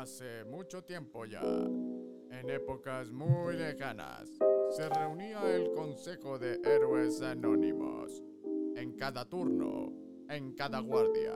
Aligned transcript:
Hace 0.00 0.44
mucho 0.46 0.82
tiempo 0.82 1.26
ya, 1.26 1.42
en 1.42 2.48
épocas 2.48 3.12
muy 3.12 3.54
lejanas, 3.54 4.30
se 4.70 4.88
reunía 4.88 5.42
el 5.54 5.72
Consejo 5.72 6.38
de 6.38 6.58
Héroes 6.64 7.20
Anónimos. 7.20 8.10
En 8.76 8.96
cada 8.96 9.28
turno, 9.28 9.92
en 10.30 10.54
cada 10.54 10.80
guardia, 10.80 11.34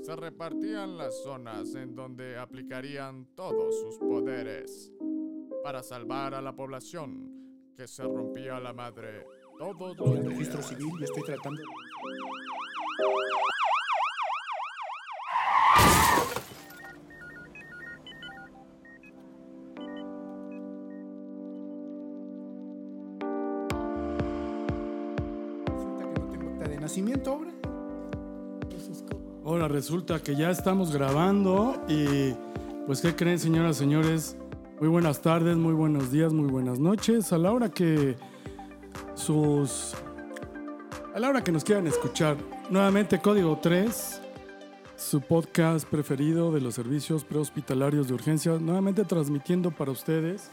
se 0.00 0.16
repartían 0.16 0.96
las 0.96 1.22
zonas 1.22 1.74
en 1.74 1.94
donde 1.94 2.38
aplicarían 2.38 3.26
todos 3.34 3.78
sus 3.78 3.98
poderes 3.98 4.90
para 5.62 5.82
salvar 5.82 6.32
a 6.32 6.40
la 6.40 6.56
población 6.56 7.74
que 7.76 7.86
se 7.86 8.04
rompía 8.04 8.58
la 8.58 8.72
madre 8.72 9.26
todos 9.58 9.98
los 9.98 10.08
el 10.16 10.24
registro 10.30 10.60
días. 10.60 10.68
civil, 10.70 10.92
yo 10.98 11.04
estoy 11.04 11.22
tratando. 11.24 11.60
Resulta 29.78 30.20
que 30.20 30.34
ya 30.34 30.50
estamos 30.50 30.92
grabando 30.92 31.80
y 31.86 32.34
pues 32.84 33.00
¿qué 33.00 33.14
creen 33.14 33.38
señoras 33.38 33.76
señores? 33.76 34.36
Muy 34.80 34.88
buenas 34.88 35.22
tardes, 35.22 35.56
muy 35.56 35.72
buenos 35.72 36.10
días, 36.10 36.32
muy 36.32 36.50
buenas 36.50 36.80
noches. 36.80 37.32
A 37.32 37.38
la 37.38 37.52
hora 37.52 37.68
que 37.68 38.16
sus... 39.14 39.94
A 41.14 41.20
la 41.20 41.28
hora 41.28 41.44
que 41.44 41.52
nos 41.52 41.62
quieran 41.62 41.86
escuchar. 41.86 42.36
Nuevamente 42.70 43.20
Código 43.20 43.56
3, 43.62 44.20
su 44.96 45.20
podcast 45.20 45.88
preferido 45.88 46.50
de 46.50 46.60
los 46.60 46.74
servicios 46.74 47.22
prehospitalarios 47.22 48.08
de 48.08 48.14
urgencia. 48.14 48.58
Nuevamente 48.58 49.04
transmitiendo 49.04 49.70
para 49.70 49.92
ustedes 49.92 50.50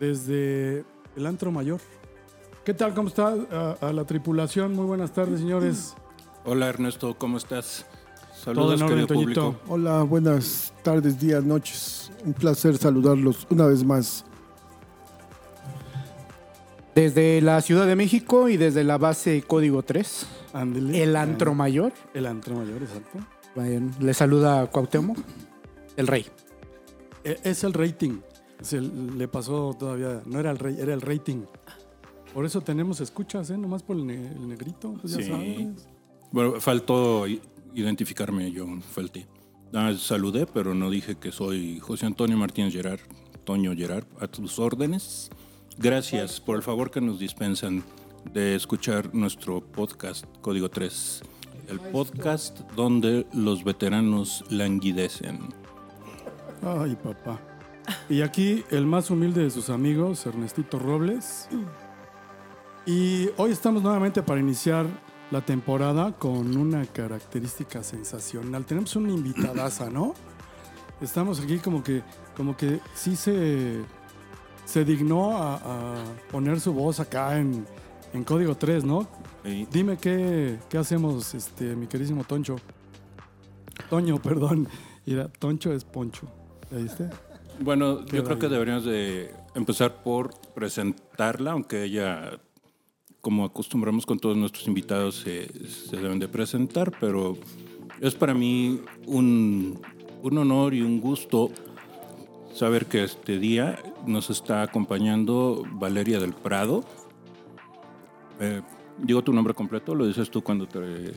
desde 0.00 0.84
el 1.14 1.26
antro 1.26 1.52
mayor. 1.52 1.78
¿Qué 2.64 2.74
tal? 2.74 2.92
¿Cómo 2.92 3.06
está 3.06 3.36
a, 3.52 3.76
a 3.80 3.92
la 3.92 4.04
tripulación? 4.04 4.74
Muy 4.74 4.84
buenas 4.84 5.12
tardes, 5.12 5.38
señores. 5.38 5.94
Hola 6.44 6.68
Ernesto, 6.68 7.16
¿cómo 7.18 7.36
estás? 7.36 7.86
Todo 8.44 8.54
Saludos, 8.54 8.82
orden, 8.82 8.88
querido 8.88 9.06
Toñito. 9.06 9.52
público. 9.52 9.72
Hola, 9.72 10.02
buenas 10.02 10.72
tardes, 10.82 11.18
días, 11.20 11.44
noches. 11.44 12.10
Un 12.24 12.32
placer 12.32 12.76
saludarlos 12.76 13.46
una 13.50 13.66
vez 13.66 13.84
más. 13.84 14.24
Desde 16.94 17.40
la 17.40 17.60
Ciudad 17.60 17.86
de 17.86 17.96
México 17.96 18.48
y 18.48 18.56
desde 18.56 18.84
la 18.84 18.98
base 18.98 19.42
Código 19.42 19.82
3, 19.82 20.26
Ándele. 20.52 21.02
el 21.02 21.16
antro 21.16 21.54
mayor. 21.54 21.92
El 22.12 22.26
antro 22.26 22.56
mayor, 22.56 22.82
exacto. 22.82 23.18
Bueno, 23.54 23.92
le 24.00 24.12
saluda 24.12 24.66
Cuauhtémoc, 24.66 25.16
el 25.96 26.06
rey. 26.06 26.26
E- 27.24 27.38
Es 27.44 27.62
el 27.64 27.72
rating. 27.72 28.18
Se 28.60 28.80
le 28.80 29.26
pasó 29.28 29.74
todavía. 29.78 30.22
No 30.26 30.38
era 30.40 30.50
el 30.50 30.58
rey, 30.58 30.76
era 30.78 30.92
el 30.92 31.00
rating. 31.00 31.44
Por 32.34 32.44
eso 32.44 32.60
tenemos 32.60 33.00
escuchas, 33.00 33.50
¿eh? 33.50 33.58
Nomás 33.58 33.82
por 33.82 33.96
el, 33.96 34.06
ne- 34.06 34.28
el 34.32 34.48
negrito. 34.48 34.94
Pues 35.00 35.14
ya 35.14 35.22
Sí. 35.22 35.28
sabes. 35.30 35.88
Bueno, 36.32 36.60
faltó 36.60 37.26
identificarme 37.74 38.50
yo, 38.50 38.66
falté. 38.80 39.26
Ah, 39.74 39.92
saludé, 39.98 40.46
pero 40.46 40.74
no 40.74 40.88
dije 40.88 41.16
que 41.16 41.30
soy 41.30 41.78
José 41.78 42.06
Antonio 42.06 42.38
Martínez 42.38 42.72
Gerard, 42.72 43.00
Toño 43.44 43.74
Gerard, 43.76 44.06
a 44.18 44.26
tus 44.26 44.58
órdenes. 44.58 45.30
Gracias 45.76 46.40
por 46.40 46.56
el 46.56 46.62
favor 46.62 46.90
que 46.90 47.02
nos 47.02 47.18
dispensan 47.18 47.82
de 48.32 48.54
escuchar 48.54 49.14
nuestro 49.14 49.60
podcast 49.60 50.24
Código 50.40 50.70
3, 50.70 51.22
el 51.68 51.80
podcast 51.80 52.60
donde 52.76 53.26
los 53.34 53.62
veteranos 53.62 54.42
languidecen. 54.48 55.38
Ay, 56.62 56.96
papá. 56.96 57.40
Y 58.08 58.22
aquí 58.22 58.64
el 58.70 58.86
más 58.86 59.10
humilde 59.10 59.42
de 59.42 59.50
sus 59.50 59.68
amigos, 59.68 60.24
Ernestito 60.24 60.78
Robles. 60.78 61.48
Y 62.86 63.28
hoy 63.36 63.50
estamos 63.50 63.82
nuevamente 63.82 64.22
para 64.22 64.40
iniciar 64.40 64.86
la 65.32 65.40
temporada 65.40 66.12
con 66.12 66.56
una 66.56 66.84
característica 66.84 67.82
sensacional. 67.82 68.66
Tenemos 68.66 68.94
una 68.96 69.10
invitadaza, 69.10 69.88
¿no? 69.90 70.14
Estamos 71.00 71.40
aquí 71.40 71.58
como 71.58 71.82
que, 71.82 72.02
como 72.36 72.54
que 72.56 72.80
sí 72.94 73.16
se, 73.16 73.80
se 74.66 74.84
dignó 74.84 75.36
a, 75.36 75.54
a 75.56 75.94
poner 76.30 76.60
su 76.60 76.74
voz 76.74 77.00
acá 77.00 77.38
en, 77.38 77.66
en 78.12 78.24
Código 78.24 78.54
3, 78.54 78.84
¿no? 78.84 79.08
Dime 79.72 79.96
qué, 79.96 80.58
qué 80.68 80.78
hacemos, 80.78 81.34
este, 81.34 81.74
mi 81.74 81.86
querísimo 81.86 82.24
Toncho. 82.24 82.56
Toño, 83.88 84.20
perdón. 84.20 84.68
Mira, 85.06 85.28
Toncho 85.28 85.72
es 85.72 85.84
Poncho. 85.84 86.28
¿Ya 86.70 86.76
viste? 86.76 87.10
Bueno, 87.58 88.04
yo 88.06 88.22
creo 88.22 88.38
que 88.38 88.48
deberíamos 88.48 88.84
de 88.84 89.34
empezar 89.54 90.02
por 90.02 90.30
presentarla, 90.54 91.52
aunque 91.52 91.84
ella, 91.84 92.38
como 93.22 93.44
acostumbramos 93.44 94.04
con 94.04 94.18
todos 94.18 94.36
nuestros 94.36 94.66
invitados, 94.66 95.14
se, 95.14 95.46
se 95.68 95.96
deben 95.96 96.18
de 96.18 96.28
presentar, 96.28 96.92
pero 97.00 97.38
es 98.00 98.14
para 98.14 98.34
mí 98.34 98.80
un, 99.06 99.80
un 100.22 100.38
honor 100.38 100.74
y 100.74 100.82
un 100.82 101.00
gusto 101.00 101.50
saber 102.52 102.86
que 102.86 103.04
este 103.04 103.38
día 103.38 103.78
nos 104.06 104.28
está 104.28 104.62
acompañando 104.62 105.64
Valeria 105.72 106.18
del 106.18 106.32
Prado. 106.32 106.84
Eh, 108.40 108.60
digo 108.98 109.22
tu 109.22 109.32
nombre 109.32 109.54
completo, 109.54 109.94
lo 109.94 110.06
dices 110.06 110.30
tú 110.30 110.42
cuando 110.42 110.66
te... 110.66 111.12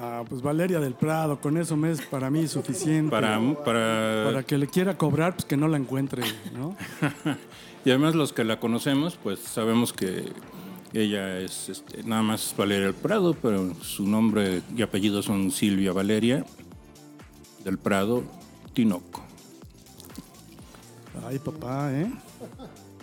Ah, 0.00 0.22
pues 0.28 0.42
Valeria 0.42 0.78
del 0.78 0.94
Prado, 0.94 1.40
con 1.40 1.56
eso 1.56 1.76
me 1.76 1.90
es 1.90 2.00
para 2.02 2.30
mí 2.30 2.46
suficiente. 2.46 3.10
Para, 3.10 3.40
para, 3.64 4.22
Para 4.26 4.42
que 4.44 4.56
le 4.56 4.68
quiera 4.68 4.96
cobrar, 4.96 5.34
pues 5.34 5.44
que 5.44 5.56
no 5.56 5.66
la 5.66 5.76
encuentre, 5.76 6.22
¿no? 6.54 6.76
Y 7.84 7.90
además 7.90 8.14
los 8.14 8.32
que 8.32 8.44
la 8.44 8.60
conocemos, 8.60 9.18
pues 9.22 9.38
sabemos 9.38 9.92
que 9.92 10.32
ella 10.92 11.38
es 11.38 11.68
este, 11.68 12.02
nada 12.02 12.22
más 12.22 12.54
Valeria 12.56 12.86
del 12.86 12.94
Prado, 12.94 13.34
pero 13.34 13.72
su 13.82 14.06
nombre 14.06 14.62
y 14.76 14.82
apellido 14.82 15.22
son 15.22 15.50
Silvia 15.50 15.92
Valeria 15.92 16.44
del 17.64 17.78
Prado 17.78 18.24
Tinoco. 18.74 19.22
Ay, 21.26 21.38
papá, 21.38 21.92
¿eh? 21.92 22.12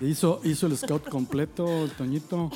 Hizo, 0.01 0.41
hizo 0.44 0.67
el 0.67 0.78
scout 0.78 1.09
completo, 1.09 1.85
el 1.85 1.91
Toñito. 1.91 2.51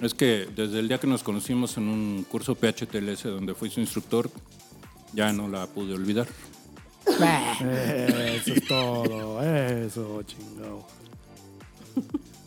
Es 0.00 0.14
que 0.14 0.48
desde 0.54 0.78
el 0.78 0.88
día 0.88 0.98
que 0.98 1.06
nos 1.06 1.22
conocimos 1.22 1.76
en 1.76 1.88
un 1.88 2.24
curso 2.28 2.54
PHTLS 2.54 3.24
donde 3.24 3.54
fui 3.54 3.70
su 3.70 3.80
instructor, 3.80 4.30
ya 5.12 5.32
no 5.32 5.48
la 5.48 5.66
pude 5.66 5.94
olvidar. 5.94 6.26
Eso 7.06 8.54
es 8.54 8.66
todo, 8.66 9.42
eso, 9.42 10.22
chingado. 10.22 10.86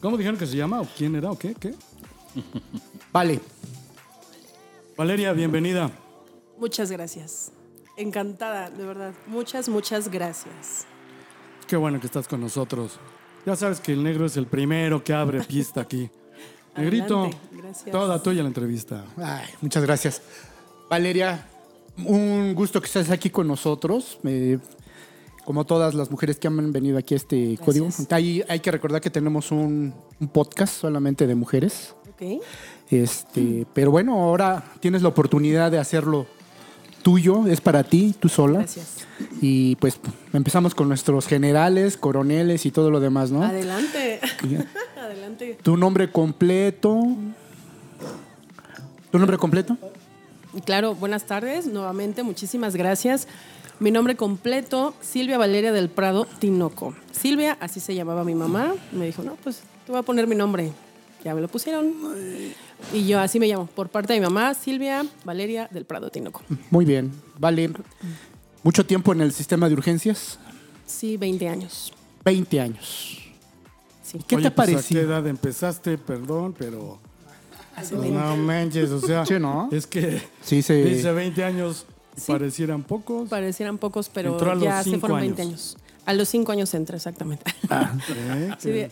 ¿Cómo 0.01 0.17
dijeron 0.17 0.37
que 0.37 0.47
se 0.47 0.57
llama? 0.57 0.81
¿O 0.81 0.87
quién 0.97 1.15
era? 1.15 1.31
¿O 1.31 1.37
qué? 1.37 1.53
¿Qué? 1.53 1.75
Vale, 3.11 3.39
Valeria, 4.97 5.33
bienvenida. 5.33 5.91
Muchas 6.57 6.91
gracias. 6.91 7.51
Encantada, 7.97 8.69
de 8.69 8.85
verdad. 8.85 9.13
Muchas, 9.27 9.67
muchas 9.69 10.09
gracias. 10.09 10.85
Qué 11.67 11.75
bueno 11.75 11.99
que 11.99 12.05
estás 12.05 12.27
con 12.27 12.41
nosotros. 12.41 12.99
Ya 13.45 13.55
sabes 13.55 13.79
que 13.79 13.93
el 13.93 14.03
negro 14.03 14.25
es 14.25 14.37
el 14.37 14.47
primero 14.47 15.03
que 15.03 15.13
abre 15.13 15.41
pista 15.43 15.81
aquí. 15.81 16.09
Negrito, 16.75 17.29
toda 17.91 18.21
tuya 18.21 18.41
la 18.41 18.47
entrevista. 18.47 19.05
Ay, 19.17 19.47
muchas 19.61 19.83
gracias. 19.83 20.21
Valeria, 20.89 21.47
un 22.05 22.53
gusto 22.55 22.81
que 22.81 22.87
estés 22.87 23.09
aquí 23.09 23.29
con 23.29 23.47
nosotros. 23.47 24.19
Eh, 24.23 24.59
como 25.45 25.65
todas 25.65 25.93
las 25.93 26.09
mujeres 26.09 26.37
que 26.37 26.47
han 26.47 26.71
venido 26.71 26.97
aquí 26.97 27.13
a 27.13 27.17
este 27.17 27.57
código. 27.63 27.89
Hay, 28.11 28.43
hay 28.47 28.59
que 28.59 28.71
recordar 28.71 29.01
que 29.01 29.09
tenemos 29.09 29.51
un, 29.51 29.93
un 30.19 30.27
podcast 30.29 30.73
solamente 30.73 31.27
de 31.27 31.35
mujeres. 31.35 31.95
Ok. 32.13 32.41
Este, 32.89 33.65
pero 33.73 33.91
bueno, 33.91 34.13
ahora 34.13 34.63
tienes 34.79 35.01
la 35.01 35.09
oportunidad 35.09 35.71
de 35.71 35.79
hacerlo 35.79 36.27
tuyo, 37.01 37.47
es 37.47 37.61
para 37.61 37.83
ti, 37.83 38.15
tú 38.19 38.29
sola. 38.29 38.59
Gracias. 38.59 39.05
Y 39.41 39.75
pues 39.75 39.99
empezamos 40.31 40.73
con 40.73 40.87
nuestros 40.87 41.27
generales, 41.27 41.97
coroneles 41.97 42.65
y 42.65 42.71
todo 42.71 42.89
lo 42.89 42.99
demás, 42.99 43.31
¿no? 43.31 43.43
Adelante. 43.43 44.19
Adelante. 45.13 45.57
Tu 45.61 45.77
nombre 45.77 46.11
completo. 46.11 46.99
¿Tu 49.11 49.19
nombre 49.19 49.37
completo? 49.37 49.77
Claro, 50.65 50.95
buenas 50.95 51.25
tardes. 51.25 51.67
Nuevamente, 51.67 52.23
muchísimas 52.23 52.75
gracias. 52.75 53.27
Mi 53.79 53.91
nombre 53.91 54.15
completo, 54.15 54.95
Silvia 55.01 55.37
Valeria 55.37 55.71
del 55.71 55.89
Prado 55.89 56.25
Tinoco. 56.39 56.95
Silvia, 57.11 57.57
así 57.59 57.79
se 57.79 57.93
llamaba 57.93 58.23
mi 58.23 58.33
mamá. 58.33 58.73
Me 58.91 59.05
dijo, 59.05 59.23
no, 59.23 59.35
pues 59.43 59.61
te 59.85 59.91
voy 59.91 59.99
a 59.99 60.03
poner 60.03 60.25
mi 60.25 60.35
nombre. 60.35 60.71
Ya 61.23 61.35
me 61.35 61.41
lo 61.41 61.47
pusieron. 61.47 61.93
Y 62.91 63.05
yo 63.05 63.19
así 63.19 63.39
me 63.39 63.47
llamo. 63.47 63.67
Por 63.67 63.89
parte 63.89 64.13
de 64.13 64.19
mi 64.19 64.25
mamá, 64.25 64.53
Silvia 64.55 65.05
Valeria 65.23 65.69
del 65.71 65.85
Prado 65.85 66.09
Tinoco. 66.09 66.41
Muy 66.71 66.85
bien. 66.85 67.11
Vale. 67.37 67.69
Mucho 68.63 68.85
tiempo 68.85 69.13
en 69.13 69.21
el 69.21 69.31
sistema 69.31 69.69
de 69.69 69.75
urgencias. 69.75 70.39
Sí, 70.87 71.17
20 71.17 71.49
años. 71.49 71.93
20 72.25 72.59
años. 72.61 73.22
Sí. 74.13 74.19
¿Qué 74.27 74.35
Oye, 74.37 74.43
te 74.45 74.51
pues, 74.51 74.67
¿A 74.69 74.71
qué 74.71 74.73
pareció? 74.73 75.01
edad 75.01 75.27
empezaste? 75.27 75.97
Perdón, 75.97 76.55
pero... 76.57 76.99
Hace 77.75 77.95
pues, 77.95 78.09
20. 78.11 78.19
no 78.19 78.37
manches, 78.37 78.89
o 78.91 79.01
sea... 79.01 79.25
Sí, 79.25 79.39
¿no? 79.39 79.67
Es 79.71 79.87
que 79.87 80.21
Sí, 80.43 80.61
se... 80.61 80.75
dice 80.83 81.11
20 81.11 81.43
años 81.43 81.85
Sí. 82.15 82.31
Parecieran 82.31 82.83
pocos. 82.83 83.27
Parecieran 83.27 83.79
pocos, 83.79 84.07
pero 84.09 84.37
ya 84.59 84.83
se 84.83 84.99
fueron 84.99 85.19
20 85.19 85.41
años. 85.41 85.75
años. 85.75 85.77
A 86.05 86.13
los 86.13 86.29
5 86.29 86.51
años 86.51 86.71
entré, 86.75 86.97
exactamente. 86.97 87.43
¿eh? 87.71 88.51
Sí, 88.59 88.85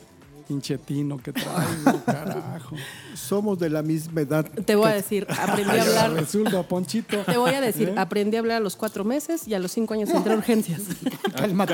Pinche 0.52 0.78
tino 0.78 1.18
que 1.18 1.32
traigo, 1.32 2.04
carajo. 2.06 2.76
Somos 3.16 3.58
de 3.58 3.70
la 3.70 3.82
misma 3.82 4.20
edad. 4.20 4.46
te 4.66 4.76
voy 4.76 4.90
a 4.90 4.94
decir, 4.96 5.26
aprendí 5.30 5.78
a 5.78 5.82
hablar. 5.82 6.12
Resulta, 6.12 6.62
Ponchito. 6.64 7.20
Te 7.20 7.38
voy 7.38 7.52
a 7.54 7.62
decir, 7.62 7.88
¿Eh? 7.88 7.96
aprendí 7.96 8.36
a 8.36 8.40
hablar 8.42 8.58
a 8.58 8.60
los 8.60 8.76
cuatro 8.76 9.06
meses 9.06 9.48
y 9.48 9.54
a 9.54 9.60
los 9.60 9.72
cinco 9.72 9.94
años 9.94 10.10
entré 10.10 10.34
a 10.34 10.36
urgencias. 10.36 10.82
Cálmate. 11.38 11.74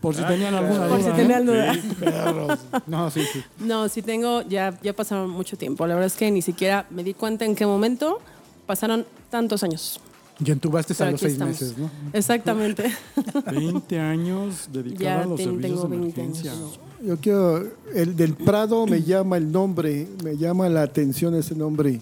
Por 0.00 0.14
si 0.14 0.22
tenían 0.22 0.54
alguna 0.54 0.88
Por 0.88 0.96
si 0.96 1.04
duda. 1.04 1.16
tenían 1.16 1.46
¿eh? 1.50 1.82
duda. 2.00 2.58
No, 2.86 3.10
sí, 3.10 3.22
sí. 3.30 3.44
No, 3.58 3.86
sí 3.90 4.00
tengo, 4.00 4.40
ya, 4.40 4.78
ya 4.82 4.94
pasaron 4.94 5.28
mucho 5.28 5.58
tiempo. 5.58 5.86
La 5.86 5.92
verdad 5.96 6.06
es 6.06 6.14
que 6.16 6.30
ni 6.30 6.40
siquiera 6.40 6.86
me 6.88 7.04
di 7.04 7.12
cuenta 7.12 7.44
en 7.44 7.54
qué 7.54 7.66
momento 7.66 8.18
pasaron 8.64 9.04
tantos 9.28 9.62
años. 9.62 10.00
Ya 10.42 10.52
entubaste 10.54 10.94
a 10.94 10.96
Pero 10.96 11.10
los 11.12 11.22
aquí 11.22 11.26
seis 11.26 11.32
estamos. 11.34 11.60
meses, 11.60 11.78
¿no? 11.78 11.90
Exactamente. 12.12 12.84
20 13.52 13.98
años 14.00 14.68
dedicado 14.72 15.00
Ya 15.04 15.20
a 15.22 15.26
los 15.26 15.36
ten- 15.36 15.46
servicios 15.50 15.80
tengo 15.82 15.88
de 15.94 15.98
20 16.00 16.20
emergencia. 16.20 16.52
años. 16.52 16.80
Yo 17.04 17.16
quiero, 17.18 17.66
el 17.94 18.16
del 18.16 18.34
Prado 18.34 18.86
me 18.86 19.02
llama 19.02 19.36
el 19.38 19.50
nombre, 19.52 20.06
me 20.24 20.36
llama 20.36 20.68
la 20.68 20.82
atención 20.82 21.34
ese 21.34 21.54
nombre. 21.54 22.00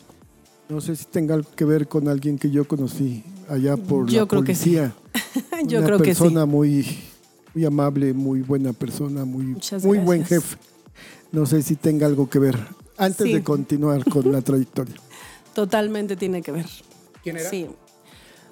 No 0.68 0.80
sé 0.80 0.94
si 0.96 1.04
tenga 1.06 1.34
algo 1.34 1.48
que 1.56 1.64
ver 1.64 1.88
con 1.88 2.08
alguien 2.08 2.38
que 2.38 2.50
yo 2.50 2.66
conocí 2.66 3.24
allá 3.48 3.76
por 3.76 4.08
Yo 4.08 4.22
la 4.22 4.26
creo 4.28 4.42
que 4.44 4.54
sí. 4.54 4.76
policía. 4.76 4.94
Yo 5.66 5.78
Una 5.78 5.86
creo 5.86 5.98
que 5.98 6.14
sí. 6.14 6.20
persona 6.20 6.46
muy, 6.46 6.86
muy 7.54 7.64
amable, 7.64 8.12
muy 8.12 8.40
buena 8.42 8.72
persona, 8.72 9.24
muy, 9.24 9.44
Muchas 9.46 9.84
muy 9.84 9.98
buen 9.98 10.24
jefe. 10.24 10.56
No 11.32 11.46
sé 11.46 11.62
si 11.62 11.74
tenga 11.76 12.06
algo 12.06 12.28
que 12.28 12.38
ver. 12.38 12.56
Antes 12.96 13.26
Sí. 13.26 13.32
de 13.32 13.42
continuar 13.42 14.04
con 14.04 14.30
la 14.32 14.42
trayectoria. 14.42 14.94
Totalmente 15.54 16.16
tiene 16.16 16.42
que 16.42 16.52
ver. 16.52 16.66
¿Quién 17.22 17.36
era? 17.38 17.48
Sí. 17.50 17.66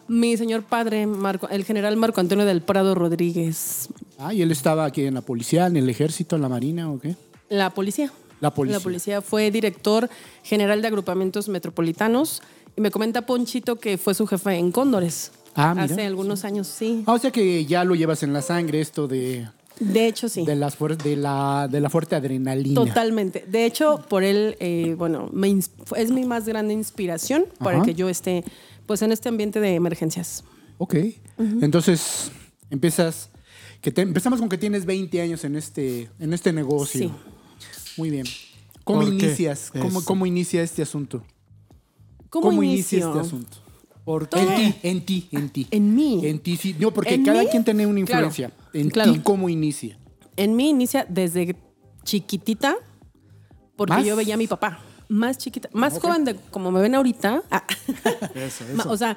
Mi 0.08 0.36
señor 0.36 0.62
padre, 0.62 1.06
Marco, 1.06 1.48
el 1.48 1.64
general 1.64 1.96
Marco 1.96 2.20
Antonio 2.20 2.44
del 2.44 2.60
Prado 2.62 2.94
Rodríguez. 2.94 3.88
Ah, 4.18 4.32
y 4.32 4.42
él 4.42 4.50
estaba 4.52 4.84
aquí 4.84 5.02
en 5.02 5.14
la 5.14 5.20
policía, 5.20 5.66
en 5.66 5.76
el 5.76 5.88
ejército, 5.88 6.36
en 6.36 6.42
la 6.42 6.48
marina 6.48 6.90
o 6.90 6.98
qué? 6.98 7.16
La 7.48 7.70
policía. 7.70 8.12
La 8.40 8.50
policía. 8.52 8.78
La 8.78 8.82
policía 8.82 9.22
fue 9.22 9.50
director 9.50 10.08
general 10.42 10.80
de 10.82 10.88
agrupamientos 10.88 11.48
metropolitanos. 11.48 12.42
Y 12.76 12.80
me 12.82 12.90
comenta 12.90 13.22
Ponchito 13.26 13.76
que 13.76 13.96
fue 13.98 14.14
su 14.14 14.26
jefe 14.26 14.54
en 14.56 14.70
Cóndores. 14.70 15.32
Ah, 15.54 15.72
mira. 15.74 15.84
Hace 15.86 16.04
algunos 16.04 16.44
años, 16.44 16.66
sí. 16.66 17.02
Ah, 17.06 17.14
o 17.14 17.18
sea 17.18 17.30
que 17.30 17.64
ya 17.64 17.82
lo 17.84 17.94
llevas 17.94 18.22
en 18.22 18.32
la 18.34 18.42
sangre 18.42 18.82
esto 18.82 19.08
de, 19.08 19.48
De 19.80 20.06
hecho, 20.06 20.28
sí. 20.28 20.44
de, 20.44 20.54
las 20.54 20.78
fuer- 20.78 20.98
de, 20.98 21.16
la, 21.16 21.66
de 21.70 21.80
la 21.80 21.88
fuerte 21.88 22.14
adrenalina. 22.14 22.74
Totalmente. 22.84 23.44
De 23.48 23.64
hecho, 23.64 24.04
por 24.08 24.22
él, 24.22 24.56
eh, 24.60 24.94
bueno, 24.98 25.30
me 25.32 25.48
es 25.96 26.10
mi 26.10 26.24
más 26.26 26.44
grande 26.46 26.74
inspiración 26.74 27.46
para 27.58 27.80
que 27.82 27.94
yo 27.94 28.10
esté 28.10 28.44
pues 28.86 29.02
en 29.02 29.12
este 29.12 29.28
ambiente 29.28 29.60
de 29.60 29.74
emergencias. 29.74 30.44
Ok. 30.78 30.94
Entonces, 31.38 32.30
empiezas. 32.70 33.30
Que 33.80 33.90
te- 33.92 34.02
empezamos 34.02 34.40
con 34.40 34.48
que 34.48 34.58
tienes 34.58 34.84
20 34.86 35.20
años 35.20 35.44
en 35.44 35.54
este, 35.56 36.08
en 36.18 36.32
este 36.32 36.52
negocio. 36.52 37.08
Sí. 37.08 37.12
Muy 37.96 38.10
bien. 38.10 38.26
¿Cómo 38.84 39.02
inicias? 39.02 39.70
¿Cómo. 39.70 40.02
¿Cómo 40.04 40.26
inicia 40.26 40.62
este 40.62 40.82
asunto? 40.82 41.22
¿Cómo, 42.30 42.62
inicia 42.62 42.98
inicio? 42.98 43.08
este 43.08 43.20
asunto? 43.20 43.56
Por 44.04 44.28
En 44.32 44.54
ti, 44.56 44.74
en 44.82 45.04
ti, 45.04 45.28
en 45.32 45.48
ti. 45.50 45.66
En 45.70 45.94
mí. 45.94 46.20
En 46.26 46.38
ti, 46.38 46.56
sí. 46.56 46.76
No, 46.78 46.92
porque 46.92 47.14
¿En 47.14 47.24
cada 47.24 47.42
mí? 47.42 47.48
quien 47.50 47.64
tiene 47.64 47.86
una 47.86 48.04
Claro, 48.04 48.26
influencia. 48.26 48.52
En 48.72 48.90
claro. 48.90 49.12
ti, 49.12 49.20
¿cómo 49.20 49.48
inicia? 49.48 49.98
En 50.36 50.54
mí 50.54 50.68
inicia 50.70 51.06
desde 51.08 51.56
chiquitita, 52.04 52.76
porque 53.76 53.94
¿Más? 53.94 54.04
yo 54.04 54.14
veía 54.16 54.34
a 54.34 54.36
mi 54.36 54.46
papá. 54.46 54.80
Más 55.08 55.38
chiquita, 55.38 55.68
más 55.72 55.98
joven 55.98 56.24
de 56.24 56.36
como 56.50 56.70
me 56.70 56.80
ven 56.80 56.94
ahorita. 56.94 57.42
Ah. 57.50 57.64
Eso, 58.34 58.64
eso. 58.64 58.90
O 58.90 58.96
sea, 58.96 59.16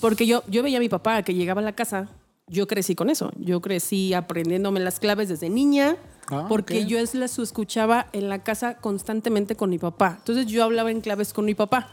porque 0.00 0.26
yo, 0.26 0.42
yo 0.48 0.62
veía 0.62 0.78
a 0.78 0.80
mi 0.80 0.88
papá 0.88 1.22
que 1.22 1.34
llegaba 1.34 1.60
a 1.60 1.64
la 1.64 1.72
casa. 1.72 2.08
Yo 2.46 2.66
crecí 2.66 2.96
con 2.96 3.10
eso. 3.10 3.30
Yo 3.36 3.60
crecí 3.60 4.12
aprendiéndome 4.12 4.80
las 4.80 4.98
claves 4.98 5.28
desde 5.28 5.48
niña. 5.48 5.96
Ah, 6.28 6.46
porque 6.48 6.84
yo 6.84 6.98
es 6.98 7.14
las 7.14 7.38
escuchaba 7.38 8.08
en 8.12 8.28
la 8.28 8.42
casa 8.42 8.78
constantemente 8.78 9.54
con 9.54 9.70
mi 9.70 9.78
papá. 9.78 10.16
Entonces 10.18 10.46
yo 10.46 10.64
hablaba 10.64 10.90
en 10.90 11.00
claves 11.00 11.32
con 11.32 11.44
mi 11.44 11.54
papá 11.54 11.88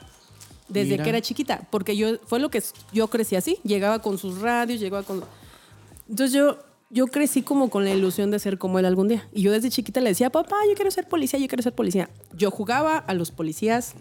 desde 0.68 0.92
Mira. 0.92 1.04
que 1.04 1.10
era 1.10 1.22
chiquita, 1.22 1.62
porque 1.70 1.96
yo 1.96 2.18
fue 2.26 2.40
lo 2.40 2.50
que 2.50 2.62
yo 2.92 3.08
crecí 3.08 3.36
así. 3.36 3.60
Llegaba 3.64 4.00
con 4.00 4.18
sus 4.18 4.42
radios, 4.42 4.80
llegaba 4.80 5.04
con. 5.04 5.24
Entonces 6.10 6.34
yo 6.34 6.58
yo 6.90 7.08
crecí 7.08 7.42
como 7.42 7.70
con 7.70 7.84
la 7.84 7.92
ilusión 7.92 8.32
de 8.32 8.40
ser 8.40 8.58
como 8.58 8.80
él 8.80 8.86
algún 8.86 9.08
día. 9.08 9.28
Y 9.34 9.42
yo 9.42 9.52
desde 9.52 9.70
chiquita 9.70 10.02
le 10.02 10.10
decía, 10.10 10.30
papá, 10.30 10.56
yo 10.68 10.76
quiero 10.76 10.92
ser 10.92 11.08
policía, 11.08 11.40
yo 11.40 11.48
quiero 11.48 11.64
ser 11.64 11.74
policía. 11.74 12.10
Yo 12.34 12.52
jugaba 12.52 12.98
a 12.98 13.14
los 13.14 13.32
policías, 13.32 13.96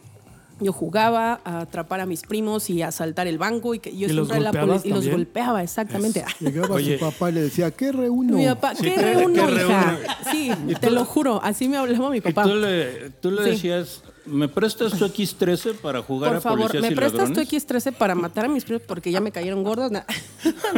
yo 0.61 0.73
jugaba 0.73 1.41
a 1.44 1.61
atrapar 1.61 2.00
a 2.00 2.06
mis 2.06 2.23
primos 2.23 2.70
y 2.70 2.81
a 2.82 2.88
asaltar 2.88 3.26
el 3.26 3.37
banco 3.38 3.75
y 3.75 3.79
que 3.79 3.91
yo 3.97 4.08
¿Y 4.08 4.12
los 4.12 4.29
siempre 4.29 4.49
era 4.49 4.64
la 4.67 4.81
y 4.85 4.91
los 4.91 5.08
golpeaba, 5.08 5.62
exactamente. 5.62 6.25
Llegaba 6.41 6.75
Oye. 6.76 6.99
su 6.99 7.05
papá 7.05 7.31
y 7.31 7.35
le 7.35 7.43
decía, 7.43 7.70
¿qué 7.70 7.93
reúno? 7.93 8.37
Mi 8.37 8.47
papá, 8.47 8.73
¿qué 8.75 8.97
reúno, 8.97 9.50
hija? 9.50 9.99
Sí, 10.31 10.50
te 10.81 10.91
lo 10.91 11.05
juro, 11.05 11.41
así 11.43 11.69
me 11.69 11.76
hablaba 11.76 12.11
mi 12.11 12.19
Y 12.19 12.20
papá. 12.23 12.44
tú 12.44 12.55
le, 12.55 13.11
tú 13.20 13.31
le 13.31 13.43
Sí. 13.44 13.50
decías, 13.50 14.03
¿me 14.25 14.49
prestas 14.49 14.93
tu 14.99 15.05
X13 15.05 15.75
para 15.76 16.03
jugar 16.03 16.31
Por 16.31 16.37
a 16.38 16.41
favor, 16.41 16.59
policías 16.62 16.82
¿me 16.82 16.88
y 16.88 16.94
prestas 16.97 17.29
tu 17.29 17.35
ladrones? 17.41 17.52
X13 17.52 17.93
para 17.93 18.14
matar 18.14 18.47
a 18.47 18.49
mis 18.49 18.64
primos 18.64 18.82
porque 18.88 19.12
ya 19.12 19.20
me 19.20 19.31
cayeron 19.32 19.62
gordos? 19.62 19.93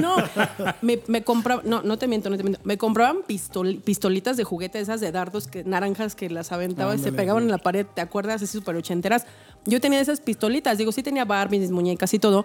No, 0.01 0.17
me, 0.83 1.01
me 1.09 1.23
compraba, 1.25 1.63
no, 1.65 1.83
no 1.83 1.99
te 1.99 2.07
miento, 2.09 2.31
no 2.31 2.37
te 2.37 2.43
miento. 2.43 2.61
Me 2.65 2.79
compraban 2.79 3.19
pistol- 3.27 3.81
pistolitas 3.83 4.37
de 4.37 4.45
juguete, 4.45 4.81
esas 4.81 5.01
de 5.01 5.13
dardos 5.13 5.47
que, 5.47 5.63
naranjas 5.65 6.15
que 6.15 6.31
las 6.31 6.53
aventaba 6.53 6.95
y 6.95 6.99
se 6.99 7.13
pegaban 7.13 7.45
en 7.45 7.51
la 7.51 7.59
pared, 7.59 7.87
¿te 7.95 8.01
acuerdas? 8.01 8.37
Así 8.43 8.47
súper 8.59 8.77
ochenteras. 8.77 9.27
Yo 9.69 9.81
tenía 9.81 10.01
esas 10.01 10.21
pistolitas, 10.21 10.79
digo, 10.79 10.93
sí 10.93 11.03
tenía 11.03 11.25
Barbie, 11.25 11.59
mis 11.59 11.71
muñecas 11.71 12.13
y 12.15 12.19
todo. 12.19 12.45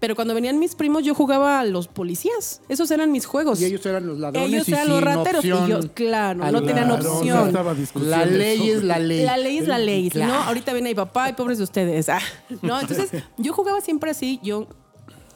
Pero 0.00 0.14
cuando 0.14 0.32
venían 0.32 0.58
mis 0.60 0.76
primos, 0.76 1.02
yo 1.02 1.14
jugaba 1.14 1.58
a 1.58 1.64
los 1.64 1.88
policías. 1.88 2.60
Esos 2.68 2.90
eran 2.92 3.10
mis 3.10 3.26
juegos. 3.26 3.60
Y 3.60 3.64
ellos 3.64 3.84
eran 3.84 4.06
los 4.06 4.18
ladrones. 4.18 4.48
Ellos 4.48 4.68
y 4.68 4.72
eran 4.72 4.88
los 4.88 4.98
sin 4.98 5.06
rateros. 5.06 5.44
Y 5.44 5.48
yo, 5.48 5.80
claro, 5.92 6.44
al 6.44 6.52
no 6.52 6.62
tenían 6.62 6.88
ladrón. 6.88 7.04
No 7.04 7.18
opción. 7.18 7.46
estaba 7.48 7.74
discusión 7.74 8.10
La 8.10 8.24
ley 8.24 8.68
eso. 8.68 8.78
es 8.78 8.84
la 8.84 8.98
ley. 9.00 9.24
La 9.24 9.36
ley 9.36 9.58
es 9.58 9.66
la 9.66 9.78
ley. 9.78 10.10
Claro. 10.10 10.32
no, 10.32 10.42
ahorita 10.42 10.72
viene 10.72 10.90
mi 10.90 10.94
papá 10.94 11.30
y 11.30 11.32
pobres 11.32 11.58
de 11.58 11.64
ustedes. 11.64 12.08
Ah, 12.08 12.20
no, 12.62 12.80
entonces 12.80 13.10
yo 13.38 13.52
jugaba 13.52 13.80
siempre 13.80 14.12
así. 14.12 14.38
Yo 14.42 14.68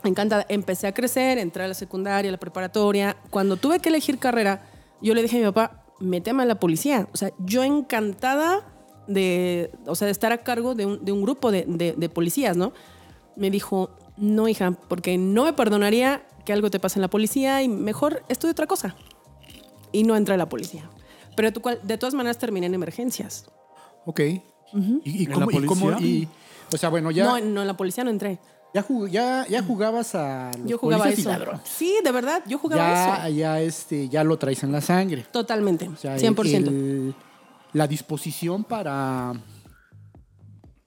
encantada. 0.05 0.46
Empecé 0.49 0.87
a 0.87 0.94
crecer, 0.94 1.38
entré 1.38 1.64
a 1.64 1.69
la 1.69 1.75
secundaria, 1.75 2.28
a 2.28 2.32
la 2.32 2.38
preparatoria. 2.38 3.17
Cuando 3.31 3.56
tuve 3.56 3.81
que 3.81 3.88
elegir 3.88 4.19
carrera, 4.19 4.64
yo 5.00 5.14
le 5.14 5.23
dije 5.23 5.38
a 5.38 5.40
mi 5.40 5.46
papá, 5.46 5.82
méteme 5.99 6.44
a 6.44 6.46
la 6.46 6.61
policía. 6.61 7.08
O 7.12 7.17
sea, 7.17 7.32
yo 7.40 7.64
encantada 7.64 8.72
de, 9.06 9.70
o 9.87 9.94
sea, 9.94 10.06
de 10.06 10.12
estar 10.12 10.32
a 10.32 10.38
cargo 10.38 10.75
de 10.75 10.87
un, 10.87 11.04
de 11.04 11.12
un 11.12 11.22
grupo 11.22 11.50
de, 11.50 11.64
de- 11.66 11.93
de 11.96 12.08
policías, 12.08 12.56
¿no? 12.56 12.72
Me 13.37 13.50
dijo, 13.50 13.90
no, 14.16 14.49
hija, 14.49 14.72
porque 14.88 15.19
no 15.19 15.44
me 15.44 15.52
perdonaría 15.52 16.22
que 16.44 16.52
algo 16.52 16.70
te 16.70 16.78
pase 16.81 16.99
en 16.99 17.02
la 17.02 17.08
policía 17.08 17.62
y 17.62 17.68
mejor 17.68 18.23
estudia 18.28 18.52
otra 18.52 18.66
cosa. 18.66 18.94
Y 19.92 20.04
no 20.04 20.16
entré 20.16 20.35
a 20.35 20.37
la 20.38 20.49
policía. 20.49 20.88
Pero 21.37 21.49
de, 21.49 21.52
tu 21.52 21.61
cual- 21.61 21.80
de 21.82 21.99
todas 21.99 22.14
maneras 22.14 22.38
terminé 22.38 22.66
en 22.66 22.75
emergencias. 22.75 23.47
Ok. 24.04 24.21
¿Y, 24.21 24.42
y 25.04 25.25
¿En 25.25 25.32
cómo, 25.32 25.50
la 25.50 25.59
y 25.59 25.66
cómo- 25.66 25.90
policía? 25.90 26.06
y- 26.09 26.28
o 26.75 26.76
sea, 26.78 26.88
bueno, 26.88 27.11
ya, 27.11 27.25
No, 27.25 27.38
no, 27.40 27.61
en 27.62 27.66
la 27.66 27.76
policía 27.76 28.02
no 28.04 28.11
entré. 28.11 28.38
ya, 28.75 28.82
jug- 28.87 29.11
ya, 29.11 29.47
ya 29.49 29.62
jugabas 29.62 30.14
a 30.14 30.50
los 30.59 30.66
Yo 30.66 30.78
jugaba 30.78 31.11
y 31.11 31.12
eso. 31.12 31.30
Sí, 31.64 31.94
de 32.02 32.11
verdad, 32.11 32.42
yo 32.47 32.56
jugaba 32.59 32.82
Ya, 32.82 33.26
eso. 33.26 33.37
ya, 33.37 33.61
este, 33.61 34.09
ya 34.09 34.25
lo 34.25 34.38
traes 34.38 34.62
en 34.62 34.73
la 34.73 34.80
sangre. 34.80 35.26
Totalmente, 35.30 35.88
O 35.90 35.97
sea, 35.97 36.14
el- 36.16 36.21
100%. 36.23 36.68
el- 36.68 37.14
la 37.73 37.87
disposición 37.87 38.64
para, 38.64 39.33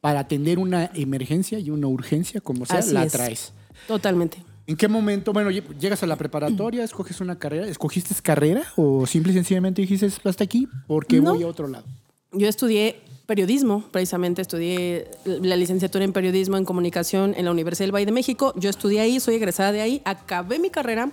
para 0.01 0.19
atender 0.19 0.59
una 0.59 0.91
emergencia 0.93 1.59
y 1.59 1.69
una 1.69 1.87
urgencia, 1.87 2.41
como 2.41 2.65
sea, 2.65 2.79
Así 2.79 2.93
la 2.93 3.03
es. 3.05 3.11
traes. 3.11 3.53
Totalmente. 3.87 4.37
¿En 4.67 4.75
qué 4.77 4.87
momento, 4.87 5.31
bueno, 5.33 5.51
lle- 5.51 5.77
llegas 5.77 6.01
a 6.01 6.07
la 6.07 6.15
preparatoria, 6.15 6.83
escoges 6.83 7.21
una 7.21 7.37
carrera, 7.37 7.67
escogiste 7.67 8.15
carrera 8.23 8.63
o 8.75 9.05
simple 9.05 9.31
y 9.31 9.35
sencillamente 9.35 9.81
dijiste 9.81 10.07
hasta 10.27 10.43
aquí 10.43 10.67
porque 10.87 11.21
No. 11.21 11.33
voy 11.35 11.43
a 11.43 11.47
otro 11.47 11.67
lado? 11.67 11.85
Yo 12.31 12.47
estudié 12.47 12.99
periodismo, 13.27 13.83
precisamente 13.91 14.41
estudié 14.41 15.09
la 15.25 15.55
licenciatura 15.55 16.03
en 16.03 16.13
periodismo 16.13 16.57
en 16.57 16.65
comunicación 16.65 17.33
en 17.37 17.45
la 17.45 17.51
Universidad 17.51 17.85
del 17.85 17.95
Valle 17.95 18.07
de 18.07 18.11
México. 18.11 18.53
Yo 18.57 18.69
estudié 18.69 19.01
ahí, 19.01 19.19
soy 19.19 19.35
egresada 19.35 19.71
de 19.71 19.81
ahí, 19.81 20.01
acabé 20.05 20.57
mi 20.59 20.69
carrera, 20.71 21.11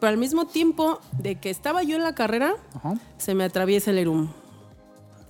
pero 0.00 0.10
al 0.10 0.16
mismo 0.18 0.46
tiempo 0.46 0.98
de 1.18 1.36
que 1.36 1.50
estaba 1.50 1.82
yo 1.82 1.96
en 1.96 2.02
la 2.02 2.14
carrera, 2.14 2.54
Ajá. 2.74 2.94
se 3.18 3.34
me 3.34 3.44
atraviesa 3.44 3.90
el 3.90 3.98
ERUM. 3.98 4.28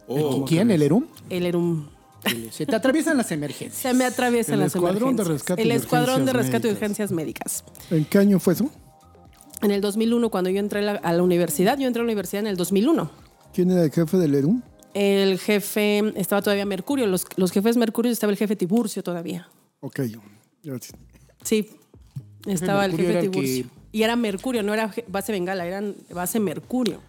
Oh, 0.07 0.45
¿Quién? 0.45 0.71
¿El 0.71 0.83
ERUM? 0.83 1.05
El 1.31 1.47
ERUM. 1.47 1.89
Se 2.51 2.65
te 2.65 2.75
atraviesan 2.75 3.17
las 3.19 3.31
emergencias. 3.33 3.75
Se 3.83 3.93
me 3.93 4.05
atraviesan 4.05 4.55
El 4.55 4.61
las 4.61 4.75
Escuadrón 4.75 5.17
de 5.17 5.23
emergencias. 5.23 5.29
Rescate 5.29 5.63
El 5.63 5.71
Escuadrón 5.73 6.25
de 6.25 6.31
Urgencias 6.31 6.43
Rescate 6.47 6.69
Médicas. 6.69 6.83
Urgencias 6.83 7.13
Médicas. 7.13 7.65
¿En 7.91 8.05
qué 8.07 8.19
año 8.19 8.39
fue 8.39 8.55
eso? 8.55 8.71
En 9.63 9.71
el 9.71 9.81
2001, 9.81 10.31
cuando 10.31 10.51
yo 10.51 10.59
entré 10.59 10.81
a 10.81 10.83
la, 10.83 10.93
a 10.93 11.13
la 11.13 11.23
universidad, 11.23 11.79
yo 11.79 11.87
entré 11.87 12.01
a 12.01 12.05
la 12.05 12.09
universidad 12.09 12.41
en 12.41 12.47
el 12.47 12.57
2001. 12.57 13.11
¿Quién 13.53 13.71
era 13.71 13.83
el 13.85 13.91
jefe 13.91 14.17
del 14.17 14.35
ERUM? 14.35 14.63
El 14.95 15.39
jefe, 15.39 16.13
estaba 16.17 16.41
todavía 16.41 16.65
Mercurio, 16.67 17.07
los, 17.07 17.27
los 17.37 17.51
jefes 17.51 17.77
Mercurio, 17.77 18.11
estaba 18.13 18.31
el 18.33 18.39
jefe 18.39 18.57
Tiburcio 18.57 19.03
todavía. 19.03 19.49
Ok, 19.81 20.01
gracias. 20.63 20.93
Sí, 21.43 21.69
estaba 22.47 22.85
el 22.87 22.93
jefe 22.97 23.13
que- 23.21 23.29
Tiburcio. 23.29 23.67
Y 23.93 24.03
era 24.03 24.17
Mercurio, 24.17 24.63
no 24.63 24.73
era 24.75 24.93
base 25.09 25.31
Bengala, 25.33 25.67
eran 25.67 25.95
base 26.11 26.41
Mercurio. 26.41 27.01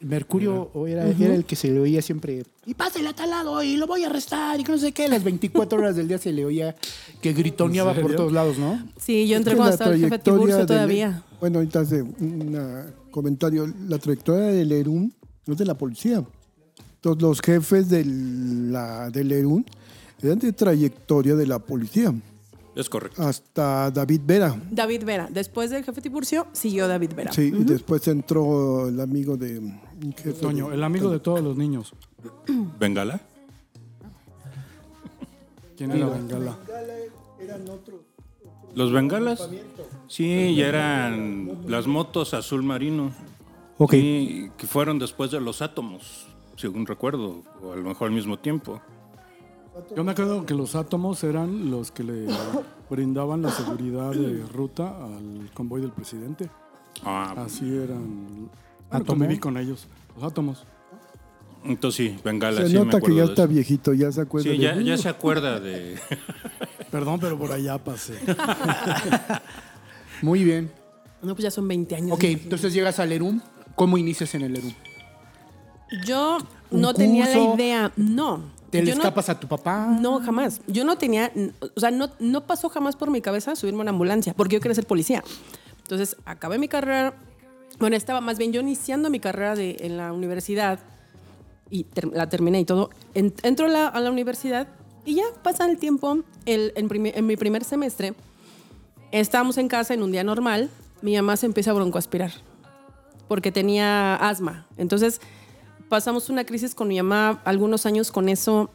Mercurio 0.00 0.70
era, 0.86 1.08
era 1.08 1.34
el 1.34 1.44
que 1.44 1.56
se 1.56 1.68
le 1.70 1.80
oía 1.80 2.02
siempre, 2.02 2.44
y 2.66 2.74
pásale 2.74 3.08
a 3.08 3.12
tal 3.14 3.30
lado 3.30 3.62
y 3.62 3.76
lo 3.76 3.86
voy 3.86 4.04
a 4.04 4.08
arrestar 4.08 4.58
y 4.60 4.64
que 4.64 4.72
no 4.72 4.78
sé 4.78 4.92
qué. 4.92 5.08
Las 5.08 5.22
24 5.24 5.78
horas 5.78 5.96
del 5.96 6.08
día 6.08 6.18
se 6.18 6.32
le 6.32 6.44
oía 6.44 6.74
que 7.22 7.32
gritoneaba 7.32 7.92
¿En 7.94 8.02
por 8.02 8.14
todos 8.14 8.32
lados, 8.32 8.58
¿no? 8.58 8.82
Sí, 8.98 9.26
yo 9.26 9.36
Es 9.36 9.40
entré 9.40 9.52
que 9.52 9.56
cuando 9.56 9.72
estaba 9.74 9.90
el 9.94 9.96
jefe 10.00 10.08
trayectoria 10.18 10.34
Tiburcio 10.38 10.56
del- 10.58 10.66
todavía. 10.66 11.22
bueno, 11.40 11.58
ahorita 11.58 11.80
hace 11.80 12.02
un 12.02 12.92
comentario. 13.10 13.72
La 13.88 13.98
trayectoria 13.98 14.46
del 14.48 14.70
ERUM 14.72 15.10
no 15.46 15.52
es 15.52 15.58
de 15.58 15.64
la 15.64 15.74
policía. 15.78 16.24
Todos 17.00 17.22
los 17.22 17.40
jefes 17.40 17.88
del, 17.88 18.72
la, 18.72 19.08
del 19.10 19.30
ERUM 19.32 19.64
eran 20.22 20.38
de 20.38 20.52
trayectoria 20.52 21.34
de 21.36 21.46
la 21.46 21.58
policía. 21.58 22.12
Es 22.76 22.90
correcto. 22.90 23.22
Hasta 23.22 23.90
David 23.90 24.20
Vera. 24.24 24.54
David 24.70 25.04
Vera. 25.04 25.28
Después 25.30 25.70
del 25.70 25.82
jefe 25.82 26.02
Tiburcio, 26.02 26.46
siguió 26.52 26.86
David 26.86 27.12
Vera. 27.16 27.32
Sí, 27.32 27.50
y 27.54 27.64
después 27.64 28.06
entró 28.06 28.88
el 28.88 29.00
amigo 29.00 29.38
de. 29.38 29.62
Toño, 30.38 30.70
el 30.70 30.84
amigo 30.84 31.10
de 31.10 31.18
todos 31.18 31.40
los 31.40 31.56
niños. 31.56 31.94
Bengala. 32.78 33.18
¿Quién 35.74 35.90
era 35.90 36.06
Bengala? 36.06 36.58
Los 38.74 38.92
bengalas. 38.92 39.48
Sí, 40.06 40.54
ya 40.54 40.68
eran 40.68 41.62
las 41.66 41.86
motos 41.86 42.34
azul 42.34 42.62
marino. 42.62 43.10
Ok. 43.78 43.92
Sí, 43.92 44.50
que 44.58 44.66
fueron 44.66 44.98
después 44.98 45.30
de 45.30 45.40
los 45.40 45.62
átomos, 45.62 46.26
según 46.56 46.84
recuerdo, 46.84 47.42
o 47.62 47.72
a 47.72 47.76
lo 47.76 47.84
mejor 47.84 48.08
al 48.08 48.14
mismo 48.14 48.38
tiempo. 48.38 48.82
Yo 49.94 50.04
me 50.04 50.12
acuerdo 50.12 50.46
que 50.46 50.54
los 50.54 50.74
átomos 50.74 51.22
eran 51.24 51.70
los 51.70 51.90
que 51.90 52.02
le 52.02 52.26
brindaban 52.90 53.42
la 53.42 53.50
seguridad 53.50 54.10
de 54.12 54.42
ruta 54.52 54.88
al 55.04 55.50
convoy 55.54 55.80
del 55.80 55.90
presidente. 55.92 56.48
Ah, 57.04 57.34
Así 57.44 57.64
eran. 57.76 58.26
Bueno, 58.26 58.48
¿Átomo? 58.90 59.06
conviví 59.06 59.38
con 59.38 59.56
ellos. 59.58 59.86
Los 60.14 60.24
átomos. 60.24 60.64
entonces 61.64 62.12
sí, 62.12 62.18
Bengala, 62.24 62.62
Se 62.62 62.68
sí 62.68 62.72
me 62.74 62.78
nota 62.80 62.90
que 62.92 62.96
acuerdo 62.98 63.16
ya 63.16 63.24
está 63.24 63.46
viejito, 63.46 63.92
ya 63.92 64.10
se 64.12 64.20
acuerda. 64.22 64.44
Sí, 64.50 64.56
de- 64.56 64.58
ya, 64.58 64.80
ya 64.80 64.96
se 64.96 65.08
acuerda 65.08 65.60
de... 65.60 65.98
Perdón, 66.90 67.18
pero 67.20 67.36
por 67.38 67.52
allá 67.52 67.82
pasé. 67.82 68.14
Muy 70.22 70.44
bien. 70.44 70.70
No, 71.22 71.34
pues 71.34 71.44
ya 71.44 71.50
son 71.50 71.66
20 71.68 71.94
años. 71.96 72.12
Ok, 72.12 72.24
entonces 72.24 72.72
llegas 72.72 72.98
al 73.00 73.12
ERUM. 73.12 73.40
¿Cómo 73.74 73.98
inicias 73.98 74.34
en 74.34 74.42
el 74.42 74.56
ERUM? 74.56 74.72
Yo 76.06 76.38
¿Un 76.70 76.80
no 76.80 76.94
tenía 76.94 77.26
la 77.28 77.54
idea. 77.54 77.92
No. 77.96 78.40
¿Te 78.78 78.82
le 78.84 78.90
Yo 78.90 78.96
no- 78.96 79.02
escapas 79.02 79.28
a 79.28 79.38
tu 79.40 79.46
papá? 79.48 79.86
No, 80.00 80.20
jamás. 80.20 80.60
Yo 80.66 80.84
no 80.84 80.96
tenía, 80.98 81.32
o 81.74 81.80
sea, 81.80 81.90
no, 81.90 82.10
no 82.18 82.46
pasó 82.46 82.68
jamás 82.68 82.96
por 82.96 83.10
mi 83.10 83.20
cabeza 83.20 83.56
subirme 83.56 83.80
a 83.80 83.82
una 83.82 83.90
ambulancia, 83.90 84.34
porque 84.34 84.54
yo 84.56 84.60
quería 84.60 84.74
ser 84.74 84.86
policía. 84.86 85.22
Entonces, 85.82 86.16
acabé 86.24 86.58
mi 86.58 86.68
carrera, 86.68 87.14
bueno, 87.78 87.96
estaba 87.96 88.20
más 88.20 88.38
bien 88.38 88.52
yo 88.52 88.60
iniciando 88.60 89.10
mi 89.10 89.20
carrera 89.20 89.54
de, 89.54 89.76
en 89.80 89.96
la 89.96 90.12
universidad 90.12 90.78
y 91.70 91.84
ter- 91.84 92.08
la 92.12 92.28
terminé 92.28 92.60
y 92.60 92.64
todo. 92.64 92.90
En- 93.14 93.34
entro 93.42 93.66
a 93.66 93.68
la, 93.68 93.86
a 93.88 94.00
la 94.00 94.10
universidad 94.10 94.68
y 95.04 95.14
ya 95.16 95.24
pasa 95.42 95.68
el 95.70 95.78
tiempo, 95.78 96.20
el, 96.46 96.72
en, 96.76 96.88
en 97.06 97.26
mi 97.26 97.36
primer 97.36 97.62
semestre, 97.64 98.14
estábamos 99.12 99.58
en 99.58 99.68
casa 99.68 99.94
en 99.94 100.02
un 100.02 100.10
día 100.12 100.24
normal, 100.24 100.70
mi 101.02 101.14
mamá 101.16 101.36
se 101.36 101.46
empieza 101.46 101.70
a 101.70 101.74
broncoaspirar 101.74 102.32
porque 103.28 103.50
tenía 103.52 104.14
asma. 104.16 104.66
Entonces, 104.76 105.20
pasamos 105.88 106.28
una 106.28 106.44
crisis 106.44 106.74
con 106.74 106.88
mi 106.88 106.96
mamá 106.96 107.40
algunos 107.44 107.86
años 107.86 108.10
con 108.10 108.28
eso, 108.28 108.70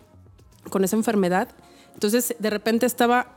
con 0.69 0.83
esa 0.83 0.95
enfermedad. 0.95 1.49
Entonces, 1.93 2.35
de 2.39 2.49
repente 2.49 2.85
estaba 2.85 3.35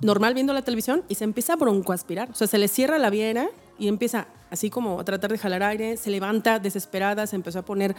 normal 0.00 0.34
viendo 0.34 0.52
la 0.52 0.62
televisión 0.62 1.04
y 1.08 1.16
se 1.16 1.24
empieza 1.24 1.54
a 1.54 1.56
broncoaspirar. 1.56 2.30
O 2.30 2.34
sea, 2.34 2.46
se 2.46 2.58
le 2.58 2.68
cierra 2.68 2.98
la 2.98 3.10
viera 3.10 3.48
y 3.78 3.88
empieza 3.88 4.28
así 4.50 4.70
como 4.70 5.00
a 5.00 5.04
tratar 5.04 5.30
de 5.30 5.38
jalar 5.38 5.62
aire, 5.62 5.96
se 5.96 6.10
levanta 6.10 6.58
desesperada, 6.58 7.26
se 7.26 7.36
empezó 7.36 7.60
a 7.60 7.62
poner 7.62 7.94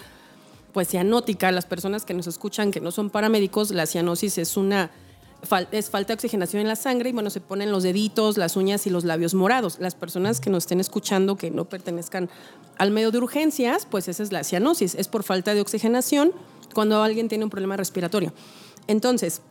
pues 0.74 0.88
cianótica. 0.88 1.52
Las 1.52 1.66
personas 1.66 2.06
que 2.06 2.14
nos 2.14 2.28
escuchan 2.28 2.72
que 2.72 2.82
no 2.82 2.92
son 2.92 3.10
paramédicos, 3.10 3.72
la 3.72 3.86
cianosis 3.86 4.38
es 4.38 4.58
una 4.58 4.92
es 5.72 5.90
falta 5.90 6.08
de 6.10 6.14
oxigenación 6.16 6.62
en 6.62 6.68
la 6.68 6.76
sangre 6.76 7.10
y 7.10 7.14
bueno, 7.14 7.30
se 7.30 7.42
ponen 7.42 7.72
los 7.72 7.84
deditos, 7.84 8.38
las 8.38 8.56
uñas 8.56 8.86
y 8.88 8.90
los 8.90 9.04
labios 9.04 9.34
morados. 9.34 9.78
Las 9.80 9.96
personas 9.96 10.40
que 10.40 10.50
nos 10.50 10.64
estén 10.64 10.80
escuchando 10.80 11.36
que 11.36 11.52
no 11.52 11.66
pertenezcan 11.66 12.30
al 12.78 12.92
medio 12.92 13.12
de 13.12 13.20
urgencias, 13.20 13.86
pues 13.86 14.08
esa 14.08 14.24
es 14.24 14.32
la 14.32 14.44
cianosis, 14.44 14.96
es 14.96 15.08
por 15.08 15.24
falta 15.24 15.54
de 15.54 15.62
oxigenación 15.62 16.32
cuando 16.74 17.02
alguien 17.02 17.30
tiene 17.30 17.44
un 17.44 17.50
problema 17.50 17.78
respiratorio. 17.78 18.34
Entonces, 18.88 19.42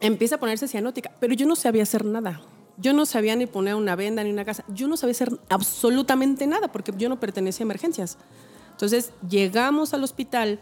empieza 0.00 0.36
a 0.36 0.40
ponerse 0.40 0.68
cianótica, 0.68 1.12
pero 1.20 1.34
yo 1.34 1.46
no 1.46 1.56
sabía 1.56 1.82
hacer 1.82 2.04
nada. 2.04 2.40
Yo 2.76 2.92
no 2.92 3.04
sabía 3.04 3.36
ni 3.36 3.46
poner 3.46 3.74
una 3.74 3.94
venda 3.94 4.24
ni 4.24 4.30
una 4.30 4.44
casa. 4.44 4.64
Yo 4.68 4.88
no 4.88 4.96
sabía 4.96 5.12
hacer 5.12 5.38
absolutamente 5.48 6.46
nada 6.46 6.68
porque 6.72 6.92
yo 6.96 7.08
no 7.08 7.20
pertenecía 7.20 7.64
a 7.64 7.66
emergencias. 7.66 8.16
Entonces 8.70 9.12
llegamos 9.28 9.92
al 9.92 10.02
hospital, 10.02 10.60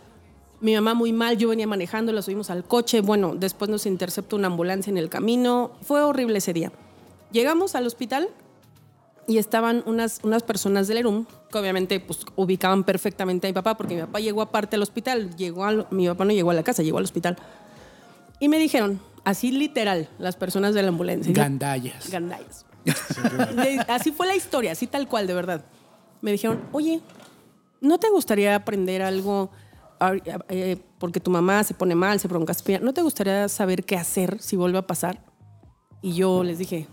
mi 0.60 0.74
mamá 0.74 0.94
muy 0.94 1.12
mal, 1.12 1.36
yo 1.38 1.48
venía 1.48 1.66
manejando, 1.66 2.12
la 2.12 2.22
subimos 2.22 2.50
al 2.50 2.64
coche, 2.64 3.00
bueno, 3.00 3.34
después 3.36 3.70
nos 3.70 3.86
interceptó 3.86 4.36
una 4.36 4.48
ambulancia 4.48 4.90
en 4.90 4.98
el 4.98 5.08
camino, 5.08 5.72
fue 5.82 6.02
horrible 6.02 6.38
ese 6.38 6.52
día. 6.52 6.72
Llegamos 7.30 7.74
al 7.74 7.86
hospital 7.86 8.28
y 9.26 9.38
estaban 9.38 9.82
unas, 9.86 10.20
unas 10.22 10.42
personas 10.42 10.88
del 10.88 10.98
ERUM 10.98 11.26
que 11.52 11.58
obviamente 11.58 12.00
pues, 12.00 12.20
ubicaban 12.36 12.82
perfectamente 12.84 13.46
a 13.46 13.50
mi 13.50 13.54
papá 13.54 13.76
porque 13.76 13.94
mi 13.94 14.00
papá 14.00 14.20
llegó 14.20 14.42
aparte 14.42 14.76
al 14.76 14.82
hospital, 14.82 15.36
llegó 15.36 15.64
al- 15.64 15.86
mi 15.90 16.06
papá 16.08 16.24
no 16.24 16.32
llegó 16.32 16.50
a 16.50 16.54
la 16.54 16.62
casa, 16.64 16.82
llegó 16.82 16.98
al 16.98 17.04
hospital. 17.04 17.36
Y 18.40 18.48
me 18.48 18.58
dijeron, 18.58 19.00
así 19.24 19.50
literal, 19.52 20.08
las 20.18 20.36
personas 20.36 20.74
de 20.74 20.82
la 20.82 20.88
ambulancia. 20.88 21.32
Gandallas. 21.32 22.10
Gandallas. 22.10 22.64
Así 23.88 24.12
fue 24.12 24.26
la 24.26 24.34
historia, 24.36 24.72
así 24.72 24.86
tal 24.86 25.06
cual, 25.08 25.26
de 25.26 25.34
verdad. 25.34 25.64
Me 26.22 26.32
dijeron, 26.32 26.60
oye, 26.72 27.00
¿no 27.82 27.98
te 27.98 28.08
gustaría 28.08 28.54
aprender 28.54 29.02
algo? 29.02 29.50
Ah, 30.00 30.14
eh, 30.48 30.76
porque 30.98 31.20
tu 31.20 31.30
mamá 31.30 31.64
se 31.64 31.74
pone 31.74 31.94
mal, 31.94 32.20
se 32.20 32.28
broncaspira. 32.28 32.80
¿No 32.80 32.92
te 32.92 33.02
gustaría 33.02 33.48
saber 33.48 33.84
qué 33.84 33.96
hacer 33.96 34.40
si 34.40 34.56
vuelve 34.56 34.78
a 34.78 34.86
pasar? 34.86 35.24
Y 36.02 36.14
yo 36.14 36.44
les 36.44 36.58
dije, 36.58 36.86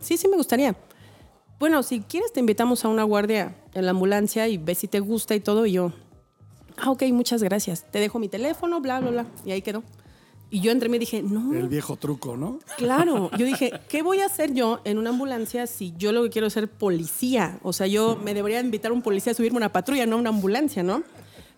sí, 0.00 0.16
sí 0.16 0.28
me 0.28 0.36
gustaría. 0.36 0.76
Bueno, 1.58 1.82
si 1.82 2.00
quieres 2.00 2.32
te 2.32 2.40
invitamos 2.40 2.84
a 2.84 2.88
una 2.88 3.04
guardia 3.04 3.54
en 3.74 3.84
la 3.84 3.90
ambulancia 3.90 4.48
y 4.48 4.56
ves 4.56 4.78
si 4.78 4.88
te 4.88 5.00
gusta 5.00 5.34
y 5.34 5.40
todo. 5.40 5.66
Y 5.66 5.72
yo, 5.72 5.92
ah, 6.78 6.90
ok, 6.90 7.04
muchas 7.12 7.42
gracias. 7.42 7.84
Te 7.90 7.98
dejo 7.98 8.18
mi 8.18 8.28
teléfono, 8.28 8.80
bla, 8.80 9.00
bla, 9.00 9.10
bla. 9.10 9.26
Y 9.44 9.52
ahí 9.52 9.62
quedó. 9.62 9.82
Y 10.52 10.60
yo 10.60 10.72
entré 10.72 10.88
y 10.88 10.90
me 10.90 10.98
dije, 10.98 11.22
no, 11.22 11.54
El 11.54 11.68
viejo 11.68 11.96
truco, 11.96 12.36
¿no? 12.36 12.58
Claro, 12.76 13.30
yo 13.38 13.46
dije, 13.46 13.72
¿qué 13.88 14.02
voy 14.02 14.20
a 14.20 14.26
hacer 14.26 14.52
yo 14.52 14.80
en 14.84 14.98
una 14.98 15.10
ambulancia 15.10 15.66
si 15.68 15.94
yo 15.96 16.10
lo 16.10 16.24
que 16.24 16.30
quiero 16.30 16.48
es 16.48 16.54
ser 16.54 16.68
policía? 16.68 17.60
O 17.62 17.72
sea, 17.72 17.86
yo 17.86 18.18
me 18.24 18.34
debería 18.34 18.60
invitar 18.60 18.90
a 18.90 18.94
un 18.94 19.02
policía 19.02 19.30
a 19.30 19.34
subirme 19.34 19.58
a 19.58 19.60
una 19.60 19.72
patrulla, 19.72 20.06
no 20.06 20.16
a 20.16 20.18
una 20.18 20.30
ambulancia, 20.30 20.82
¿no? 20.82 21.04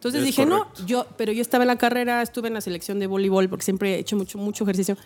Entonces 0.03 0.23
Es 0.23 0.27
dije, 0.27 0.45
correcto. 0.49 0.81
no, 0.81 0.85
yo, 0.85 1.07
pero 1.17 1.31
yo 1.31 1.41
estaba 1.41 1.63
en 1.63 1.69
la 1.69 1.79
carrera, 1.79 2.23
estuve 2.23 2.49
en 2.49 2.55
la 2.55 2.61
selección 2.61 2.99
de 2.99 3.07
voleibol, 3.07 3.49
porque 3.49 3.65
siempre 3.65 3.95
he 3.95 3.99
hecho 4.01 4.17
mucho, 4.17 4.37
mucho 4.37 4.65
ejercicio. 4.65 4.97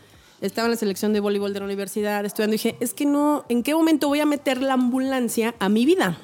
Estaba 0.41 0.69
en 0.69 0.71
la 0.71 0.79
selección 0.79 1.13
de 1.13 1.21
voleibol 1.21 1.53
de 1.53 1.59
la 1.61 1.67
universidad, 1.67 2.25
estudiando, 2.25 2.55
y 2.55 2.57
dije, 2.57 2.77
es 2.81 2.95
que 2.95 3.05
no, 3.05 3.45
¿en 3.51 3.63
qué 3.63 3.75
momento 3.75 4.09
voy 4.09 4.21
a 4.21 4.25
meter 4.25 4.63
la 4.63 4.73
ambulancia 4.73 5.55
a 5.59 5.69
mi 5.69 5.85
vida? 5.85 6.17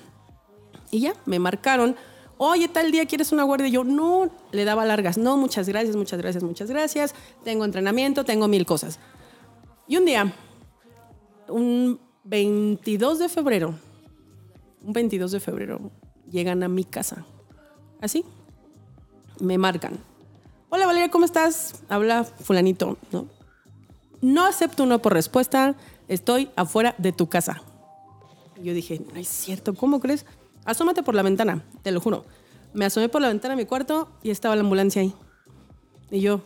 Y 0.91 1.00
ya, 1.00 1.12
me 1.26 1.38
marcaron. 1.38 1.97
Oye, 2.38 2.67
tal 2.67 2.91
día 2.93 3.05
quieres 3.05 3.31
una 3.31 3.43
guardia. 3.43 3.69
Y 3.69 3.73
yo, 3.73 3.85
no, 3.85 4.31
le 4.52 4.64
daba 4.64 4.87
largas. 4.87 5.19
No, 5.19 5.37
muchas 5.37 5.69
gracias, 5.69 5.95
muchas 5.95 6.19
gracias, 6.19 6.43
muchas 6.43 6.71
gracias. 6.71 7.14
Tengo 7.45 7.67
entrenamiento, 7.67 8.25
tengo 8.25 8.49
mil 8.49 8.64
cosas. 8.64 8.99
Y 9.87 9.99
un 9.99 10.07
día, 10.07 10.35
un 11.47 12.00
22 12.25 13.19
de 13.19 13.29
febrero, 13.29 13.75
un 14.83 14.95
22 14.95 15.31
de 15.31 15.41
febrero, 15.41 15.91
llegan 16.31 16.62
a 16.62 16.69
mi 16.69 16.85
casa. 16.85 17.26
Así, 18.00 18.25
me 19.42 19.58
marcan. 19.58 19.99
Hola 20.70 20.87
Valeria, 20.87 21.11
¿cómo 21.11 21.25
estás? 21.25 21.82
Habla 21.88 22.22
fulanito, 22.22 22.96
¿no? 23.11 23.26
No 24.20 24.46
acepto 24.46 24.84
uno 24.84 25.00
por 25.02 25.12
respuesta, 25.12 25.75
estoy 26.06 26.49
afuera 26.54 26.94
de 26.99 27.11
tu 27.11 27.28
casa. 27.28 27.61
Yo 28.62 28.72
dije, 28.72 29.00
no 29.12 29.18
es 29.18 29.26
cierto, 29.26 29.75
¿cómo 29.75 29.99
crees? 29.99 30.26
Asómate 30.64 31.02
por 31.02 31.16
la 31.16 31.22
ventana, 31.22 31.64
te 31.82 31.90
lo 31.90 32.00
juro. 32.00 32.25
Me 32.72 32.84
asomé 32.84 33.08
por 33.08 33.20
la 33.20 33.28
ventana 33.28 33.56
de 33.56 33.62
mi 33.62 33.66
cuarto 33.66 34.08
y 34.22 34.30
estaba 34.30 34.54
la 34.54 34.62
ambulancia 34.62 35.02
ahí. 35.02 35.12
Y 36.12 36.20
yo, 36.20 36.40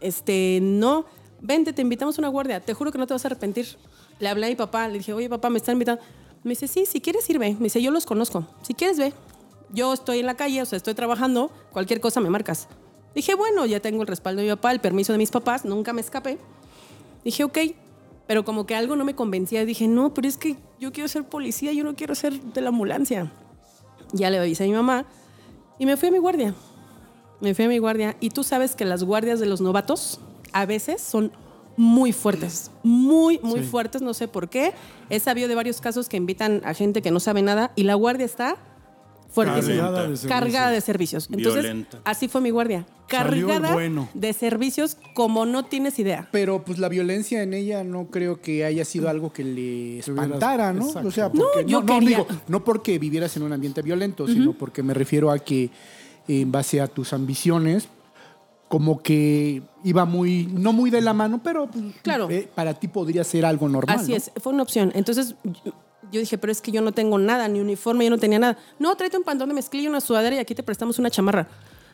este, 0.00 0.60
no, 0.62 1.04
vente, 1.42 1.74
te 1.74 1.82
invitamos 1.82 2.16
a 2.16 2.22
una 2.22 2.28
guardia, 2.28 2.60
te 2.60 2.72
juro 2.72 2.92
que 2.92 2.98
no 2.98 3.06
te 3.06 3.12
vas 3.12 3.26
a 3.26 3.28
arrepentir. 3.28 3.76
Le 4.20 4.28
hablé 4.28 4.46
a 4.46 4.48
mi 4.48 4.56
papá, 4.56 4.88
le 4.88 4.98
dije, 4.98 5.12
oye 5.12 5.28
papá, 5.28 5.50
me 5.50 5.58
están 5.58 5.74
invitando. 5.74 6.02
Me 6.44 6.50
dice, 6.50 6.66
sí, 6.66 6.86
si 6.86 7.02
quieres 7.02 7.28
ir, 7.28 7.38
ve. 7.38 7.52
Me 7.58 7.64
dice, 7.64 7.82
yo 7.82 7.90
los 7.90 8.06
conozco, 8.06 8.46
si 8.62 8.72
quieres, 8.72 8.98
ve. 8.98 9.12
Yo 9.72 9.92
estoy 9.92 10.20
en 10.20 10.26
la 10.26 10.36
calle, 10.36 10.62
o 10.62 10.64
sea, 10.66 10.76
estoy 10.76 10.94
trabajando, 10.94 11.50
cualquier 11.72 12.00
cosa 12.00 12.20
me 12.20 12.30
marcas. 12.30 12.68
Dije, 13.14 13.34
bueno, 13.34 13.66
ya 13.66 13.80
tengo 13.80 14.02
el 14.02 14.08
respaldo 14.08 14.42
de 14.42 14.48
mi 14.48 14.54
papá, 14.54 14.72
el 14.72 14.80
permiso 14.80 15.12
de 15.12 15.18
mis 15.18 15.30
papás, 15.30 15.64
nunca 15.64 15.92
me 15.92 16.00
escapé. 16.00 16.38
Dije, 17.24 17.44
ok, 17.44 17.58
pero 18.26 18.44
como 18.44 18.66
que 18.66 18.74
algo 18.74 18.94
no 18.96 19.04
me 19.04 19.14
convencía. 19.14 19.64
Dije, 19.64 19.88
no, 19.88 20.12
pero 20.14 20.28
es 20.28 20.36
que 20.36 20.56
yo 20.78 20.92
quiero 20.92 21.08
ser 21.08 21.24
policía, 21.24 21.72
yo 21.72 21.82
no 21.84 21.94
quiero 21.96 22.14
ser 22.14 22.40
de 22.40 22.60
la 22.60 22.68
ambulancia. 22.68 23.32
Ya 24.12 24.30
le 24.30 24.38
avisé 24.38 24.64
a 24.64 24.66
mi 24.66 24.72
mamá 24.74 25.06
y 25.78 25.86
me 25.86 25.96
fui 25.96 26.08
a 26.08 26.12
mi 26.12 26.18
guardia. 26.18 26.54
Me 27.40 27.54
fui 27.54 27.64
a 27.64 27.68
mi 27.68 27.78
guardia. 27.78 28.16
Y 28.20 28.30
tú 28.30 28.44
sabes 28.44 28.76
que 28.76 28.84
las 28.84 29.02
guardias 29.02 29.40
de 29.40 29.46
los 29.46 29.60
novatos 29.60 30.20
a 30.52 30.66
veces 30.66 31.00
son 31.00 31.32
muy 31.76 32.12
fuertes, 32.12 32.70
muy, 32.82 33.38
muy 33.42 33.60
Sí. 33.60 33.66
fuertes, 33.66 34.00
no 34.02 34.14
sé 34.14 34.28
por 34.28 34.48
qué. 34.48 34.72
He 35.10 35.20
sabido 35.20 35.48
de 35.48 35.54
varios 35.54 35.80
casos 35.80 36.08
que 36.08 36.16
invitan 36.16 36.62
a 36.64 36.72
gente 36.74 37.02
que 37.02 37.10
no 37.10 37.20
sabe 37.20 37.42
nada 37.42 37.72
y 37.76 37.82
la 37.82 37.94
guardia 37.94 38.24
está 38.24 38.56
Fuertísimo. 39.36 39.76
Cargada 39.76 40.00
de 40.02 40.06
servicios. 40.16 40.28
Cargada 40.32 40.70
de 40.70 40.80
servicios. 40.80 41.28
Entonces, 41.30 41.62
Violenta. 41.62 41.98
así 42.04 42.26
fue 42.28 42.40
mi 42.40 42.50
guardia. 42.50 42.86
Cargada 43.06 43.72
bueno. 43.74 44.08
de 44.14 44.32
servicios 44.32 44.96
como 45.14 45.46
no 45.46 45.64
tienes 45.66 45.98
idea. 45.98 46.28
Pero 46.32 46.64
pues 46.64 46.78
la 46.78 46.88
violencia 46.88 47.42
en 47.42 47.54
ella 47.54 47.84
no 47.84 48.06
creo 48.06 48.40
que 48.40 48.64
haya 48.64 48.84
sido 48.84 49.08
algo 49.08 49.32
que 49.32 49.44
le 49.44 49.98
espantara, 49.98 50.72
¿no? 50.72 50.86
Exacto. 50.86 51.08
O 51.08 51.10
sea, 51.12 51.30
No, 51.32 51.44
porque, 51.52 51.70
yo 51.70 51.80
no, 51.82 51.86
no, 51.86 51.98
quería- 52.00 52.08
digo, 52.18 52.26
no 52.48 52.64
porque 52.64 52.98
vivieras 52.98 53.36
en 53.36 53.42
un 53.44 53.52
ambiente 53.52 53.82
violento, 53.82 54.26
sino 54.26 54.54
porque 54.54 54.82
me 54.82 54.94
refiero 54.94 55.30
a 55.30 55.38
que 55.38 55.70
en 56.26 56.50
base 56.50 56.80
a 56.80 56.88
tus 56.88 57.12
ambiciones, 57.12 57.88
como 58.68 59.00
que 59.00 59.62
iba 59.84 60.04
muy, 60.06 60.46
no 60.52 60.72
muy 60.72 60.90
de 60.90 61.00
la 61.00 61.12
mano, 61.12 61.40
pero 61.44 61.68
pues, 61.70 61.84
Claro. 62.02 62.28
eh, 62.30 62.48
para 62.52 62.74
ti 62.74 62.88
podría 62.88 63.22
ser 63.22 63.44
algo 63.44 63.68
normal. 63.68 63.96
Así 64.00 64.10
¿no? 64.10 64.16
es, 64.16 64.32
fue 64.42 64.52
una 64.52 64.64
opción. 64.64 64.90
Entonces 64.96 65.36
yo- 66.12 66.20
dije, 66.20 66.38
pero 66.38 66.50
es 66.52 66.60
que 66.60 66.70
yo 66.72 66.80
no 66.82 66.92
tengo 66.92 67.18
nada, 67.18 67.48
ni 67.48 67.60
uniforme, 67.60 68.04
yo 68.04 68.10
no 68.10 68.18
tenía 68.18 68.38
nada. 68.38 68.58
No, 68.78 68.94
tráete 68.96 69.16
un 69.18 69.24
pantalón 69.24 69.50
de 69.50 69.54
mezclilla, 69.54 69.88
una 69.88 70.00
sudadera 70.00 70.36
y 70.36 70.38
aquí 70.38 70.54
te 70.54 70.62
prestamos 70.62 70.98
una 70.98 71.10
chamarra. 71.10 71.48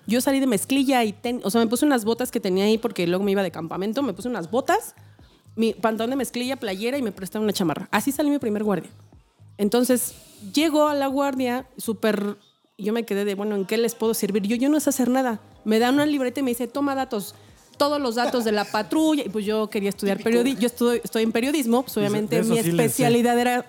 Yo 0.07 0.21
salí 0.21 0.41
de 0.41 0.47
mezclilla 0.47 1.05
y, 1.05 1.13
ten- 1.13 1.41
o 1.45 1.51
sea, 1.51 1.61
me 1.61 1.67
puse 1.69 1.85
unas 1.85 2.05
botas 2.05 2.31
que 2.31 2.41
tenía 2.41 2.65
ahí 2.65 2.79
porque 2.79 3.07
luego 3.07 3.25
me 3.25 3.31
iba 3.31 3.43
de 3.43 3.51
campamento, 3.51 4.03
me 4.03 4.13
puse 4.13 4.29
unas 4.29 4.51
botas, 4.51 4.95
mi 5.55 5.75
pantalón 5.75 6.11
de 6.11 6.17
mezclilla, 6.17 6.57
playera 6.57 6.99
y 6.99 7.03
me 7.03 7.13
prestaron 7.13 7.45
una 7.45 7.53
chamarra. 7.53 7.89
Así 7.91 8.11
salí 8.11 8.31
mi 8.31 8.39
primer 8.39 8.65
guardia. 8.65 8.91
Entonces, 9.59 10.15
llego 10.55 10.89
a 10.89 10.95
la 10.95 11.07
guardia 11.07 11.67
súper... 11.77 12.37
Yo 12.79 12.93
me 12.93 13.05
quedé 13.05 13.25
de, 13.25 13.35
bueno, 13.35 13.55
¿en 13.55 13.65
qué 13.67 13.77
les 13.77 13.95
puedo 13.95 14.15
servir? 14.15 14.43
Yo, 14.45 14.57
yo 14.57 14.69
no 14.69 14.81
sé 14.81 14.91
hacer 14.91 15.09
nada. 15.09 15.41
Me 15.65 15.79
dan 15.79 15.95
una 15.95 16.07
libreta 16.07 16.41
y 16.41 16.43
me 16.43 16.51
dice, 16.51 16.67
toma 16.67 16.95
datos, 16.95 17.35
todos 17.83 18.01
los 18.01 18.15
datos 18.15 18.45
de 18.45 18.53
la 18.53 18.65
patrulla. 18.65 19.25
Y 19.25 19.29
pues 19.29 19.45
yo 19.45 19.69
quería 19.69 19.89
estudiar 19.89 20.23
periodismo. 20.23 20.61
Yo 20.61 20.67
estoy, 20.67 21.01
estoy 21.03 21.25
en 21.25 21.33
periodismo, 21.33 21.83
pues 21.83 21.97
obviamente 21.97 22.41
mi 22.45 22.63
sí 22.63 22.71
especialidad 22.71 23.37
era 23.37 23.67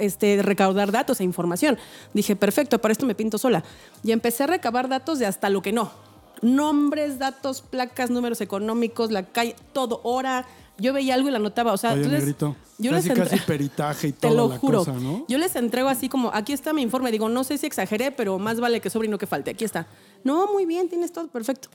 este, 0.00 0.42
recaudar 0.42 0.90
datos 0.90 1.20
e 1.20 1.24
información. 1.24 1.78
Dije, 2.14 2.34
perfecto, 2.34 2.80
para 2.80 2.90
esto 2.90 3.06
me 3.06 3.14
pinto 3.14 3.38
sola. 3.38 3.62
Y 4.02 4.10
empecé 4.10 4.42
a 4.42 4.48
recabar 4.48 4.88
datos 4.88 5.20
de 5.20 5.26
hasta 5.26 5.50
lo 5.50 5.62
que 5.62 5.70
no. 5.70 5.92
Nombres, 6.40 7.20
datos, 7.20 7.62
placas, 7.62 8.10
números 8.10 8.40
económicos, 8.40 9.12
la 9.12 9.22
calle, 9.22 9.54
todo, 9.72 10.00
hora. 10.02 10.44
Yo 10.78 10.92
veía 10.92 11.14
algo 11.14 11.28
y 11.28 11.30
la 11.30 11.36
anotaba. 11.38 11.72
O 11.72 11.76
sea, 11.76 11.92
Oye, 11.92 11.98
entonces, 11.98 12.20
negrito, 12.22 12.56
yo 12.78 12.90
casi, 12.90 13.08
les 13.10 13.18
casi 13.18 13.38
peritaje 13.38 14.08
y 14.08 14.12
te 14.20 14.26
toda 14.26 14.34
lo 14.34 14.48
la 14.48 14.58
juro. 14.58 14.78
cosa, 14.78 14.94
¿no? 14.94 15.24
Yo 15.28 15.38
les 15.38 15.54
entrego 15.54 15.88
así 15.88 16.08
como, 16.08 16.32
aquí 16.34 16.52
está 16.52 16.72
mi 16.72 16.82
informe. 16.82 17.12
Digo, 17.12 17.28
no 17.28 17.44
sé 17.44 17.56
si 17.56 17.66
exageré, 17.66 18.10
pero 18.10 18.40
más 18.40 18.58
vale 18.58 18.80
que 18.80 18.90
sobre 18.90 19.06
y 19.06 19.10
no 19.12 19.18
que 19.18 19.28
falte. 19.28 19.52
Aquí 19.52 19.64
está. 19.64 19.86
No, 20.24 20.52
muy 20.52 20.66
bien, 20.66 20.88
tienes 20.88 21.12
todo 21.12 21.28
perfecto. 21.28 21.68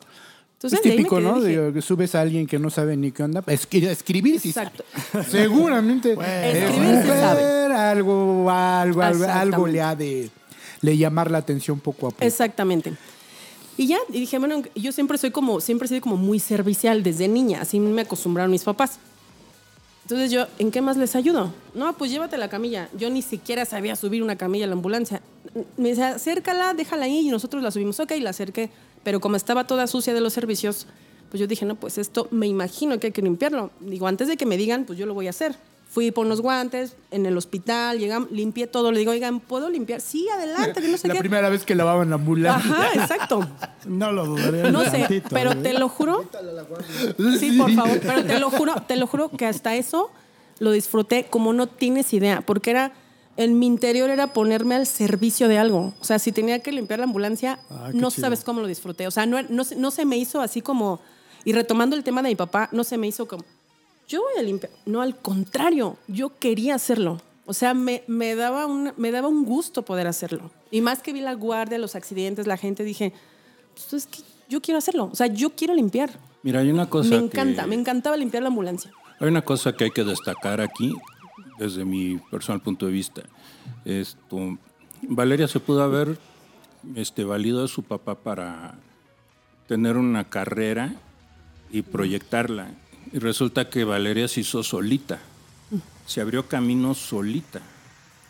Entonces, 0.57 0.79
Es 0.83 0.91
típico, 0.91 1.19
¿no? 1.19 1.39
dije, 1.39 1.59
De 1.61 1.73
que 1.73 1.81
subes 1.83 2.15
a 2.15 2.21
alguien 2.21 2.47
que 2.47 2.57
no 2.57 2.69
sabe 2.71 2.97
ni 2.97 3.11
qué 3.11 3.21
onda. 3.23 3.43
Escri- 3.45 3.87
escribir 3.87 4.39
sí 4.39 4.51
sabe. 4.51 4.67
Exacto. 4.67 4.83
Seguramente. 5.29 6.13
Escribir 6.13 6.71
sí 6.73 6.97
Escribir 6.97 7.19
sabe. 7.19 7.73
Algo, 7.75 8.49
algo, 8.49 9.01
algo, 9.03 9.25
algo 9.25 9.67
le 9.67 9.81
ha 9.81 9.95
de 9.95 10.29
le 10.81 10.97
llamar 10.97 11.29
la 11.29 11.37
atención 11.39 11.79
poco 11.79 12.07
a 12.07 12.09
poco. 12.11 12.23
Exactamente. 12.25 12.93
Y 13.77 13.85
ya, 13.87 13.97
y 14.09 14.19
dije, 14.21 14.39
bueno, 14.39 14.63
yo 14.75 14.91
siempre 14.91 15.19
soy 15.19 15.29
como, 15.29 15.61
siempre 15.61 15.85
he 15.85 15.89
sido 15.89 16.01
como 16.01 16.17
muy 16.17 16.39
servicial 16.39 17.03
desde 17.03 17.27
niña, 17.27 17.61
así 17.61 17.79
me 17.79 18.01
acostumbraron 18.01 18.49
mis 18.51 18.63
papás. 18.63 18.97
Entonces 20.05 20.31
yo, 20.31 20.47
¿en 20.57 20.71
qué 20.71 20.81
más 20.81 20.97
les 20.97 21.15
ayudo? 21.15 21.53
No, 21.75 21.95
pues 21.97 22.09
llévate 22.09 22.37
la 22.37 22.49
camilla. 22.49 22.89
Yo 22.97 23.09
ni 23.11 23.21
siquiera 23.21 23.65
sabía 23.65 23.95
subir 23.95 24.23
una 24.23 24.37
camilla 24.37 24.65
a 24.65 24.67
la 24.69 24.73
ambulancia. 24.73 25.21
Me 25.75 25.89
decía, 25.89 26.09
acércala, 26.09 26.73
déjala 26.73 27.05
ahí 27.05 27.27
y 27.27 27.29
nosotros 27.29 27.61
la 27.61 27.69
subimos. 27.71 27.99
Ok, 27.99 28.13
la 28.21 28.29
acerqué. 28.31 28.69
Pero 29.07 29.21
como 29.21 29.37
estaba 29.37 29.65
toda 29.65 29.87
sucia 29.87 30.13
de 30.13 30.19
los 30.19 30.33
servicios, 30.33 30.85
pues 31.29 31.39
yo 31.39 31.47
dije, 31.47 31.65
no, 31.65 31.75
pues 31.75 31.97
esto 31.97 32.27
me 32.29 32.45
imagino 32.45 32.99
que 32.99 33.07
hay 33.07 33.13
que 33.13 33.21
limpiarlo. 33.21 33.71
Digo, 33.79 34.05
antes 34.05 34.27
de 34.27 34.35
que 34.35 34.45
me 34.45 34.57
digan, 34.57 34.83
pues 34.83 34.99
yo 34.99 35.05
lo 35.05 35.13
voy 35.13 35.27
a 35.27 35.29
hacer. 35.29 35.55
Fui 35.89 36.11
por 36.11 36.25
unos 36.25 36.41
guantes 36.41 36.97
en 37.09 37.25
el 37.25 37.37
hospital, 37.37 37.99
llegamos, 37.99 38.29
limpié 38.31 38.67
todo. 38.67 38.91
Le 38.91 38.99
digo, 38.99 39.11
oigan, 39.11 39.39
¿puedo 39.39 39.69
limpiar? 39.69 40.01
Sí, 40.01 40.27
adelante, 40.27 40.81
que 40.81 40.89
no 40.89 40.97
sé 40.97 41.07
la 41.07 41.13
qué. 41.13 41.21
primera 41.21 41.47
vez 41.47 41.63
que 41.63 41.73
lavaban 41.73 42.09
la 42.09 42.15
ambulancia. 42.15 42.73
Ajá, 42.75 42.99
exacto. 42.99 43.47
No 43.85 44.11
lo 44.11 44.25
dudaría 44.25 44.71
No 44.71 44.83
sé, 44.83 44.99
tantito, 44.99 45.29
pero 45.31 45.53
¿eh? 45.53 45.55
te 45.55 45.71
lo 45.71 45.87
juro. 45.87 46.29
Sí, 47.39 47.53
por 47.57 47.71
favor. 47.71 48.01
Pero 48.01 48.25
te 48.25 48.39
lo 48.41 48.49
juro, 48.49 48.75
te 48.85 48.97
lo 48.97 49.07
juro 49.07 49.29
que 49.29 49.45
hasta 49.45 49.73
eso 49.77 50.11
lo 50.59 50.71
disfruté 50.71 51.27
como 51.29 51.53
no 51.53 51.67
tienes 51.67 52.11
idea, 52.11 52.41
porque 52.41 52.71
era 52.71 52.91
en 53.37 53.57
mi 53.59 53.67
interior 53.67 54.09
era 54.09 54.33
ponerme 54.33 54.75
al 54.75 54.85
servicio 54.87 55.47
de 55.47 55.57
algo. 55.57 55.93
O 55.99 56.03
sea, 56.03 56.19
si 56.19 56.31
tenía 56.31 56.59
que 56.59 56.71
limpiar 56.71 56.99
la 56.99 57.05
ambulancia, 57.05 57.59
Ah, 57.69 57.91
no 57.93 58.09
chido. 58.09 58.21
sabes 58.21 58.43
cómo 58.43 58.61
lo 58.61 58.67
disfruté. 58.67 59.07
O 59.07 59.11
sea, 59.11 59.25
no, 59.25 59.41
no, 59.43 59.63
se- 59.63 59.75
no 59.75 59.91
se 59.91 60.05
me 60.05 60.17
hizo 60.17 60.41
así 60.41 60.61
como 60.61 60.99
y 61.45 61.53
retomando 61.53 61.95
el 61.95 62.03
tema 62.03 62.21
de 62.21 62.29
mi 62.29 62.35
papá, 62.35 62.67
no 62.71 62.83
se 62.83 62.97
me 62.97 63.07
hizo 63.07 63.27
como 63.27 63.45
yo 64.09 64.21
voy 64.21 64.39
a 64.39 64.41
limpiar. 64.43 64.71
No, 64.85 65.01
al 65.01 65.15
contrario, 65.17 65.97
yo 66.07 66.37
quería 66.39 66.75
hacerlo. 66.75 67.21
O 67.45 67.53
sea, 67.53 67.73
me, 67.73 68.03
me, 68.07 68.35
daba 68.35 68.65
un, 68.65 68.91
me 68.97 69.11
daba 69.11 69.27
un 69.27 69.45
gusto 69.45 69.83
poder 69.83 70.07
hacerlo. 70.07 70.49
Y 70.71 70.81
más 70.81 71.01
que 71.01 71.13
vi 71.13 71.21
la 71.21 71.33
guardia, 71.33 71.77
los 71.77 71.95
accidentes, 71.95 72.47
la 72.47 72.57
gente, 72.57 72.83
dije, 72.83 73.13
pues 73.73 73.93
es 73.93 74.05
que 74.07 74.19
yo 74.49 74.61
quiero 74.61 74.77
hacerlo. 74.79 75.09
O 75.11 75.15
sea, 75.15 75.27
yo 75.27 75.51
quiero 75.51 75.73
limpiar. 75.73 76.09
Mira, 76.43 76.59
hay 76.61 76.71
una 76.71 76.89
cosa 76.89 77.09
me 77.09 77.17
que- 77.17 77.25
encanta, 77.25 77.67
me 77.67 77.75
encantaba 77.75 78.17
limpiar 78.17 78.43
la 78.43 78.49
ambulancia. 78.49 78.91
Hay 79.19 79.27
una 79.27 79.41
cosa 79.43 79.73
que 79.73 79.85
hay 79.85 79.91
que 79.91 80.03
destacar 80.03 80.61
aquí, 80.61 80.93
desde 81.57 81.85
mi 81.85 82.17
personal 82.31 82.61
punto 82.61 82.85
de 82.85 82.91
vista. 82.91 83.23
Esto, 83.85 84.57
Valeria 85.03 85.47
se 85.47 85.59
pudo 85.59 85.83
haber 85.83 86.17
este, 86.95 87.23
valido 87.23 87.61
de 87.61 87.67
su 87.67 87.83
papá 87.83 88.15
para 88.15 88.75
tener 89.67 89.97
una 89.97 90.23
carrera 90.29 90.95
y 91.71 91.81
proyectarla. 91.81 92.71
Y 93.11 93.19
resulta 93.19 93.69
que 93.69 93.83
Valeria 93.83 94.27
se 94.27 94.41
hizo 94.41 94.63
solita. 94.63 95.19
Se 96.05 96.21
abrió 96.21 96.47
camino 96.47 96.93
solita. 96.93 97.61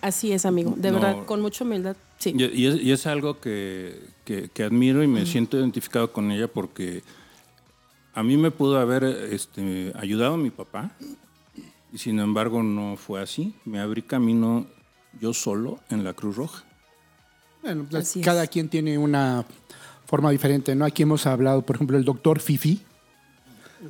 Así 0.01 0.31
es, 0.31 0.45
amigo. 0.45 0.73
De 0.77 0.91
No. 0.91 0.99
verdad, 0.99 1.25
con 1.25 1.41
mucha 1.41 1.63
humildad. 1.63 1.95
Sí. 2.17 2.33
Y, 2.37 2.65
es, 2.65 2.75
y 2.81 2.91
es 2.91 3.05
algo 3.05 3.39
que, 3.39 3.99
que- 4.25 4.49
que 4.49 4.63
admiro 4.63 5.03
y 5.03 5.07
me 5.07 5.25
siento 5.25 5.57
identificado 5.57 6.11
con 6.11 6.31
ella 6.31 6.47
porque 6.47 7.03
a 8.13 8.23
mí 8.23 8.37
me 8.37 8.49
pudo 8.49 8.79
haber 8.79 9.03
este, 9.03 9.91
ayudado 9.95 10.37
mi 10.37 10.49
papá 10.49 10.91
y 11.91 11.97
sin 11.97 12.19
embargo 12.19 12.63
no 12.63 12.95
fue 12.97 13.21
así. 13.21 13.55
Me 13.65 13.79
abrí 13.79 14.01
camino 14.01 14.67
yo 15.19 15.33
solo 15.33 15.79
en 15.89 16.03
la 16.03 16.13
Cruz 16.13 16.35
Roja. 16.35 16.63
Bueno, 17.61 17.85
pues, 17.89 18.17
cada 18.23 18.47
quien 18.47 18.69
tiene 18.69 18.97
una 18.97 19.45
forma 20.05 20.31
diferente, 20.31 20.75
¿no? 20.75 20.85
Aquí 20.85 21.03
hemos 21.03 21.25
hablado, 21.25 21.65
por 21.65 21.75
ejemplo, 21.75 21.97
el 21.97 22.05
doctor 22.05 22.39
Fifi. 22.39 22.81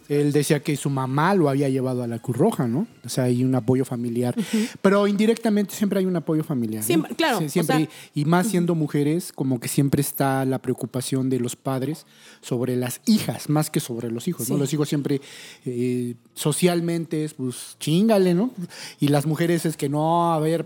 Él 0.10 0.32
decía 0.32 0.62
que 0.62 0.76
su 0.76 0.90
mamá 0.90 1.34
lo 1.36 1.50
había 1.50 1.70
llevado 1.70 2.04
a 2.04 2.08
la 2.08 2.20
Cruz 2.20 2.38
Roja, 2.38 2.68
¿no? 2.68 2.88
O 3.06 3.10
sea, 3.10 3.26
hay 3.26 3.44
un 3.44 3.54
apoyo 3.56 3.86
familiar. 3.86 4.36
Pero 4.82 5.08
indirectamente 5.08 5.74
siempre 5.76 6.00
hay 6.00 6.06
un 6.06 6.16
apoyo 6.16 6.44
familiar. 6.44 6.82
¿no? 6.82 6.86
Siempre, 6.88 7.16
claro, 7.16 7.38
o 7.38 7.50
siempre, 7.50 7.78
sea- 7.78 7.90
y 8.14 8.26
más 8.26 8.48
siendo 8.48 8.76
mujeres, 8.76 9.32
como 9.34 9.60
que 9.60 9.68
siempre 9.68 10.02
está 10.02 10.44
la 10.46 10.60
preocupación 10.60 11.30
de 11.30 11.40
los 11.40 11.56
padres 11.56 12.06
sobre 12.42 12.76
las 12.76 13.02
hijas, 13.06 13.50
más 13.50 13.70
que 13.70 13.80
sobre 13.80 14.12
los 14.12 14.28
hijos, 14.28 14.50
¿no? 14.50 14.58
Los 14.58 14.74
hijos 14.74 14.90
siempre 14.90 15.22
eh, 15.66 16.16
socialmente 16.34 17.24
es, 17.24 17.34
pues, 17.34 17.76
chingale, 17.80 18.34
¿no? 18.34 18.52
Y 19.00 19.08
las 19.10 19.26
mujeres 19.26 19.66
es 19.66 19.78
que 19.78 19.90
no, 19.90 20.34
a 20.34 20.40
ver, 20.40 20.66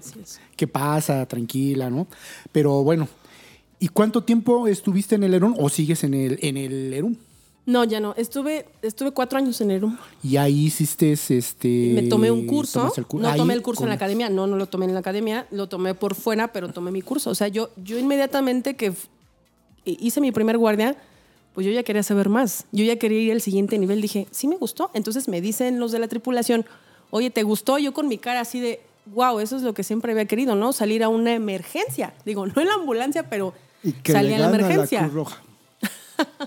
¿qué 0.56 0.68
pasa? 0.68 1.26
Tranquila, 1.28 1.90
¿no? 1.90 2.08
Pero 2.52 2.84
bueno, 2.84 3.08
¿y 3.80 3.88
cuánto 3.90 4.24
tiempo 4.24 4.68
estuviste 4.68 5.16
en 5.16 5.24
el 5.24 5.34
ERUM 5.34 5.56
o 5.58 5.70
sigues 5.70 6.04
en 6.04 6.14
el, 6.14 6.38
en 6.42 6.58
el 6.58 6.94
ERUM? 6.94 7.16
No, 7.72 7.86
ya 7.86 8.02
no. 8.02 8.14
Estuve, 8.18 8.66
estuve 8.82 9.12
cuatro 9.12 9.38
años 9.38 9.62
en 9.62 9.72
ERUM. 9.72 9.98
Y 10.22 10.36
ahí 10.36 10.66
hiciste 10.66 11.14
este. 11.14 11.92
Me 11.96 12.04
tomé 12.04 12.30
un 12.30 12.46
curso. 12.46 12.92
el 12.98 13.06
no 13.22 13.30
ahí 13.30 13.38
tomé 13.38 13.54
el 13.54 13.62
curso 13.62 13.84
en 13.84 13.90
la 13.90 13.96
academia. 13.96 14.30
No, 14.30 14.46
no 14.46 14.58
lo 14.58 14.66
tomé 14.66 14.88
en 14.88 14.94
la 14.94 15.00
academia. 15.00 15.48
Lo 15.52 15.70
tomé 15.70 15.96
por 15.96 16.14
fuera, 16.14 16.52
pero 16.52 16.74
tomé 16.74 16.92
mi 16.92 17.02
curso. 17.02 17.30
O 17.30 17.36
sea, 17.36 17.48
yo, 17.48 17.70
yo 17.82 17.98
inmediatamente 17.98 18.76
que 18.76 18.92
hice 19.86 20.20
mi 20.20 20.34
primer 20.34 20.58
guardia, 20.58 20.98
pues 21.54 21.66
yo 21.66 21.72
ya 21.72 21.84
quería 21.84 22.04
saber 22.04 22.28
más. 22.28 22.66
Yo 22.74 22.84
ya 22.84 22.98
quería 22.98 23.22
ir 23.22 23.32
al 23.32 23.42
siguiente 23.42 23.80
nivel. 23.80 24.02
Dije, 24.02 24.28
sí 24.32 24.50
me 24.50 24.58
gustó. 24.58 24.92
Entonces 24.94 25.30
me 25.30 25.40
dicen 25.40 25.80
los 25.80 25.94
de 25.94 26.00
la 26.00 26.10
tripulación, 26.10 26.66
oye, 27.10 27.30
¿te 27.30 27.44
gustó? 27.44 27.78
Yo 27.78 27.94
con 27.94 28.10
mi 28.10 28.18
cara 28.18 28.42
así 28.42 28.60
de, 28.60 28.82
wow, 29.06 29.40
eso 29.40 29.56
es 29.56 29.62
lo 29.62 29.74
que 29.74 29.84
siempre 29.84 30.12
había 30.12 30.26
querido, 30.26 30.56
¿no? 30.56 30.74
Salir 30.74 31.06
a 31.06 31.08
una 31.08 31.34
emergencia. 31.34 32.14
Digo, 32.26 32.46
no 32.46 32.62
en 32.62 32.68
la 32.68 32.74
ambulancia, 32.74 33.30
pero 33.30 33.54
salí 34.04 34.34
a 34.34 34.40
la 34.40 34.50
emergencia. 34.50 35.04
la 35.04 35.08
Cruz 35.08 35.16
Roja. 35.16 35.42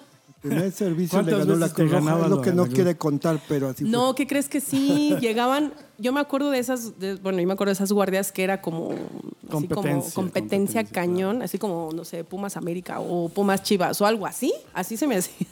El 0.44 0.50
primer 0.50 0.72
servicio 0.72 1.22
le 1.22 1.30
¿Cuántas 1.33 1.46
ganó 1.46 1.59
la 1.59 1.68
Roja. 1.68 1.85
ganaba 1.85 2.24
Es 2.24 2.30
lo 2.30 2.42
que 2.42 2.52
no 2.52 2.66
quiere 2.66 2.96
contar, 2.96 3.40
pero 3.48 3.68
así 3.68 3.85
No, 3.85 4.14
¿qué 4.14 4.26
crees 4.26 4.50
que 4.50 4.61
sí? 4.61 5.16
Llegaban, 5.18 5.72
yo 5.98 6.12
me 6.12 6.20
acuerdo 6.20 6.50
de 6.50 6.59
esas, 6.59 6.98
de- 6.98 7.14
bueno, 7.16 7.40
yo 7.40 7.46
me 7.46 7.52
acuerdo 7.54 7.70
de 7.70 7.74
esas 7.74 7.92
guardias 7.92 8.33
que 8.33 8.42
era 8.44 8.61
como 8.61 8.90
así 8.92 8.98
como 8.98 9.50
Competencia, 9.50 10.14
competencia 10.14 10.14
competencia, 10.14 10.85
cañón, 10.85 11.42
así 11.42 11.59
como, 11.59 11.90
no 11.94 12.04
sé, 12.04 12.24
Pumas 12.24 12.57
América 12.57 12.98
o 13.00 13.28
Pumas 13.28 13.62
Chivas 13.62 14.00
o 14.00 14.07
algo 14.07 14.26
así, 14.26 14.52
así 14.72 14.96
se 14.96 15.07
me 15.07 15.16
hacía. 15.18 15.46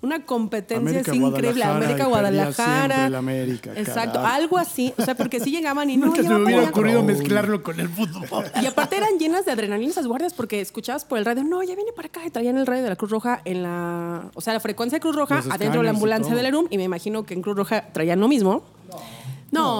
Una 0.00 0.24
competencia 0.24 0.76
América, 1.00 1.14
increíble, 1.14 1.64
América 1.64 2.06
Guadalajara. 2.06 3.06
el 3.06 3.14
América, 3.14 3.72
Exacto, 3.74 4.14
carajo. 4.20 4.34
algo 4.34 4.58
así, 4.58 4.92
o 4.98 5.04
sea, 5.04 5.14
porque 5.16 5.40
sí 5.40 5.50
llegaban 5.50 5.90
y 5.90 5.96
no, 5.98 6.06
Nunca 6.06 6.22
se 6.22 6.28
me 6.28 6.44
hubiera 6.44 6.62
ocurrido 6.68 7.02
mezclarlo 7.02 7.62
con 7.62 7.80
el 7.80 7.88
fútbol. 7.88 8.44
Y 8.62 8.66
aparte 8.66 8.96
eran 8.96 9.18
llenas 9.18 9.44
de 9.44 9.52
adrenalina 9.52 9.90
esas 9.90 10.06
guardias 10.06 10.34
porque 10.34 10.60
escuchabas 10.60 11.04
por 11.04 11.18
el 11.18 11.24
radio, 11.24 11.42
no, 11.44 11.62
ya 11.62 11.74
viene 11.74 11.92
para 11.92 12.06
acá 12.08 12.20
y 12.26 12.30
traían 12.30 12.56
el 12.58 12.66
radio 12.66 12.82
de 12.84 12.90
la 12.90 12.96
Cruz 12.96 13.10
Roja 13.10 13.40
en 13.44 13.62
la, 13.62 14.30
o 14.34 14.40
sea, 14.40 14.52
la 14.52 14.60
frecuencia 14.60 14.96
de 14.96 15.00
Cruz 15.00 15.16
Roja 15.16 15.36
Los 15.36 15.46
adentro 15.50 15.80
de 15.80 15.84
la 15.84 15.90
ambulancia 15.90 16.34
del 16.34 16.46
ERUM 16.46 16.66
y 16.70 16.76
me 16.76 16.84
imagino 16.84 17.24
que 17.24 17.34
en 17.34 17.42
Cruz 17.42 17.56
Roja 17.56 17.88
traían 17.92 18.20
lo 18.20 18.28
mismo. 18.28 18.62
No, 18.88 18.96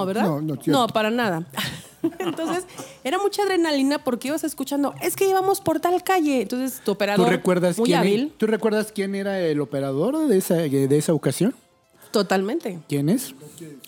¿verdad? 0.05 0.23
no, 0.23 0.41
No, 0.41 0.55
no, 0.55 0.61
cierto. 0.61 0.87
para 0.87 1.09
nada. 1.09 1.45
Entonces, 2.19 2.65
era 3.03 3.17
mucha 3.17 3.43
adrenalina 3.43 4.03
porque 4.03 4.27
ibas 4.27 4.43
escuchando, 4.43 4.93
es 5.01 5.15
que 5.15 5.27
íbamos 5.29 5.61
por 5.61 5.79
tal 5.79 6.03
calle. 6.03 6.41
Entonces, 6.41 6.79
tu 6.79 6.85
¿Tú 6.85 6.91
operador, 6.91 7.29
recuerdas, 7.29 7.77
muy 7.77 7.87
quién, 7.87 7.99
hábil, 7.99 8.33
¿Tú 8.37 8.45
recuerdas 8.47 8.91
quién 8.93 9.15
era 9.15 9.39
el 9.39 9.61
operador 9.61 10.27
de 10.27 10.37
esa, 10.37 10.55
de 10.55 10.97
esa 10.97 11.13
ocasión? 11.13 11.53
totalmente. 12.11 12.77
¿Quién 12.87 13.09
es? 13.09 13.33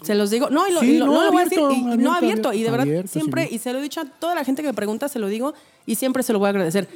Se 0.02 0.16
los 0.16 0.32
digo. 0.32 0.50
No, 0.50 0.68
y 0.68 0.72
lo, 0.72 0.80
Sí, 0.80 0.94
y 0.96 0.98
lo- 0.98 1.06
no, 1.06 1.14
no, 1.14 1.24
lo 1.26 1.32
voy 1.32 1.42
a 1.44 1.46
abierto, 1.46 1.68
decir. 1.68 1.84
y- 1.84 1.86
abierto, 1.86 2.04
no 2.04 2.14
abierto. 2.16 2.54
Y 2.54 2.64
de 2.64 2.72
verdad, 2.72 2.88
abierto, 2.88 3.12
siempre, 3.12 3.48
sí. 3.48 3.56
y 3.56 3.60
se 3.60 3.72
lo 3.72 3.78
he 3.78 3.82
dicho 3.84 4.02
a 4.02 4.06
toda 4.06 4.34
la 4.34 4.44
gente 4.44 4.64
que 4.64 4.70
me 4.70 4.74
pregunta, 4.74 5.08
se 5.10 5.20
lo 5.20 5.28
digo 5.28 5.54
y 5.86 5.94
siempre 5.94 6.24
se 6.24 6.34
lo 6.34 6.40
voy 6.40 6.48
a 6.48 6.50
agradecer. 6.50 6.88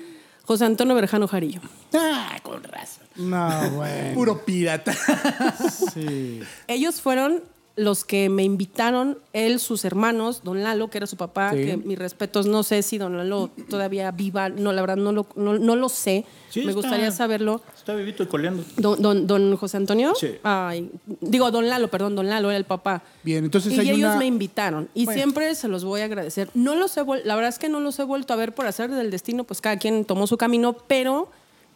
José 0.45 0.65
Antonio 0.65 0.95
Berjano 0.95 1.27
Jarillo. 1.27 1.61
Ah, 1.93 2.35
con 2.41 2.63
razón. 2.63 3.03
No, 3.17 3.69
bueno. 3.75 4.15
Puro 4.15 4.43
pirata. 4.43 4.91
Sí. 5.93 6.39
Ellos 6.67 6.99
fueron 7.01 7.43
los 7.79 8.03
que 8.03 8.29
me 8.29 8.43
invitaron, 8.43 9.17
él, 9.33 9.59
sus 9.59 9.85
hermanos, 9.85 10.41
don 10.43 10.61
Lalo, 10.63 10.89
que 10.89 10.97
era 10.97 11.07
su 11.07 11.15
papá, 11.17 11.51
Sí. 11.51 11.65
que 11.65 11.77
mis 11.77 11.97
respetos, 11.97 12.45
no 12.45 12.63
sé 12.63 12.81
si 12.83 12.97
don 12.97 13.15
Lalo 13.17 13.49
todavía 13.69 14.11
viva, 14.11 14.49
no, 14.49 14.73
la 14.73 14.81
verdad 14.81 14.97
no 14.97 15.11
lo, 15.11 15.27
no, 15.35 15.57
no 15.57 15.75
lo 15.75 15.87
sé, 15.89 16.25
Sí, 16.49 16.59
me 16.61 16.71
está- 16.71 16.81
gustaría 16.81 17.11
saberlo. 17.11 17.61
Está 17.77 17.95
vivito 17.95 18.23
y 18.23 18.25
coleando. 18.25 18.63
Don, 18.77 19.01
don, 19.01 19.27
don 19.27 19.55
José 19.55 19.77
Antonio, 19.77 20.13
Sí. 20.15 20.31
Ay, 20.43 20.91
digo 21.21 21.51
don 21.51 21.69
Lalo, 21.69 21.87
perdón, 21.89 22.15
don 22.15 22.27
Lalo 22.27 22.49
era 22.49 22.57
el 22.57 22.65
papá. 22.65 23.01
Bien, 23.23 23.45
entonces 23.45 23.71
y 23.73 23.79
hay 23.79 23.89
ellos 23.91 24.09
una- 24.09 24.15
me 24.17 24.25
invitaron 24.25 24.89
y 24.93 25.05
Bueno. 25.05 25.17
siempre 25.19 25.55
se 25.55 25.67
los 25.67 25.85
voy 25.85 26.01
a 26.01 26.05
agradecer. 26.05 26.49
No 26.53 26.75
los 26.75 26.97
he 26.97 27.03
la 27.23 27.35
verdad 27.35 27.49
es 27.49 27.59
que 27.59 27.69
no 27.69 27.79
los 27.79 27.97
he 27.99 28.03
vuelto 28.03 28.33
a 28.33 28.35
ver 28.35 28.53
por 28.53 28.65
hacer 28.67 28.89
del 28.91 29.09
destino, 29.09 29.43
pues 29.45 29.61
cada 29.61 29.77
quien 29.77 30.05
tomó 30.05 30.27
su 30.27 30.37
camino, 30.37 30.73
pero 30.87 31.29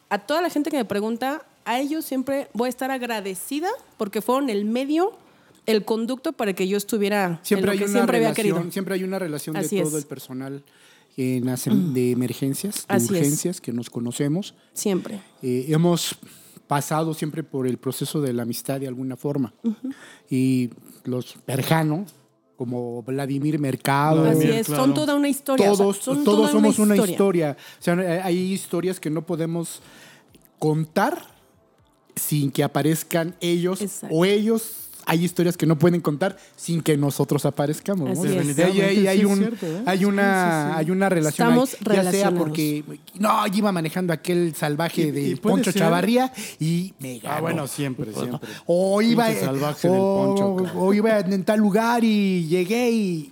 a 0.09 0.19
toda 0.19 0.41
la 0.41 0.49
gente 0.49 0.69
que 0.69 0.77
me 0.77 0.85
pregunta, 0.85 1.43
a 1.65 1.79
ellos 1.79 2.03
siempre 2.03 2.49
voy 2.53 2.65
a 2.65 2.69
estar 2.69 2.91
agradecida 2.91 3.69
porque 3.97 4.21
fueron 4.21 4.49
el 4.49 4.65
medio, 4.65 5.13
el 5.65 5.85
conducto 5.85 6.33
para 6.33 6.53
que 6.53 6.67
yo 6.67 6.77
estuviera 6.77 7.39
Siempre 7.43 7.63
en 7.63 7.65
lo 7.67 7.71
hay 7.71 7.77
que 7.79 7.83
una 7.85 7.93
siempre 7.93 8.17
había 8.17 8.27
relación, 8.29 8.53
querido. 8.55 8.71
siempre 8.71 8.93
hay 8.95 9.03
una 9.03 9.19
relación 9.19 9.55
Así 9.57 9.75
de 9.77 9.81
es. 9.81 9.87
todo 9.87 9.97
el 9.97 10.05
personal 10.05 10.63
en 11.15 11.93
de 11.93 12.11
emergencias, 12.11 12.87
de 12.87 12.95
Así 12.95 13.05
es. 13.05 13.11
urgencias 13.11 13.61
que 13.61 13.71
nos 13.71 13.89
conocemos. 13.89 14.55
Siempre. 14.73 15.21
Eh, 15.41 15.65
hemos 15.69 16.15
pasado 16.67 17.13
siempre 17.13 17.43
por 17.43 17.67
el 17.67 17.77
proceso 17.77 18.19
de 18.21 18.33
la 18.33 18.43
amistad 18.43 18.79
de 18.79 18.87
alguna 18.87 19.15
forma. 19.15 19.53
Y 20.29 20.71
los 21.03 21.35
Berjano, 21.45 22.05
como 22.55 23.03
Vladimir 23.03 23.59
Mercado, 23.59 24.25
Así 24.25 24.49
es, 24.49 24.65
claro. 24.67 24.83
son 24.85 24.93
toda 24.95 25.15
una 25.15 25.29
historia. 25.29 25.71
o 25.71 25.75
sea, 25.75 25.83
todos, 25.83 25.97
son 25.97 26.23
todos 26.23 26.37
toda 26.39 26.51
somos 26.51 26.79
una 26.79 26.95
historia. 26.95 27.57
O 27.79 27.83
sea, 27.83 27.93
hay 28.25 28.51
historias 28.51 28.99
que 28.99 29.09
no 29.11 29.23
podemos 29.25 29.81
contar 30.57 31.27
sin 32.15 32.51
que 32.51 32.63
aparezcan 32.63 33.35
ellos 33.39 33.81
Exacto. 33.81 34.15
o 34.15 34.25
ellos. 34.25 34.82
Hay 35.05 35.23
historias 35.23 35.57
que 35.57 35.65
no 35.65 35.77
pueden 35.77 36.01
contar 36.01 36.37
sin 36.55 36.81
que 36.81 36.95
nosotros 36.97 37.45
aparezcamos. 37.45 38.17
¿no? 38.17 38.25
Es. 38.25 38.57
Hay, 38.59 38.81
hay- 39.07 39.25
un- 39.25 39.37
cierto, 39.37 39.65
¿eh? 39.65 40.05
una, 40.05 40.67
sí, 40.67 40.73
sí. 40.73 40.79
hay 40.79 40.91
una 40.91 41.09
relación. 41.09 41.47
Estamos 41.49 41.75
ahí, 41.89 41.95
ya 41.97 42.11
sea 42.11 42.31
porque 42.31 42.83
no, 43.19 43.45
yo 43.47 43.57
iba 43.57 43.71
manejando 43.71 44.13
aquel 44.13 44.55
salvaje 44.55 45.01
Y- 45.03 45.11
de 45.11 45.37
Poncho 45.37 45.71
ser- 45.71 45.81
Chavarría 45.81 46.31
y 46.59 46.93
me 46.99 47.19
ganó. 47.19 47.35
Ah, 47.35 47.41
bueno, 47.41 47.67
siempre, 47.67 48.13
siempre. 48.13 48.39
O 48.65 49.01
iba, 49.01 49.31
salvaje 49.33 49.89
del 49.89 49.97
o- 49.99 50.35
Poncho, 50.57 50.79
o 50.79 50.93
iba 50.93 51.19
en 51.19 51.43
tal 51.43 51.59
lugar 51.59 52.03
y 52.03 52.47
llegué 52.47 52.91
y 52.91 53.29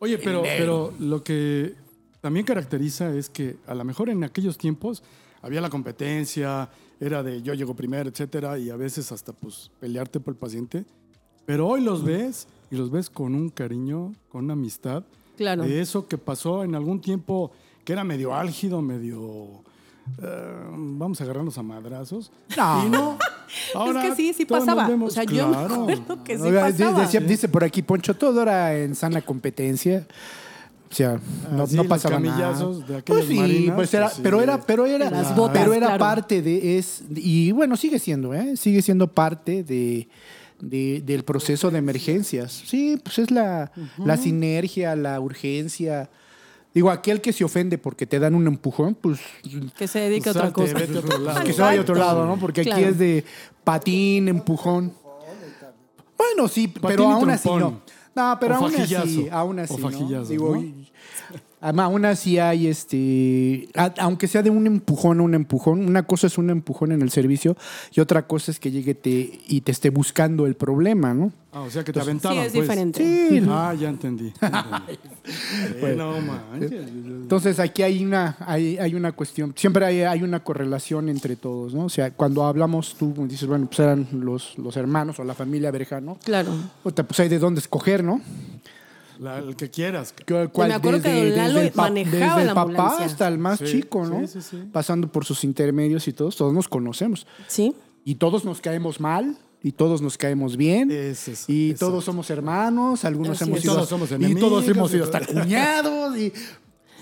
Oye, 0.00 0.16
pero, 0.18 0.42
pero 0.42 0.92
lo 1.00 1.22
que 1.24 1.74
también 2.20 2.46
caracteriza 2.46 3.12
es 3.14 3.28
que 3.28 3.56
a 3.66 3.74
lo 3.74 3.84
mejor 3.84 4.08
en 4.10 4.22
aquellos 4.24 4.56
tiempos 4.56 5.02
había 5.42 5.60
la 5.60 5.70
competencia, 5.70 6.68
era 7.00 7.22
de 7.22 7.42
yo 7.42 7.54
llego 7.54 7.74
primero, 7.74 8.08
etcétera, 8.08 8.58
y 8.58 8.70
a 8.70 8.76
veces 8.76 9.10
hasta 9.12 9.32
pues 9.32 9.70
pelearte 9.80 10.20
por 10.20 10.32
el 10.34 10.38
paciente. 10.38 10.84
Pero 11.46 11.66
hoy 11.66 11.80
los 11.82 12.04
ves 12.04 12.46
y 12.70 12.76
los 12.76 12.90
ves 12.90 13.08
con 13.08 13.34
un 13.34 13.48
cariño, 13.50 14.12
con 14.28 14.44
una 14.44 14.52
amistad. 14.54 15.02
Claro. 15.36 15.62
De 15.62 15.80
eso 15.80 16.06
que 16.08 16.18
pasó 16.18 16.64
en 16.64 16.74
algún 16.74 17.00
tiempo 17.00 17.52
que 17.84 17.92
era 17.92 18.04
medio 18.04 18.34
álgido, 18.34 18.82
medio. 18.82 19.62
eh, 20.22 20.62
vamos 20.98 21.20
a 21.20 21.24
agarrarnos 21.24 21.56
a 21.56 21.62
madrazos. 21.62 22.30
No. 22.56 22.86
Y 22.86 22.90
no. 22.90 23.18
Ahora 23.74 24.02
es 24.08 24.10
que 24.10 24.16
sí, 24.16 24.32
sí 24.34 24.44
pasaba. 24.44 24.86
vemos, 24.88 25.12
o 25.12 25.14
sea, 25.14 25.24
yo 25.24 25.46
me 25.48 25.54
claro. 25.54 25.74
acuerdo 25.82 26.24
que 26.24 26.36
sí 26.36 26.42
Oiga, 26.42 26.60
pasaba. 26.68 27.00
decía- 27.02 27.20
Dice 27.20 27.48
por 27.48 27.64
aquí 27.64 27.80
Poncho, 27.82 28.14
todo 28.14 28.42
era 28.42 28.76
en 28.76 28.94
sana 28.94 29.22
competencia. 29.22 30.06
O 30.90 30.94
sea, 30.94 31.20
no, 31.52 31.64
Así 31.64 31.76
no 31.76 31.82
los 31.84 31.90
nada. 32.04 32.10
camillazos 32.10 32.78
de 32.88 32.96
aquellas 32.96 33.04
Pues 33.24 33.26
sí, 33.28 33.34
marinas, 33.34 33.76
pues 33.76 33.92
era, 33.94 34.06
así 34.06 34.20
pero 34.22 34.40
era, 34.40 34.60
pero 34.62 34.86
era, 34.86 35.10
Las 35.10 35.36
botas, 35.36 35.58
pero 35.58 35.74
era 35.74 35.86
claro. 35.88 36.00
parte 36.00 36.40
de 36.40 36.78
es 36.78 37.02
y 37.14 37.52
bueno 37.52 37.76
sigue 37.76 37.98
siendo, 37.98 38.32
¿eh? 38.32 38.56
sigue 38.56 38.80
siendo 38.80 39.06
parte 39.12 39.62
de, 39.64 40.08
de- 40.60 41.02
del 41.04 41.24
proceso 41.24 41.70
de 41.70 41.78
emergencias. 41.78 42.52
Sí, 42.66 42.98
pues 43.04 43.18
es 43.18 43.30
la, 43.30 43.70
la 43.98 44.16
sinergia, 44.16 44.96
la 44.96 45.20
urgencia. 45.20 46.08
Digo, 46.74 46.90
aquel 46.90 47.20
que 47.20 47.32
se 47.34 47.44
ofende 47.44 47.76
porque 47.76 48.06
te 48.06 48.18
dan 48.18 48.34
un 48.34 48.46
empujón, 48.46 48.94
pues 48.94 49.20
que 49.76 49.86
se 49.88 49.98
dedica 50.00 50.30
a 50.30 50.32
otra 50.32 50.52
cosa. 50.54 50.72
vete 50.74 50.96
a 50.96 51.00
otro 51.00 51.18
lado. 51.18 51.44
que 51.44 51.52
se 51.52 51.60
vaya 51.62 51.78
a 51.80 51.82
otro 51.82 51.94
lado, 51.96 52.26
¿no? 52.26 52.38
Porque 52.38 52.62
aquí 52.62 52.82
es 52.82 52.98
de 52.98 53.24
patín, 53.62 54.28
empujón. 54.28 54.92
Bueno, 56.16 56.48
sí, 56.48 56.66
Patín 56.68 56.82
pero 56.88 57.10
aún 57.10 57.30
así 57.30 57.48
no. 57.48 57.80
No, 58.18 58.36
pero 58.40 58.54
O 58.54 58.58
aún 58.58 58.72
fajillazo. 58.72 59.04
así, 59.06 59.28
aún 59.30 59.58
O 59.60 59.62
así, 59.62 59.76
Digo, 60.30 60.56
¿no? 60.56 60.62
Aún 61.60 62.04
así 62.04 62.38
hay 62.38 62.66
este, 62.66 63.68
a- 63.74 63.92
aunque 64.00 64.28
sea 64.28 64.42
de 64.42 64.50
un 64.50 64.66
empujón 64.66 65.20
a 65.20 65.22
un 65.22 65.34
empujón, 65.34 65.80
una 65.86 66.02
cosa 66.04 66.26
es 66.26 66.38
un 66.38 66.50
empujón 66.50 66.92
en 66.92 67.02
el 67.02 67.10
servicio 67.10 67.56
y 67.92 68.00
otra 68.00 68.26
cosa 68.26 68.50
es 68.50 68.60
que 68.60 68.70
llegue 68.70 68.94
te, 68.94 69.40
y 69.48 69.60
te 69.62 69.72
esté 69.72 69.90
buscando 69.90 70.46
el 70.46 70.54
problema, 70.54 71.14
¿no? 71.14 71.32
Ah, 71.52 71.62
o 71.62 71.70
sea 71.70 71.82
que 71.82 71.92
te 71.94 72.00
aventaban. 72.00 72.38
Sí, 72.38 72.44
es 72.46 72.52
pues. 72.52 72.62
diferente. 72.68 73.28
Sí, 73.30 73.42
Ah, 73.48 73.74
ya 73.78 73.88
entendí. 73.88 74.32
ya 74.40 74.48
entendí. 74.48 75.86
Eh, 75.86 75.94
no 75.96 76.20
manches. 76.20 76.72
Entonces 76.72 77.58
aquí 77.58 77.82
hay 77.82 78.04
una, 78.04 78.36
hay, 78.40 78.76
hay 78.78 78.94
una 78.94 79.12
cuestión, 79.12 79.52
siempre 79.56 79.84
hay, 79.86 80.02
hay 80.02 80.22
una 80.22 80.40
correlación 80.44 81.08
entre 81.08 81.36
todos, 81.36 81.74
¿no? 81.74 81.86
O 81.86 81.88
sea, 81.88 82.10
cuando 82.12 82.44
hablamos, 82.44 82.94
tú 82.98 83.14
dices, 83.28 83.48
bueno, 83.48 83.66
pues 83.66 83.80
eran 83.80 84.06
los, 84.12 84.56
los 84.58 84.76
hermanos 84.76 85.18
o 85.18 85.24
la 85.24 85.34
familia 85.34 85.70
Berjano, 85.70 86.18
Claro. 86.24 86.52
Puta, 86.82 87.02
pues 87.02 87.18
hay 87.20 87.28
de 87.28 87.38
dónde 87.38 87.60
escoger, 87.60 88.04
¿no? 88.04 88.20
La- 89.18 89.38
el 89.38 89.56
que 89.56 89.70
quieras. 89.70 90.12
Que- 90.12 90.32
me 90.34 90.40
acuerdo 90.74 91.02
que 91.02 91.28
don 91.30 91.36
Lalo 91.36 91.60
el, 91.60 91.72
manejaba 91.74 92.26
desde 92.36 92.40
el 92.42 92.46
la 92.46 92.54
papá 92.54 92.60
ambulancia. 92.62 93.04
hasta 93.06 93.28
el 93.28 93.38
más 93.38 93.58
Sí, 93.58 93.64
chico, 93.66 94.06
¿no? 94.06 94.20
sí, 94.26 94.40
sí, 94.40 94.42
sí. 94.42 94.56
Pasando 94.72 95.10
por 95.10 95.24
sus 95.24 95.44
intermedios 95.44 96.06
y 96.08 96.12
todos, 96.12 96.36
todos 96.36 96.52
nos 96.52 96.68
conocemos. 96.68 97.26
Sí. 97.46 97.74
Y 98.04 98.14
todos 98.16 98.44
nos 98.44 98.60
caemos 98.60 99.00
mal, 99.00 99.36
y 99.62 99.72
todos 99.72 100.00
nos 100.02 100.16
caemos 100.16 100.56
bien. 100.56 100.90
Es 100.90 101.26
eso, 101.28 101.50
y 101.52 101.70
exacto. 101.70 101.86
todos 101.92 102.04
somos 102.04 102.30
hermanos, 102.30 103.04
algunos 103.04 103.40
Así 103.40 103.50
hemos 103.50 103.60
sido. 103.60 103.74
Todos 103.74 103.88
somos 103.88 104.10
y 104.10 104.14
enemigos, 104.14 104.40
todos 104.40 104.68
hemos 104.68 104.90
y 104.90 104.92
sido 104.94 105.04
hasta 105.04 105.26
cuñados. 105.26 106.16
Y, 106.16 106.32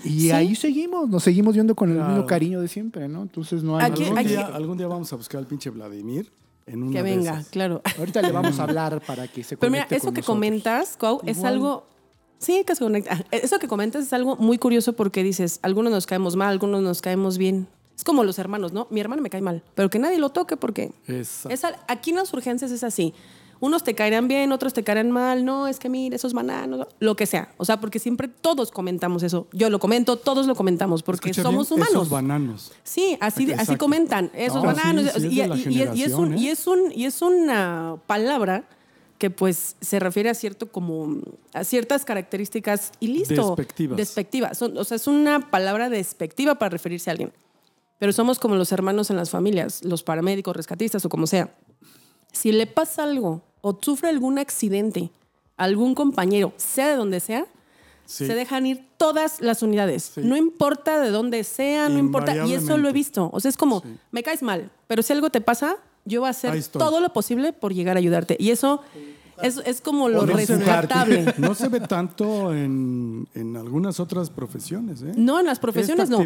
y 0.03 0.19
Sí. 0.21 0.31
ahí 0.31 0.55
seguimos, 0.55 1.07
nos 1.09 1.23
seguimos 1.23 1.53
viendo 1.53 1.75
con 1.75 1.89
el 1.91 1.97
Claro. 1.97 2.11
mismo 2.13 2.25
cariño 2.25 2.59
de 2.61 2.67
siempre, 2.67 3.07
¿no? 3.07 3.21
Entonces 3.21 3.61
no 3.63 3.77
hay. 3.77 3.85
Aquí- 3.91 4.03
Algún, 4.05 4.17
aquí- 4.17 4.29
día, 4.29 4.45
algún 4.47 4.77
día 4.77 4.87
vamos 4.87 5.13
a 5.13 5.15
buscar 5.15 5.37
al 5.39 5.45
pinche 5.45 5.69
Vladimir 5.69 6.31
en 6.65 6.83
una 6.83 6.91
Que 6.91 7.03
de 7.03 7.15
venga, 7.15 7.31
esas. 7.33 7.49
claro. 7.49 7.81
Ahorita 7.97 8.21
le 8.23 8.31
vamos 8.31 8.59
a 8.59 8.63
hablar 8.63 9.01
para 9.05 9.27
que 9.27 9.43
se 9.43 9.55
Pero 9.55 9.71
mira, 9.71 9.83
conecte 9.83 9.95
eso 9.97 10.05
con 10.07 10.13
que 10.15 10.21
nosotros. 10.21 10.35
comentas, 10.35 10.97
Cuau, 10.99 11.21
es 11.25 11.43
algo. 11.43 11.85
Sí, 12.39 12.63
que 12.65 12.75
se 12.75 12.83
conecta. 12.83 13.25
Eso 13.31 13.59
que 13.59 13.67
comentas 13.67 14.05
es 14.05 14.13
algo 14.13 14.35
muy 14.35 14.57
curioso 14.57 14.93
porque 14.93 15.23
dices, 15.23 15.59
algunos 15.63 15.91
nos 15.91 16.05
caemos 16.05 16.35
mal, 16.35 16.49
algunos 16.49 16.81
nos 16.83 17.01
caemos 17.01 17.37
bien. 17.37 17.67
Es 17.95 18.03
como 18.03 18.23
los 18.23 18.37
hermanos, 18.37 18.73
¿no? 18.73 18.87
Mi 18.91 18.99
hermano 18.99 19.21
me 19.23 19.29
cae 19.29 19.41
mal, 19.41 19.63
pero 19.73 19.89
que 19.89 19.97
nadie 19.97 20.19
lo 20.19 20.29
toque 20.29 20.55
porque 20.55 20.91
Exacto. 21.07 21.49
es 21.49 21.63
al- 21.63 21.77
aquí 21.87 22.11
en 22.11 22.17
las 22.17 22.31
urgencias 22.33 22.69
es 22.71 22.83
así. 22.83 23.13
Unos 23.59 23.83
te 23.83 23.95
caerán 23.95 24.27
bien, 24.27 24.51
otros 24.51 24.71
te 24.75 24.83
caerán 24.83 25.09
mal. 25.09 25.43
No, 25.43 25.65
es 25.67 25.79
que 25.79 25.89
mire, 25.89 26.15
esos 26.15 26.33
bananos, 26.33 26.85
lo 26.99 27.15
que 27.15 27.25
sea. 27.25 27.49
O 27.57 27.65
sea, 27.65 27.79
porque 27.79 27.97
siempre 27.97 28.27
todos 28.27 28.69
comentamos 28.69 29.23
eso. 29.23 29.47
Yo 29.51 29.71
lo 29.71 29.79
comento, 29.79 30.15
todos 30.17 30.45
lo 30.45 30.53
comentamos 30.53 31.01
porque 31.01 31.31
Escucha 31.31 31.41
somos 31.41 31.67
bien, 31.69 31.79
humanos. 31.79 31.95
Esos 31.95 32.09
bananos. 32.11 32.71
Sí, 32.83 33.17
así, 33.19 33.51
así 33.53 33.75
comentan, 33.77 34.29
esos 34.35 34.57
No, 34.61 34.67
bananos. 34.75 35.05
sí, 35.05 35.21
sí, 35.21 35.25
es 35.27 35.33
y, 35.33 35.35
de 35.41 35.47
la 35.47 35.55
y- 35.55 35.59
y- 35.59 35.63
y 35.63 35.81
es 35.81 35.87
generación, 35.89 36.19
un, 36.21 36.33
¿eh? 36.33 36.37
y, 36.39 36.47
es 36.49 36.67
un, 36.67 36.91
y 36.91 37.05
es 37.05 37.21
una 37.23 37.95
palabra 38.05 38.69
que 39.17 39.29
pues 39.29 39.75
se 39.81 39.99
refiere 39.99 40.29
a 40.29 40.33
cierto 40.33 40.71
como 40.71 41.17
a 41.53 41.63
ciertas 41.63 42.05
características 42.05 42.91
y 42.99 43.07
listo. 43.07 43.55
Despectivas. 43.55 43.97
Despectivas. 43.97 44.57
Son- 44.57 44.77
o 44.77 44.83
sea, 44.83 44.95
es 44.95 45.07
una 45.07 45.49
palabra 45.49 45.89
despectiva 45.89 46.55
para 46.55 46.69
referirse 46.69 47.09
a 47.09 47.11
alguien. 47.13 47.33
Pero 47.99 48.13
somos 48.13 48.37
como 48.37 48.55
los 48.55 48.71
hermanos 48.71 49.09
en 49.09 49.15
las 49.15 49.31
familias, 49.31 49.83
los 49.83 50.03
paramédicos, 50.03 50.55
rescatistas 50.55 51.03
o 51.05 51.09
como 51.09 51.25
sea. 51.25 51.55
Si 52.31 52.51
le 52.51 52.67
pasa 52.67 53.03
algo 53.03 53.41
o 53.61 53.77
sufre 53.81 54.09
algún 54.09 54.37
accidente 54.37 55.09
a 55.57 55.63
algún 55.63 55.95
compañero, 55.95 56.53
sea 56.57 56.89
de 56.89 56.95
donde 56.95 57.19
sea, 57.19 57.47
Sí. 58.05 58.25
se 58.27 58.35
dejan 58.35 58.65
ir 58.67 58.85
todas 58.97 59.41
las 59.41 59.63
unidades. 59.63 60.11
Sí. 60.15 60.21
No 60.23 60.37
importa 60.37 61.01
de 61.01 61.09
dónde 61.09 61.43
sea, 61.43 61.89
no 61.89 61.97
importa. 61.97 62.45
Y 62.45 62.53
eso 62.53 62.77
lo 62.77 62.87
he 62.87 62.93
visto. 62.93 63.29
O 63.33 63.39
sea, 63.39 63.49
es 63.49 63.57
como, 63.57 63.83
me 64.11 64.21
caes 64.23 64.43
mal, 64.43 64.71
pero 64.87 65.01
si 65.01 65.11
algo 65.11 65.29
te 65.31 65.41
pasa, 65.41 65.75
yo 66.07 66.21
voy 66.21 66.27
a 66.27 66.31
hacer 66.31 66.63
todo 66.69 66.99
lo 66.99 67.13
posible 67.13 67.53
por 67.53 67.73
llegar 67.73 67.97
a 67.97 67.99
ayudarte. 67.99 68.35
Y 68.39 68.49
eso 68.51 68.81
es, 69.41 69.61
es 69.65 69.81
como 69.81 70.09
lo 70.09 70.25
no 70.25 70.37
se 70.37 70.55
ve- 70.55 70.65
rescatable. 70.65 71.33
No 71.37 71.53
se 71.53 71.67
ve 71.69 71.79
tanto 71.81 72.53
en, 72.53 73.27
en 73.35 73.55
algunas 73.55 73.99
otras 73.99 74.29
profesiones, 74.29 75.01
¿eh? 75.03 75.11
No, 75.15 75.39
en 75.39 75.45
las 75.45 75.59
profesiones 75.59 76.05
Esta 76.09 76.17
no. 76.17 76.23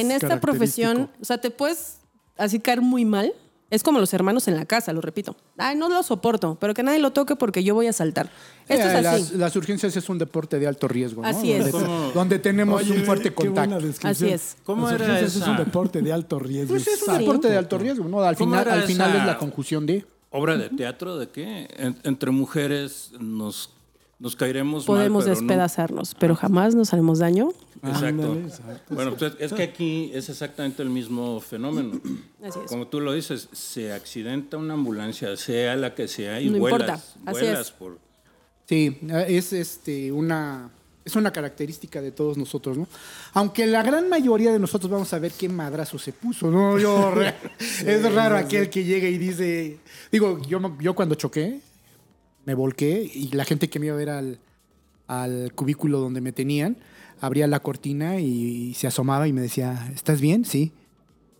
en 0.00 0.10
esta 0.10 0.40
profesión, 0.40 1.10
o 1.20 1.24
sea, 1.24 1.38
te 1.38 1.50
puedes 1.50 1.98
así 2.38 2.60
caer 2.60 2.80
muy 2.80 3.04
mal 3.04 3.32
Es 3.68 3.82
como 3.82 3.98
los 3.98 4.14
hermanos 4.14 4.46
en 4.46 4.54
la 4.54 4.64
casa, 4.64 4.92
lo 4.92 5.00
repito. 5.00 5.34
Ay, 5.58 5.76
no 5.76 5.88
lo 5.88 6.00
soporto, 6.04 6.56
pero 6.60 6.72
que 6.72 6.84
nadie 6.84 7.00
lo 7.00 7.10
toque 7.12 7.34
porque 7.34 7.64
yo 7.64 7.74
voy 7.74 7.88
a 7.88 7.92
saltar. 7.92 8.30
Esto 8.68 8.86
Eh, 8.88 8.96
es 8.98 9.02
las, 9.02 9.14
así. 9.22 9.36
las 9.36 9.56
urgencias 9.56 9.96
es 9.96 10.08
un 10.08 10.18
deporte 10.18 10.60
de 10.60 10.68
alto 10.68 10.86
riesgo, 10.86 11.22
¿no? 11.22 11.28
Así 11.28 11.50
es. 11.50 11.72
Donde, 11.72 11.86
¿Cómo? 11.86 12.10
donde 12.14 12.38
tenemos 12.38 12.82
Oye, 12.82 12.92
un 12.92 13.04
fuerte 13.04 13.34
qué 13.34 13.48
buena 13.48 13.62
contacto. 13.62 13.86
descripción. 13.86 14.28
Así 14.30 14.34
es. 14.34 14.56
¿Cómo 14.64 14.86
Las 14.86 14.94
era 14.94 15.04
urgencias 15.06 15.42
Es 15.42 15.48
un 15.48 15.56
deporte 15.56 16.00
de 16.00 16.12
alto 16.12 16.38
riesgo. 16.38 16.74
Pues 16.74 16.86
es 16.86 17.02
un 17.08 17.18
deporte 17.18 17.48
de 17.48 17.56
alto 17.56 17.76
riesgo, 17.78 18.04
¿no? 18.08 18.20
Al 18.22 18.36
¿Cómo 18.36 18.52
final, 18.52 18.66
era 18.66 18.74
al 18.76 18.82
final 18.84 19.10
esa- 19.10 19.18
es 19.20 19.26
la 19.26 19.38
conjunción 19.38 19.84
de... 19.86 20.04
¿Obra 20.30 20.56
de 20.56 20.68
teatro 20.68 21.16
de 21.18 21.28
qué? 21.30 21.68
En- 21.76 21.96
entre 22.04 22.30
mujeres 22.30 23.10
nos, 23.18 23.70
nos 24.18 24.34
caeremos 24.36 24.88
mal, 24.88 24.96
Podemos 24.96 25.24
pero 25.24 25.34
no- 25.34 25.40
despedazarnos, 25.40 26.14
pero 26.18 26.34
jamás 26.34 26.74
nos 26.74 26.92
haremos 26.92 27.18
daño. 27.18 27.50
Exacto. 27.82 28.06
Ándale, 28.06 28.40
exacto. 28.42 28.94
Bueno, 28.94 29.14
pues 29.16 29.32
es 29.38 29.52
que 29.52 29.62
aquí 29.62 30.10
es 30.14 30.28
exactamente 30.28 30.82
el 30.82 30.88
mismo 30.90 31.40
fenómeno. 31.40 32.00
Así 32.42 32.58
es. 32.64 32.70
Como 32.70 32.86
tú 32.88 33.00
lo 33.00 33.12
dices, 33.12 33.48
se 33.52 33.92
accidenta 33.92 34.56
una 34.56 34.74
ambulancia, 34.74 35.36
sea 35.36 35.76
la 35.76 35.94
que 35.94 36.08
sea, 36.08 36.40
y 36.40 36.48
No 36.48 36.58
vuelas, 36.58 36.80
importa, 36.80 36.94
así 37.30 37.40
vuelas 37.40 37.66
es. 37.66 37.72
por... 37.72 37.98
Sí, 38.66 38.98
es 39.28 39.52
este 39.52 40.10
una 40.10 40.70
es 41.04 41.14
una 41.14 41.30
característica 41.32 42.00
de 42.02 42.10
todos 42.10 42.36
nosotros, 42.36 42.76
¿no? 42.76 42.88
Aunque 43.34 43.64
la 43.64 43.84
gran 43.84 44.08
mayoría 44.08 44.50
de 44.52 44.58
nosotros 44.58 44.90
vamos 44.90 45.12
a 45.12 45.20
ver 45.20 45.30
qué 45.30 45.48
madrazo 45.48 46.00
se 46.00 46.12
puso, 46.12 46.50
¿no? 46.50 46.76
Yo, 46.80 47.14
es 47.86 48.12
raro 48.12 48.36
aquel 48.36 48.68
que 48.70 48.82
llega 48.82 49.08
y 49.08 49.16
dice, 49.16 49.78
digo, 50.10 50.42
yo, 50.48 50.58
yo 50.80 50.94
cuando 50.96 51.14
choqué, 51.14 51.60
me 52.46 52.54
volqué 52.54 53.02
y 53.12 53.28
la 53.32 53.44
gente 53.44 53.68
que 53.68 53.78
me 53.78 53.86
iba 53.86 53.94
a 53.94 53.98
ver 53.98 54.08
al, 54.10 54.38
al 55.08 55.52
cubículo 55.54 56.00
donde 56.00 56.20
me 56.22 56.32
tenían, 56.32 56.78
abría 57.20 57.46
la 57.46 57.60
cortina 57.60 58.18
y 58.20 58.72
se 58.74 58.86
asomaba 58.86 59.28
y 59.28 59.32
me 59.34 59.40
decía, 59.42 59.90
¿estás 59.94 60.20
bien? 60.20 60.44
Sí. 60.46 60.72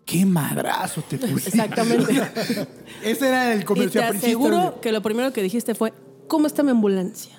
¿Qué 0.04 0.24
madrazo 0.26 1.02
te 1.08 1.16
puse? 1.18 1.48
Exactamente. 1.48 2.12
Ese 3.04 3.28
era 3.28 3.52
el 3.52 3.58
y 3.58 3.60
te 3.60 3.66
comercial 3.66 4.08
principal. 4.10 4.52
aseguro 4.52 4.80
que 4.80 4.92
lo 4.92 5.00
primero 5.02 5.32
que 5.32 5.42
dijiste 5.42 5.74
fue, 5.74 5.92
¿cómo 6.28 6.46
está 6.46 6.62
mi 6.62 6.70
ambulancia? 6.70 7.36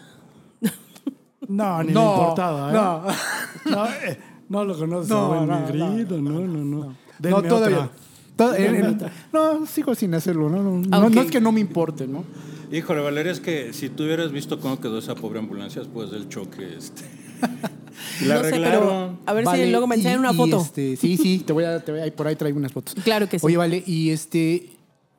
No, 1.47 1.81
ni 1.83 1.93
No, 1.93 2.03
le 2.05 2.11
importaba, 2.21 2.69
¿eh? 2.69 2.73
no. 2.73 3.71
No, 3.71 3.85
eh, 3.85 4.19
no 4.49 4.65
lo 4.65 4.77
conoces 4.77 5.09
No, 5.09 5.45
no, 5.45 5.59
negrito, 5.59 6.17
no, 6.21 6.39
no, 6.39 6.63
no. 6.63 6.95
No, 7.19 7.41
todavía. 7.43 7.89
otra. 8.37 8.57
En- 8.57 8.75
en- 8.75 8.99
no, 9.33 9.65
sigo 9.65 9.95
sin 9.95 10.13
hacerlo. 10.13 10.49
No, 10.49 10.61
no, 10.61 10.71
no, 10.79 11.07
Ok. 11.07 11.13
no 11.13 11.21
es 11.21 11.31
que 11.31 11.41
no 11.41 11.51
me 11.51 11.59
importe, 11.59 12.05
¿no? 12.07 12.23
Híjole, 12.71 13.01
Valeria, 13.01 13.31
es 13.31 13.39
que 13.39 13.71
si 13.73 13.89
tú 13.89 14.03
hubieras 14.03 14.31
visto 14.31 14.59
cómo 14.59 14.79
quedó 14.79 14.97
esa 14.99 15.15
pobre 15.15 15.39
ambulancia 15.39 15.81
después 15.81 16.11
del 16.11 16.27
choque, 16.29 16.75
este... 16.77 17.03
la 18.25 18.35
no 18.35 18.41
sé, 18.41 18.47
arreglaron. 18.47 18.81
pero 18.87 19.19
a 19.25 19.33
ver 19.33 19.45
Vale, 19.45 19.65
si 19.65 19.71
luego 19.71 19.87
me 19.87 19.95
enseñan 19.95 20.19
una 20.19 20.33
foto. 20.33 20.59
este, 20.61 20.95
sí, 20.97 21.17
sí, 21.17 21.43
te 21.45 21.53
voy 21.53 21.63
a, 21.63 21.79
te 21.83 21.91
voy 21.91 22.01
a- 22.01 22.15
por 22.15 22.27
ahí 22.27 22.35
traigo 22.35 22.57
unas 22.57 22.71
fotos. 22.73 22.95
Claro 23.03 23.29
que 23.29 23.39
sí. 23.39 23.45
Oye, 23.45 23.57
vale, 23.57 23.83
y 23.85 24.09
este, 24.09 24.71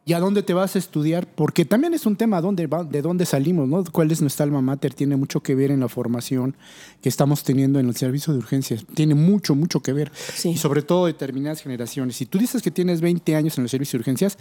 ¿y 0.05 0.13
a 0.13 0.21
dónde 0.21 0.43
te 0.43 0.53
vas 0.53 0.75
a 0.77 0.79
estudiar? 0.79 1.27
Porque 1.27 1.65
también 1.65 1.95
es 1.95 2.07
un 2.07 2.17
tema 2.17 2.41
dónde 2.41 2.67
va- 2.67 2.85
de 2.85 3.01
dónde 3.01 3.25
salimos, 3.25 3.67
¿no? 3.69 3.83
¿Cuál 3.91 4.11
es 4.11 4.21
nuestra 4.21 4.45
alma 4.45 4.61
mater? 4.61 4.93
Tiene 4.95 5.17
mucho 5.17 5.41
que 5.41 5.55
ver 5.55 5.71
en 5.71 5.81
la 5.81 5.89
formación 5.89 6.55
que 7.01 7.09
estamos 7.09 7.45
teniendo 7.45 7.79
en 7.81 7.89
el 7.89 7.97
servicio 7.97 8.33
de 8.33 8.41
urgencias. 8.41 8.85
Tiene 8.95 9.15
mucho, 9.15 9.55
mucho 9.55 9.81
que 9.81 9.93
ver. 9.93 10.13
Sí. 10.35 10.51
Y 10.51 10.57
sobre 10.59 10.83
todo 10.83 11.07
determinadas 11.07 11.63
generaciones. 11.63 12.17
Si 12.17 12.27
tú 12.27 12.39
dices 12.39 12.61
que 12.63 12.71
tienes 12.71 13.01
20 13.01 13.35
años 13.37 13.57
en 13.59 13.65
el 13.65 13.71
servicio 13.71 13.97
de 13.97 14.01
urgencias, 14.03 14.37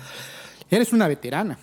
eres 0.70 0.92
una 0.94 1.08
veterana. 1.08 1.58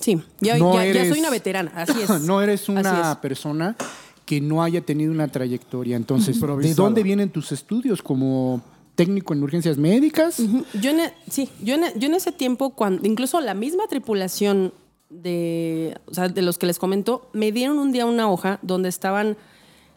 Sí, 0.00 0.20
ya, 0.40 0.56
No 0.58 0.74
ya- 0.74 0.84
ya 0.84 0.90
eres- 0.90 1.08
soy 1.10 1.20
una 1.20 1.30
veterana, 1.30 1.72
así 1.74 1.92
es. 2.02 2.20
no 2.22 2.40
eres 2.42 2.68
una 2.68 3.12
es. 3.12 3.16
persona 3.18 3.76
que 4.24 4.40
no 4.40 4.62
haya 4.62 4.80
tenido 4.82 5.10
una 5.12 5.28
trayectoria. 5.28 5.96
Entonces, 5.96 6.38
¿de 6.40 6.74
dónde 6.74 7.02
vienen 7.02 7.30
tus 7.30 7.50
estudios 7.52 8.02
como 8.02 8.60
técnico 8.94 9.32
en 9.32 9.42
urgencias 9.42 9.78
médicas? 9.78 10.38
Yo 10.80 10.90
en, 10.90 11.00
e- 11.00 11.14
sí, 11.30 11.48
yo 11.62 11.74
en, 11.74 11.84
e- 11.84 11.92
yo 11.96 12.08
en 12.08 12.14
ese 12.14 12.30
tiempo, 12.32 12.70
cuando, 12.70 13.06
incluso 13.06 13.40
la 13.40 13.54
misma 13.54 13.86
tripulación 13.88 14.72
de, 15.08 15.96
o 16.06 16.12
sea, 16.14 16.28
de 16.28 16.42
los 16.42 16.58
que 16.58 16.66
les 16.66 16.78
comento, 16.78 17.30
me 17.32 17.50
dieron 17.52 17.78
un 17.78 17.92
día 17.92 18.04
una 18.04 18.30
hoja 18.30 18.58
donde 18.62 18.88
estaban 18.90 19.36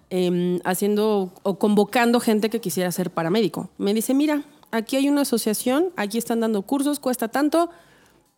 em, 0.10 0.60
haciendo 0.64 1.34
o 1.44 1.60
convocando 1.60 2.20
gente 2.20 2.50
que 2.50 2.60
quisiera 2.62 2.92
ser 2.92 3.12
paramédico. 3.12 3.70
Me 3.78 3.94
dice, 3.94 4.14
mira, 4.14 4.44
aquí 4.72 4.96
hay 4.96 5.10
una 5.10 5.22
asociación, 5.22 5.90
aquí 5.98 6.18
están 6.18 6.40
dando 6.40 6.62
cursos, 6.64 7.00
cuesta 7.00 7.28
tanto 7.28 7.70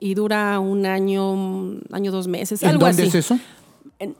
y 0.04 0.16
dura 0.16 0.60
un 0.60 0.86
año, 0.86 1.80
año, 1.92 2.12
dos 2.12 2.28
meses, 2.28 2.62
¿En 2.64 2.70
algo 2.72 2.86
dónde 2.88 3.04
así. 3.04 3.10
es 3.18 3.26
eso? 3.26 3.40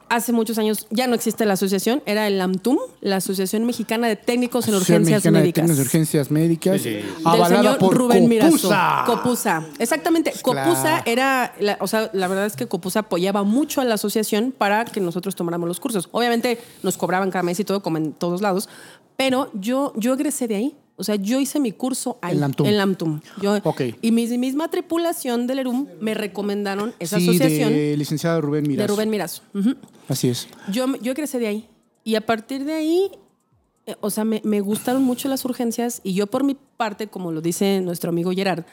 Hace 0.08 0.32
muchos 0.32 0.56
años 0.56 0.86
ya 0.90 1.06
no 1.06 1.14
existe 1.14 1.44
la 1.44 1.54
asociación, 1.54 2.02
era 2.06 2.26
el 2.26 2.40
AMTUM, 2.40 2.78
la 3.02 3.16
Asociación 3.16 3.64
Mexicana 3.66 4.08
de 4.08 4.16
Técnicos 4.16 4.66
en 4.66 4.76
Urgencias 4.76 5.00
Mexicana 5.10 5.38
de 5.38 5.42
Médicas. 5.42 5.62
Técnicos 5.62 5.76
de 5.76 5.82
urgencias 5.82 6.30
médicas. 6.30 6.80
Sí, 6.80 6.88
sí. 6.88 6.94
Del 6.94 7.04
Avalada 7.26 7.56
señor 7.62 7.78
por 7.78 7.94
Rubén 7.94 8.26
Mirazo. 8.26 8.52
Copusa. 8.56 9.02
Copusa. 9.04 9.66
Exactamente. 9.78 10.32
Claro. 10.42 10.70
Copusa 10.70 11.02
era, 11.04 11.52
la- 11.60 11.76
o 11.80 11.86
sea, 11.86 12.08
la 12.14 12.28
verdad 12.28 12.46
es 12.46 12.56
que 12.56 12.66
Copusa 12.66 13.00
apoyaba 13.00 13.42
mucho 13.42 13.82
a 13.82 13.84
la 13.84 13.96
asociación 13.96 14.54
para 14.56 14.86
que 14.86 15.00
nosotros 15.00 15.34
tomáramos 15.36 15.68
los 15.68 15.80
cursos. 15.80 16.08
Obviamente 16.12 16.58
nos 16.82 16.96
cobraban 16.96 17.30
cada 17.30 17.42
mes 17.42 17.60
y 17.60 17.64
todo, 17.64 17.82
como 17.82 17.98
en 17.98 18.12
todos 18.14 18.40
lados, 18.40 18.70
pero 19.18 19.50
yo, 19.52 19.92
yo 19.96 20.14
egresé 20.14 20.48
de 20.48 20.56
ahí. 20.56 20.76
O 20.96 21.02
sea, 21.02 21.16
yo 21.16 21.40
hice 21.40 21.58
mi 21.58 21.72
curso 21.72 22.18
ahí. 22.22 22.34
En 22.34 22.40
Lamtum. 22.40 22.66
En 22.66 22.76
Lamtum. 22.78 23.20
Yo- 23.42 23.56
Ok. 23.64 23.80
Y 24.00 24.12
mi 24.12 24.26
misma 24.38 24.68
tripulación 24.68 25.46
del 25.48 25.58
ERUM 25.60 25.88
me 26.00 26.14
recomendaron 26.14 26.94
esa 27.00 27.18
Sí, 27.18 27.28
asociación 27.28 27.72
de 27.72 27.96
licenciado 27.96 28.40
Rubén 28.40 28.62
de 28.64 28.68
Miras. 28.70 28.88
Rubén 28.88 29.10
Mirazo. 29.10 29.42
Ujú. 29.54 29.74
Así 30.08 30.28
es. 30.28 30.46
Yo, 30.70 30.86
yo 31.02 31.12
egresé 31.12 31.38
de 31.40 31.48
ahí. 31.48 31.68
Y 32.04 32.14
a 32.14 32.20
partir 32.24 32.64
de 32.64 32.74
ahí, 32.74 33.10
eh, 33.86 33.96
o 34.00 34.10
sea, 34.10 34.24
me, 34.24 34.40
me 34.44 34.60
gustaron 34.60 35.02
mucho 35.02 35.28
las 35.28 35.44
urgencias 35.44 36.00
y 36.04 36.14
yo 36.14 36.26
por 36.28 36.44
mi 36.44 36.56
parte, 36.76 37.08
como 37.08 37.32
lo 37.32 37.40
dice 37.40 37.80
nuestro 37.80 38.10
amigo 38.10 38.30
Gerard, 38.32 38.64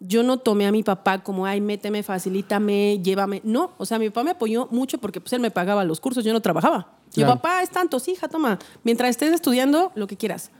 yo 0.00 0.22
no 0.22 0.38
tomé 0.38 0.66
a 0.66 0.72
mi 0.72 0.82
papá 0.84 1.22
como, 1.24 1.44
ay, 1.44 1.60
méteme, 1.60 2.02
facilítame, 2.04 3.00
llévame. 3.02 3.40
No, 3.44 3.72
o 3.78 3.84
sea, 3.84 3.98
mi 3.98 4.08
papá 4.10 4.22
me 4.24 4.30
apoyó 4.30 4.68
mucho 4.70 4.98
porque 4.98 5.20
pues 5.20 5.32
él 5.32 5.40
me 5.40 5.50
pagaba 5.50 5.84
los 5.84 6.00
cursos, 6.00 6.24
yo 6.24 6.32
no 6.32 6.40
trabajaba. 6.40 6.94
Claro. 7.12 7.34
papá 7.34 7.62
es 7.62 7.70
tanto, 7.70 7.98
sí, 7.98 8.12
hija, 8.12 8.28
toma. 8.28 8.58
Mientras 8.84 9.10
estés 9.10 9.32
estudiando, 9.32 9.92
lo 9.96 10.06
que 10.06 10.16
quieras. 10.16 10.50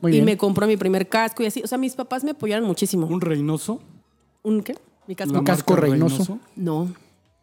Muy 0.00 0.12
y 0.12 0.14
bien. 0.14 0.24
me 0.24 0.36
compró 0.36 0.66
mi 0.66 0.76
primer 0.76 1.08
casco 1.08 1.42
y 1.42 1.46
así. 1.46 1.62
O 1.62 1.66
sea, 1.66 1.78
mis 1.78 1.94
papás 1.94 2.24
me 2.24 2.30
apoyaron 2.32 2.66
muchísimo. 2.66 3.06
Un 3.06 3.20
Reynoso. 3.20 3.80
¿Un 4.42 4.62
qué? 4.62 4.76
¿Mi 5.06 5.14
casco? 5.14 5.38
Un 5.38 5.44
casco 5.44 5.72
marca 5.74 5.86
Reynoso. 5.86 6.38
No. 6.56 6.92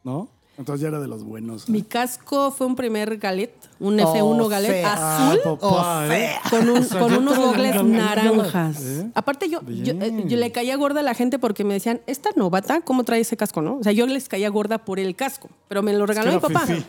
¿No? 0.04 0.30
Entonces 0.58 0.82
ya 0.84 0.88
era 0.88 1.02
de 1.02 1.08
los 1.10 1.24
buenos. 1.26 1.68
Mi 1.68 1.82
casco 1.82 2.50
fue 2.52 2.66
un 2.66 2.78
primer 2.78 3.18
galet, 3.18 3.52
un 3.82 4.00
Oh, 4.00 4.14
F1 4.16 4.48
galet 4.48 4.72
fea. 4.72 4.94
azul. 5.28 5.40
Ah, 5.44 5.58
papá, 5.60 6.18
¿eh? 6.18 6.30
con, 6.50 6.70
un- 6.70 6.78
O 6.78 6.84
sea, 6.84 7.00
con 7.02 7.14
unos 7.14 7.38
gogles 7.38 7.84
naranjas. 7.84 8.82
¿eh? 8.82 9.12
Aparte, 9.16 9.50
yo, 9.50 9.60
yo, 9.68 9.94
eh, 10.00 10.12
le 10.26 10.52
caía 10.54 10.78
gorda 10.78 11.02
a 11.02 11.04
la 11.04 11.14
gente 11.14 11.40
porque 11.40 11.66
me 11.66 11.74
decían, 11.74 12.00
esta 12.08 12.30
novata, 12.38 12.80
¿cómo 12.80 13.04
trae 13.04 13.20
ese 13.20 13.36
casco? 13.36 13.62
no? 13.62 13.80
O 13.80 13.84
sea, 13.84 13.92
yo 13.92 14.08
les 14.08 14.30
caía 14.30 14.48
gorda 14.50 14.78
por 14.78 14.98
el 14.98 15.14
casco, 15.18 15.50
pero 15.68 15.84
me 15.84 15.92
lo 15.92 16.06
regaló 16.06 16.30
que 16.30 16.36
mi 16.48 16.54
papá. 16.54 16.66
fifí. 16.66 16.86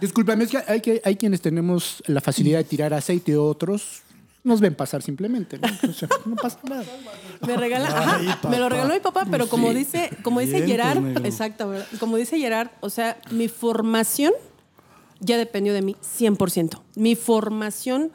Discúlpame, 0.00 0.44
es 0.44 0.50
que 0.50 0.58
hay, 0.68 0.80
que 0.80 1.02
hay 1.04 1.16
quienes 1.16 1.40
tenemos 1.40 2.04
la 2.06 2.20
facilidad 2.20 2.58
de 2.58 2.64
tirar 2.64 2.94
aceite, 2.94 3.36
otros 3.36 4.02
nos 4.48 4.60
ven 4.60 4.74
pasar 4.74 5.02
simplemente. 5.02 5.58
¿no? 5.58 5.68
O 5.88 5.92
sea, 5.92 6.08
no 6.26 6.34
pasa 6.36 6.58
nada. 6.68 6.84
Me 7.46 7.56
regala, 7.56 7.86
Ay, 8.16 8.26
ajá, 8.26 8.48
me 8.48 8.58
lo 8.58 8.68
regaló 8.68 8.92
mi 8.94 8.98
papá, 9.00 9.24
pero 9.30 9.48
como 9.48 9.72
dice, 9.72 10.10
como 10.22 10.40
dice 10.40 10.66
Gerard, 10.66 10.98
negro. 11.00 11.24
exacto, 11.24 11.72
como 12.00 12.16
dice 12.16 12.36
Gerard, 12.38 12.70
o 12.80 12.90
sea, 12.90 13.16
mi 13.30 13.46
formación 13.46 14.32
ya 15.20 15.36
dependió 15.38 15.72
de 15.72 15.82
mí 15.82 15.94
100%. 16.18 16.80
Mi 16.96 17.14
formación 17.14 18.10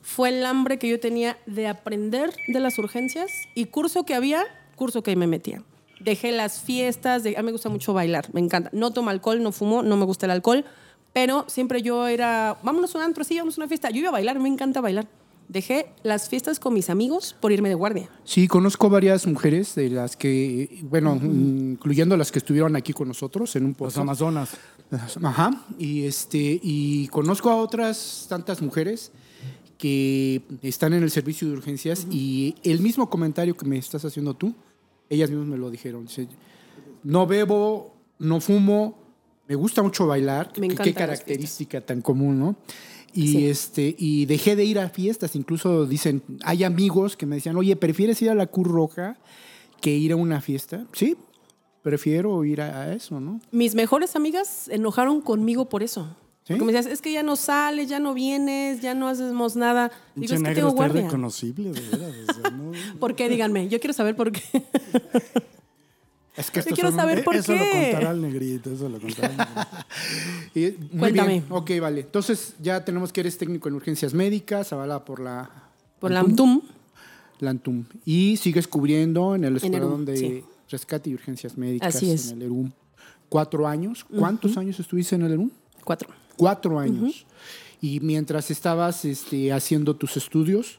fue 0.00 0.28
el 0.28 0.46
hambre 0.46 0.78
que 0.78 0.88
yo 0.88 1.00
tenía 1.00 1.38
de 1.46 1.66
aprender 1.66 2.32
de 2.46 2.60
las 2.60 2.78
urgencias 2.78 3.30
y 3.56 3.64
curso 3.66 4.04
que 4.04 4.14
había, 4.14 4.44
curso 4.76 5.02
que 5.02 5.16
me 5.16 5.26
metía. 5.26 5.62
Dejé 6.00 6.30
las 6.30 6.60
fiestas, 6.60 7.24
de- 7.24 7.36
a 7.36 7.40
mí 7.42 7.46
me 7.46 7.52
gusta 7.52 7.68
mucho 7.68 7.92
bailar, 7.92 8.32
me 8.32 8.40
encanta. 8.40 8.70
No 8.72 8.92
tomo 8.92 9.10
alcohol, 9.10 9.42
no 9.42 9.50
fumo, 9.50 9.82
no 9.82 9.96
me 9.96 10.04
gusta 10.04 10.26
el 10.26 10.30
alcohol, 10.30 10.64
pero 11.12 11.44
siempre 11.48 11.82
yo 11.82 12.06
era, 12.06 12.58
vámonos 12.62 12.94
a 12.94 12.98
un 12.98 13.04
antro, 13.04 13.24
sí, 13.24 13.36
vamos 13.38 13.58
a 13.58 13.60
una 13.62 13.68
fiesta. 13.68 13.90
Yo 13.90 13.98
iba 13.98 14.08
a 14.10 14.12
bailar, 14.12 14.38
me 14.38 14.48
encanta 14.48 14.80
bailar. 14.80 15.08
Dejé 15.48 15.86
las 16.02 16.28
fiestas 16.28 16.60
con 16.60 16.74
mis 16.74 16.90
amigos 16.90 17.34
por 17.40 17.52
irme 17.52 17.70
de 17.70 17.74
guardia. 17.74 18.10
Sí, 18.24 18.46
conozco 18.48 18.90
varias 18.90 19.26
mujeres 19.26 19.74
de 19.74 19.88
las 19.88 20.14
que, 20.16 20.80
bueno, 20.82 21.18
incluyendo 21.22 22.16
las 22.18 22.30
que 22.30 22.38
estuvieron 22.38 22.76
aquí 22.76 22.92
con 22.92 23.08
nosotros 23.08 23.56
en 23.56 23.64
un 23.64 23.70
Los 23.70 23.78
podcast. 23.78 23.98
Amazonas. 23.98 24.50
Ajá. 25.22 25.50
Y 25.78 26.04
este, 26.04 26.60
y 26.62 27.08
conozco 27.08 27.48
a 27.50 27.56
otras 27.56 28.26
tantas 28.28 28.60
mujeres 28.60 29.10
que 29.78 30.42
están 30.62 30.92
en 30.92 31.02
el 31.02 31.10
servicio 31.10 31.48
de 31.48 31.54
urgencias 31.54 32.06
y 32.10 32.54
el 32.62 32.80
mismo 32.80 33.08
comentario 33.08 33.56
que 33.56 33.64
me 33.64 33.78
estás 33.78 34.04
haciendo 34.04 34.34
tú, 34.34 34.54
ellas 35.08 35.30
mismas 35.30 35.48
me 35.48 35.56
lo 35.56 35.70
dijeron. 35.70 36.04
Dice, 36.06 36.28
no 37.04 37.26
bebo, 37.26 37.94
no 38.18 38.40
fumo, 38.40 38.98
me 39.48 39.54
gusta 39.54 39.82
mucho 39.82 40.06
bailar. 40.06 40.48
Me 40.56 40.66
Qué- 40.68 40.72
encantan 40.74 40.84
Qué 40.84 40.90
las 40.90 40.96
característica 41.20 41.80
tan 41.80 42.02
común, 42.02 42.38
¿no? 42.38 42.56
Y 43.14 43.28
Sí. 43.28 43.46
este, 43.46 43.94
y 43.98 44.26
dejé 44.26 44.54
de 44.56 44.64
ir 44.64 44.78
a 44.78 44.88
fiestas. 44.90 45.34
Incluso 45.34 45.86
dicen, 45.86 46.22
hay 46.44 46.64
amigos 46.64 47.16
que 47.16 47.26
me 47.26 47.36
decían, 47.36 47.56
oye, 47.56 47.74
¿prefieres 47.76 48.20
ir 48.22 48.30
a 48.30 48.34
la 48.34 48.46
Cruz 48.46 48.66
Roja 48.68 49.16
que 49.80 49.96
ir 49.96 50.12
a 50.12 50.16
una 50.16 50.40
fiesta? 50.40 50.84
Sí, 50.92 51.16
prefiero 51.82 52.44
ir 52.44 52.60
a, 52.60 52.82
a 52.82 52.94
eso, 52.94 53.18
¿no? 53.20 53.40
Mis 53.50 53.74
mejores 53.74 54.14
amigas 54.16 54.68
enojaron 54.68 55.20
conmigo 55.20 55.68
por 55.68 55.82
eso. 55.82 56.14
¿Sí? 56.44 56.54
Porque 56.54 56.64
me 56.64 56.72
decías, 56.72 56.90
es 56.92 57.02
que 57.02 57.12
ya 57.12 57.22
no 57.22 57.36
sales, 57.36 57.88
ya 57.90 57.98
no 58.00 58.14
vienes, 58.14 58.80
ya 58.80 58.94
no 58.94 59.08
hacemos 59.08 59.54
nada. 59.56 59.90
Digo, 60.14 60.32
es 60.34 60.40
que 60.40 60.48
negro 60.48 60.54
tengo 60.68 60.72
guardia. 60.76 61.02
reconocible, 61.02 61.72
de 61.72 61.80
veras. 61.80 62.14
o 62.30 62.32
sea, 62.40 62.50
no- 62.50 62.72
¿Por 63.00 63.14
qué? 63.14 63.28
Díganme, 63.28 63.68
yo 63.68 63.78
quiero 63.80 63.92
saber 63.92 64.16
por 64.16 64.32
qué. 64.32 64.42
Es 66.38 66.50
que 66.50 66.56
Yo 66.56 66.60
estos 66.60 66.74
quiero 66.74 66.90
son 66.90 66.94
un- 66.94 67.00
saber 67.00 67.24
por 67.24 67.34
eso 67.36 67.52
lo 67.52 67.58
qué. 67.58 67.90
contará 67.92 68.10
el 68.12 68.22
negrito, 68.22 68.70
eso 68.72 68.88
lo 68.88 69.00
contará 69.00 69.28
el 69.28 69.36
negrito. 69.36 69.68
Y- 70.54 70.94
muy 70.94 70.98
Cuéntame. 71.00 71.28
bien. 71.28 71.44
Ok, 71.50 71.70
vale. 71.80 72.00
Entonces 72.02 72.54
ya 72.60 72.84
tenemos 72.84 73.12
que 73.12 73.20
eres 73.20 73.36
técnico 73.38 73.68
en 73.68 73.74
urgencias 73.74 74.14
médicas, 74.14 74.72
avalada 74.72 75.04
por 75.04 75.20
la 75.20 75.50
Por 75.98 76.10
la 76.12 76.20
AMTUM. 76.20 76.62
la 77.40 77.50
ANTUM. 77.50 77.84
Y 78.04 78.36
sigues 78.36 78.68
cubriendo 78.68 79.34
en 79.34 79.44
el 79.44 79.56
Escuadrón 79.56 80.04
de 80.04 80.16
sí. 80.16 80.44
Rescate 80.70 81.10
y 81.10 81.14
Urgencias 81.14 81.56
Médicas 81.58 81.96
Así 81.96 82.10
es. 82.10 82.30
en 82.30 82.36
el 82.38 82.42
ERUM. 82.44 82.70
Cuatro 83.28 83.66
años. 83.66 84.04
¿Cuántos 84.04 84.56
años 84.56 84.78
estuviste 84.80 85.14
en 85.16 85.22
el 85.22 85.32
ERUM? 85.32 85.50
Cuatro. 85.84 86.08
Cuatro 86.36 86.78
años. 86.78 87.26
Y 87.80 88.00
mientras 88.00 88.50
estabas 88.50 89.04
este, 89.04 89.52
haciendo 89.52 89.96
tus 89.96 90.16
estudios, 90.16 90.78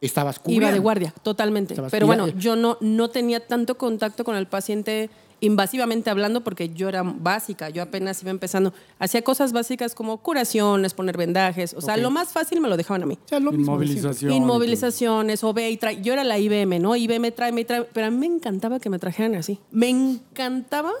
estabas 0.00 0.38
cubriendo. 0.38 0.66
Iba 0.66 0.72
de 0.72 0.78
guardia, 0.80 1.14
totalmente. 1.22 1.74
Estabas- 1.74 1.90
Pero 1.90 2.06
bueno, 2.06 2.28
yo 2.28 2.56
no, 2.56 2.78
no 2.80 3.10
tenía 3.10 3.46
tanto 3.46 3.76
contacto 3.76 4.24
con 4.24 4.36
el 4.36 4.46
paciente 4.46 5.10
invasivamente 5.42 6.10
hablando 6.10 6.42
porque 6.42 6.68
yo 6.68 6.88
era 6.90 7.02
básica, 7.02 7.70
yo 7.70 7.82
apenas 7.82 8.20
iba 8.22 8.30
empezando. 8.30 8.74
Hacía 8.98 9.22
cosas 9.22 9.52
básicas 9.52 9.94
como 9.94 10.18
curaciones, 10.18 10.92
poner 10.92 11.16
vendajes, 11.16 11.72
o 11.74 11.80
sea, 11.80 11.96
lo 11.96 12.10
más 12.10 12.28
fácil 12.32 12.60
me 12.60 12.68
lo 12.68 12.76
dejaban 12.76 13.02
a 13.02 13.06
mí. 13.06 13.18
O 13.24 13.28
sea, 13.28 13.40
lo. 13.40 13.52
Inmovilización. 13.52 14.32
Inmovilizaciones 14.32 15.42
o 15.44 15.52
ve 15.54 15.70
y 15.70 15.76
trae. 15.78 16.02
Yo 16.02 16.12
era 16.12 16.24
la 16.24 16.38
IBM, 16.38 16.78
¿no? 16.78 16.94
IBM 16.94 17.32
trae, 17.32 17.52
me 17.52 17.64
trae. 17.64 17.84
Pero 17.84 18.06
a 18.06 18.10
mí 18.10 18.16
me 18.18 18.26
encantaba 18.26 18.80
que 18.80 18.90
me 18.90 18.98
trajeran 18.98 19.34
así. 19.34 19.58
Me 19.70 19.88
encantaba 19.88 20.92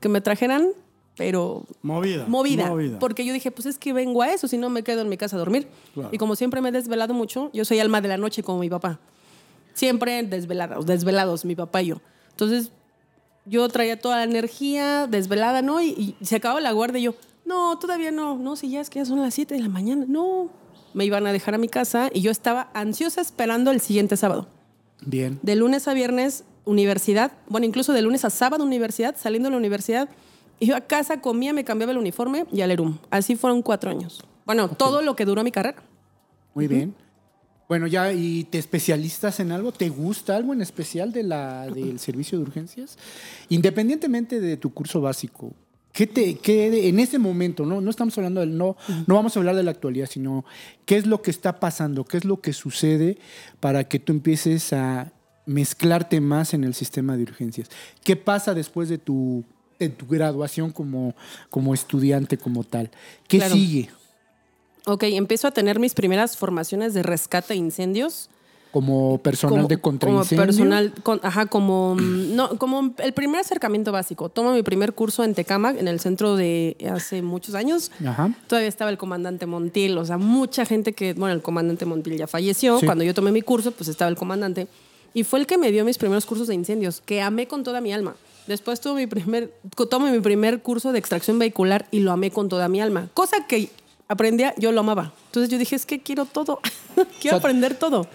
que 0.00 0.08
me 0.08 0.20
trajeran, 0.20 0.68
pero. 1.16 1.64
Movida. 1.82 2.26
movida, 2.26 2.68
Movida. 2.68 2.98
Porque 2.98 3.24
yo 3.24 3.32
dije, 3.32 3.50
pues 3.50 3.66
es 3.66 3.78
que 3.78 3.92
vengo 3.92 4.22
a 4.22 4.32
eso, 4.32 4.48
si 4.48 4.58
no 4.58 4.70
me 4.70 4.82
quedo 4.82 5.02
en 5.02 5.08
mi 5.08 5.16
casa 5.16 5.36
a 5.36 5.38
dormir. 5.38 5.68
Claro. 5.94 6.10
Y 6.12 6.18
como 6.18 6.36
siempre 6.36 6.60
me 6.60 6.68
he 6.68 6.72
desvelado 6.72 7.14
mucho, 7.14 7.50
yo 7.52 7.64
soy 7.64 7.80
alma 7.80 8.00
de 8.00 8.08
la 8.08 8.16
noche 8.16 8.42
como 8.42 8.58
mi 8.58 8.70
papá. 8.70 9.00
Siempre 9.74 10.22
desvelados, 10.22 10.86
desvelados, 10.86 11.44
mi 11.44 11.54
papá 11.54 11.82
y 11.82 11.88
yo. 11.88 12.00
Entonces, 12.30 12.70
yo 13.44 13.68
traía 13.68 14.00
toda 14.00 14.16
la 14.16 14.24
energía 14.24 15.06
desvelada, 15.06 15.62
¿no? 15.62 15.80
Y, 15.82 16.16
y 16.20 16.24
se 16.24 16.36
acababa 16.36 16.60
la 16.60 16.72
guardia 16.72 16.98
y 16.98 17.02
yo, 17.02 17.14
no, 17.46 17.78
todavía 17.78 18.10
no, 18.10 18.36
no, 18.36 18.56
si 18.56 18.70
ya 18.70 18.80
es 18.80 18.90
que 18.90 18.98
ya 18.98 19.04
son 19.04 19.20
las 19.22 19.32
7 19.34 19.54
de 19.54 19.60
la 19.60 19.68
mañana, 19.68 20.04
no. 20.06 20.50
Me 20.94 21.04
iban 21.04 21.26
a 21.26 21.32
dejar 21.32 21.54
a 21.54 21.58
mi 21.58 21.68
casa 21.68 22.10
y 22.12 22.22
yo 22.22 22.30
estaba 22.30 22.70
ansiosa 22.74 23.20
esperando 23.20 23.70
el 23.70 23.80
siguiente 23.80 24.16
sábado. 24.16 24.48
Bien. 25.02 25.38
De 25.42 25.54
lunes 25.54 25.86
a 25.88 25.94
viernes, 25.94 26.44
universidad. 26.64 27.32
Bueno, 27.48 27.66
incluso 27.66 27.92
de 27.92 28.02
lunes 28.02 28.24
a 28.24 28.30
sábado, 28.30 28.64
universidad. 28.64 29.14
Saliendo 29.16 29.48
de 29.48 29.52
la 29.52 29.58
universidad, 29.58 30.08
iba 30.60 30.76
a 30.76 30.80
casa, 30.82 31.20
comía, 31.20 31.52
me 31.52 31.64
cambiaba 31.64 31.92
el 31.92 31.98
uniforme 31.98 32.46
y 32.52 32.60
al 32.60 32.70
ERUM. 32.70 32.98
Así 33.10 33.36
fueron 33.36 33.62
cuatro 33.62 33.90
años. 33.90 34.24
Bueno, 34.44 34.68
todo 34.68 35.02
lo 35.02 35.16
que 35.16 35.24
duró 35.24 35.42
mi 35.42 35.52
carrera. 35.52 35.82
Muy 36.54 36.68
bien. 36.68 36.94
Bueno, 37.68 37.88
ya, 37.88 38.12
¿y 38.12 38.44
te 38.44 38.58
especialistas 38.58 39.40
en 39.40 39.50
algo? 39.50 39.72
¿Te 39.72 39.88
gusta 39.88 40.36
algo 40.36 40.52
en 40.52 40.62
especial 40.62 41.12
de 41.12 41.24
la, 41.24 41.66
del 41.66 41.98
servicio 41.98 42.38
de 42.38 42.44
urgencias? 42.44 42.96
Independientemente 43.48 44.40
de 44.40 44.56
tu 44.56 44.72
curso 44.72 45.00
básico, 45.00 45.52
¿qué 45.92 46.06
te, 46.06 46.36
qué 46.36 46.88
en 46.88 47.00
ese 47.00 47.18
momento, 47.18 47.66
no, 47.66 47.80
no 47.80 47.90
estamos 47.90 48.16
hablando 48.18 48.40
del, 48.40 48.56
no, 48.56 48.76
no 49.08 49.14
vamos 49.16 49.36
a 49.36 49.40
hablar 49.40 49.56
de 49.56 49.64
la 49.64 49.72
actualidad, 49.72 50.08
sino 50.08 50.44
qué 50.84 50.96
es 50.96 51.06
lo 51.06 51.22
que 51.22 51.32
está 51.32 51.58
pasando, 51.58 52.04
qué 52.04 52.18
es 52.18 52.24
lo 52.24 52.40
que 52.40 52.52
sucede 52.52 53.18
para 53.58 53.88
que 53.88 53.98
tú 53.98 54.12
empieces 54.12 54.72
a 54.72 55.12
mezclarte 55.44 56.20
más 56.20 56.54
en 56.54 56.62
el 56.62 56.72
sistema 56.72 57.16
de 57.16 57.24
urgencias? 57.24 57.68
¿Qué 58.04 58.14
pasa 58.14 58.54
después 58.54 58.88
de 58.88 58.98
tu, 58.98 59.44
de 59.78 59.88
tu 59.88 60.06
graduación 60.06 60.70
como, 60.70 61.14
como 61.50 61.74
estudiante 61.74 62.38
como 62.38 62.64
tal? 62.64 62.90
¿Qué 63.28 63.38
Claro. 63.38 63.54
sigue? 63.54 63.90
Ok, 64.86 65.02
empiezo 65.04 65.48
a 65.48 65.50
tener 65.50 65.78
mis 65.80 65.94
primeras 65.94 66.36
formaciones 66.36 66.94
de 66.94 67.02
rescate 67.02 67.54
de 67.54 67.58
incendios. 67.58 68.30
Como 68.72 69.18
personal 69.18 69.56
como, 69.56 69.68
de 69.68 69.76
como 69.78 69.82
contraincendio. 69.98 70.44
personal, 70.44 70.92
con- 71.02 71.20
ajá, 71.22 71.46
como, 71.46 71.94
mm, 71.94 72.36
no, 72.36 72.58
como 72.58 72.94
el 72.98 73.12
primer 73.14 73.40
acercamiento 73.40 73.90
básico. 73.90 74.28
Tomo 74.28 74.52
mi 74.52 74.62
primer 74.62 74.92
curso 74.92 75.24
en 75.24 75.34
Tecamac, 75.34 75.78
en 75.78 75.88
el 75.88 75.98
centro 75.98 76.36
de 76.36 76.76
hace 76.92 77.22
muchos 77.22 77.54
años. 77.54 77.90
Ajá. 78.06 78.34
Todavía 78.46 78.68
estaba 78.68 78.90
el 78.90 78.98
comandante 78.98 79.46
Montil, 79.46 79.96
o 79.96 80.04
sea, 80.04 80.18
mucha 80.18 80.66
gente 80.66 80.92
que, 80.92 81.14
bueno, 81.14 81.34
el 81.34 81.40
comandante 81.42 81.86
Montil 81.86 82.18
ya 82.18 82.26
falleció. 82.26 82.78
Sí. 82.78 82.84
Cuando 82.86 83.02
yo 83.02 83.14
tomé 83.14 83.32
mi 83.32 83.40
curso, 83.40 83.70
pues 83.72 83.88
estaba 83.88 84.10
el 84.10 84.16
comandante. 84.16 84.68
Y 85.14 85.24
fue 85.24 85.38
el 85.40 85.46
que 85.46 85.56
me 85.56 85.72
dio 85.72 85.82
mis 85.84 85.96
primeros 85.96 86.26
cursos 86.26 86.46
de 86.48 86.54
incendios, 86.54 87.00
que 87.00 87.22
amé 87.22 87.48
con 87.48 87.64
toda 87.64 87.80
mi 87.80 87.94
alma. 87.94 88.14
Después 88.46 88.80
tuve 88.80 88.94
mi 88.94 89.06
primer, 89.06 89.52
tomo 89.90 90.06
mi 90.06 90.20
primer 90.20 90.62
curso 90.62 90.92
de 90.92 90.98
extracción 90.98 91.38
vehicular 91.38 91.86
y 91.90 92.00
lo 92.00 92.12
amé 92.12 92.30
con 92.30 92.48
toda 92.48 92.68
mi 92.68 92.80
alma. 92.80 93.08
Cosa 93.14 93.46
que 93.46 93.70
aprendía, 94.08 94.54
yo 94.56 94.72
lo 94.72 94.80
amaba. 94.80 95.12
Entonces 95.26 95.50
yo 95.50 95.58
dije, 95.58 95.74
es 95.76 95.86
que 95.86 96.00
quiero 96.00 96.24
todo. 96.26 96.60
quiero 97.20 97.36
O 97.36 97.40
sea, 97.40 97.48
aprender 97.48 97.74
todo. 97.76 98.06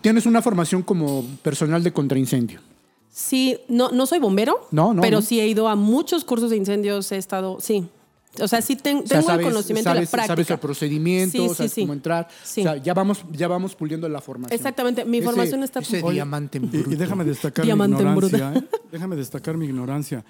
Tienes 0.00 0.26
una 0.26 0.42
formación 0.42 0.82
como 0.82 1.24
personal 1.42 1.82
de 1.82 1.92
contraincendio. 1.92 2.60
Sí, 3.10 3.58
no, 3.68 3.90
no 3.90 4.04
soy 4.04 4.18
bombero, 4.18 4.66
No, 4.70 4.92
no, 4.92 5.00
pero 5.00 5.18
no. 5.18 5.22
sí 5.22 5.40
he 5.40 5.46
ido 5.46 5.68
a 5.68 5.74
muchos 5.76 6.24
cursos 6.24 6.50
de 6.50 6.56
incendios, 6.58 7.10
he 7.12 7.16
estado, 7.16 7.58
sí. 7.60 7.88
O 8.40 8.48
sea, 8.48 8.60
sí 8.62 8.76
ten- 8.76 8.98
O 8.98 9.00
sea, 9.06 9.18
tengo 9.20 9.26
sabes, 9.28 9.46
el 9.46 9.52
conocimiento 9.52 9.90
sabes, 9.90 10.00
de 10.00 10.04
la 10.04 10.10
práctica. 10.10 10.34
sabes 10.34 10.50
el 10.50 10.58
procedimiento, 10.58 11.32
Sí, 11.38 11.48
sí, 11.48 11.54
sabes 11.54 11.72
sí. 11.72 11.80
cómo 11.82 11.92
entrar. 11.92 12.28
Sí. 12.44 12.60
O 12.60 12.64
sea, 12.64 12.76
ya 12.76 12.94
vamos, 12.94 13.24
ya 13.32 13.48
vamos 13.48 13.74
puliendo 13.74 14.08
la 14.08 14.20
formación. 14.20 14.54
Exactamente, 14.56 15.04
mi 15.04 15.18
Ese- 15.18 15.24
formación 15.26 15.62
está- 15.62 15.80
Ese 15.80 16.02
Oye, 16.02 16.14
diamante 16.14 16.58
en 16.58 16.64
Y, 16.64 16.68
bruto. 16.68 16.90
y 16.92 16.96
déjame 16.96 17.24
destacar 17.24 17.64
Diamante 17.64 18.02
en 18.02 18.08
mi 18.08 18.14
bruto. 18.16 18.36
ignorancia. 18.36 18.68
¿eh? 18.76 18.80
Déjame 18.92 19.16
destacar 19.16 19.56
mi 19.56 19.66
ignorancia. 19.66 20.24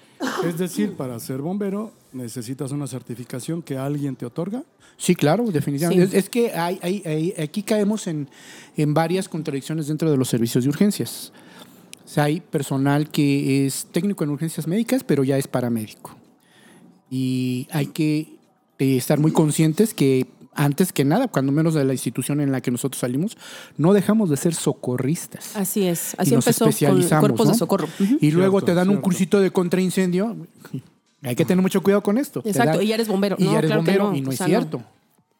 Es 0.45 0.57
decir, 0.57 0.93
para 0.93 1.19
ser 1.19 1.39
bombero 1.41 1.91
necesitas 2.13 2.71
una 2.71 2.87
certificación 2.87 3.61
que 3.61 3.77
alguien 3.77 4.15
te 4.15 4.25
otorga. 4.25 4.63
Sí, 4.97 5.13
claro, 5.15 5.45
definitivamente. 5.51 6.07
Sí. 6.07 6.17
Es, 6.17 6.23
es 6.23 6.29
que 6.29 6.51
hay, 6.53 6.79
hay- 6.81 7.03
hay- 7.05 7.33
aquí 7.43 7.61
caemos 7.61 8.07
en, 8.07 8.27
en 8.75 8.93
varias 8.93 9.29
contradicciones 9.29 9.87
dentro 9.87 10.09
de 10.09 10.17
los 10.17 10.27
servicios 10.27 10.63
de 10.63 10.69
urgencias. 10.71 11.31
O 12.03 12.09
sea, 12.09 12.23
hay 12.23 12.39
personal 12.39 13.09
que 13.09 13.65
es 13.67 13.85
técnico 13.91 14.23
en 14.23 14.29
urgencias 14.31 14.65
médicas, 14.65 15.03
pero 15.03 15.23
ya 15.23 15.37
es 15.37 15.47
paramédico. 15.47 16.15
Y 17.09 17.67
hay 17.71 17.87
que 17.87 18.37
eh, 18.79 18.97
estar 18.97 19.19
muy 19.19 19.31
conscientes 19.31 19.93
que 19.93 20.27
antes 20.53 20.91
que 20.91 21.05
nada, 21.05 21.27
cuando 21.27 21.51
menos 21.51 21.75
de 21.75 21.85
la 21.85 21.93
institución 21.93 22.41
en 22.41 22.51
la 22.51 22.61
que 22.61 22.71
nosotros 22.71 22.99
salimos, 22.99 23.37
no 23.77 23.93
dejamos 23.93 24.29
de 24.31 24.37
ser 24.37 24.55
socorristas. 24.55 25.55
Así 25.55 25.85
es, 25.87 26.15
y 26.17 26.21
así 26.21 26.33
nos 26.33 26.47
empezó 26.47 26.65
con 26.65 26.69
especializamos, 26.69 27.19
cuerpos 27.21 27.45
¿no? 27.45 27.51
de 27.53 27.57
socorro. 27.59 27.87
Ujú. 27.99 28.17
Y 28.19 28.31
luego 28.31 28.59
Cierto, 28.59 28.65
te 28.65 28.73
dan 28.73 28.89
un 28.89 28.97
cursito 28.97 29.39
de 29.39 29.51
contraincendio. 29.51 30.35
Hay 31.21 31.35
que 31.35 31.45
tener 31.45 31.61
mucho 31.61 31.81
cuidado 31.83 32.01
con 32.01 32.17
esto. 32.17 32.41
Exacto, 32.43 32.77
dan- 32.77 32.83
y 32.83 32.87
ya 32.87 32.95
eres 32.95 33.07
bombero. 33.07 33.35
Y 33.39 33.43
No, 33.45 33.51
ya 33.51 33.57
eres 33.59 33.69
claro 33.69 33.81
bombero 33.81 34.03
no, 34.11 34.15
y 34.15 34.21
no 34.21 34.29
o 34.29 34.31
es 34.31 34.37
sea, 34.39 34.47
cierto. 34.47 34.83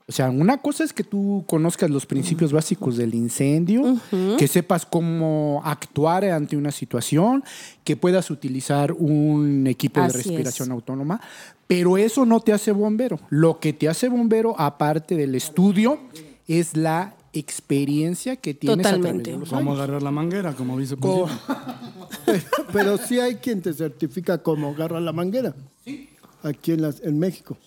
O 0.10 0.12
sea, 0.12 0.30
una 0.30 0.60
cosa 0.62 0.86
es 0.86 0.94
que 0.94 1.04
tú 1.04 1.44
conozcas 1.48 1.90
los 1.90 2.06
principios 2.06 2.54
básicos 2.54 2.96
del 2.96 3.14
incendio, 3.14 3.98
que 4.38 4.48
sepas 4.48 4.86
cómo 4.86 5.62
actuar 5.66 6.24
ante 6.26 6.56
una 6.56 6.72
situación, 6.72 7.44
que 7.84 7.98
puedas 7.98 8.32
utilizar 8.32 8.94
un 8.94 9.68
equipo 9.68 10.00
de 10.02 10.08
respiración 10.10 10.70
es. 10.70 10.72
autónoma, 10.72 11.20
pero 11.68 11.98
eso 11.98 12.26
no 12.26 12.40
te 12.40 12.54
hace 12.54 12.72
bombero. 12.72 13.20
Lo 13.30 13.60
que 13.60 13.74
te 13.74 13.88
hace 13.90 14.08
bombero, 14.10 14.56
aparte 14.60 15.16
del 15.16 15.36
estudio, 15.36 16.00
es 16.48 16.76
la 16.78 17.14
experiencia 17.34 18.36
que 18.38 18.54
tienes 18.54 18.86
a 18.88 18.92
Totalmente. 18.96 19.32
los 19.38 19.50
Cómo 19.50 19.72
años. 19.72 19.76
agarrar 19.84 20.02
la 20.02 20.12
manguera, 20.12 20.54
como 20.54 20.80
dice 20.80 20.96
Co- 20.96 21.28
Ponchito. 21.28 22.48
Pero 22.74 22.98
sí 22.98 23.20
hay 23.20 23.36
quien 23.36 23.62
te 23.62 23.74
certifica 23.74 24.38
como 24.40 24.70
agarra 24.70 25.00
la 25.00 25.12
manguera. 25.14 25.54
Sí. 25.84 26.10
Aquí 26.44 26.72
en, 26.72 26.82
las, 26.82 27.02
en 27.02 27.20
México. 27.20 27.58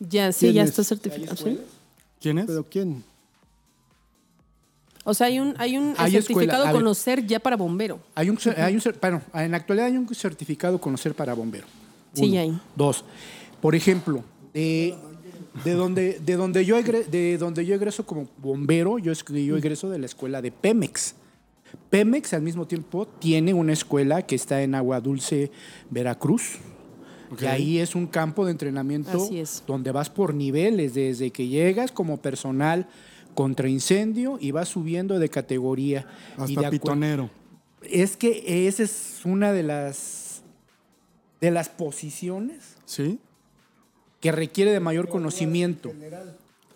Ya, 0.00 0.32
sí, 0.32 0.46
¿Quién 0.46 0.54
ya 0.54 0.62
es? 0.64 0.70
está 0.70 0.84
certificado. 0.84 1.36
¿sí? 1.36 1.58
¿Quién 2.20 2.38
es? 2.38 2.46
¿Pero 2.46 2.64
quién? 2.68 3.02
O 5.04 5.14
sea, 5.14 5.28
hay 5.28 5.40
un, 5.40 5.54
hay 5.58 5.78
un 5.78 5.94
Hay 5.96 6.10
certificado 6.12 6.42
escuela, 6.42 6.58
a 6.58 6.72
ver. 6.72 6.72
conocer 6.82 7.26
ya 7.26 7.38
para 7.40 7.56
bombero. 7.56 8.00
Hay 8.14 8.28
un, 8.28 8.38
hay 8.56 8.74
un 8.76 8.82
bueno, 9.00 9.22
en 9.32 9.50
la 9.52 9.56
actualidad 9.56 9.86
hay 9.86 9.96
un 9.96 10.12
certificado 10.14 10.78
conocer 10.80 11.14
para 11.14 11.32
bombero. 11.34 11.66
Sí, 12.18 12.24
Uno. 12.26 12.34
ya 12.34 12.40
hay. 12.42 12.60
Dos. 12.76 13.04
Por 13.60 13.74
ejemplo, 13.74 14.22
de, 14.54 14.94
de 15.64 15.72
donde, 15.72 16.18
de, 16.20 16.36
donde 16.36 16.64
yo 16.64 16.78
egre- 16.78 17.06
de 17.06 17.38
donde 17.38 17.64
yo 17.66 17.74
egreso 17.74 18.04
como 18.06 18.28
bombero, 18.38 18.98
yo, 18.98 19.12
es- 19.12 19.24
yo 19.24 19.56
egreso 19.56 19.88
de 19.90 19.98
la 19.98 20.06
escuela 20.06 20.40
de 20.42 20.50
Pemex. 20.52 21.14
Pemex 21.90 22.32
al 22.34 22.42
mismo 22.42 22.66
tiempo 22.66 23.06
tiene 23.06 23.52
una 23.54 23.72
escuela 23.72 24.22
que 24.22 24.34
está 24.34 24.62
en 24.62 24.74
Agua 24.74 25.00
Dulce, 25.00 25.50
Veracruz. 25.90 26.58
Y 27.38 27.44
ahí 27.44 27.78
es 27.78 27.94
un 27.94 28.06
campo 28.06 28.46
de 28.46 28.52
entrenamiento 28.52 29.22
Así 29.22 29.38
es. 29.38 29.62
donde 29.66 29.92
vas 29.92 30.08
por 30.08 30.32
niveles, 30.32 30.94
desde 30.94 31.30
que 31.30 31.46
llegas 31.46 31.92
como 31.92 32.16
personal 32.16 32.88
contra 33.34 33.68
incendio 33.68 34.38
y 34.40 34.50
vas 34.50 34.70
subiendo 34.70 35.18
de 35.18 35.28
categoría. 35.28 36.06
y 36.46 36.54
de 36.54 36.60
Hasta 36.60 36.70
pitonero. 36.70 37.28
es 37.82 38.16
que 38.16 38.66
esa 38.66 38.82
es 38.82 39.20
una 39.26 39.52
de 39.52 39.62
las 39.62 40.17
de 41.40 41.50
las 41.50 41.68
posiciones 41.68 42.76
¿Sí? 42.84 43.18
que 44.20 44.32
requiere 44.32 44.72
de 44.72 44.80
mayor 44.80 45.08
conocimiento. 45.08 45.92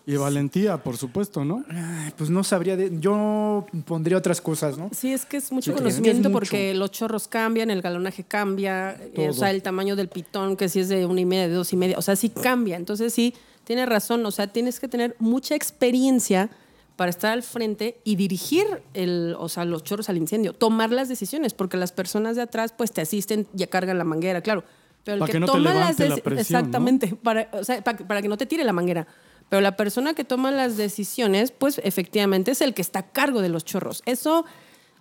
Y 0.05 0.17
valentía, 0.17 0.83
por 0.83 0.97
supuesto, 0.97 1.45
¿no? 1.45 1.63
Ay, 1.69 2.11
Pues 2.17 2.29
no 2.29 2.43
sabría, 2.43 2.75
de- 2.75 2.91
yo 2.99 3.65
pondría 3.85 4.17
otras 4.17 4.41
cosas, 4.41 4.77
¿no? 4.77 4.89
Sí, 4.93 5.13
es 5.13 5.25
que 5.25 5.37
es 5.37 5.49
mucho 5.51 5.71
Sí, 5.71 5.77
conocimiento 5.77 6.27
es 6.27 6.31
mucho. 6.33 6.33
porque 6.39 6.73
los 6.73 6.91
chorros 6.91 7.29
cambian, 7.29 7.71
el 7.71 7.81
galonaje 7.81 8.25
cambia, 8.25 8.91
eh, 8.99 9.11
Todo. 9.15 9.29
o 9.29 9.33
sea, 9.33 9.49
el 9.51 9.61
tamaño 9.61 9.95
del 9.95 10.09
pitón, 10.09 10.57
que 10.57 10.67
si 10.67 10.81
es 10.81 10.89
de 10.89 11.05
una 11.05 11.21
y 11.21 11.25
media, 11.25 11.47
de 11.47 11.53
dos 11.53 11.71
y 11.71 11.77
media, 11.77 11.97
o 11.97 12.01
sea, 12.01 12.17
sí 12.17 12.27
cambia. 12.29 12.75
Entonces 12.75 13.13
sí, 13.13 13.33
tiene 13.63 13.85
razón, 13.85 14.25
o 14.25 14.31
sea, 14.31 14.47
tienes 14.47 14.81
que 14.81 14.89
tener 14.89 15.15
mucha 15.19 15.55
experiencia 15.55 16.49
para 16.95 17.09
estar 17.09 17.31
al 17.31 17.43
frente 17.43 17.99
y 18.03 18.15
dirigir 18.15 18.65
el, 18.93 19.35
o 19.39 19.49
sea, 19.49 19.65
los 19.65 19.83
chorros 19.83 20.09
al 20.09 20.17
incendio, 20.17 20.53
tomar 20.53 20.91
las 20.91 21.09
decisiones, 21.09 21.53
porque 21.53 21.77
las 21.77 21.91
personas 21.91 22.35
de 22.35 22.43
atrás 22.43 22.73
pues 22.77 22.91
te 22.91 23.01
asisten, 23.01 23.47
ya 23.53 23.67
cargan 23.67 23.97
la 23.97 24.03
manguera, 24.03 24.41
claro. 24.41 24.63
Pero 25.03 25.15
el 25.15 25.19
Para 25.19 25.27
que, 25.27 25.33
que 25.33 25.39
no 25.39 25.45
te 25.47 25.51
toma 25.51 25.73
las 25.73 25.99
la 25.99 26.15
presión, 26.15 26.39
exactamente, 26.39 27.15
para, 27.15 27.49
o 27.51 27.63
sea, 27.63 27.83
para, 27.83 27.97
para 27.97 28.21
que 28.21 28.27
no 28.27 28.37
te 28.37 28.45
tire 28.45 28.63
la 28.63 28.73
manguera. 28.73 29.07
Pero 29.49 29.61
la 29.61 29.75
persona 29.75 30.13
que 30.13 30.23
toma 30.23 30.51
las 30.51 30.77
decisiones, 30.77 31.51
pues 31.51 31.81
efectivamente 31.83 32.51
es 32.51 32.61
el 32.61 32.73
que 32.73 32.81
está 32.81 32.99
a 32.99 33.11
cargo 33.11 33.41
de 33.41 33.49
los 33.49 33.65
chorros. 33.65 34.01
Eso, 34.05 34.45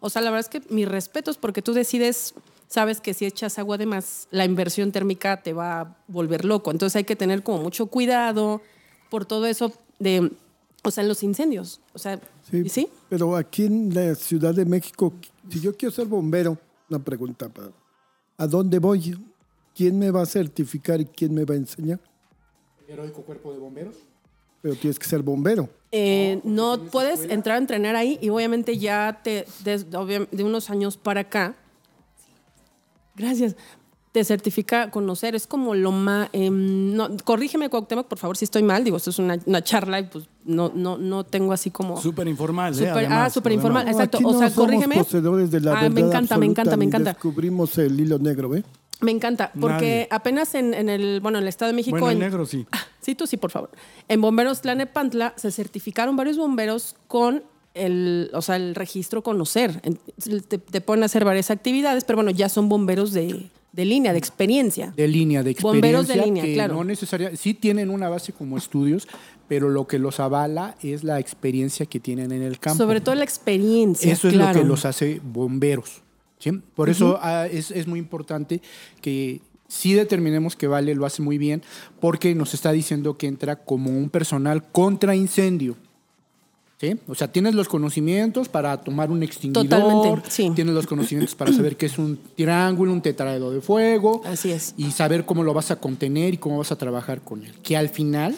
o 0.00 0.10
sea, 0.10 0.22
la 0.22 0.30
verdad 0.30 0.50
es 0.52 0.60
que 0.60 0.74
mis 0.74 0.88
respetos, 0.88 1.38
porque 1.38 1.62
tú 1.62 1.72
decides, 1.72 2.34
sabes 2.68 3.00
que 3.00 3.14
si 3.14 3.26
echas 3.26 3.58
agua 3.58 3.78
de 3.78 3.86
más, 3.86 4.28
la 4.30 4.44
inversión 4.44 4.92
térmica 4.92 5.42
te 5.42 5.52
va 5.52 5.80
a 5.80 5.96
volver 6.08 6.44
loco. 6.44 6.70
Entonces 6.70 6.96
hay 6.96 7.04
que 7.04 7.16
tener 7.16 7.42
como 7.42 7.62
mucho 7.62 7.86
cuidado 7.86 8.60
por 9.08 9.24
todo 9.24 9.46
eso 9.46 9.72
de, 9.98 10.32
o 10.82 10.90
sea, 10.90 11.02
en 11.02 11.08
los 11.08 11.22
incendios. 11.22 11.80
O 11.94 11.98
sea, 11.98 12.20
Sí, 12.50 12.68
¿sí? 12.68 12.88
Pero 13.08 13.36
aquí 13.36 13.64
en 13.66 13.94
la 13.94 14.14
Ciudad 14.14 14.54
de 14.54 14.64
México, 14.64 15.12
si 15.48 15.60
yo 15.60 15.76
quiero 15.76 15.94
ser 15.94 16.06
bombero, 16.06 16.58
una 16.90 16.98
pregunta, 17.02 17.48
para- 17.48 17.70
¿a 18.36 18.46
dónde 18.46 18.78
voy? 18.78 19.16
¿Quién 19.74 19.98
me 19.98 20.10
va 20.10 20.22
a 20.22 20.26
certificar 20.26 21.00
y 21.00 21.06
quién 21.06 21.32
me 21.34 21.44
va 21.44 21.54
a 21.54 21.58
enseñar? 21.58 22.00
Heroico 22.88 23.22
cuerpo 23.22 23.52
de 23.52 23.58
bomberos. 23.58 23.96
Pero 24.60 24.74
tienes 24.76 24.98
que 24.98 25.06
ser 25.06 25.22
bombero. 25.22 25.68
Eh, 25.92 26.40
no 26.44 26.78
puedes 26.90 27.20
entrar 27.30 27.56
a 27.56 27.58
entrenar 27.58 27.96
ahí 27.96 28.18
y 28.20 28.28
obviamente 28.28 28.78
ya 28.78 29.20
te, 29.24 29.46
des- 29.64 29.86
obvia- 29.94 30.28
de 30.30 30.44
unos 30.44 30.68
años 30.70 30.96
para 30.96 31.22
acá, 31.22 31.56
gracias, 33.16 33.56
te 34.12 34.24
certifica 34.24 34.90
conocer. 34.90 35.34
Es 35.34 35.46
como 35.46 35.74
lo 35.74 35.90
más... 35.90 36.28
no, 36.34 37.08
corrígeme, 37.24 37.70
Cuauhtémoc, 37.70 38.06
por 38.08 38.18
favor, 38.18 38.36
si 38.36 38.44
estoy 38.44 38.62
mal. 38.62 38.84
Digo, 38.84 38.96
esto 38.98 39.10
es 39.10 39.18
una, 39.18 39.38
una 39.46 39.62
charla 39.64 40.00
y 40.00 40.04
pues 40.04 40.28
no, 40.44 40.72
no, 40.74 40.98
no 40.98 41.24
tengo 41.24 41.52
así 41.52 41.70
como... 41.70 42.00
Súper 42.00 42.26
informal, 42.28 42.72
¿eh? 42.74 42.76
Súper- 42.76 42.90
Además, 42.92 43.18
ah, 43.26 43.30
súper 43.30 43.52
informal. 43.52 43.82
además. 43.86 43.96
Exacto, 43.96 44.18
Aquí 44.18 44.24
o 44.26 44.32
no 44.32 44.38
sea, 44.38 44.50
somos 44.50 44.66
corrígeme. 44.70 44.96
poseedores 44.96 45.50
de 45.50 45.60
la 45.60 45.78
Ah, 45.80 45.88
me 45.88 46.00
encanta, 46.00 46.36
me 46.38 46.46
encanta, 46.46 46.76
me 46.76 46.84
encanta. 46.84 47.12
Descubrimos 47.12 47.76
el 47.78 47.98
hilo 48.00 48.18
negro, 48.18 48.48
¿ve? 48.48 48.64
Me 49.00 49.10
encanta, 49.10 49.50
porque 49.60 49.72
Nadie. 49.74 50.08
apenas 50.10 50.54
en, 50.54 50.74
en 50.74 50.88
el, 50.88 51.20
bueno, 51.20 51.38
en 51.38 51.42
el 51.44 51.48
Estado 51.48 51.70
de 51.72 51.76
México... 51.76 51.96
Bueno, 51.98 52.10
el 52.10 52.16
en- 52.16 52.20
negro 52.20 52.46
sí. 52.46 52.64
Sí, 53.00 53.14
tú 53.16 53.26
sí, 53.26 53.36
por 53.36 53.50
favor. 53.50 53.70
En 54.08 54.20
Bomberos 54.20 54.60
Tlanepantla 54.60 55.32
se 55.36 55.50
certificaron 55.50 56.14
varios 56.16 56.36
bomberos 56.38 56.94
con 57.08 57.42
el, 57.74 58.30
o 58.32 58.42
sea, 58.42 58.56
el 58.56 58.74
registro 58.76 59.22
conocer. 59.22 59.80
Te, 60.48 60.58
te 60.58 60.80
ponen 60.80 61.02
a 61.02 61.06
hacer 61.06 61.24
varias 61.24 61.50
actividades, 61.50 62.04
pero 62.04 62.18
bueno, 62.18 62.30
ya 62.30 62.48
son 62.48 62.68
bomberos 62.68 63.12
de, 63.12 63.50
de 63.72 63.84
línea, 63.84 64.12
de 64.12 64.18
experiencia. 64.18 64.92
De 64.96 65.08
línea, 65.08 65.42
de 65.42 65.50
experiencia. 65.50 65.80
Bomberos 65.90 66.06
de 66.06 66.16
línea, 66.24 66.44
que 66.44 66.54
claro. 66.54 66.74
No 66.74 66.84
necesariamente, 66.84 67.42
sí 67.42 67.54
tienen 67.54 67.90
una 67.90 68.08
base 68.08 68.32
como 68.32 68.56
estudios, 68.56 69.08
pero 69.52 69.68
lo 69.68 69.86
que 69.86 69.98
los 69.98 70.18
avala 70.18 70.76
es 70.82 71.04
la 71.04 71.20
experiencia 71.20 71.84
que 71.84 72.00
tienen 72.00 72.32
en 72.32 72.40
el 72.40 72.58
campo. 72.58 72.78
Sobre 72.78 73.02
todo 73.02 73.14
la 73.16 73.24
experiencia. 73.24 74.10
Eso 74.10 74.28
es 74.28 74.32
claro. 74.32 74.54
lo 74.54 74.62
que 74.62 74.66
los 74.66 74.86
hace 74.86 75.20
bomberos. 75.22 76.00
¿sí? 76.38 76.52
Por 76.74 76.88
eso 76.88 77.18
ah, 77.20 77.46
es, 77.46 77.70
es 77.70 77.86
muy 77.86 77.98
importante 77.98 78.62
que 79.02 79.42
sí 79.68 79.92
determinemos 79.92 80.56
que 80.56 80.68
Vale 80.68 80.94
lo 80.94 81.04
hace 81.04 81.20
muy 81.20 81.36
bien, 81.36 81.62
porque 82.00 82.34
nos 82.34 82.54
está 82.54 82.72
diciendo 82.72 83.18
que 83.18 83.26
entra 83.26 83.56
como 83.56 83.90
un 83.90 84.08
personal 84.08 84.64
contra 84.72 85.14
incendio. 85.14 85.76
¿Sí? 86.80 86.96
O 87.06 87.14
sea, 87.14 87.30
tienes 87.30 87.54
los 87.54 87.68
conocimientos 87.68 88.48
para 88.48 88.78
tomar 88.78 89.10
un 89.10 89.22
extinguidor, 89.22 89.68
Totalmente, 89.68 90.30
sí. 90.30 90.50
tienes 90.54 90.72
los 90.72 90.86
conocimientos 90.86 91.34
para 91.34 91.52
saber 91.52 91.76
qué 91.76 91.84
es 91.84 91.98
un 91.98 92.18
triángulo, 92.34 92.90
un 92.90 93.02
tetraedro 93.02 93.50
de 93.50 93.60
fuego, 93.60 94.22
Así 94.24 94.50
es. 94.50 94.72
y 94.78 94.92
saber 94.92 95.26
cómo 95.26 95.44
lo 95.44 95.52
vas 95.52 95.70
a 95.70 95.76
contener 95.76 96.32
y 96.32 96.38
cómo 96.38 96.56
vas 96.56 96.72
a 96.72 96.76
trabajar 96.76 97.20
con 97.20 97.44
él. 97.44 97.52
Que 97.62 97.76
al 97.76 97.90
final 97.90 98.34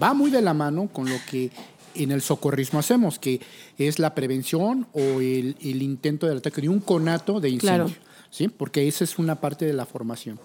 va 0.00 0.14
muy 0.14 0.30
de 0.30 0.42
la 0.42 0.54
mano 0.54 0.88
con 0.92 1.08
lo 1.08 1.16
que 1.30 1.50
en 1.94 2.12
el 2.12 2.22
socorrismo 2.22 2.78
hacemos, 2.78 3.18
que 3.18 3.40
es 3.78 3.98
la 3.98 4.14
prevención 4.14 4.86
o 4.92 5.00
el, 5.00 5.56
el 5.60 5.82
intento 5.82 6.26
del 6.26 6.38
ataque 6.38 6.60
de 6.62 6.68
un 6.68 6.80
conato 6.80 7.40
de 7.40 7.50
incendio. 7.50 7.86
Claro. 7.86 8.10
¿sí? 8.30 8.48
Porque 8.48 8.88
esa 8.88 9.04
es 9.04 9.18
una 9.18 9.40
parte 9.40 9.66
de 9.66 9.72
la 9.72 9.84
formación. 9.84 10.38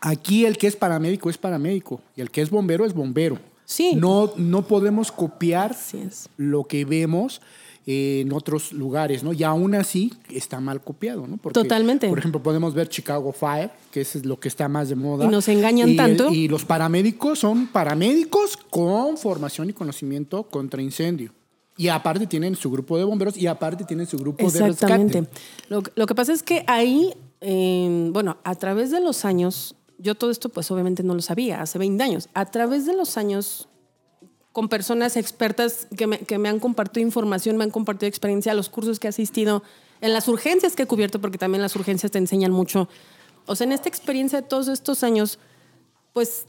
Aquí 0.00 0.46
el 0.46 0.56
que 0.56 0.66
es 0.66 0.76
paramédico 0.76 1.28
es 1.28 1.36
paramédico 1.36 2.00
y 2.16 2.22
el 2.22 2.30
que 2.30 2.40
es 2.40 2.50
bombero 2.50 2.86
es 2.86 2.94
bombero. 2.94 3.38
Sí. 3.64 3.94
No, 3.94 4.32
no 4.36 4.66
podemos 4.66 5.12
copiar 5.12 5.76
lo 6.36 6.64
que 6.64 6.84
vemos 6.84 7.40
en 7.86 8.32
otros 8.32 8.72
lugares, 8.72 9.22
¿no? 9.24 9.32
Y 9.32 9.42
aún 9.42 9.74
así 9.74 10.12
está 10.30 10.60
mal 10.60 10.80
copiado, 10.82 11.26
¿no? 11.26 11.36
Porque, 11.38 11.54
Totalmente. 11.60 12.08
Por 12.08 12.18
ejemplo, 12.18 12.42
podemos 12.42 12.74
ver 12.74 12.88
Chicago 12.88 13.32
Fire, 13.32 13.70
que 13.90 14.02
es 14.02 14.24
lo 14.24 14.38
que 14.38 14.48
está 14.48 14.68
más 14.68 14.88
de 14.90 14.96
moda. 14.96 15.24
Y 15.24 15.28
nos 15.28 15.48
engañan 15.48 15.88
Y 15.88 15.92
el- 15.92 15.96
tanto. 15.96 16.30
y 16.30 16.46
los 16.48 16.64
paramédicos 16.64 17.38
son 17.38 17.66
paramédicos 17.68 18.56
con 18.56 19.16
formación 19.16 19.70
y 19.70 19.72
conocimiento 19.72 20.42
contra 20.44 20.82
incendio. 20.82 21.32
Y 21.76 21.88
aparte 21.88 22.26
tienen 22.26 22.54
su 22.56 22.70
grupo 22.70 22.98
de 22.98 23.04
bomberos 23.04 23.36
y 23.38 23.46
aparte 23.46 23.84
tienen 23.84 24.06
su 24.06 24.18
grupo 24.18 24.50
de 24.50 24.58
Exactamente. 24.68 25.20
rescate. 25.22 25.40
Lo, 25.70 25.82
que- 25.82 25.92
lo 25.94 26.06
que 26.06 26.14
pasa 26.14 26.32
es 26.34 26.42
que 26.42 26.62
ahí, 26.66 27.14
eh, 27.40 28.10
bueno, 28.12 28.36
a 28.44 28.54
través 28.56 28.90
de 28.90 29.00
los 29.00 29.24
años, 29.24 29.74
yo 29.96 30.14
todo 30.14 30.30
esto 30.30 30.50
pues 30.50 30.70
obviamente 30.70 31.02
no 31.02 31.14
lo 31.14 31.22
sabía, 31.22 31.62
hace 31.62 31.78
20 31.78 32.02
años, 32.04 32.28
a 32.34 32.44
través 32.50 32.84
de 32.84 32.94
los 32.94 33.16
años, 33.16 33.68
con 34.52 34.68
personas 34.68 35.16
expertas 35.16 35.86
que 35.96 36.06
me, 36.06 36.18
que 36.18 36.38
me 36.38 36.48
han 36.48 36.58
compartido 36.58 37.06
información, 37.06 37.56
me 37.56 37.64
han 37.64 37.70
compartido 37.70 38.08
experiencia, 38.08 38.52
los 38.54 38.68
cursos 38.68 38.98
que 38.98 39.06
he 39.06 39.10
asistido, 39.10 39.62
en 40.00 40.12
las 40.12 40.28
urgencias 40.28 40.74
que 40.74 40.84
he 40.84 40.86
cubierto, 40.86 41.20
porque 41.20 41.38
también 41.38 41.62
las 41.62 41.76
urgencias 41.76 42.10
te 42.10 42.18
enseñan 42.18 42.50
mucho. 42.50 42.88
O 43.46 43.54
sea, 43.54 43.66
en 43.66 43.72
esta 43.72 43.88
experiencia 43.88 44.40
de 44.40 44.48
todos 44.48 44.68
estos 44.68 45.04
años, 45.04 45.38
pues 46.12 46.46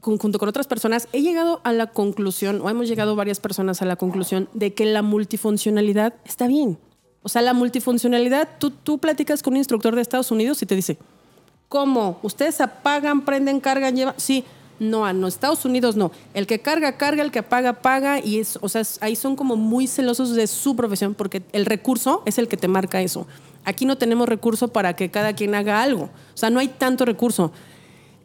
junto 0.00 0.38
con 0.38 0.48
otras 0.48 0.66
personas, 0.66 1.08
he 1.12 1.22
llegado 1.22 1.60
a 1.64 1.72
la 1.72 1.88
conclusión, 1.88 2.60
o 2.60 2.68
hemos 2.68 2.88
llegado 2.88 3.16
varias 3.16 3.40
personas 3.40 3.82
a 3.82 3.84
la 3.84 3.96
conclusión, 3.96 4.48
de 4.52 4.74
que 4.74 4.84
la 4.84 5.02
multifuncionalidad 5.02 6.14
está 6.24 6.46
bien. 6.46 6.78
O 7.22 7.28
sea, 7.28 7.40
la 7.42 7.54
multifuncionalidad, 7.54 8.48
tú, 8.58 8.70
tú 8.70 8.98
platicas 8.98 9.42
con 9.42 9.54
un 9.54 9.58
instructor 9.58 9.94
de 9.94 10.02
Estados 10.02 10.30
Unidos 10.30 10.60
y 10.62 10.66
te 10.66 10.74
dice, 10.74 10.98
¿cómo? 11.68 12.18
¿Ustedes 12.22 12.60
apagan, 12.60 13.24
prenden, 13.24 13.60
cargan, 13.60 13.94
llevan? 13.94 14.14
Sí. 14.16 14.44
No, 14.82 15.06
a 15.06 15.12
Estados 15.28 15.64
Unidos 15.64 15.94
no. 15.94 16.10
El 16.34 16.48
que 16.48 16.58
carga, 16.58 16.96
carga, 16.96 17.22
el 17.22 17.30
que 17.30 17.38
apaga, 17.38 17.74
paga. 17.74 18.18
Y 18.18 18.40
es, 18.40 18.58
o 18.60 18.68
sea, 18.68 18.82
ahí 19.00 19.14
son 19.14 19.36
como 19.36 19.54
muy 19.54 19.86
celosos 19.86 20.34
de 20.34 20.48
su 20.48 20.74
profesión 20.74 21.14
porque 21.14 21.44
el 21.52 21.66
recurso 21.66 22.24
es 22.26 22.36
el 22.38 22.48
que 22.48 22.56
te 22.56 22.66
marca 22.66 23.00
eso. 23.00 23.28
Aquí 23.64 23.86
no 23.86 23.96
tenemos 23.96 24.28
recurso 24.28 24.68
para 24.68 24.96
que 24.96 25.08
cada 25.08 25.34
quien 25.34 25.54
haga 25.54 25.84
algo. 25.84 26.10
O 26.34 26.36
sea, 26.36 26.50
no 26.50 26.58
hay 26.58 26.66
tanto 26.66 27.04
recurso. 27.04 27.52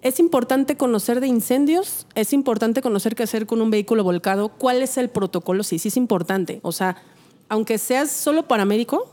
Es 0.02 0.20
importante 0.20 0.78
conocer 0.78 1.20
de 1.20 1.28
incendios, 1.28 2.08
es 2.16 2.34
importante 2.34 2.82
conocer 2.82 3.14
qué 3.14 3.24
hacer 3.24 3.46
con 3.46 3.62
un 3.62 3.70
vehículo 3.70 4.04
volcado, 4.04 4.50
cuál 4.50 4.82
es 4.82 4.98
el 4.98 5.10
protocolo, 5.10 5.64
sí, 5.64 5.78
sí 5.78 5.90
es 5.90 5.98
importante. 5.98 6.60
O 6.64 6.72
sea, 6.72 6.98
aunque 7.50 7.78
seas 7.78 8.10
solo 8.10 8.48
paramédico, 8.48 9.12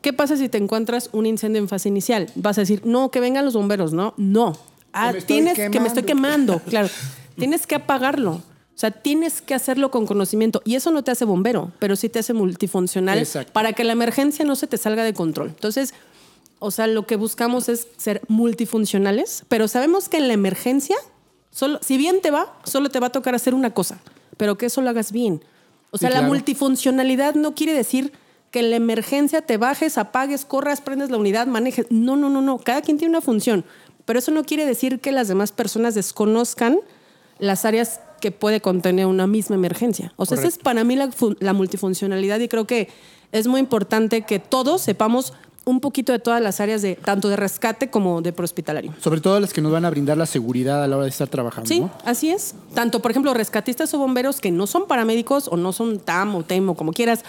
¿qué 0.00 0.14
pasa 0.14 0.38
si 0.38 0.48
te 0.48 0.56
encuentras 0.56 1.10
un 1.12 1.26
incendio 1.26 1.60
en 1.60 1.68
fase 1.68 1.90
inicial? 1.90 2.30
Vas 2.36 2.56
a 2.56 2.62
decir, 2.62 2.82
no, 2.86 3.10
que 3.10 3.20
vengan 3.20 3.44
los 3.44 3.52
bomberos, 3.52 3.92
¿no? 3.92 4.14
No. 4.16 4.69
Ah, 4.92 5.12
tienes 5.26 5.56
que 5.58 5.80
me 5.80 5.86
estoy 5.88 6.02
quemando. 6.04 6.54
quemando, 6.54 6.60
claro. 6.70 6.88
tienes 7.36 7.66
que 7.66 7.74
apagarlo. 7.76 8.32
O 8.32 8.78
sea, 8.80 8.90
tienes 8.90 9.42
que 9.42 9.54
hacerlo 9.54 9.90
con 9.90 10.06
conocimiento. 10.06 10.62
Y 10.64 10.74
eso 10.74 10.90
no 10.90 11.04
te 11.04 11.10
hace 11.10 11.26
bombero, 11.26 11.70
pero 11.78 11.96
sí 11.96 12.08
te 12.08 12.18
hace 12.20 12.32
multifuncional 12.32 13.18
Exacto. 13.18 13.52
para 13.52 13.74
que 13.74 13.84
la 13.84 13.92
emergencia 13.92 14.44
no 14.46 14.56
se 14.56 14.66
te 14.66 14.78
salga 14.78 15.04
de 15.04 15.12
control. 15.12 15.48
Entonces, 15.48 15.92
o 16.60 16.70
sea, 16.70 16.86
lo 16.86 17.06
que 17.06 17.16
buscamos 17.16 17.68
es 17.68 17.88
ser 17.98 18.22
multifuncionales, 18.28 19.44
pero 19.48 19.68
sabemos 19.68 20.08
que 20.08 20.16
en 20.18 20.28
la 20.28 20.34
emergencia, 20.34 20.96
solo, 21.50 21.78
si 21.82 21.98
bien 21.98 22.20
te 22.22 22.30
va, 22.30 22.54
solo 22.64 22.88
te 22.90 23.00
va 23.00 23.08
a 23.08 23.12
tocar 23.12 23.34
hacer 23.34 23.54
una 23.54 23.74
cosa, 23.74 23.98
pero 24.36 24.56
que 24.56 24.66
eso 24.66 24.80
lo 24.80 24.88
hagas 24.90 25.12
bien. 25.12 25.42
O 25.90 25.98
Sí, 25.98 26.02
sea, 26.02 26.10
la 26.10 26.16
claro. 26.20 26.28
multifuncionalidad 26.28 27.34
no 27.34 27.54
quiere 27.54 27.74
decir 27.74 28.12
que 28.50 28.60
en 28.60 28.70
la 28.70 28.76
emergencia 28.76 29.42
te 29.42 29.56
bajes, 29.58 29.98
apagues, 29.98 30.44
corras, 30.44 30.80
prendes 30.80 31.10
la 31.10 31.18
unidad, 31.18 31.46
manejes. 31.46 31.86
No, 31.90 32.16
no, 32.16 32.30
no, 32.30 32.40
no. 32.42 32.58
Cada 32.58 32.80
quien 32.82 32.96
tiene 32.98 33.10
una 33.10 33.20
función, 33.20 33.64
pero 34.10 34.18
eso 34.18 34.32
no 34.32 34.42
quiere 34.42 34.66
decir 34.66 34.98
que 34.98 35.12
las 35.12 35.28
demás 35.28 35.52
personas 35.52 35.94
desconozcan 35.94 36.80
las 37.38 37.64
áreas 37.64 38.00
que 38.20 38.32
puede 38.32 38.60
contener 38.60 39.06
una 39.06 39.28
misma 39.28 39.54
emergencia. 39.54 40.12
O 40.16 40.26
sea, 40.26 40.36
esa 40.36 40.48
es 40.48 40.58
para 40.58 40.82
mí 40.82 40.96
la, 40.96 41.12
fu- 41.12 41.36
la 41.38 41.52
multifuncionalidad 41.52 42.40
y 42.40 42.48
creo 42.48 42.66
que 42.66 42.88
es 43.30 43.46
muy 43.46 43.60
importante 43.60 44.22
que 44.22 44.40
todos 44.40 44.80
sepamos 44.82 45.32
un 45.64 45.78
poquito 45.78 46.10
de 46.10 46.18
todas 46.18 46.42
las 46.42 46.60
áreas 46.60 46.82
de 46.82 46.96
tanto 46.96 47.28
de 47.28 47.36
rescate 47.36 47.88
como 47.88 48.20
de 48.20 48.32
prehospitalario. 48.32 48.92
Sobre 49.00 49.20
todo 49.20 49.38
las 49.38 49.52
que 49.52 49.60
nos 49.60 49.70
van 49.70 49.84
a 49.84 49.90
brindar 49.90 50.16
la 50.18 50.26
seguridad 50.26 50.82
a 50.82 50.88
la 50.88 50.96
hora 50.96 51.04
de 51.04 51.10
estar 51.10 51.28
trabajando. 51.28 51.68
Sí, 51.68 51.78
¿no? 51.78 51.92
así 52.04 52.30
es. 52.30 52.56
Tanto, 52.74 53.00
por 53.00 53.12
ejemplo, 53.12 53.32
rescatistas 53.32 53.94
o 53.94 53.98
bomberos 53.98 54.40
que 54.40 54.50
no 54.50 54.66
son 54.66 54.88
paramédicos 54.88 55.46
o 55.46 55.56
no 55.56 55.72
son 55.72 56.00
TAM 56.00 56.34
o 56.34 56.42
TEM 56.42 56.68
o 56.70 56.74
como 56.74 56.92
quieras. 56.92 57.22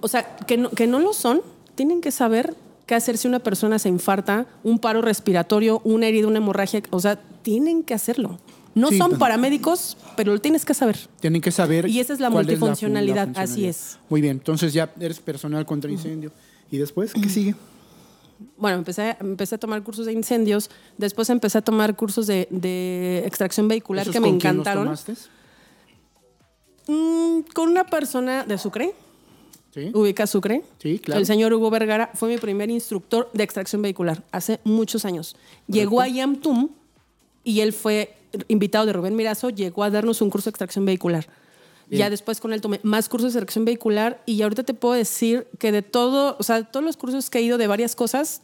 O 0.00 0.08
sea, 0.08 0.24
que 0.48 0.56
no, 0.56 0.70
que 0.70 0.88
no 0.88 0.98
lo 0.98 1.12
son, 1.12 1.40
tienen 1.76 2.00
que 2.00 2.10
saber 2.10 2.56
qué 2.90 2.96
hacer 2.96 3.16
si 3.16 3.28
una 3.28 3.38
persona 3.38 3.78
se 3.78 3.88
infarta, 3.88 4.46
un 4.64 4.80
paro 4.80 5.00
respiratorio, 5.00 5.80
una 5.84 6.08
herida, 6.08 6.26
una 6.26 6.38
hemorragia. 6.38 6.82
O 6.90 6.98
sea, 6.98 7.16
tienen 7.42 7.84
que 7.84 7.94
hacerlo. 7.94 8.40
No 8.74 8.88
Sí, 8.88 8.98
son 8.98 9.10
pero- 9.10 9.18
paramédicos, 9.20 9.96
pero 10.16 10.32
lo 10.32 10.40
tienes 10.40 10.64
que 10.64 10.74
saber. 10.74 10.98
Tienen 11.20 11.40
que 11.40 11.52
saber. 11.52 11.88
Y 11.88 12.00
esa 12.00 12.12
es 12.12 12.18
la 12.20 12.30
cuál 12.30 12.44
fu- 12.46 12.50
multifuncionalidad, 12.50 13.26
funcionalidad. 13.26 13.42
así 13.54 13.66
es. 13.66 13.98
Muy 14.08 14.20
bien, 14.20 14.38
entonces 14.38 14.72
ya 14.72 14.92
eres 15.00 15.20
personal 15.20 15.64
contra 15.66 15.90
incendio. 15.90 16.32
¿Y 16.70 16.78
después 16.78 17.12
qué 17.14 17.28
sigue? 17.28 17.54
Bueno, 18.56 18.78
empecé, 18.78 19.16
empecé 19.20 19.54
a 19.54 19.58
tomar 19.58 19.82
cursos 19.84 20.06
de 20.06 20.12
incendios, 20.12 20.68
después 20.98 21.30
empecé 21.30 21.58
a 21.58 21.62
tomar 21.62 21.94
cursos 21.94 22.26
de, 22.26 22.48
de 22.50 23.22
extracción 23.26 23.68
vehicular 23.68 24.02
¿Esos 24.02 24.12
que 24.14 24.20
me 24.20 24.28
con 24.30 24.40
quién 24.40 24.56
los 24.56 24.66
encantaron. 24.66 24.84
tomaste? 24.84 25.14
Mm, 26.88 27.40
con 27.54 27.68
una 27.68 27.84
persona 27.84 28.44
de 28.44 28.58
Sucre, 28.58 28.94
Sí. 29.72 29.90
ubica 29.94 30.26
Sucre. 30.26 30.62
Sí, 30.82 30.98
claro. 30.98 31.20
El 31.20 31.26
señor 31.26 31.52
Hugo 31.52 31.70
Vergara 31.70 32.10
fue 32.14 32.28
mi 32.28 32.38
primer 32.38 32.70
instructor 32.70 33.30
de 33.32 33.44
extracción 33.44 33.82
vehicular 33.82 34.22
hace 34.32 34.60
muchos 34.64 35.04
años. 35.04 35.36
Llegó 35.68 36.00
a 36.00 36.08
Yamtum 36.08 36.70
y 37.44 37.60
él 37.60 37.72
fue 37.72 38.16
invitado 38.48 38.86
de 38.86 38.92
Rubén 38.92 39.16
Mirazo, 39.16 39.50
llegó 39.50 39.84
a 39.84 39.90
darnos 39.90 40.20
un 40.22 40.30
curso 40.30 40.46
de 40.46 40.50
extracción 40.50 40.84
vehicular. 40.84 41.26
Ya 41.88 42.08
después 42.08 42.40
con 42.40 42.52
él 42.52 42.60
tomé 42.60 42.78
más 42.84 43.08
cursos 43.08 43.32
de 43.32 43.40
extracción 43.40 43.64
vehicular 43.64 44.22
y 44.24 44.42
ahorita 44.42 44.62
te 44.62 44.74
puedo 44.74 44.94
decir 44.94 45.48
que 45.58 45.72
de 45.72 45.82
todo, 45.82 46.36
o 46.38 46.42
sea, 46.44 46.62
todos 46.62 46.84
los 46.84 46.96
cursos 46.96 47.30
que 47.30 47.38
he 47.38 47.42
ido 47.42 47.58
de 47.58 47.66
varias 47.66 47.96
cosas, 47.96 48.42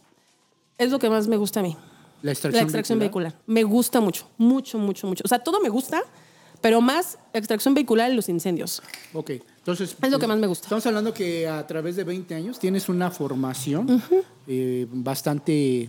es 0.78 0.90
lo 0.90 0.98
que 0.98 1.08
más 1.08 1.28
me 1.28 1.36
gusta 1.36 1.60
a 1.60 1.62
mí. 1.62 1.76
La 2.22 2.22
La 2.22 2.32
extracción, 2.32 2.64
extracción 2.64 2.98
vehicular. 2.98 3.36
Me 3.46 3.62
gusta 3.62 4.00
mucho, 4.00 4.28
mucho, 4.36 4.78
mucho, 4.78 5.06
mucho. 5.06 5.22
O 5.24 5.28
sea, 5.28 5.38
todo 5.38 5.60
me 5.60 5.68
gusta, 5.68 6.02
pero 6.66 6.80
más 6.80 7.16
extracción 7.32 7.74
vehicular 7.74 8.10
y 8.10 8.16
los 8.16 8.28
incendios. 8.28 8.82
Ok, 9.12 9.30
entonces... 9.58 9.94
Es 10.02 10.10
lo 10.10 10.18
que 10.18 10.26
más 10.26 10.36
me 10.36 10.48
gusta. 10.48 10.64
Estamos 10.66 10.84
hablando 10.86 11.14
que 11.14 11.46
a 11.46 11.64
través 11.64 11.94
de 11.94 12.02
20 12.02 12.34
años 12.34 12.58
tienes 12.58 12.88
una 12.88 13.08
formación 13.12 14.02
eh, 14.48 14.84
bastante 14.90 15.88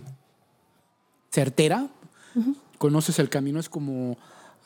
certera. 1.32 1.88
Conoces 2.78 3.18
el 3.18 3.28
camino, 3.28 3.58
es 3.58 3.68
como 3.68 4.16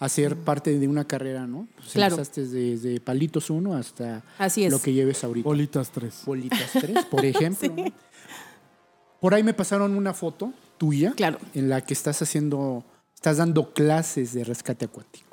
hacer 0.00 0.36
parte 0.36 0.78
de 0.78 0.86
una 0.86 1.06
carrera, 1.06 1.46
¿no? 1.46 1.66
Pues 1.76 1.92
Claro. 1.92 2.16
Empezaste 2.16 2.44
desde 2.46 3.00
palitos 3.00 3.48
1 3.48 3.74
hasta 3.74 4.22
Así 4.36 4.64
es. 4.66 4.70
lo 4.70 4.82
que 4.82 4.92
lleves 4.92 5.24
ahorita. 5.24 5.48
Bolitas 5.48 5.90
3. 5.92 6.22
Bolitas 6.26 6.70
3, 6.72 7.04
por 7.06 7.24
ejemplo. 7.24 7.72
¿no? 7.74 7.84
Por 9.18 9.32
ahí 9.32 9.42
me 9.42 9.54
pasaron 9.54 9.96
una 9.96 10.12
foto 10.12 10.52
tuya 10.76 11.12
Claro. 11.16 11.38
en 11.54 11.70
la 11.70 11.80
que 11.80 11.94
estás 11.94 12.20
haciendo, 12.20 12.84
estás 13.14 13.38
dando 13.38 13.72
clases 13.72 14.34
de 14.34 14.44
rescate 14.44 14.84
acuático. 14.84 15.31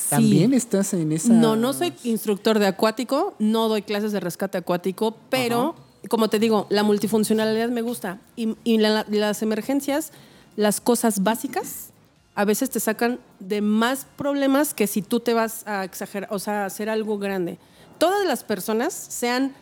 Sí. 0.00 0.10
También 0.10 0.54
estás 0.54 0.92
en 0.94 1.12
esa... 1.12 1.32
No, 1.32 1.56
no 1.56 1.72
soy 1.72 1.92
instructor 2.04 2.58
de 2.58 2.66
acuático, 2.66 3.34
no 3.38 3.68
doy 3.68 3.82
clases 3.82 4.12
de 4.12 4.20
rescate 4.20 4.58
acuático, 4.58 5.16
pero 5.28 5.74
como 6.08 6.28
te 6.28 6.38
digo, 6.38 6.66
la 6.70 6.82
multifuncionalidad 6.82 7.68
me 7.68 7.82
gusta. 7.82 8.18
Y, 8.36 8.56
y 8.64 8.78
la- 8.78 9.04
las 9.08 9.42
emergencias, 9.42 10.12
las 10.56 10.80
cosas 10.80 11.22
básicas, 11.22 11.90
a 12.34 12.44
veces 12.44 12.70
te 12.70 12.80
sacan 12.80 13.20
de 13.38 13.60
más 13.60 14.06
problemas 14.16 14.72
que 14.72 14.86
si 14.86 15.02
tú 15.02 15.20
te 15.20 15.34
vas 15.34 15.66
a 15.66 15.84
exagerar, 15.84 16.28
o 16.32 16.38
sea, 16.38 16.62
a 16.62 16.66
hacer 16.66 16.88
algo 16.88 17.18
grande. 17.18 17.58
Todas 17.98 18.26
las 18.26 18.44
personas, 18.44 18.94
sean, 18.94 19.52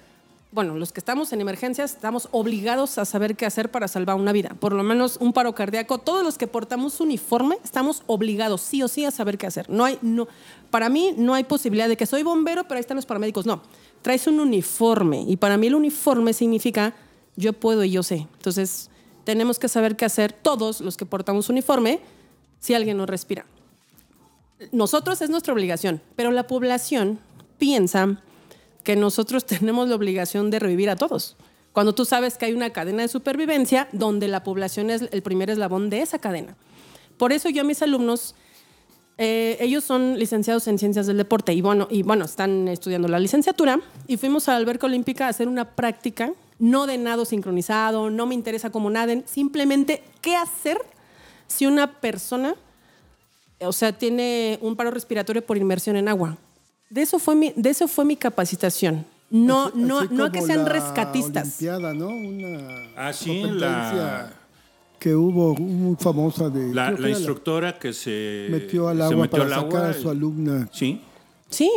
bueno, 0.50 0.74
los 0.76 0.92
que 0.92 1.00
estamos 1.00 1.32
en 1.32 1.42
emergencias, 1.42 1.92
estamos 1.92 2.28
obligados 2.30 2.96
a 2.96 3.04
saber 3.04 3.36
qué 3.36 3.44
hacer 3.44 3.70
para 3.70 3.86
salvar 3.86 4.16
una 4.16 4.32
vida. 4.32 4.56
Por 4.58 4.72
lo 4.72 4.82
menos 4.82 5.18
un 5.20 5.34
paro 5.34 5.54
cardíaco, 5.54 5.98
todos 5.98 6.24
los 6.24 6.38
que 6.38 6.46
portamos 6.46 7.00
uniforme, 7.00 7.58
estamos 7.62 8.02
obligados 8.06 8.62
sí 8.62 8.82
o 8.82 8.88
sí 8.88 9.04
a 9.04 9.10
saber 9.10 9.36
qué 9.36 9.46
hacer. 9.46 9.68
No 9.68 9.84
hay, 9.84 9.98
no, 10.00 10.26
para 10.70 10.88
mí 10.88 11.14
no 11.18 11.34
hay 11.34 11.44
posibilidad 11.44 11.86
de 11.86 11.98
que 11.98 12.06
soy 12.06 12.22
bombero, 12.22 12.64
pero 12.64 12.76
ahí 12.76 12.80
están 12.80 12.96
los 12.96 13.04
paramédicos. 13.04 13.44
No, 13.44 13.60
traes 14.00 14.26
un 14.26 14.40
uniforme 14.40 15.22
y 15.28 15.36
para 15.36 15.58
mí 15.58 15.66
el 15.66 15.74
uniforme 15.74 16.32
significa 16.32 16.94
yo 17.36 17.52
puedo 17.52 17.84
y 17.84 17.90
yo 17.90 18.02
sé. 18.02 18.26
Entonces, 18.36 18.90
tenemos 19.24 19.58
que 19.58 19.68
saber 19.68 19.96
qué 19.96 20.06
hacer 20.06 20.32
todos 20.32 20.80
los 20.80 20.96
que 20.96 21.04
portamos 21.04 21.50
uniforme 21.50 22.00
si 22.58 22.72
alguien 22.72 22.96
no 22.96 23.04
respira. 23.04 23.44
Nosotros 24.72 25.20
es 25.20 25.28
nuestra 25.28 25.52
obligación, 25.52 26.00
pero 26.16 26.30
la 26.30 26.46
población 26.46 27.20
piensa 27.58 28.22
que 28.88 28.96
nosotros 28.96 29.44
tenemos 29.44 29.86
la 29.86 29.96
obligación 29.96 30.50
de 30.50 30.58
revivir 30.58 30.88
a 30.88 30.96
todos. 30.96 31.36
Cuando 31.72 31.94
tú 31.94 32.06
sabes 32.06 32.38
que 32.38 32.46
hay 32.46 32.54
una 32.54 32.70
cadena 32.70 33.02
de 33.02 33.08
supervivencia 33.08 33.86
donde 33.92 34.28
la 34.28 34.42
población 34.42 34.88
es 34.88 35.04
el 35.12 35.20
primer 35.20 35.50
eslabón 35.50 35.90
de 35.90 36.00
esa 36.00 36.18
cadena. 36.18 36.56
Por 37.18 37.34
eso 37.34 37.50
yo 37.50 37.60
a 37.60 37.64
mis 37.66 37.82
alumnos, 37.82 38.34
eh, 39.18 39.58
ellos 39.60 39.84
son 39.84 40.18
licenciados 40.18 40.66
en 40.68 40.78
ciencias 40.78 41.06
del 41.06 41.18
deporte 41.18 41.52
y 41.52 41.60
bueno, 41.60 41.86
y 41.90 42.02
bueno, 42.02 42.24
están 42.24 42.66
estudiando 42.66 43.08
la 43.08 43.20
licenciatura 43.20 43.78
y 44.06 44.16
fuimos 44.16 44.48
a 44.48 44.52
la 44.52 44.56
alberca 44.56 44.86
olímpica 44.86 45.26
a 45.26 45.28
hacer 45.28 45.48
una 45.48 45.76
práctica, 45.76 46.32
no 46.58 46.86
de 46.86 46.96
nado 46.96 47.26
sincronizado, 47.26 48.08
no 48.08 48.24
me 48.24 48.34
interesa 48.34 48.70
cómo 48.70 48.88
naden, 48.88 49.22
simplemente 49.26 50.02
qué 50.22 50.34
hacer 50.34 50.78
si 51.46 51.66
una 51.66 52.00
persona, 52.00 52.54
o 53.60 53.72
sea, 53.74 53.92
tiene 53.92 54.58
un 54.62 54.76
paro 54.76 54.90
respiratorio 54.90 55.44
por 55.44 55.58
inmersión 55.58 55.96
en 55.96 56.08
agua. 56.08 56.38
De 56.90 57.02
eso 57.02 57.18
fue 57.18 57.34
mi, 57.34 57.52
de 57.54 57.70
eso 57.70 57.86
fue 57.88 58.04
mi 58.04 58.16
capacitación. 58.16 59.04
No, 59.30 59.66
Así- 59.66 59.72
no, 59.78 59.98
así 60.00 60.08
no 60.14 60.24
a 60.24 60.32
que 60.32 60.40
sean 60.42 60.64
la 60.64 60.70
rescatistas. 60.70 61.44
Olimpiada, 61.60 61.92
¿no? 61.94 62.08
Una 62.08 62.58
Ah, 62.96 63.12
sí, 63.12 63.26
competencia 63.42 63.60
la- 63.68 64.32
que 64.98 65.14
hubo 65.14 65.54
muy 65.54 65.96
famosa 65.96 66.48
de 66.48 66.72
La, 66.74 66.90
instructora 67.08 67.78
que 67.78 67.92
se 67.92 68.48
metió 68.50 68.88
al 68.88 68.96
se 68.98 69.02
agua 69.04 69.16
metió 69.16 69.30
para 69.30 69.44
al 69.44 69.50
sacar 69.50 69.76
agua, 69.84 69.90
a 69.90 69.94
su 69.94 70.10
alumna. 70.10 70.68
Sí, 70.72 71.02
Sí. 71.50 71.70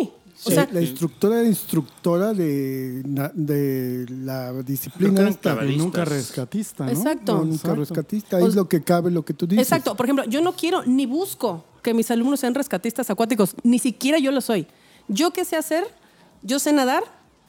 O 0.43 0.49
Sí, 0.49 0.55
sea, 0.55 0.67
la 0.71 0.81
instructora 0.81 1.39
era 1.41 1.47
instructora 1.47 2.33
de, 2.33 3.03
de 3.35 4.05
la 4.09 4.51
disciplina 4.63 5.29
esta. 5.29 5.53
nunca 5.61 6.03
rescatista, 6.03 6.85
¿no? 6.85 6.91
Exacto. 6.91 7.33
No, 7.35 7.39
nunca 7.43 7.55
Exacto. 7.57 7.75
rescatista. 7.79 8.39
Es 8.39 8.55
lo 8.55 8.67
que 8.67 8.81
cabe, 8.81 9.11
lo 9.11 9.23
que 9.23 9.35
tú 9.35 9.45
dices. 9.45 9.67
Exacto. 9.67 9.95
Por 9.95 10.07
ejemplo, 10.07 10.25
yo 10.25 10.41
no 10.41 10.53
quiero 10.53 10.83
ni 10.83 11.05
busco 11.05 11.63
que 11.83 11.93
mis 11.93 12.09
alumnos 12.09 12.39
sean 12.39 12.55
rescatistas 12.55 13.11
acuáticos. 13.11 13.53
Ni 13.61 13.77
siquiera 13.77 14.17
yo 14.17 14.31
lo 14.31 14.41
soy. 14.41 14.65
Yo 15.07 15.31
qué 15.31 15.45
sé 15.45 15.55
hacer, 15.55 15.85
yo 16.43 16.59
sé 16.59 16.73
nadar 16.73 17.03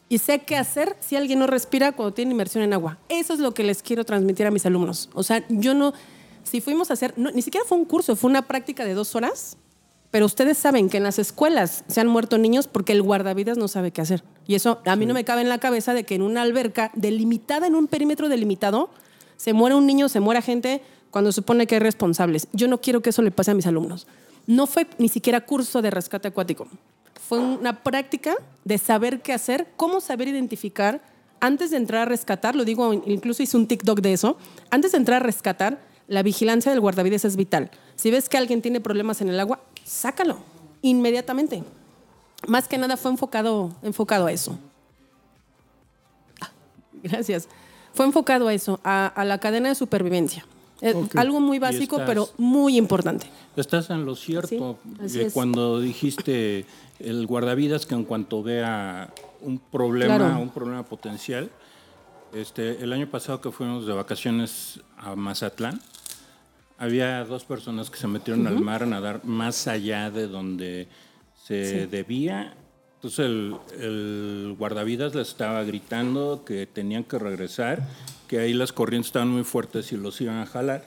y 0.09 0.18
sé 0.18 0.40
qué 0.40 0.57
hacer 0.57 0.96
si 1.00 1.16
alguien 1.16 1.38
no 1.38 1.46
respira 1.46 1.92
cuando 1.92 2.12
tiene 2.12 2.32
inmersión 2.32 2.64
en 2.64 2.72
agua. 2.72 2.98
Eso 3.09 3.32
es 3.34 3.40
lo 3.40 3.55
que 3.55 3.64
les 3.64 3.82
quiero 3.82 4.05
transmitir 4.05 4.46
a 4.46 4.50
mis 4.50 4.66
alumnos. 4.66 5.09
O 5.14 5.22
sea, 5.22 5.44
yo 5.48 5.74
no, 5.74 5.92
si 6.42 6.61
fuimos 6.61 6.90
a 6.90 6.94
hacer, 6.94 7.14
no, 7.16 7.30
ni 7.30 7.42
siquiera 7.42 7.66
fue 7.66 7.78
un 7.78 7.84
curso, 7.84 8.16
fue 8.16 8.30
una 8.30 8.42
práctica 8.42 8.84
de 8.84 8.94
dos 8.94 9.14
horas. 9.14 9.57
Pero 10.11 10.26
ustedes 10.26 10.59
saben 10.59 10.90
que 10.90 10.98
en 10.98 11.05
las 11.05 11.18
escuelas 11.18 11.84
se 11.88 12.00
han 12.03 12.07
muerto 12.07 12.36
niños 12.36 12.68
porque 12.68 12.92
el 12.92 13.00
guardavidas 13.00 13.57
no 13.57 13.66
sabe 13.66 13.92
qué 13.92 14.03
hacer. 14.03 14.22
Y 14.46 14.55
eso 14.55 14.82
a 14.84 14.94
mí 14.94 15.07
no 15.07 15.14
me 15.14 15.24
cabe 15.24 15.40
en 15.40 15.48
la 15.48 15.59
cabeza 15.59 15.94
de 15.94 16.05
que 16.05 16.14
en 16.14 16.20
una 16.20 16.42
alberca 16.42 16.90
delimitada, 16.94 17.66
en 17.66 17.74
un 17.74 17.86
perímetro 17.86 18.28
delimitado, 18.28 18.90
se 19.38 19.55
muere 19.55 19.74
un 19.74 19.86
niño, 19.86 20.11
se 20.11 20.20
muera 20.20 20.42
gente 20.42 20.82
cuando 21.11 21.32
se 21.32 21.36
supone 21.36 21.66
que 21.66 21.76
hay 21.76 21.80
responsables. 21.80 22.48
Yo 22.53 22.68
no 22.68 22.82
quiero 22.82 23.00
que 23.00 23.09
eso 23.09 23.22
le 23.22 23.30
pase 23.30 23.53
a 23.53 23.55
mis 23.55 23.66
alumnos. 23.66 24.07
No 24.46 24.66
fue 24.66 24.86
ni 24.98 25.09
siquiera 25.09 25.46
curso 25.46 25.80
de 25.80 25.90
rescate 25.90 26.28
acuático. 26.28 26.68
Fue 27.33 27.39
una 27.39 27.83
práctica 27.83 28.35
de 28.62 28.76
saber 28.76 29.22
qué 29.22 29.33
hacer, 29.33 29.66
cómo 29.78 30.03
saber 30.03 30.28
identificar 30.28 31.01
antes 31.41 31.70
de 31.70 31.78
entrar 31.78 32.03
a 32.03 32.05
rescatar, 32.05 32.55
lo 32.55 32.66
digo, 32.66 32.93
incluso 32.93 33.43
hice 33.43 33.57
un 33.57 33.66
TikTok 33.66 34.03
de 34.03 34.12
eso, 34.12 34.37
antes 34.68 34.93
de 34.93 34.99
entrar 34.99 35.22
a 35.22 35.24
rescatar, 35.24 35.80
la 36.09 36.22
vigilancia 36.22 36.70
del 36.70 36.83
guardavidas 36.83 37.24
es 37.24 37.37
vital. 37.37 37.70
Si 37.97 38.11
ves 38.11 38.28
que 38.28 38.37
alguien 38.37 38.61
tiene 38.61 38.83
problemas 38.83 39.22
en 39.22 39.30
el 39.30 39.41
agua, 39.41 39.62
sácalo 39.83 40.41
inmediatamente. 40.83 41.64
Más 42.49 42.68
que 42.68 42.76
nada 42.76 42.99
fue 42.99 43.11
enfocado, 43.11 43.74
enfocado 43.83 44.26
a 44.26 44.33
eso. 44.33 44.59
Ah, 46.39 46.51
Gracias. 47.03 47.49
Fue 47.95 48.05
enfocado 48.05 48.49
a 48.49 48.53
eso, 48.53 48.78
a, 48.85 49.07
a 49.07 49.24
la 49.24 49.39
cadena 49.39 49.70
de 49.70 49.74
supervivencia. 49.74 50.45
Eh, 50.83 50.93
Ok. 50.95 51.14
Algo 51.16 51.41
muy 51.41 51.59
básico, 51.59 51.97
estás- 51.97 52.09
pero 52.09 52.28
muy 52.39 52.76
importante. 52.76 53.26
estás 53.57 53.89
en 53.91 54.05
lo 54.05 54.16
cierto. 54.16 54.78
Sí, 54.85 55.05
así 55.05 55.20
Eh. 55.20 55.30
Cuando 55.33 55.80
dijiste 55.80 56.66
el 56.99 57.26
guardavidas 57.26 57.87
que 57.87 57.95
en 57.95 58.05
cuanto 58.05 58.43
vea 58.43 59.12
un 59.41 59.59
problema, 59.59 60.16
Claro. 60.18 60.41
un 60.41 60.51
problema 60.51 60.83
potencial, 60.85 61.51
este, 62.35 62.83
el 62.83 62.93
año 62.93 63.07
pasado 63.09 63.41
que 63.41 63.51
fuimos 63.53 63.87
de 63.87 63.93
vacaciones 63.93 64.80
a 64.99 65.14
Mazatlán, 65.14 65.80
había 66.78 67.24
dos 67.24 67.45
personas 67.45 67.89
que 67.91 67.99
se 67.99 68.09
metieron 68.09 68.47
al 68.47 68.61
mar 68.61 68.83
a 68.83 68.87
nadar 68.87 69.24
más 69.24 69.68
allá 69.68 70.11
de 70.11 70.26
donde 70.26 70.89
se 71.45 71.87
debía. 71.87 72.55
Entonces 72.97 73.18
el, 73.20 73.57
el 73.80 74.55
guardavidas 74.59 75.14
les 75.14 75.28
estaba 75.28 75.62
gritando 75.64 76.45
que 76.45 76.66
tenían 76.66 77.05
que 77.05 77.18
regresar, 77.18 77.87
que 78.33 78.39
ahí 78.39 78.55
las 78.55 78.72
corrientes 78.72 79.09
estaban 79.09 79.28
muy 79.28 79.45
fuertes 79.45 79.93
y 79.93 79.99
los 79.99 80.18
iban 80.22 80.39
a 80.39 80.47
jalar. 80.47 80.87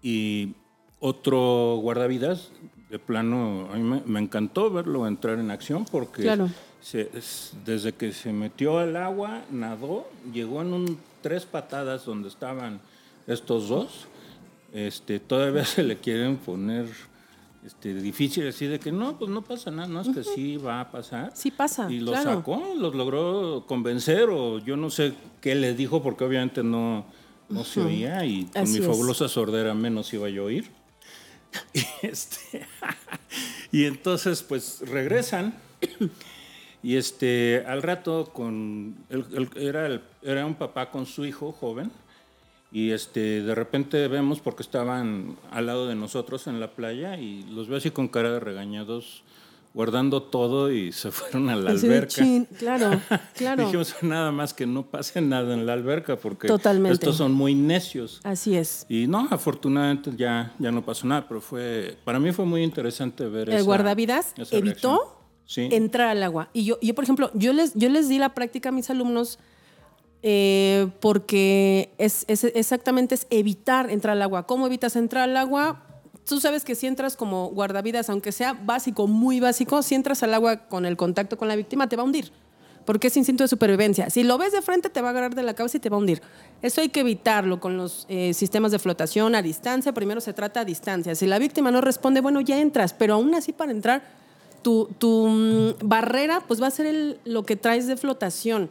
Y 0.00 0.54
otro 1.00 1.78
guardavidas, 1.82 2.52
de 2.88 3.00
plano, 3.00 3.68
a 3.72 3.76
mí 3.76 3.82
me, 3.82 4.00
me 4.06 4.20
encantó 4.20 4.70
verlo 4.70 5.08
entrar 5.08 5.40
en 5.40 5.50
acción 5.50 5.84
porque 5.90 6.22
Claro. 6.22 6.48
se- 6.80 7.10
es- 7.14 7.52
desde 7.64 7.92
que 7.94 8.12
se 8.12 8.32
metió 8.32 8.78
al 8.78 8.94
agua, 8.96 9.42
nadó, 9.50 10.08
llegó 10.32 10.62
en 10.62 10.72
un 10.72 10.98
tres 11.20 11.44
patadas 11.46 12.04
donde 12.04 12.28
estaban 12.28 12.78
estos 13.26 13.68
dos. 13.68 14.06
Este, 14.72 15.18
todavía 15.18 15.64
se 15.64 15.82
le 15.82 15.98
quieren 15.98 16.36
poner 16.36 16.86
este, 17.66 17.94
difícil 17.94 18.46
así 18.48 18.66
de 18.66 18.78
que 18.78 18.92
no, 18.92 19.18
pues 19.18 19.30
no 19.30 19.42
pasa 19.42 19.70
nada, 19.70 19.88
no 19.88 20.00
es 20.00 20.08
que 20.08 20.22
sí 20.22 20.56
va 20.56 20.80
a 20.80 20.90
pasar. 20.90 21.32
Sí 21.34 21.50
pasa, 21.50 21.90
Y 21.92 22.00
los 22.00 22.10
claro. 22.14 22.38
sacó, 22.38 22.62
los 22.78 22.94
logró 22.94 23.64
convencer 23.66 24.28
o 24.30 24.58
yo 24.60 24.76
no 24.76 24.88
sé 24.90 25.14
qué 25.40 25.54
les 25.54 25.76
dijo 25.76 26.02
porque 26.02 26.24
obviamente 26.24 26.62
no, 26.62 27.04
no 27.48 27.64
se 27.64 27.80
oía 27.80 28.24
y 28.24 28.44
con 28.46 28.62
Así 28.62 28.74
mi 28.74 28.78
es. 28.80 28.86
fabulosa 28.86 29.28
sordera 29.28 29.74
menos 29.74 30.12
iba 30.14 30.28
yo 30.28 30.42
a 30.42 30.46
oír. 30.46 30.70
Y, 31.72 32.06
este, 32.06 32.66
y 33.72 33.84
entonces 33.84 34.42
pues 34.42 34.80
regresan 34.86 35.54
y 36.82 36.96
este 36.96 37.64
al 37.66 37.82
rato 37.82 38.30
con 38.32 38.96
el- 39.08 39.24
el- 39.34 39.62
era, 39.62 39.86
el- 39.86 40.02
era 40.22 40.44
un 40.44 40.54
papá 40.54 40.90
con 40.90 41.06
su 41.06 41.24
hijo 41.24 41.52
joven 41.52 41.90
y 42.76 42.90
este 42.90 43.42
de 43.42 43.54
repente 43.54 44.06
vemos 44.08 44.40
porque 44.40 44.62
estaban 44.62 45.36
al 45.50 45.64
lado 45.66 45.86
de 45.88 45.94
nosotros 45.94 46.46
en 46.46 46.60
la 46.60 46.72
playa 46.72 47.16
y 47.18 47.42
los 47.44 47.68
veo 47.68 47.78
así 47.78 47.90
con 47.90 48.08
cara 48.08 48.30
de 48.32 48.40
regañados 48.40 49.22
guardando 49.72 50.22
todo 50.22 50.70
y 50.70 50.92
se 50.92 51.10
fueron 51.18 51.48
a 51.50 51.56
la 51.56 51.70
alberca. 51.70 52.08
chin, 52.08 52.46
claro, 52.58 53.00
claro. 53.34 53.64
Dijimos 53.64 53.94
nada 54.02 54.30
más 54.32 54.52
que 54.54 54.66
no 54.66 54.84
pase 54.86 55.20
nada 55.20 55.54
en 55.54 55.64
la 55.66 55.72
alberca 55.74 56.16
porque 56.16 56.48
Totalmente. 56.48 56.94
estos 56.94 57.16
son 57.16 57.32
muy 57.32 57.54
necios. 57.54 58.20
Así 58.24 58.56
es. 58.56 58.84
Y 58.88 59.06
no, 59.06 59.26
afortunadamente 59.30 60.10
ya, 60.16 60.54
ya 60.58 60.70
no 60.70 60.84
pasó 60.84 61.06
nada, 61.06 61.26
pero 61.28 61.40
fue 61.40 61.96
para 62.04 62.18
mí 62.18 62.32
fue 62.32 62.44
muy 62.44 62.62
interesante 62.62 63.26
ver 63.26 63.48
El 63.48 63.56
esa- 63.56 63.64
guardavidas 63.64 64.34
esa 64.36 64.56
evitó. 64.56 65.12
Sí. 65.48 65.68
entrar 65.70 66.08
al 66.08 66.22
agua. 66.24 66.48
Y 66.52 66.64
yo, 66.64 66.76
yo, 66.82 66.92
por 66.94 67.04
ejemplo, 67.04 67.30
yo 67.34 67.52
les, 67.52 67.72
yo 67.74 67.88
les 67.88 68.08
di 68.08 68.18
la 68.18 68.34
práctica 68.34 68.70
a 68.70 68.72
mis 68.72 68.90
alumnos 68.90 69.38
eh, 70.22 70.88
porque 71.00 71.90
es, 71.98 72.24
exactamente 72.28 73.14
es 73.14 73.26
evitar 73.30 73.90
entrar 73.90 74.12
al 74.16 74.22
agua. 74.22 74.46
¿Cómo 74.46 74.66
evitas 74.66 74.96
entrar 74.96 75.28
al 75.28 75.36
agua? 75.36 75.82
Tú 76.26 76.40
sabes 76.40 76.64
que 76.64 76.74
si 76.74 76.86
entras 76.86 77.16
como 77.16 77.48
guardavidas, 77.48 78.10
aunque 78.10 78.32
sea 78.32 78.52
básico, 78.52 79.06
muy 79.06 79.40
básico, 79.40 79.82
si 79.82 79.94
entras 79.94 80.22
al 80.22 80.34
agua 80.34 80.68
con 80.68 80.84
el 80.84 80.96
contacto 80.96 81.36
con 81.36 81.48
la 81.48 81.56
víctima, 81.56 81.88
te 81.88 81.96
va 81.96 82.02
a 82.02 82.06
hundir. 82.06 82.32
Porque 82.84 83.08
es 83.08 83.16
instinto 83.16 83.44
de 83.44 83.48
supervivencia. 83.48 84.10
Si 84.10 84.22
lo 84.22 84.38
ves 84.38 84.52
de 84.52 84.62
frente, 84.62 84.90
te 84.90 85.00
va 85.00 85.08
a 85.08 85.10
agarrar 85.10 85.34
de 85.34 85.42
la 85.42 85.54
cabeza 85.54 85.76
y 85.76 85.80
te 85.80 85.88
va 85.88 85.96
a 85.96 86.00
hundir. 86.00 86.22
Eso 86.62 86.80
hay 86.80 86.88
que 86.88 87.00
evitarlo 87.00 87.60
con 87.60 87.76
los 87.76 88.06
eh, 88.08 88.32
sistemas 88.32 88.70
de 88.70 88.78
flotación 88.78 89.34
a 89.34 89.42
distancia. 89.42 89.92
Primero 89.92 90.20
se 90.20 90.32
trata 90.32 90.60
a 90.60 90.64
distancia. 90.64 91.14
Si 91.16 91.26
la 91.26 91.38
víctima 91.38 91.70
no 91.72 91.80
responde, 91.80 92.20
bueno, 92.20 92.40
ya 92.40 92.60
entras. 92.60 92.92
Pero 92.92 93.14
aún 93.14 93.34
así, 93.34 93.52
para 93.52 93.72
entrar, 93.72 94.02
tu, 94.98 95.28
mm, 95.28 95.88
barrera 95.88 96.40
pues 96.46 96.60
va 96.60 96.66
a 96.66 96.70
ser 96.70 97.18
lo 97.24 97.44
que 97.44 97.56
traes 97.56 97.86
de 97.86 97.96
flotación. 97.96 98.70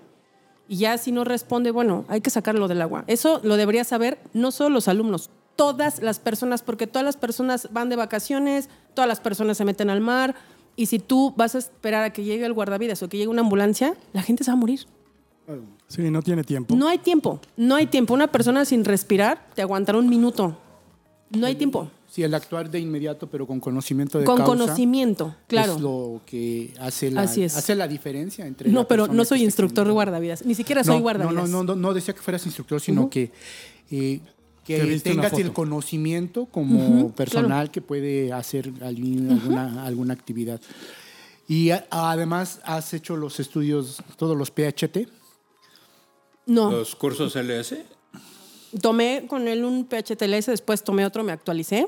Y 0.68 0.78
ya 0.78 0.98
si 0.98 1.12
no 1.12 1.24
responde, 1.24 1.72
bueno, 1.72 2.06
hay 2.08 2.22
que 2.22 2.30
sacarlo 2.30 2.68
del 2.68 2.82
agua. 2.82 3.04
Eso 3.08 3.40
lo 3.44 3.58
debería 3.58 3.84
saber 3.84 4.20
no 4.34 4.52
solo 4.52 4.70
los 4.70 4.88
alumnos, 4.88 5.30
todas 5.56 6.02
las 6.02 6.20
personas, 6.20 6.62
porque 6.62 6.88
todas 6.88 7.06
las 7.06 7.18
personas 7.18 7.70
van 7.72 7.90
de 7.90 7.96
vacaciones, 7.96 8.70
todas 8.94 9.08
las 9.08 9.20
personas 9.20 9.58
se 9.58 9.66
meten 9.66 9.90
al 9.90 10.02
mar. 10.02 10.36
Y 10.76 10.88
si 10.88 11.00
tú 11.00 11.34
vas 11.38 11.56
a 11.56 11.60
esperar 11.60 12.04
a 12.04 12.14
que 12.14 12.24
llegue 12.24 12.46
el 12.46 12.54
guardavidas 12.54 13.02
o 13.04 13.10
que 13.10 13.18
llegue 13.18 13.30
una 13.30 13.42
ambulancia, 13.42 13.96
la 14.14 14.22
gente 14.22 14.44
se 14.44 14.52
va 14.52 14.54
a 14.54 14.60
morir. 14.60 14.82
Sí, 15.88 16.10
no 16.10 16.22
tiene 16.22 16.44
tiempo. 16.44 16.76
No 16.76 16.88
hay 16.88 16.98
tiempo, 16.98 17.40
no 17.56 17.76
hay 17.76 17.86
tiempo. 17.86 18.14
Una 18.14 18.28
persona 18.28 18.66
sin 18.66 18.84
respirar 18.84 19.48
te 19.54 19.62
aguantará 19.62 20.00
un 20.00 20.10
minuto. 20.10 20.58
No 21.30 21.46
hay 21.46 21.56
tiempo. 21.56 21.90
Sí, 22.16 22.24
el 22.24 22.34
actuar 22.34 22.72
de 22.72 22.80
inmediato, 22.80 23.28
pero 23.28 23.46
con 23.46 23.60
conocimiento 23.60 24.18
de 24.20 24.24
Con 24.24 24.38
causa. 24.38 24.54
conocimiento, 24.54 25.36
claro. 25.48 25.76
Es 25.76 25.82
lo 25.82 26.22
que 26.26 26.74
hace 26.80 27.12
la, 27.12 27.24
Así 27.24 27.44
es. 27.44 27.58
hace 27.58 27.76
la 27.76 27.90
diferencia 27.90 28.48
entre. 28.48 28.72
No, 28.72 28.84
la 28.84 28.88
pero 28.88 29.08
no 29.08 29.26
soy 29.26 29.44
instructor 29.44 29.86
de 29.86 29.92
guardavidas. 29.92 30.46
Ni 30.46 30.56
siquiera 30.56 30.82
soy 30.86 30.96
no, 30.96 31.02
guardavidas. 31.02 31.50
No, 31.50 31.64
no, 31.64 31.64
no, 31.66 31.76
no 31.76 31.94
decía 31.94 32.14
que 32.14 32.22
fueras 32.22 32.46
instructor, 32.46 32.80
sino 32.80 33.10
que, 33.10 33.34
eh, 33.92 34.22
que 34.64 34.98
tengas 35.04 35.34
el 35.34 35.52
conocimiento 35.52 36.46
como 36.46 37.12
personal 37.12 37.70
que 37.70 37.82
puede 37.82 38.32
hacer 38.32 38.72
alguna, 38.82 39.34
alguna, 39.34 39.86
alguna 39.86 40.14
actividad. 40.14 40.62
Y 41.50 41.72
a- 41.72 41.86
además 41.92 42.62
has 42.64 42.94
hecho 42.94 43.18
los 43.18 43.42
estudios, 43.42 44.02
todos 44.16 44.38
los 44.38 44.52
PHT. 44.52 45.10
No. 46.46 46.72
Los 46.72 46.96
cursos 46.96 47.36
LS. 47.36 47.84
Tomé 48.82 49.26
con 49.28 49.50
él 49.50 49.66
un 49.66 49.86
PHTLS, 49.86 50.46
después 50.46 50.82
tomé 50.82 51.06
otro, 51.06 51.22
me 51.26 51.34
actualicé. 51.34 51.88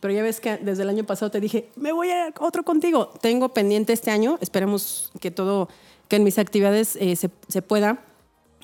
Pero 0.00 0.14
ya 0.14 0.22
ves 0.22 0.40
que 0.40 0.56
desde 0.58 0.82
el 0.82 0.88
año 0.88 1.04
pasado 1.04 1.30
te 1.30 1.40
dije, 1.40 1.70
me 1.76 1.92
voy 1.92 2.10
a 2.10 2.32
otro 2.40 2.62
contigo. 2.64 3.12
Tengo 3.20 3.48
pendiente 3.50 3.92
este 3.92 4.10
año, 4.10 4.38
esperemos 4.40 5.10
que 5.20 5.30
todo, 5.30 5.68
que 6.08 6.16
en 6.16 6.24
mis 6.24 6.38
actividades 6.38 6.96
eh, 6.96 7.16
se, 7.16 7.30
se 7.48 7.62
pueda. 7.62 8.04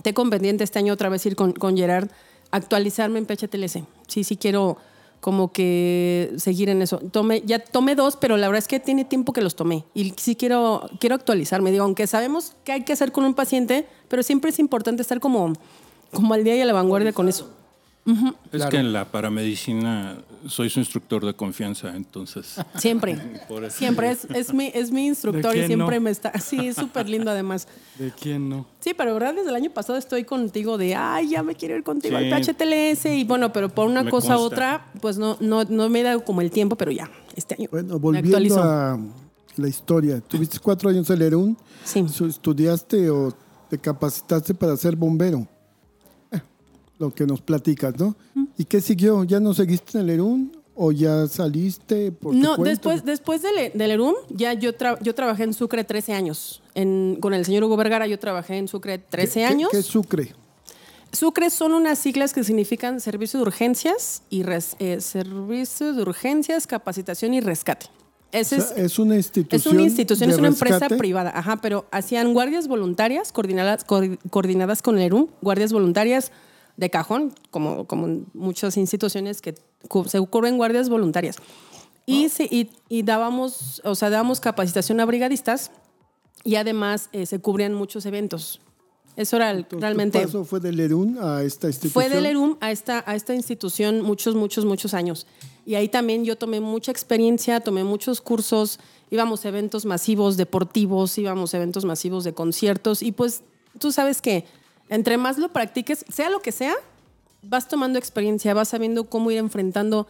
Tengo 0.02 0.28
pendiente 0.30 0.64
este 0.64 0.78
año 0.78 0.92
otra 0.92 1.08
vez 1.08 1.24
ir 1.26 1.36
con, 1.36 1.52
con 1.52 1.76
Gerard, 1.76 2.08
actualizarme 2.50 3.18
en 3.18 3.26
PHTLS. 3.26 3.78
Sí, 4.06 4.24
sí 4.24 4.36
quiero 4.36 4.76
como 5.24 5.52
que 5.52 6.34
seguir 6.36 6.68
en 6.68 6.82
eso. 6.82 6.98
Tomé, 6.98 7.40
ya 7.46 7.58
tomé 7.58 7.94
dos, 7.94 8.16
pero 8.16 8.36
la 8.36 8.46
verdad 8.46 8.58
es 8.58 8.68
que 8.68 8.78
tiene 8.78 9.06
tiempo 9.06 9.32
que 9.32 9.40
los 9.40 9.56
tomé. 9.56 9.86
Y 9.94 10.12
sí 10.18 10.36
quiero, 10.36 10.88
quiero 11.00 11.14
actualizarme. 11.14 11.70
Digo, 11.70 11.84
aunque 11.84 12.06
sabemos 12.06 12.54
qué 12.62 12.72
hay 12.72 12.84
que 12.84 12.92
hacer 12.92 13.10
con 13.10 13.24
un 13.24 13.32
paciente, 13.32 13.88
pero 14.08 14.22
siempre 14.22 14.50
es 14.50 14.58
importante 14.58 15.00
estar 15.00 15.20
como, 15.20 15.54
como 16.12 16.34
al 16.34 16.44
día 16.44 16.56
y 16.56 16.60
a 16.60 16.66
la 16.66 16.74
vanguardia 16.74 17.14
con 17.14 17.30
eso. 17.30 17.50
Es 18.52 18.66
que 18.66 18.76
en 18.76 18.92
la 18.92 19.06
paramedicina 19.06 20.18
soy 20.46 20.68
su 20.68 20.78
instructor 20.78 21.24
de 21.24 21.32
confianza, 21.34 21.96
entonces. 21.96 22.56
Siempre. 22.76 23.16
Siempre 23.70 24.10
es, 24.10 24.26
es, 24.26 24.52
mi, 24.52 24.70
es 24.74 24.90
mi 24.90 25.06
instructor 25.06 25.54
¿De 25.54 25.64
y 25.64 25.66
siempre 25.66 25.96
no? 25.96 26.02
me 26.02 26.10
está. 26.10 26.38
Sí, 26.38 26.68
es 26.68 26.76
súper 26.76 27.08
lindo 27.08 27.30
además. 27.30 27.66
¿De 27.98 28.12
quién 28.12 28.48
no? 28.50 28.66
Sí, 28.80 28.92
pero 28.94 29.14
verdad, 29.14 29.34
desde 29.34 29.48
el 29.48 29.56
año 29.56 29.70
pasado 29.70 29.98
estoy 29.98 30.24
contigo 30.24 30.76
de, 30.76 30.94
ay, 30.94 31.30
ya 31.30 31.42
me 31.42 31.54
quiero 31.54 31.76
ir 31.76 31.82
contigo 31.82 32.18
Sí. 32.18 32.30
al 32.30 32.42
PHTLS. 32.42 33.06
Y 33.06 33.24
bueno, 33.24 33.52
pero 33.52 33.68
por 33.70 33.86
una 33.88 34.02
Me 34.02 34.10
cosa 34.10 34.36
u 34.36 34.40
otra, 34.42 34.86
pues 35.00 35.16
no, 35.16 35.38
no, 35.40 35.64
no 35.64 35.88
me 35.88 36.00
he 36.00 36.02
dado 36.02 36.24
como 36.24 36.42
el 36.42 36.50
tiempo, 36.50 36.76
pero 36.76 36.90
ya, 36.90 37.10
este 37.34 37.54
año. 37.58 37.68
Bueno, 37.70 37.98
volviendo 37.98 38.62
a 38.62 38.98
la 39.56 39.68
historia. 39.68 40.20
Tuviste 40.20 40.58
cuatro 40.58 40.90
años 40.90 41.08
en 41.08 41.18
Lerún. 41.18 41.56
Sí. 41.84 42.04
¿Estudiaste 42.28 43.08
o 43.08 43.32
te 43.70 43.78
capacitaste 43.78 44.52
para 44.52 44.76
ser 44.76 44.94
bombero? 44.96 45.48
Lo 47.04 47.14
que 47.14 47.26
nos 47.26 47.40
platicas, 47.42 47.98
¿no? 47.98 48.16
¿Y 48.56 48.64
qué 48.64 48.80
siguió? 48.80 49.24
¿Ya 49.24 49.40
no 49.40 49.52
seguiste 49.52 49.98
en 49.98 50.06
Lerún 50.06 50.52
o 50.74 50.90
ya 50.90 51.26
saliste 51.28 52.10
por 52.12 52.34
No, 52.34 52.56
después, 52.56 53.04
después 53.04 53.42
del, 53.42 53.72
del 53.74 53.90
ERUM, 53.90 54.14
ya 54.30 54.54
yo, 54.54 54.72
tra- 54.76 54.98
yo 55.02 55.14
trabajé 55.14 55.44
en 55.44 55.52
Sucre 55.52 55.84
13 55.84 56.14
años. 56.14 56.62
En- 56.74 57.18
con 57.20 57.34
el 57.34 57.44
señor 57.44 57.62
Hugo 57.64 57.76
Vergara 57.76 58.06
yo 58.06 58.18
trabajé 58.18 58.56
en 58.56 58.68
Sucre 58.68 58.98
13 58.98 59.40
¿Qué- 59.40 59.44
años. 59.44 59.68
¿Qué, 59.70 59.78
es 59.80 59.86
Sucre? 59.86 60.34
Sucre 61.12 61.50
son 61.50 61.74
unas 61.74 61.98
siglas 61.98 62.32
que 62.32 62.42
significan 62.42 63.00
Servicio 63.00 63.38
de 63.38 63.42
Urgencias 63.44 64.22
y 64.30 64.42
res- 64.42 64.74
eh, 64.80 65.00
Servicio 65.00 65.92
de 65.92 66.02
Urgencias, 66.02 66.66
Capacitación 66.66 67.34
y 67.34 67.40
Rescate. 67.40 67.86
Ese 68.32 68.56
O 68.56 68.60
sea, 68.60 68.76
es, 68.78 68.82
es 68.92 68.98
una 68.98 69.14
institución. 69.14 69.60
es 69.60 69.66
una 69.66 69.82
institución, 69.82 70.28
es 70.30 70.38
una 70.38 70.48
empresa 70.48 70.88
privada, 70.88 71.30
ajá, 71.36 71.58
pero 71.60 71.86
hacían 71.92 72.32
guardias 72.34 72.66
voluntarias 72.66 73.30
coordinadas, 73.30 73.86
coor- 73.86 74.18
coordinadas 74.30 74.82
con 74.82 74.96
el 74.98 75.02
ERUM, 75.04 75.28
guardias 75.40 75.72
voluntarias 75.72 76.32
de 76.76 76.90
cajón, 76.90 77.32
como, 77.50 77.86
como 77.86 78.22
muchas 78.34 78.76
instituciones 78.76 79.40
que 79.40 79.54
se 80.06 80.18
ocurren 80.18 80.56
guardias 80.56 80.88
voluntarias. 80.88 81.36
Y, 82.06 82.28
se- 82.28 82.48
y, 82.50 82.70
y 82.88 83.02
dábamos, 83.02 83.80
o 83.84 83.94
sea, 83.94 84.10
dábamos 84.10 84.40
capacitación 84.40 85.00
a 85.00 85.04
brigadistas 85.06 85.70
y 86.42 86.56
además 86.56 87.08
eh, 87.12 87.26
se 87.26 87.38
cubrían 87.38 87.74
muchos 87.74 88.04
eventos. 88.06 88.60
Eso 89.16 89.36
era 89.36 89.50
el- 89.52 89.58
Entonces, 89.58 89.68
tu 89.78 89.80
realmente... 89.80 90.20
paso 90.20 90.44
fue 90.44 90.58
de 90.60 90.72
Lerún 90.72 91.18
a 91.20 91.42
esta 91.44 91.68
institución. 91.68 91.92
Fue 91.92 92.08
del 92.12 92.26
ERUM 92.26 92.56
a 92.60 92.72
esta, 92.72 93.04
a 93.06 93.14
esta 93.14 93.34
institución 93.34 94.02
muchos, 94.02 94.34
muchos, 94.34 94.64
muchos 94.64 94.92
años. 94.92 95.26
Y 95.64 95.76
ahí 95.76 95.88
también 95.88 96.24
yo 96.24 96.36
tomé 96.36 96.60
mucha 96.60 96.90
experiencia, 96.90 97.60
tomé 97.60 97.84
muchos 97.84 98.20
cursos, 98.20 98.80
íbamos 99.10 99.44
a 99.44 99.48
eventos 99.48 99.86
masivos 99.86 100.36
deportivos, 100.36 101.16
íbamos 101.16 101.54
a 101.54 101.58
eventos 101.58 101.84
masivos 101.84 102.24
de 102.24 102.34
conciertos 102.34 103.02
y 103.02 103.12
pues 103.12 103.42
tú 103.78 103.92
sabes 103.92 104.20
que 104.20 104.44
entre 104.88 105.16
más 105.16 105.38
lo 105.38 105.48
practiques, 105.48 106.04
sea 106.12 106.30
lo 106.30 106.40
que 106.40 106.52
sea, 106.52 106.74
vas 107.42 107.68
tomando 107.68 107.98
experiencia, 107.98 108.54
vas 108.54 108.68
sabiendo 108.68 109.04
cómo 109.04 109.30
ir 109.30 109.38
enfrentando 109.38 110.06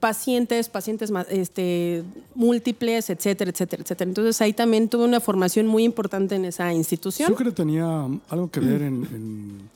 pacientes, 0.00 0.68
pacientes 0.68 1.12
este, 1.28 2.02
múltiples, 2.34 3.08
etcétera, 3.08 3.50
etcétera, 3.50 3.82
etcétera. 3.82 4.08
Entonces 4.08 4.40
ahí 4.40 4.52
también 4.52 4.88
tuve 4.88 5.04
una 5.04 5.20
formación 5.20 5.68
muy 5.68 5.84
importante 5.84 6.34
en 6.34 6.44
esa 6.44 6.72
institución. 6.72 7.28
Sucre 7.28 7.52
tenía 7.52 8.08
algo 8.28 8.50
que 8.50 8.58
ver 8.58 8.82
en, 8.82 9.04
en 9.12 9.70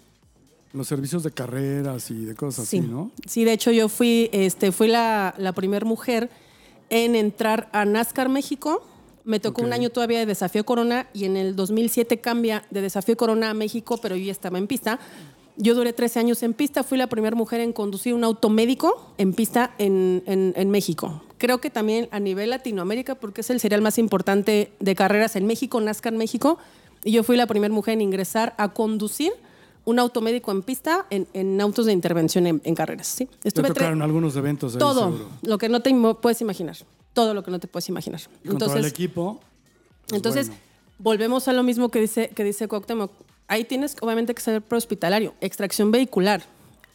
los 0.72 0.88
servicios 0.88 1.22
de 1.22 1.30
carreras 1.30 2.10
y 2.10 2.24
de 2.24 2.34
cosas 2.34 2.66
Sí, 2.66 2.78
así, 2.78 2.88
¿no? 2.88 3.12
sí, 3.26 3.44
de 3.44 3.52
hecho 3.52 3.70
yo 3.70 3.88
fui, 3.88 4.28
este, 4.32 4.72
fui 4.72 4.88
la, 4.88 5.32
la 5.38 5.52
primera 5.52 5.86
mujer 5.86 6.28
en 6.90 7.14
entrar 7.14 7.68
a 7.72 7.84
NASCAR 7.84 8.28
México. 8.28 8.84
Me 9.26 9.40
tocó 9.40 9.60
un 9.62 9.72
año 9.72 9.90
todavía 9.90 10.20
de 10.20 10.26
Desafío 10.26 10.64
Corona 10.64 11.08
y 11.12 11.24
en 11.24 11.36
el 11.36 11.54
2007 11.56 12.20
cambia 12.20 12.64
de 12.70 12.80
Desafío 12.80 13.16
Corona 13.16 13.50
a 13.50 13.54
México, 13.54 13.98
pero 14.00 14.16
yo 14.16 14.24
ya 14.24 14.32
estaba 14.32 14.56
en 14.56 14.66
pista. 14.68 14.98
Yo 15.58 15.74
duré 15.74 15.92
13 15.92 16.20
años 16.20 16.42
en 16.42 16.52
pista, 16.54 16.84
fui 16.84 16.96
la 16.96 17.08
primera 17.08 17.34
mujer 17.34 17.60
en 17.60 17.72
conducir 17.72 18.14
un 18.14 18.24
auto 18.24 18.50
médico 18.50 19.12
en 19.18 19.32
pista 19.32 19.72
en, 19.78 20.22
en- 20.26 20.52
en 20.56 20.70
México. 20.70 21.22
Creo 21.38 21.60
que 21.60 21.70
también 21.70 22.08
a 22.12 22.20
nivel 22.20 22.50
Latinoamérica, 22.50 23.14
porque 23.16 23.40
es 23.40 23.50
el 23.50 23.58
serial 23.58 23.80
más 23.82 23.98
importante 23.98 24.70
de 24.80 24.94
carreras 24.94 25.34
en 25.34 25.46
México, 25.46 25.80
NASCAR 25.80 26.12
México, 26.12 26.58
y 27.04 27.10
yo 27.12 27.22
fui 27.24 27.36
la 27.36 27.46
primera 27.46 27.72
mujer 27.74 27.94
en 27.94 28.02
ingresar 28.02 28.54
a 28.58 28.72
conducir 28.74 29.32
un 29.86 29.98
auto 29.98 30.20
médico 30.20 30.50
en 30.52 30.62
pista 30.62 31.06
en, 31.10 31.26
en 31.32 31.60
autos 31.60 31.86
de 31.86 31.92
intervención 31.92 32.46
en, 32.46 32.60
en 32.64 32.74
carreras. 32.74 33.06
¿sí? 33.06 33.26
Te 33.40 33.48
Estuve 33.48 33.68
tre- 33.70 33.74
tocaron 33.74 34.02
algunos 34.02 34.36
eventos 34.36 34.74
ahí, 34.74 34.78
todo 34.78 35.04
seguro. 35.12 35.28
lo 35.42 35.58
que 35.58 35.68
no 35.68 35.80
te 35.80 35.94
puedes 36.20 36.40
imaginar. 36.40 36.76
Todo 37.16 37.32
lo 37.34 37.42
que 37.42 37.50
no 37.50 37.58
te 37.58 37.66
puedes 37.66 37.88
imaginar. 37.88 38.20
Y 38.44 38.48
con 38.48 38.58
todo 38.58 38.72
el 38.74 38.84
Entonces, 38.84 38.92
equipo. 38.92 39.40
pues, 40.06 40.16
entonces 40.18 40.46
bueno. 40.48 40.62
volvemos 40.98 41.48
a 41.48 41.54
lo 41.54 41.62
mismo 41.62 41.88
que 41.88 41.98
dice, 42.00 42.28
que 42.28 42.44
dice 42.44 42.68
Cuauhtémoc. 42.68 43.10
Ahí 43.48 43.64
tienes 43.64 43.96
obviamente 44.02 44.34
que 44.34 44.42
ser 44.42 44.60
prehospitalario, 44.60 45.32
extracción 45.40 45.90
vehicular, 45.90 46.42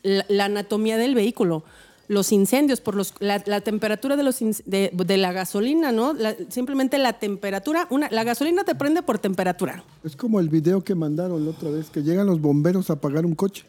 la, 0.04 0.24
la 0.30 0.46
anatomía 0.46 0.98
del 0.98 1.16
vehículo, 1.16 1.64
los 2.08 2.32
incendios, 2.34 2.82
por 2.82 2.94
los, 2.94 3.14
la, 3.20 3.42
la 3.48 3.62
temperatura 3.62 4.16
de, 4.16 4.24
los, 4.24 4.38
de, 4.40 4.92
de 4.94 5.18
la 5.18 5.32
gasolina, 5.32 5.92
¿no? 5.92 6.14
La- 6.14 6.36
simplemente 6.50 6.98
la 7.00 7.14
temperatura, 7.14 7.88
una, 7.90 8.08
la 8.12 8.24
gasolina 8.24 8.64
te 8.64 8.76
prende 8.76 9.02
por 9.02 9.18
temperatura. 9.18 9.84
Es 10.04 10.16
como 10.16 10.40
el 10.40 10.50
video 10.50 10.84
que 10.84 10.94
mandaron 10.94 11.44
la 11.46 11.52
otra 11.52 11.70
vez, 11.72 11.90
que 11.90 12.04
llegan 12.04 12.28
los 12.28 12.40
bomberos 12.42 12.90
a 12.90 12.94
apagar 12.94 13.26
un 13.26 13.34
coche, 13.34 13.64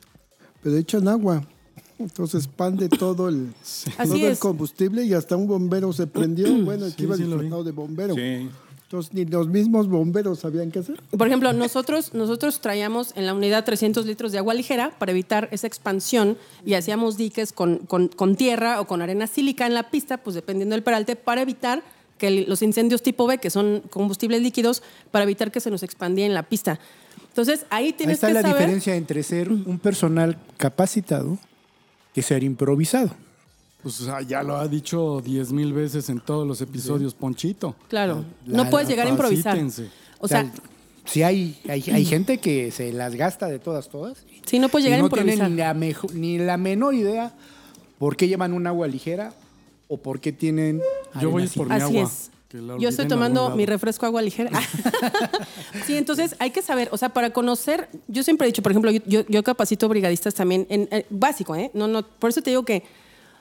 pero 0.63 0.77
echan 0.77 1.07
agua. 1.09 1.47
Entonces 2.03 2.49
todo 2.99 3.29
el, 3.29 3.53
todo 3.63 3.95
Así 3.99 4.25
el 4.25 4.33
es. 4.33 4.39
combustible 4.39 5.05
y 5.05 5.15
hasta 5.15 5.37
un 5.37 5.47
bombero 5.47 5.93
se 5.93 6.07
prendió. 6.07 6.47
Bueno, 6.65 6.87
el 6.87 6.93
que 6.93 6.99
Sí, 6.99 7.03
iba 7.05 7.17
sí 7.17 7.23
disfrazado 7.25 7.65
de 7.65 7.73
bombero. 7.73 8.15
Sí. 8.15 8.49
Entonces, 8.85 9.15
ni 9.15 9.25
los 9.25 9.49
mismos 9.49 9.89
bomberos 9.89 10.41
sabían 10.41 10.71
qué 10.71 10.81
hacer. 10.81 11.01
Por 11.17 11.27
ejemplo, 11.27 11.55
nosotros, 11.55 12.13
nosotros 12.13 12.61
traíamos 12.61 13.13
en 13.17 13.25
la 13.25 13.33
unidad 13.33 13.65
300 13.65 14.05
litros 14.05 14.33
de 14.33 14.39
agua 14.39 14.53
ligera 14.53 14.93
para 14.99 15.13
evitar 15.13 15.49
esa 15.51 15.67
expansión 15.67 16.37
y 16.67 16.75
hacíamos 16.75 17.17
diques 17.17 17.53
con, 17.55 17.79
con- 17.79 18.09
con 18.09 18.37
tierra 18.37 18.83
o 18.83 18.87
con 18.87 19.01
arena 19.01 19.27
sílica 19.27 19.67
en 19.67 19.73
la 19.73 19.91
pista, 19.91 20.19
pues 20.19 20.35
dependiendo 20.35 20.75
del 20.75 20.83
peralte, 20.83 21.17
para 21.17 21.41
evitar 21.41 21.83
que 22.19 22.45
los 22.47 22.61
incendios 22.61 23.03
tipo 23.03 23.27
B, 23.27 23.39
que 23.39 23.49
son 23.49 23.83
combustibles 23.89 24.43
líquidos, 24.43 24.83
para 25.11 25.23
evitar 25.25 25.51
que 25.51 25.61
se 25.61 25.71
nos 25.71 25.83
expandía 25.83 26.27
en 26.27 26.35
la 26.35 26.43
pista. 26.43 26.79
Entonces, 27.29 27.65
ahí 27.71 27.87
Ahí 27.87 27.93
tienes 27.95 28.17
está 28.17 28.27
que 28.29 28.35
la 28.35 28.43
saber... 28.43 28.57
diferencia 28.59 28.95
entre 28.95 29.23
ser 29.23 29.51
un 29.51 29.79
personal 29.79 30.37
capacitado 30.59 31.39
que 32.15 32.23
ser 32.23 32.43
improvisado. 32.43 33.11
Pues 33.83 34.01
o 34.01 34.05
sea, 34.05 34.21
ya 34.23 34.43
lo 34.43 34.57
ha 34.57 34.69
dicho 34.69 35.21
diez 35.25 35.51
mil 35.53 35.73
veces 35.73 36.09
en 36.09 36.21
todos 36.21 36.47
los 36.47 36.61
episodios, 36.61 37.15
Ponchito. 37.15 37.75
Claro, 37.89 38.25
La- 38.47 38.65
no 38.65 38.71
puedes 38.71 38.89
llegar 38.89 39.07
a 39.07 39.11
improvisar. 39.11 39.57
Capacítense. 39.57 39.91
O 40.21 40.29
sea, 40.29 40.53
sí 41.05 41.23
hay, 41.25 41.59
hay, 41.69 41.83
hay 41.93 42.05
gente 42.15 42.39
que 42.39 42.71
se 42.71 42.93
las 42.93 43.15
gasta 43.17 43.47
de 43.49 43.59
todas, 43.59 43.89
todas. 43.89 44.25
sí, 44.47 44.59
no 44.61 44.69
puedes 44.69 44.85
llegar 44.85 45.01
a 45.01 45.03
no 45.03 45.09
tienen 45.11 45.35
improvisar. 45.35 45.51
ni 45.51 45.57
la, 45.57 45.75
mejo- 45.75 46.13
ni 46.13 46.39
la 46.39 46.57
menor 46.57 46.95
idea 46.95 47.33
por 47.99 48.17
qué 48.17 48.29
llevan 48.29 48.53
un 48.53 48.67
agua 48.69 48.87
ligera 48.87 49.33
o 49.89 49.97
por 49.97 50.21
qué 50.21 50.33
tienen... 50.33 50.81
Yo 51.21 51.31
voy 51.31 51.47
por 51.49 51.69
mi 51.69 51.75
Así 51.75 51.85
agua. 51.99 52.03
es. 52.09 52.31
Yo 52.81 52.89
estoy 52.91 53.05
tomando 53.09 53.43
mi 53.57 53.67
refresco 53.67 54.07
agua 54.07 54.23
ligera. 54.23 54.51
sí, 55.87 55.97
entonces 55.97 56.37
hay 56.39 56.51
que 56.51 56.63
saber, 56.63 56.89
o 56.93 56.97
sea, 56.97 57.11
para 57.11 57.31
conocer, 57.33 57.89
yo 58.09 58.23
siempre 58.23 58.47
he 58.47 58.51
dicho, 58.51 58.63
por 58.63 58.73
ejemplo, 58.73 58.91
yo, 58.91 59.01
yo- 59.07 59.25
yo 59.29 59.43
capacito 59.43 59.89
brigadistas 59.89 60.35
también, 60.35 60.67
en, 60.69 60.89
eh, 60.91 61.07
básico, 61.11 61.55
¿eh? 61.57 61.71
No, 61.75 61.89
no, 61.89 62.03
por 62.07 62.31
eso 62.31 62.43
te 62.43 62.51
digo 62.51 62.65
que 62.65 62.83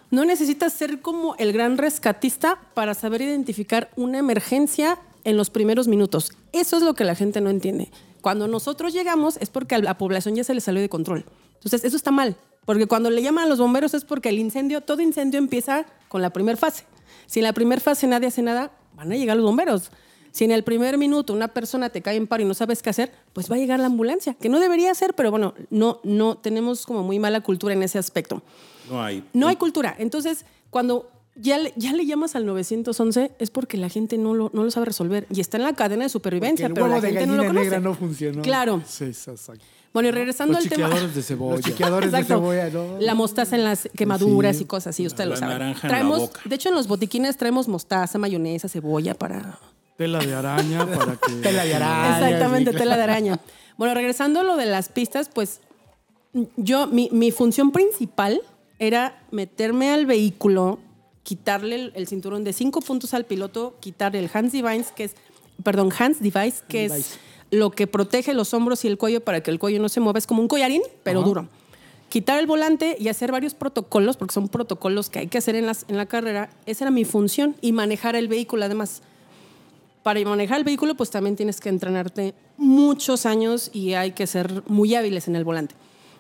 no 0.09 0.26
necesitas 0.26 0.74
ser 0.74 1.01
como 1.01 1.36
el 1.38 1.53
gran 1.53 1.78
rescatista 1.78 2.59
para 2.74 2.93
saber 2.93 3.22
identificar 3.22 3.89
una 3.95 4.18
emergencia 4.20 4.97
en 5.24 5.38
los 5.38 5.49
primeros 5.49 5.88
minutos. 5.88 6.32
Eso 6.51 6.78
es 6.78 6.84
lo 6.84 6.93
que 6.95 7.03
la 7.03 7.16
gente 7.16 7.41
no 7.41 7.49
entiende. 7.49 7.91
Cuando 8.22 8.47
nosotros 8.47 8.93
llegamos 8.93 9.38
es 9.38 9.49
porque 9.49 9.76
a 9.76 9.80
la 9.80 9.97
población 9.97 10.36
ya 10.36 10.43
se 10.43 10.53
le 10.53 10.62
salió 10.62 10.82
de 10.82 10.89
control. 10.89 11.26
Entonces, 11.55 11.84
eso 11.86 11.95
está 11.95 12.12
mal, 12.12 12.36
porque 12.66 12.88
cuando 12.88 13.09
le 13.09 13.22
llaman 13.22 13.45
a 13.45 13.47
los 13.47 13.59
bomberos 13.59 13.93
es 13.93 14.03
porque 14.03 14.30
el 14.30 14.39
incendio, 14.39 14.82
todo 14.82 15.01
incendio 15.01 15.38
empieza 15.38 15.86
con 16.07 16.22
la 16.22 16.32
primera 16.32 16.57
fase. 16.57 16.86
Si 17.28 17.39
en 17.39 17.43
la 17.43 17.53
primera 17.53 17.80
fase 17.82 18.07
nadie 18.07 18.28
hace 18.28 18.41
nada, 18.41 18.72
van 19.02 19.12
a 19.12 19.16
llegar 19.16 19.36
los 19.36 19.45
bomberos. 19.45 19.91
Si 20.32 20.45
en 20.45 20.52
el 20.52 20.64
primer 20.64 20.97
minuto 20.97 21.34
una 21.34 21.49
persona 21.49 21.89
te 21.89 22.02
cae 22.02 22.16
en 22.16 22.28
paro 22.28 22.43
y 22.43 22.45
no 22.45 22.54
sabes 22.54 22.82
qué 22.82 22.89
hacer, 22.89 23.12
pues 23.34 23.52
va 23.52 23.56
a 23.56 23.60
llegar 23.60 23.80
la 23.80 23.88
ambulancia, 23.88 24.36
que 24.36 24.47
no 24.47 24.60
debería 24.60 24.93
ser, 24.93 25.14
pero 25.16 25.32
bueno, 25.32 25.56
no, 25.72 25.99
no 26.04 26.38
tenemos 26.38 26.86
como 26.86 27.04
muy 27.04 27.20
mala 27.20 27.41
cultura 27.41 27.74
en 27.74 27.84
ese 27.84 27.97
aspecto. 27.97 28.43
No 28.89 29.04
hay. 29.04 29.24
No 29.34 29.47
hay 29.47 29.56
cultura. 29.56 29.95
Entonces, 29.97 30.45
cuando 30.70 31.10
ya 31.36 31.58
le, 31.58 31.74
ya 31.76 31.93
le 31.93 32.06
llamas 32.06 32.36
al 32.36 32.45
911 32.45 33.32
es 33.39 33.49
porque 33.49 33.78
la 33.78 33.89
gente 33.89 34.18
no 34.18 34.36
lo, 34.36 34.52
no 34.54 34.64
lo 34.64 34.72
sabe 34.72 34.86
resolver 34.86 35.26
y 35.30 35.41
está 35.41 35.58
en 35.58 35.64
la 35.64 35.74
cadena 35.74 36.04
de 36.04 36.10
supervivencia, 36.10 36.68
el 36.68 36.74
pero 36.74 36.88
la 36.88 37.02
de 37.02 37.10
gente 37.10 37.26
no 37.26 37.36
lo 37.38 37.47
conoce. 37.47 37.64
negra 37.66 37.80
no 37.80 37.93
funcionó. 37.95 38.41
Claro. 38.43 38.84
Sí, 38.86 39.06
exacto. 39.06 39.66
Bueno, 39.94 40.10
y 40.10 40.12
regresando 40.12 40.54
Los 40.54 40.64
al 40.64 40.70
tema. 40.70 40.86
chiqueadores 40.88 41.16
de 41.16 41.22
cebolla. 41.24 41.56
Los 41.58 41.66
chiqueadores 41.66 42.12
de 42.14 42.24
cebolla, 42.24 42.70
¿no? 42.70 42.98
La 43.00 43.14
mostaza 43.14 43.56
en 43.58 43.64
las 43.66 43.89
quemaduras 43.96 44.56
Sí. 44.58 44.64
y 44.64 44.66
cosas 44.66 44.88
así, 44.96 45.06
usted 45.06 45.26
lo 45.26 45.32
La 45.32 45.38
sabe. 45.38 45.54
naranja 45.54 45.88
en 45.88 45.92
la 45.92 45.98
traemos, 45.98 46.20
boca. 46.20 46.42
de 46.46 46.56
hecho, 46.56 46.70
en 46.70 46.76
los 46.76 46.88
botiquines 46.88 47.36
traemos 47.38 47.68
mostaza, 47.68 48.18
mayonesa, 48.18 48.70
cebolla 48.70 49.14
para 49.14 49.60
Tela 49.98 50.20
de 50.20 50.34
araña 50.34 50.86
para 50.88 51.16
que. 51.18 51.34
Tela 51.44 51.66
de 51.66 51.74
araña. 51.76 52.20
Exactamente, 52.28 52.72
sí, 52.72 52.78
tela 52.78 52.96
de 52.98 53.04
araña. 53.04 53.39
Bueno, 53.78 53.94
regresando 53.94 54.39
a 54.39 54.44
lo 54.44 54.56
de 54.56 54.66
las 54.66 54.89
pistas, 54.89 55.30
pues 55.34 55.60
yo, 56.56 56.88
mi, 56.88 57.10
mi 57.12 57.32
función 57.32 57.72
principal 57.72 58.42
era 58.80 59.22
meterme 59.32 59.92
al 59.92 60.06
vehículo, 60.06 60.80
quitarle 61.24 61.76
el, 61.76 61.92
el 61.96 62.08
cinturón 62.08 62.44
de 62.44 62.54
cinco 62.54 62.80
puntos 62.82 63.14
al 63.14 63.26
piloto, 63.26 63.76
quitarle 63.82 64.20
el 64.20 64.30
hands 64.34 64.54
device, 64.54 64.92
que 64.96 65.04
es, 65.04 65.16
perdón, 65.64 65.92
hands 65.98 66.20
device, 66.22 66.64
que 66.68 66.86
es. 66.86 67.20
Lo 67.52 67.72
que 67.72 67.86
protege 67.86 68.34
los 68.34 68.54
hombros 68.54 68.84
y 68.86 68.88
el 68.88 68.97
cuello 68.97 69.22
para 69.22 69.41
que 69.41 69.52
el 69.52 69.60
cuello 69.60 69.82
no 69.82 69.89
se 69.89 69.99
mueva. 69.99 70.18
Es 70.18 70.26
como 70.26 70.41
un 70.41 70.47
collarín, 70.47 70.82
pero 71.04 71.22
duro. 71.22 71.47
Quitar 72.10 72.39
el 72.39 72.47
volante 72.47 72.97
y 72.99 73.10
hacer 73.10 73.32
varios 73.32 73.54
protocolos, 73.54 74.18
porque 74.18 74.34
son 74.34 74.47
protocolos 74.49 75.10
que 75.10 75.20
hay 75.20 75.28
que 75.28 75.38
hacer 75.38 75.56
en, 75.56 75.66
las, 75.66 75.86
en 75.88 75.97
la 75.97 76.06
carrera, 76.06 76.49
esa 76.66 76.86
era 76.86 76.91
mi 76.91 77.06
función. 77.06 77.56
Y 77.62 77.74
manejar 77.74 78.16
el 78.16 78.28
vehículo, 78.28 78.66
además 78.66 79.02
para 80.04 80.20
manejar 80.22 80.58
el 80.58 80.64
vehículo, 80.64 80.95
pues 80.95 81.12
también 81.12 81.36
tienes 81.36 81.60
que 81.60 81.70
entrenarte 81.70 82.34
muchos 82.58 83.26
años 83.26 83.70
y 83.72 83.93
hay 83.93 84.12
que 84.12 84.26
ser 84.28 84.64
muy 84.68 84.95
hábiles 84.95 85.28
en 85.28 85.36
el 85.36 85.43
volante. 85.43 85.76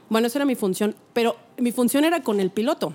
Bueno, 0.09 0.27
esa 0.27 0.39
era 0.39 0.45
mi 0.45 0.55
función, 0.55 0.95
pero 1.13 1.35
mi 1.57 1.71
función 1.71 2.03
era 2.03 2.21
con 2.21 2.39
el 2.39 2.51
piloto. 2.51 2.93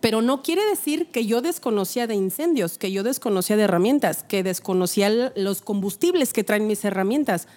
Pero 0.00 0.22
no 0.22 0.42
quiere 0.42 0.64
decir 0.64 1.08
que 1.08 1.26
yo 1.26 1.42
desconocía 1.42 2.06
de 2.06 2.14
incendios, 2.14 2.78
que 2.78 2.90
yo 2.90 3.02
desconocía 3.02 3.56
de 3.56 3.64
herramientas, 3.64 4.22
que 4.22 4.42
desconocía 4.42 5.32
los 5.36 5.60
combustibles 5.60 6.32
que 6.32 6.44
traen 6.44 6.66
mis 6.66 6.84
herramientas, 6.84 7.48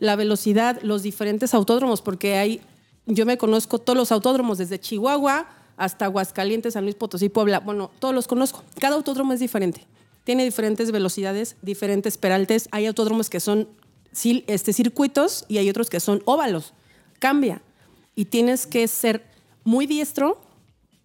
la 0.00 0.16
velocidad, 0.16 0.80
los 0.82 1.02
diferentes 1.02 1.54
autódromos, 1.54 2.02
porque 2.02 2.36
hay, 2.36 2.60
yo 3.06 3.24
me 3.24 3.38
conozco 3.38 3.78
todos 3.78 3.96
los 3.96 4.12
autódromos, 4.12 4.58
desde 4.58 4.80
Chihuahua 4.80 5.46
hasta 5.76 6.06
Aguascalientes, 6.06 6.74
San 6.74 6.84
Luis 6.84 6.96
Potosí, 6.96 7.28
Puebla, 7.28 7.60
bueno, 7.60 7.90
todos 7.98 8.14
los 8.14 8.26
conozco. 8.26 8.64
Cada 8.80 8.96
autódromo 8.96 9.32
es 9.32 9.40
diferente. 9.40 9.86
Tiene 10.24 10.44
diferentes 10.44 10.90
velocidades, 10.90 11.56
diferentes 11.62 12.18
peraltes. 12.18 12.68
Hay 12.72 12.86
autódromos 12.86 13.30
que 13.30 13.38
son 13.38 13.68
este, 14.46 14.72
circuitos 14.72 15.44
y 15.46 15.58
hay 15.58 15.70
otros 15.70 15.88
que 15.88 16.00
son 16.00 16.22
óvalos. 16.24 16.72
Cambia. 17.20 17.62
Y 18.16 18.24
tienes 18.24 18.66
que 18.66 18.88
ser 18.88 19.24
muy 19.62 19.86
diestro 19.86 20.40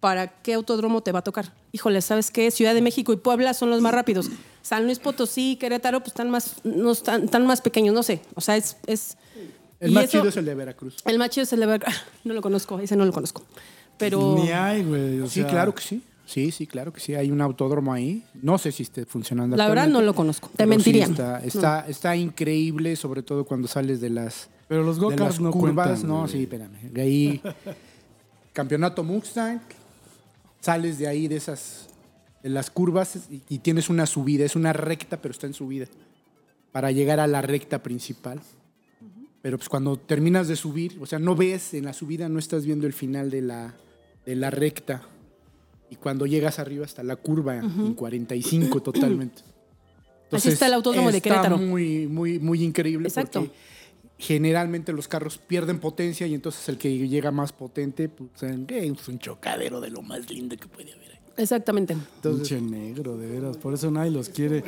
para 0.02 0.26
qué 0.42 0.54
autódromo 0.54 1.00
te 1.00 1.12
va 1.12 1.20
a 1.20 1.22
tocar. 1.22 1.52
Híjole, 1.70 2.02
¿sabes 2.02 2.32
qué? 2.32 2.50
Ciudad 2.50 2.74
de 2.74 2.82
México 2.82 3.12
y 3.12 3.16
Puebla 3.16 3.54
son 3.54 3.70
los 3.70 3.80
más 3.80 3.94
rápidos. 3.94 4.30
San 4.60 4.84
Luis 4.84 4.98
Potosí, 4.98 5.54
Querétaro, 5.60 6.00
pues 6.00 6.08
están 6.08 6.28
más, 6.28 6.56
no 6.64 6.90
están, 6.90 7.22
están 7.24 7.46
más 7.46 7.60
pequeños, 7.60 7.94
no 7.94 8.02
sé. 8.02 8.20
O 8.34 8.40
sea, 8.40 8.56
es... 8.56 8.76
es 8.88 9.16
El 9.78 9.92
y 9.92 9.94
más 9.94 10.04
eso- 10.04 10.18
chido 10.18 10.28
es 10.30 10.36
el 10.36 10.44
de 10.44 10.54
Veracruz. 10.56 10.96
El 11.04 11.18
más 11.20 11.30
chido 11.30 11.44
es 11.44 11.52
el 11.52 11.60
de 11.60 11.66
Ver- 11.66 11.84
No 12.24 12.34
lo 12.34 12.42
conozco, 12.42 12.80
ese 12.80 12.96
no 12.96 13.04
lo 13.04 13.12
conozco. 13.12 13.44
Pero... 13.96 14.34
Ni 14.36 14.50
hay, 14.50 14.82
güey. 14.82 15.20
o 15.20 15.28
Sí, 15.28 15.40
sea, 15.42 15.48
claro 15.48 15.72
que 15.72 15.82
sí. 15.84 16.02
Sí, 16.26 16.50
sí, 16.50 16.66
claro 16.66 16.92
que 16.92 16.98
sí. 17.00 17.14
Hay 17.14 17.30
un 17.30 17.40
autódromo 17.40 17.92
ahí. 17.92 18.24
No 18.42 18.58
sé 18.58 18.72
si 18.72 18.82
esté 18.82 19.06
funcionando. 19.06 19.56
La 19.56 19.68
verdad 19.68 19.86
no 19.86 20.02
lo 20.02 20.14
conozco. 20.14 20.50
Te 20.56 20.64
sí 20.64 20.68
mentiría. 20.68 21.04
está, 21.06 21.38
está, 21.44 21.86
está 21.88 22.16
increíble, 22.16 22.96
sobre 22.96 23.22
todo 23.22 23.44
cuando 23.44 23.68
sales 23.68 24.00
de 24.00 24.10
las, 24.10 24.48
Pero 24.66 24.82
los 24.82 24.96
de 24.96 25.02
go-karts 25.02 25.20
las 25.34 25.40
no 25.40 25.50
curvas. 25.52 25.86
cuentan, 25.88 26.08
no, 26.08 26.20
güey. 26.22 26.32
sí, 26.32 26.42
espérame. 26.42 26.90
De 26.92 27.02
ahí, 27.02 27.42
campeonato 28.52 29.02
Mustang, 29.04 29.60
sales 30.62 30.98
de 30.98 31.08
ahí 31.08 31.28
de 31.28 31.36
esas, 31.36 31.88
de 32.42 32.48
las 32.48 32.70
curvas 32.70 33.16
y, 33.30 33.42
y 33.48 33.58
tienes 33.58 33.90
una 33.90 34.06
subida. 34.06 34.46
Es 34.46 34.56
una 34.56 34.72
recta, 34.72 35.20
pero 35.20 35.32
está 35.32 35.46
en 35.46 35.54
subida. 35.54 35.86
Para 36.72 36.90
llegar 36.90 37.20
a 37.20 37.26
la 37.26 37.42
recta 37.42 37.82
principal. 37.82 38.40
Pero 39.42 39.58
pues 39.58 39.68
cuando 39.68 39.98
terminas 39.98 40.46
de 40.46 40.54
subir, 40.54 40.96
o 41.00 41.06
sea, 41.06 41.18
no 41.18 41.34
ves 41.34 41.74
en 41.74 41.84
la 41.84 41.92
subida, 41.92 42.28
no 42.28 42.38
estás 42.38 42.64
viendo 42.64 42.86
el 42.86 42.92
final 42.92 43.28
de 43.28 43.42
la, 43.42 43.74
de 44.24 44.36
la 44.36 44.50
recta. 44.50 45.02
Y 45.90 45.96
cuando 45.96 46.26
llegas 46.26 46.60
arriba 46.60 46.86
hasta 46.86 47.02
la 47.02 47.16
curva, 47.16 47.56
en 47.58 47.94
45 47.94 48.80
totalmente. 48.80 49.42
Así 50.30 50.48
está 50.48 50.68
el 50.68 50.74
autódromo 50.74 51.10
de 51.10 51.20
Querétaro. 51.20 51.58
Muy, 51.58 52.06
muy, 52.06 52.38
muy 52.38 52.62
increíble 52.62 53.08
Exacto. 53.08 53.40
porque 53.40 53.54
generalmente 54.22 54.92
los 54.92 55.08
carros 55.08 55.36
pierden 55.38 55.80
potencia 55.80 56.26
y 56.28 56.34
entonces 56.34 56.68
el 56.68 56.78
que 56.78 56.96
llega 57.08 57.32
más 57.32 57.52
potente 57.52 58.08
pues, 58.08 58.30
es 58.42 59.08
un 59.08 59.18
chocadero 59.18 59.80
de 59.80 59.90
lo 59.90 60.00
más 60.02 60.30
lindo 60.30 60.56
que 60.56 60.68
puede 60.68 60.92
haber. 60.92 61.10
ahí. 61.10 61.18
Exactamente. 61.38 61.96
Pinche 62.22 62.60
negro, 62.60 63.16
de 63.16 63.26
veras. 63.26 63.56
Por 63.56 63.72
eso 63.74 63.90
nadie 63.90 64.10
los 64.10 64.28
quiere. 64.28 64.62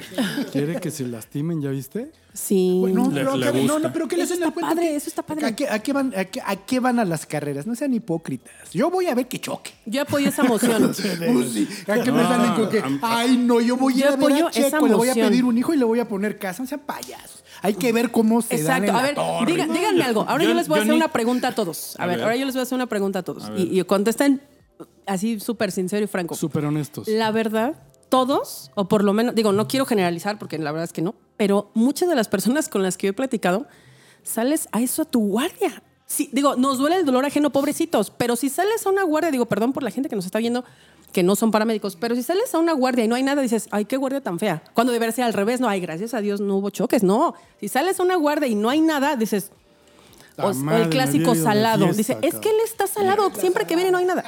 Quiere 0.50 0.80
que 0.80 0.90
se 0.90 1.06
lastimen, 1.06 1.60
¿ya 1.60 1.68
viste? 1.70 2.10
Sí. 2.32 2.78
Bueno, 2.80 3.08
Le- 3.10 3.20
pero, 3.20 3.36
le 3.36 3.52
¿qué- 3.52 3.62
no, 3.64 3.78
no, 3.78 3.92
pero 3.92 4.08
¿qué 4.08 4.16
le 4.16 4.22
Eso 4.24 4.32
hacen 4.32 4.42
al 4.44 4.48
está 4.48 4.54
cuento? 4.60 4.74
padre, 4.74 4.88
¿Qué- 4.90 4.96
eso 4.96 5.08
está 5.10 5.22
padre. 5.22 5.46
¿A 5.46 5.54
qué, 5.54 5.68
a 5.68 5.78
qué 5.78 5.92
van, 5.92 6.12
a, 6.16 6.24
qué, 6.24 6.40
a 6.44 6.56
qué 6.56 6.80
van 6.80 6.98
a 6.98 7.04
las 7.04 7.26
carreras? 7.26 7.66
No 7.66 7.74
sean 7.76 7.92
hipócritas. 7.94 8.70
Yo 8.72 8.90
voy 8.90 9.06
a 9.06 9.14
ver 9.14 9.28
que 9.28 9.38
choque. 9.38 9.72
Yo 9.86 10.02
apoyo 10.02 10.28
esa 10.30 10.44
emoción. 10.44 10.82
Pues 10.84 11.50
sí, 11.52 11.68
¿A 11.86 12.02
qué 12.02 12.10
me 12.10 12.22
No, 12.22 12.28
salen 12.28 12.54
con 12.54 12.68
que, 12.70 12.82
ay, 13.02 13.36
no, 13.36 13.60
yo 13.60 13.76
voy 13.76 13.92
a 13.92 13.96
Yo 13.96 14.00
ir 14.00 14.06
a 14.06 14.16
ver 14.16 14.32
a 14.46 14.50
Checo, 14.50 14.66
esa 14.66 14.80
le 14.80 14.94
voy 14.94 15.08
a 15.10 15.14
pedir 15.14 15.44
un 15.44 15.58
hijo 15.58 15.74
y 15.74 15.76
le 15.76 15.84
voy 15.84 16.00
a 16.00 16.08
poner 16.08 16.38
casa? 16.38 16.62
No 16.62 16.68
sean 16.68 16.80
payasos. 16.80 17.43
Hay 17.64 17.74
que 17.74 17.92
ver 17.92 18.10
cómo 18.10 18.42
se 18.42 18.62
dan 18.62 18.84
Exacto. 18.84 18.90
en 18.90 18.96
A 18.96 19.02
ver, 19.02 19.48
diga- 19.48 19.66
díganme 19.72 20.02
algo. 20.04 20.20
Ahora 20.28 20.44
yo, 20.44 20.50
Yo- 20.50 20.54
les 20.56 20.68
voy 20.68 20.78
a 20.78 20.82
hacer 20.82 20.92
ni- 20.92 20.96
una 20.98 21.08
pregunta 21.12 21.48
a 21.48 21.52
todos. 21.54 21.96
A, 21.98 22.04
A 22.04 22.06
ver, 22.06 22.16
ver. 22.18 22.24
ahora 22.24 22.36
yo 22.36 22.44
les 22.46 22.54
voy 22.54 22.60
a 22.60 22.62
hacer 22.64 22.76
una 22.76 22.86
pregunta 22.86 23.20
a 23.20 23.22
todos. 23.22 23.44
A. 23.44 23.56
Y, 23.56 23.80
y 23.80 23.82
contesten 23.84 24.42
así 25.06 25.40
súper 25.40 25.72
sincero 25.72 26.04
y 26.04 26.06
franco. 26.06 26.34
Súper 26.34 26.64
honestos. 26.66 27.08
La 27.08 27.30
verdad, 27.30 27.74
todos, 28.08 28.70
o 28.74 28.86
por 28.86 29.02
lo 29.02 29.12
menos, 29.12 29.34
digo, 29.34 29.52
no 29.52 29.66
quiero 29.66 29.86
generalizar 29.86 30.38
porque 30.38 30.58
la 30.58 30.70
verdad 30.72 30.84
es 30.84 30.92
que 30.92 31.02
no, 31.02 31.14
pero 31.36 31.70
muchas 31.74 32.08
de 32.08 32.14
las 32.16 32.28
personas 32.28 32.68
con 32.68 32.82
las 32.82 32.96
que 32.96 33.06
yo 33.06 33.10
he 33.10 33.14
platicado, 33.14 33.66
sales 34.22 34.68
a 34.72 34.80
eso 34.82 35.02
a 35.02 35.04
tu 35.06 35.20
guardia. 35.26 35.82
Sí, 36.06 36.28
digo, 36.32 36.54
nos 36.56 36.76
duele 36.78 36.96
el 36.96 37.06
dolor 37.06 37.24
ajeno, 37.24 37.50
pobrecitos, 37.50 38.10
pero 38.10 38.36
si 38.36 38.50
sales 38.50 38.86
a 38.86 38.90
una 38.90 39.04
guardia, 39.04 39.30
digo, 39.30 39.46
perdón 39.46 39.72
por 39.72 39.82
la 39.82 39.90
gente 39.90 40.08
que 40.10 40.16
nos 40.16 40.26
está 40.26 40.38
viendo, 40.38 40.64
que 41.14 41.22
no 41.22 41.36
son 41.36 41.50
paramédicos, 41.50 41.96
pero 41.96 42.14
si 42.14 42.22
sales 42.22 42.54
a 42.54 42.58
una 42.58 42.72
guardia 42.74 43.04
y 43.04 43.08
no 43.08 43.14
hay 43.14 43.22
nada, 43.22 43.40
dices, 43.40 43.68
ay, 43.70 43.86
qué 43.86 43.96
guardia 43.96 44.20
tan 44.20 44.38
fea. 44.38 44.62
Cuando 44.74 44.92
debería 44.92 45.12
ser 45.12 45.24
al 45.24 45.32
revés, 45.32 45.60
no, 45.60 45.68
ay, 45.68 45.80
gracias 45.80 46.12
a 46.12 46.20
Dios 46.20 46.40
no 46.40 46.56
hubo 46.56 46.68
choques, 46.70 47.02
no. 47.02 47.34
Si 47.60 47.68
sales 47.68 47.98
a 48.00 48.02
una 48.02 48.16
guardia 48.16 48.48
y 48.48 48.54
no 48.54 48.68
hay 48.68 48.80
nada, 48.82 49.16
dices, 49.16 49.50
o, 50.36 50.48
o 50.48 50.54
madre, 50.54 50.82
el 50.82 50.88
clásico 50.90 51.34
salado. 51.34 51.84
fiesta, 51.94 52.14
Dice, 52.16 52.26
es 52.26 52.34
que 52.40 52.50
él 52.50 52.56
está 52.64 52.86
salado, 52.86 53.30
siempre 53.30 53.64
que 53.64 53.76
viene 53.76 53.90
no 53.92 53.98
hay 53.98 54.04
nada. 54.04 54.24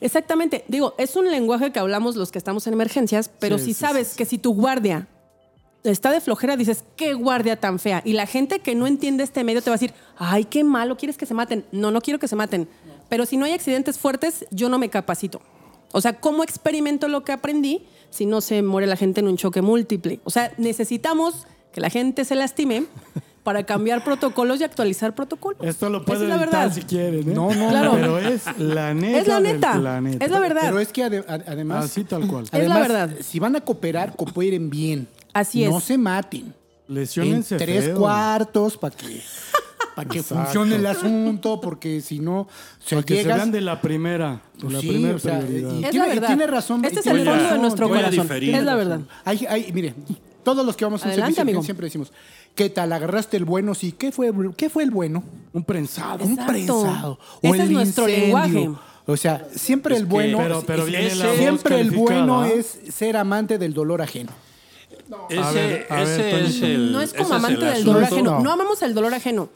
Exactamente. 0.00 0.64
Digo, 0.68 0.94
es 0.98 1.14
un 1.16 1.30
lenguaje 1.30 1.70
que 1.70 1.78
hablamos 1.78 2.16
los 2.16 2.32
que 2.32 2.38
estamos 2.38 2.66
en 2.66 2.72
emergencias, 2.72 3.30
pero 3.38 3.58
Sí, 3.58 3.66
si 3.66 3.74
sí, 3.74 3.80
sabes 3.80 4.08
sí. 4.08 4.16
que 4.16 4.24
si 4.24 4.38
tu 4.38 4.54
guardia 4.54 5.06
está 5.84 6.10
de 6.10 6.20
flojera, 6.22 6.56
dices, 6.56 6.84
qué 6.96 7.12
guardia 7.12 7.56
tan 7.60 7.78
fea. 7.78 8.00
Y 8.06 8.14
la 8.14 8.26
gente 8.26 8.60
que 8.60 8.74
no 8.74 8.86
entiende 8.86 9.22
este 9.22 9.44
medio 9.44 9.60
te 9.60 9.68
va 9.68 9.74
a 9.74 9.78
decir, 9.78 9.92
ay, 10.16 10.44
qué 10.44 10.64
malo, 10.64 10.96
quieres 10.96 11.18
que 11.18 11.26
se 11.26 11.34
maten. 11.34 11.66
No, 11.72 11.90
no 11.90 12.00
quiero 12.00 12.18
que 12.18 12.28
se 12.28 12.36
maten. 12.36 12.66
Pero 13.10 13.26
si 13.26 13.36
no 13.36 13.44
hay 13.44 13.52
accidentes 13.52 13.98
fuertes, 13.98 14.46
yo 14.50 14.70
no 14.70 14.78
me 14.78 14.88
capacito. 14.88 15.42
O 15.92 16.00
sea, 16.00 16.14
¿cómo 16.20 16.42
experimento 16.42 17.08
lo 17.08 17.24
que 17.24 17.32
aprendí 17.32 17.82
si 18.10 18.26
no 18.26 18.40
se 18.40 18.62
muere 18.62 18.86
la 18.86 18.96
gente 18.96 19.20
en 19.20 19.28
un 19.28 19.36
choque 19.36 19.62
múltiple? 19.62 20.20
O 20.24 20.30
sea, 20.30 20.52
necesitamos 20.58 21.46
que 21.72 21.80
la 21.80 21.90
gente 21.90 22.24
se 22.24 22.34
lastime 22.34 22.84
para 23.42 23.64
cambiar 23.64 24.04
protocolos 24.04 24.60
y 24.60 24.64
actualizar 24.64 25.14
protocolos. 25.14 25.60
Esto 25.66 25.88
lo 25.88 26.04
pueden 26.04 26.30
es 26.30 26.38
verdad. 26.38 26.72
si 26.72 26.82
quieren, 26.82 27.20
¿eh? 27.30 27.34
No, 27.34 27.52
no, 27.54 27.68
Claro. 27.70 27.92
Pero 27.94 28.18
es 28.18 28.42
la 28.58 28.92
neta 28.94 29.18
Es 29.18 29.26
la 29.28 29.40
del 29.40 29.54
neta. 29.54 29.72
planeta. 29.74 30.24
Es 30.24 30.30
la 30.30 30.40
verdad. 30.40 30.62
Pero 30.64 30.78
es 30.80 30.92
que 30.92 31.02
ade- 31.04 31.24
ade- 31.26 31.44
además. 31.46 31.84
Así 31.86 32.04
tal 32.04 32.26
cual. 32.26 32.44
Es 32.52 32.68
la 32.68 32.78
verdad. 32.80 33.10
Si 33.22 33.38
van 33.38 33.56
a 33.56 33.60
cooperar, 33.60 34.14
cooperen 34.16 34.68
bien. 34.68 35.08
Así 35.32 35.64
No 35.64 35.78
es. 35.78 35.84
se 35.84 35.96
maten. 35.96 36.54
En 36.88 36.94
Lesionense 36.96 37.56
tres 37.56 37.84
feo. 37.84 37.98
cuartos 37.98 38.76
para 38.76 38.96
que, 38.96 39.22
para 39.94 40.08
que 40.08 40.18
Exacto. 40.18 40.44
funcione 40.44 40.76
el 40.76 40.86
asunto, 40.86 41.60
porque 41.60 42.00
si 42.00 42.18
no, 42.20 42.48
se 42.78 42.96
Para 42.96 43.06
que 43.06 43.22
se 43.22 43.28
vean 43.28 43.50
de 43.52 43.60
la 43.60 43.80
primera. 43.80 44.40
De 44.54 44.60
Pues 44.60 44.72
la 44.74 44.80
sí, 44.80 44.88
primera 44.88 45.14
o 45.16 45.18
sea, 45.18 45.40
prioridad. 45.40 45.72
y 45.74 45.84
Es 45.84 45.90
tiene, 45.90 46.06
la 46.06 46.12
y 46.12 46.14
verdad. 46.16 46.28
tiene 46.28 46.46
razón. 46.46 46.84
Este 46.84 47.00
es 47.00 47.06
el 47.06 47.24
fondo 47.24 47.44
de 47.44 47.58
nuestro 47.58 47.88
corazón. 47.88 48.10
diferir. 48.22 48.54
Es 48.54 48.62
la 48.64 48.74
verdad. 48.76 49.00
Hay, 49.24 49.46
hay, 49.48 49.72
mire, 49.72 49.94
todos 50.42 50.64
los 50.64 50.76
que 50.76 50.84
vamos 50.84 51.02
a 51.02 51.06
un 51.06 51.10
Adelante, 51.12 51.34
servicio 51.34 51.42
amigo. 51.42 51.62
siempre 51.62 51.86
decimos, 51.86 52.12
¿qué 52.54 52.70
tal? 52.70 52.92
¿Agarraste 52.92 53.36
el 53.36 53.44
bueno? 53.44 53.74
Sí, 53.74 53.92
¿qué 53.92 54.10
fue, 54.12 54.32
qué 54.56 54.70
fue 54.70 54.82
el 54.84 54.90
bueno? 54.90 55.22
Un 55.52 55.64
prensado. 55.64 56.24
Un 56.24 56.36
prensado. 56.36 57.18
Ese 57.42 57.54
el 57.56 57.60
es 57.62 57.70
nuestro 57.70 58.08
incendio. 58.08 58.38
lenguaje. 58.38 58.70
O 59.06 59.16
sea, 59.16 59.48
siempre 59.54 59.94
Es 59.96 60.02
el 60.02 60.06
que- 60.06 60.12
bueno, 60.12 60.38
Pero- 60.38 60.62
pero 60.66 60.82
voz 60.84 61.36
siempre 61.36 61.80
el 61.80 61.90
bueno 61.90 62.44
es 62.44 62.78
ser 62.92 63.16
amante 63.16 63.58
del 63.58 63.74
dolor 63.74 64.02
ajeno. 64.02 64.30
Ese, 65.28 65.40
A 65.40 65.50
ver, 65.52 65.86
a 65.90 65.96
ver, 65.96 66.20
ese 66.20 66.40
es 66.40 66.62
el. 66.62 66.92
No 66.92 67.00
es 67.00 67.12
como 67.12 67.34
amante 67.34 67.66
el 67.66 67.74
del 67.74 67.84
dolor 67.84 68.04
ajeno. 68.04 68.30
No. 68.38 68.42
No. 68.42 68.52
amamos 68.52 68.82
el 68.82 68.94
dolor 68.94 69.14
ajeno. 69.14 69.48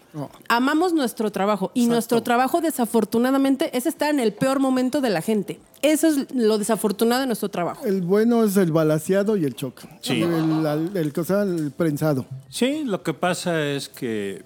Amamos 0.49 0.93
nuestro 0.93 1.31
trabajo. 1.31 1.71
Y 1.75 1.87
nuestro 1.87 2.23
trabajo, 2.23 2.61
desafortunadamente, 2.61 3.77
es 3.77 3.87
estar 3.87 4.11
en 4.11 4.21
el 4.21 4.33
peor 4.33 4.59
momento 4.59 5.01
de 5.01 5.11
la 5.11 5.23
gente. 5.23 5.61
Eso 5.83 6.09
es 6.09 6.35
lo 6.35 6.59
desafortunado 6.59 7.21
de 7.21 7.27
nuestro 7.27 7.49
trabajo. 7.51 7.85
El 7.85 8.03
bueno 8.03 8.43
es 8.45 8.57
el 8.57 8.73
balaseado 8.73 9.37
y 9.37 9.45
el 9.45 9.55
choque. 9.55 9.89
Sí. 10.01 10.23
El, 10.23 10.67
el, 10.67 10.97
el 10.97 11.73
prensado. 11.73 12.27
Sí, 12.49 12.85
lo 12.85 13.03
que 13.03 13.15
pasa 13.15 13.65
es 13.67 13.89
que 13.89 14.45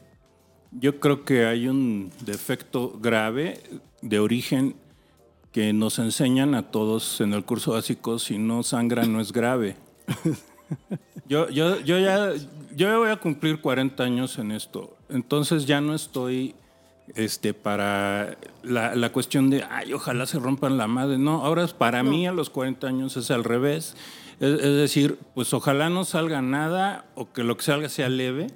yo 0.73 1.01
creo 1.01 1.25
que 1.25 1.47
hay 1.47 1.69
un 1.69 2.11
defecto 2.25 2.99
grave 3.01 3.63
de 4.03 4.19
origen 4.19 4.77
que 5.53 5.73
nos 5.73 5.99
enseñan 5.99 6.55
a 6.55 6.71
todos 6.71 7.21
en 7.21 7.33
el 7.33 7.45
curso 7.45 7.73
básico, 7.73 8.19
si 8.19 8.39
no 8.39 8.63
sangra 8.63 9.05
no 9.05 9.21
es 9.21 9.33
grave. 9.33 9.77
Yo, 11.27 11.49
yo, 11.51 11.79
yo 11.81 11.99
ya 11.99 12.33
yo 12.79 12.89
ya 12.89 12.97
voy 12.97 13.11
a 13.11 13.17
cumplir 13.17 13.61
40 13.61 14.03
años 14.03 14.39
en 14.39 14.53
esto, 14.53 14.97
entonces 15.09 15.67
ya 15.67 15.81
no 15.81 15.95
estoy 15.95 16.55
este, 17.15 17.55
para 17.55 18.37
la, 18.63 18.95
la 18.95 19.13
cuestión 19.13 19.51
de, 19.51 19.65
ay, 19.69 19.93
ojalá 19.93 20.27
se 20.27 20.39
rompan 20.39 20.77
la 20.77 20.87
madre. 20.87 21.19
No, 21.19 21.45
ahora 21.45 21.65
es 21.65 21.73
para 21.73 22.03
mí 22.03 22.27
a 22.27 22.33
los 22.33 22.51
40 22.51 22.87
años 22.87 23.17
es 23.17 23.31
al 23.31 23.45
revés. 23.45 23.97
Es, 24.41 24.53
es 24.61 24.77
decir, 24.77 25.19
pues 25.35 25.53
ojalá 25.53 25.89
no 25.91 26.05
salga 26.05 26.43
nada 26.43 27.07
o 27.15 27.33
que 27.33 27.43
lo 27.43 27.57
que 27.57 27.65
salga 27.65 27.89
sea 27.89 28.09
leve, 28.09 28.49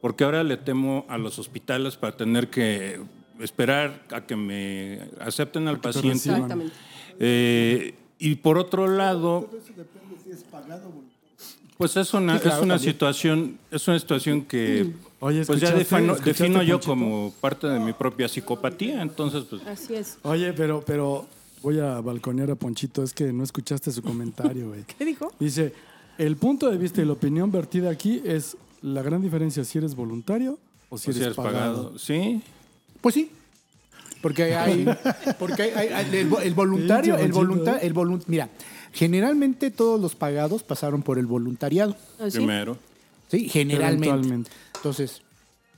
porque 0.00 0.24
ahora 0.24 0.42
le 0.42 0.56
temo 0.56 1.04
a 1.08 1.18
los 1.18 1.38
hospitales 1.38 1.96
para 1.96 2.16
tener 2.16 2.48
que 2.48 3.00
esperar 3.38 4.02
a 4.10 4.22
que 4.22 4.36
me 4.36 5.00
acepten 5.20 5.68
al 5.68 5.80
paciente. 5.80 6.30
Exactamente. 6.30 6.74
Eh, 7.18 7.94
y 8.18 8.36
por 8.36 8.58
otro 8.58 8.86
lado, 8.86 9.48
pues 11.80 11.96
es 11.96 12.12
una, 12.12 12.36
es 12.36 12.58
una 12.60 12.78
situación, 12.78 13.58
es 13.70 13.88
una 13.88 13.98
situación 13.98 14.42
que 14.42 14.92
Oye, 15.20 15.44
pues 15.46 15.60
ya 15.60 15.68
¿escuchaste- 15.74 16.22
defino, 16.24 16.62
yo 16.62 16.74
Ponchito? 16.74 16.80
como 16.90 17.32
parte 17.40 17.66
de 17.68 17.80
mi 17.80 17.94
propia 17.94 18.28
psicopatía. 18.28 19.00
Entonces, 19.00 19.44
pues, 19.48 19.66
Así 19.66 19.94
es. 19.94 20.18
Oye, 20.22 20.52
pero, 20.52 20.82
pero 20.86 21.26
voy 21.62 21.80
a 21.80 22.00
balconear 22.02 22.50
a 22.50 22.54
Ponchito. 22.54 23.02
Es 23.02 23.14
que 23.14 23.32
no 23.32 23.42
escuchaste 23.44 23.90
su 23.92 24.02
comentario, 24.02 24.68
güey. 24.68 24.84
¿Qué 24.98 25.04
dijo? 25.06 25.32
Dice, 25.40 25.72
el 26.18 26.36
punto 26.36 26.70
de 26.70 26.76
vista 26.76 27.00
y 27.00 27.06
la 27.06 27.12
opinión 27.14 27.50
vertida 27.50 27.88
aquí 27.90 28.20
es 28.26 28.58
la 28.82 29.00
gran 29.02 29.22
diferencia 29.22 29.64
si 29.64 29.78
eres 29.78 29.94
voluntario 29.94 30.58
o 30.90 30.98
si 30.98 31.06
pues, 31.06 31.16
eres, 31.16 31.16
si 31.16 31.24
eres 31.24 31.36
pagado. 31.36 31.98
Sí, 31.98 32.42
Pues 33.00 33.14
sí. 33.14 33.30
Porque 34.22 34.54
hay, 34.54 34.86
porque 35.38 35.62
hay, 35.62 35.70
hay- 35.70 35.88
hay- 35.88 36.06
el, 36.18 36.30
el 36.42 36.52
voluntario, 36.54 37.16
el 37.16 37.32
voluntario, 37.32 37.80
¿eh? 37.80 37.86
el 37.86 37.94
volun- 37.94 38.22
mira, 38.26 38.50
generalmente 38.92 39.70
todos 39.70 40.00
los 40.00 40.14
pagados 40.14 40.62
pasaron 40.62 41.02
por 41.02 41.18
el 41.18 41.26
voluntariado. 41.26 41.96
Así. 42.18 42.38
primero. 42.38 42.76
Sí, 43.30 43.48
generalmente. 43.48 44.50
Entonces, 44.76 45.22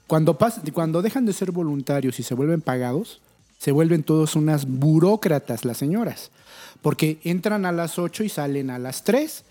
cuando, 0.06 0.38
pas- 0.38 0.60
cuando 0.72 1.02
dejan 1.02 1.26
de 1.26 1.32
ser 1.32 1.50
voluntarios 1.52 2.18
y 2.18 2.22
se 2.22 2.34
vuelven 2.34 2.60
pagados, 2.62 3.20
se 3.58 3.72
vuelven 3.72 4.02
todos 4.02 4.34
unas 4.36 4.66
burócratas 4.66 5.64
las 5.64 5.76
señoras. 5.76 6.30
Porque 6.80 7.18
entran 7.24 7.64
a 7.66 7.72
las 7.72 7.98
8 7.98 8.24
y 8.24 8.28
salen 8.28 8.70
a 8.70 8.78
las 8.78 9.04
3. 9.04 9.44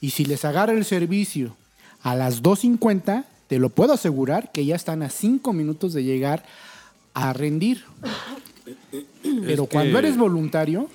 Y 0.00 0.10
si 0.10 0.24
les 0.24 0.44
agarra 0.44 0.72
el 0.72 0.84
servicio 0.84 1.56
a 2.02 2.14
las 2.14 2.42
2.50, 2.42 3.24
te 3.48 3.58
lo 3.58 3.68
puedo 3.70 3.92
asegurar 3.92 4.52
que 4.52 4.64
ya 4.64 4.76
están 4.76 5.02
a 5.02 5.10
5 5.10 5.52
minutos 5.52 5.92
de 5.92 6.04
llegar 6.04 6.44
a 7.14 7.32
rendir. 7.32 7.84
Pero 9.44 9.66
que- 9.66 9.72
cuando 9.72 9.98
eres 9.98 10.16
voluntario, 10.16 10.88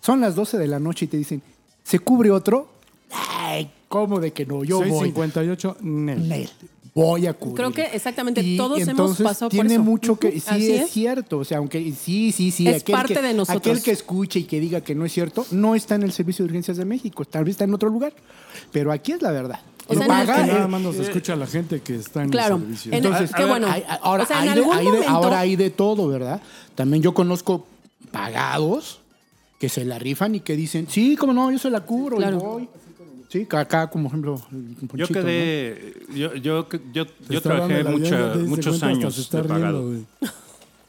son 0.00 0.20
las 0.20 0.34
12 0.34 0.58
de 0.58 0.66
la 0.66 0.78
noche 0.78 1.04
y 1.06 1.08
te 1.08 1.16
dicen, 1.16 1.42
¿se 1.82 1.98
cubre 1.98 2.30
otro? 2.30 2.68
Ay, 3.10 3.70
¿cómo 3.88 4.20
de 4.20 4.32
que 4.32 4.44
no? 4.46 4.64
Yo 4.64 4.78
voy. 4.78 4.88
658, 4.90 5.76
Nel. 5.82 6.28
Nel, 6.28 6.48
voy 6.94 7.26
a 7.26 7.32
cubrir. 7.34 7.56
Creo 7.56 7.70
que 7.72 7.82
exactamente 7.96 8.40
Y 8.42 8.56
todos 8.56 8.78
hemos 8.78 8.88
entonces 8.88 9.24
pasado 9.24 9.48
por 9.50 9.52
tiene 9.60 9.74
eso. 9.74 9.82
mucho 9.82 10.18
que 10.18 10.28
Ujú, 10.28 10.36
sí 10.40 10.44
así 10.48 10.72
es, 10.72 10.80
es. 10.82 10.90
cierto, 10.90 11.38
o 11.38 11.44
sea, 11.44 11.58
aunque 11.58 11.80
sí, 11.92 12.32
sí, 12.32 12.50
sí, 12.50 12.66
Es 12.68 12.82
aquel 12.82 12.94
parte 12.94 13.14
que, 13.14 13.22
de 13.22 13.34
nosotros. 13.34 13.60
aquel 13.60 13.82
que 13.82 13.90
escuche 13.92 14.40
y 14.40 14.44
que 14.44 14.60
diga 14.60 14.80
que 14.82 14.94
no 14.94 15.04
es 15.04 15.12
cierto, 15.12 15.46
no 15.52 15.74
está 15.74 15.94
en 15.94 16.02
el 16.02 16.12
servicio 16.12 16.44
de 16.44 16.50
urgencias 16.50 16.76
de 16.76 16.84
México, 16.84 17.24
tal 17.24 17.44
vez 17.44 17.52
está 17.52 17.64
en 17.64 17.74
otro 17.74 17.88
lugar, 17.88 18.12
pero 18.72 18.92
aquí 18.92 19.12
es 19.12 19.22
la 19.22 19.30
verdad. 19.32 19.60
O 19.90 19.94
Lo 19.94 20.00
sea, 20.00 20.06
en 20.06 20.12
el- 20.12 20.26
Que 20.26 20.32
paga, 20.32 20.46
nada 20.46 20.64
eh, 20.64 20.68
más 20.68 20.80
nos 20.82 20.96
escucha 20.96 21.34
la 21.34 21.46
gente 21.46 21.80
que 21.80 21.94
está 21.96 22.22
en 22.22 22.28
Claro. 22.30 22.56
el 22.56 22.62
servicio. 22.62 22.92
En- 22.92 22.98
entonces, 23.06 23.30
qué 23.34 23.44
bueno. 23.46 23.68
hay- 23.70 23.84
ahora, 24.02 24.24
O 24.24 24.26
sea, 24.26 24.42
en 24.42 24.48
hay 24.50 24.54
de, 24.54 24.60
algún 24.60 24.76
hay 24.76 24.84
de- 24.84 24.90
momento- 24.90 25.08
ahora 25.10 25.40
hay 25.40 25.56
de 25.56 25.70
todo, 25.70 26.08
¿verdad? 26.08 26.42
También 26.74 27.02
yo 27.02 27.14
conozco 27.14 27.66
pagados 28.10 29.00
que 29.58 29.68
se 29.68 29.84
la 29.84 29.98
rifan 29.98 30.34
y 30.36 30.40
que 30.40 30.54
dicen, 30.56 30.86
sí, 30.88 31.16
como 31.16 31.32
no, 31.32 31.50
yo 31.50 31.58
se 31.58 31.70
la 31.70 31.80
cubro 31.80 32.16
Claro. 32.16 32.36
y 32.36 32.40
voy. 32.40 32.68
Sí, 33.28 33.46
acá, 33.50 33.90
como 33.90 34.08
ejemplo, 34.08 34.40
Yo 34.94 35.06
quedé, 35.08 35.94
yo, 36.14 36.34
yo, 36.36 36.66
yo, 36.94 37.06
trabajé 37.42 37.84
mucha- 37.84 38.34
muchos 38.36 38.82
años 38.82 39.30
de 39.30 39.42
pagado. 39.42 39.92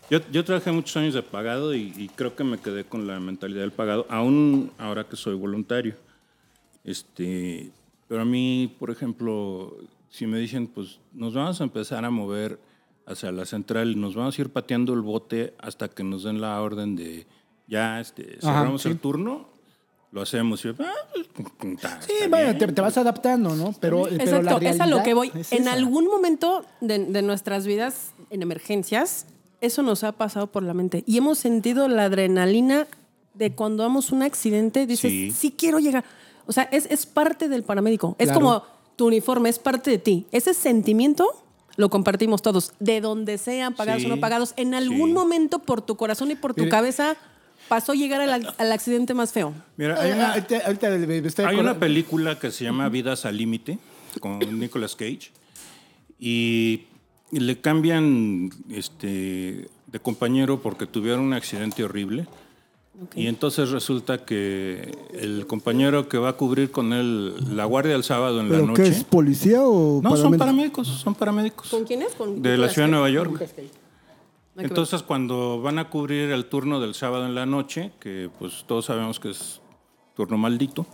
Yo, 0.10 0.20
yo 0.32 0.44
trabajé 0.46 0.72
muchos 0.72 0.96
años 0.98 1.14
de 1.14 1.22
pagado 1.22 1.76
y, 1.76 1.94
y 1.98 2.08
creo 2.16 2.36
que 2.36 2.44
me 2.46 2.58
quedé 2.58 2.86
con 2.86 3.06
la 3.08 3.20
mentalidad 3.20 3.62
del 3.62 3.72
pagado, 3.74 4.06
aún 4.10 4.72
ahora 4.78 5.04
que 5.04 5.16
soy 5.18 5.36
voluntario. 5.36 5.96
Este, 6.84 7.72
pero 8.08 8.22
a 8.22 8.26
mí, 8.26 8.74
por 8.80 8.90
ejemplo, 8.90 9.76
si 10.10 10.26
me 10.26 10.40
dicen, 10.40 10.68
pues 10.68 11.00
nos 11.14 11.34
vamos 11.34 11.60
a 11.60 11.64
empezar 11.64 12.06
a 12.06 12.10
mover 12.10 12.60
hacia 13.06 13.32
la 13.32 13.46
central 13.46 13.92
y 13.92 13.96
nos 13.96 14.16
vamos 14.16 14.38
a 14.38 14.42
ir 14.42 14.50
pateando 14.50 14.94
el 14.94 15.02
bote 15.02 15.54
hasta 15.60 15.90
que 15.90 16.04
nos 16.04 16.24
den 16.24 16.42
la 16.42 16.62
orden 16.62 16.96
de 16.96 17.28
ya 17.70 18.00
este, 18.00 18.38
cerramos 18.42 18.82
sí. 18.82 18.90
el 18.90 19.00
turno, 19.00 19.48
lo 20.12 20.22
hacemos. 20.22 20.64
Y 20.66 20.70
"Ah, 20.70 20.74
pues, 21.14 21.28
está- 21.76 22.02
Sí, 22.02 22.14
está 22.16 22.28
vaya, 22.30 22.46
bien". 22.46 22.58
te, 22.58 22.68
te 22.74 22.82
vas 22.82 22.98
adaptando, 22.98 23.56
¿no? 23.56 23.74
Pero, 23.80 24.04
pero 24.04 24.16
Exacto, 24.24 24.60
la 24.60 24.70
es 24.70 24.80
a 24.82 24.86
lo 24.88 24.98
realidad 24.98 25.04
que 25.04 25.14
voy. 25.14 25.32
es 25.36 25.52
En 25.52 25.62
esa. 25.64 25.74
algún 25.74 26.08
momento 26.08 26.66
de, 26.82 27.00
de 27.06 27.22
nuestras 27.22 27.66
vidas, 27.68 28.14
en 28.32 28.42
emergencias, 28.42 29.28
eso 29.62 29.84
nos 29.84 30.04
ha 30.04 30.12
pasado 30.14 30.48
por 30.48 30.64
la 30.64 30.74
mente. 30.74 31.04
Y 31.06 31.18
hemos 31.18 31.38
sentido 31.38 31.88
la 31.88 32.06
adrenalina 32.06 32.88
de 33.34 33.54
cuando 33.54 33.84
damos 33.84 34.12
un 34.12 34.24
accidente, 34.24 34.86
dices, 34.88 35.12
Sí. 35.12 35.32
sí, 35.32 35.52
quiero 35.58 35.80
llegar. 35.80 36.04
O 36.48 36.52
sea, 36.52 36.64
es, 36.72 36.88
es 36.90 37.06
parte 37.06 37.48
del 37.48 37.64
paramédico. 37.64 38.16
Es 38.18 38.28
Claro. 38.30 38.40
como 38.40 38.64
tu 38.96 39.08
uniforme, 39.08 39.50
es 39.50 39.60
parte 39.60 39.92
de 39.92 39.98
ti. 40.00 40.26
Ese 40.32 40.54
sentimiento 40.54 41.28
lo 41.78 41.90
compartimos 41.90 42.42
todos, 42.42 42.74
de 42.80 43.00
donde 43.00 43.38
sean, 43.38 43.74
pagados 43.76 44.02
Sí, 44.02 44.08
o 44.08 44.16
no 44.16 44.20
pagados. 44.20 44.54
En 44.58 44.74
algún 44.74 45.10
sí. 45.10 45.14
momento, 45.14 45.60
por 45.60 45.82
tu 45.82 45.96
corazón 45.96 46.32
y 46.32 46.36
por 46.36 46.54
tu 46.54 46.62
Mire. 46.64 46.72
cabeza, 46.72 47.16
pasó 47.70 47.94
llegar 47.94 48.20
al, 48.22 48.54
al 48.58 48.72
accidente 48.72 49.14
más 49.14 49.32
feo. 49.32 49.54
Mira, 49.78 50.02
hay 50.02 50.12
Ah, 50.12 50.16
una, 50.16 50.34
ahorita- 50.34 50.62
ahorita 50.66 50.90
me 50.90 51.18
estoy 51.20 51.46
Hay 51.46 51.56
una 51.58 51.80
película 51.80 52.38
que 52.40 52.52
se 52.52 52.66
llama 52.66 52.90
Vidas 52.90 53.26
al 53.26 53.38
Límite 53.38 53.78
con 54.20 54.40
Nicolas 54.60 54.96
Cage 54.96 55.32
y, 56.20 56.86
le 57.32 57.62
cambian 57.62 58.50
este, 58.72 59.70
de 59.86 60.00
compañero 60.02 60.62
porque 60.62 60.88
tuvieron 60.88 61.22
un 61.22 61.34
accidente 61.34 61.84
horrible. 61.84 62.28
Y 63.16 63.28
entonces 63.28 63.70
resulta 63.70 64.26
que 64.26 64.92
el 65.14 65.46
compañero 65.48 66.10
que 66.10 66.18
va 66.18 66.30
a 66.30 66.34
cubrir 66.34 66.70
con 66.72 66.92
él 66.92 67.34
la 67.56 67.64
guardia 67.66 67.96
el 67.96 68.04
sábado 68.04 68.42
en 68.42 68.50
la 68.50 68.56
¿Pero 68.58 68.74
qué 68.74 68.82
noche. 68.82 68.92
es? 68.98 69.04
¿Policía 69.06 69.62
o 69.64 70.02
No, 70.02 70.10
son 70.18 70.36
paramédico? 70.38 70.40
paramédicos, 70.40 70.88
son 70.88 71.16
paramédicos. 71.16 71.70
¿Con 71.70 71.86
quién 71.86 72.02
es? 72.02 72.14
Con 72.16 72.42
De 72.42 72.58
la 72.58 72.68
ciudad 72.68 72.88
de. 72.88 72.92
Nueva 72.92 73.10
York. 73.10 73.32
No 73.32 73.40
hay 73.40 73.48
que 73.48 73.62
ver. 73.62 73.72
Entonces, 74.60 75.04
cuando 75.04 75.62
van 75.62 75.80
a 75.80 75.90
cubrir 75.90 76.32
el 76.32 76.46
turno 76.46 76.80
del 76.80 76.94
sábado 76.94 77.26
en 77.26 77.36
la 77.36 77.46
noche, 77.46 77.92
que 78.00 78.30
pues 78.40 78.64
todos 78.68 78.86
sabemos 78.86 79.20
que 79.20 79.32
es 79.32 79.62
turno 80.16 80.38
maldito, 80.38 80.86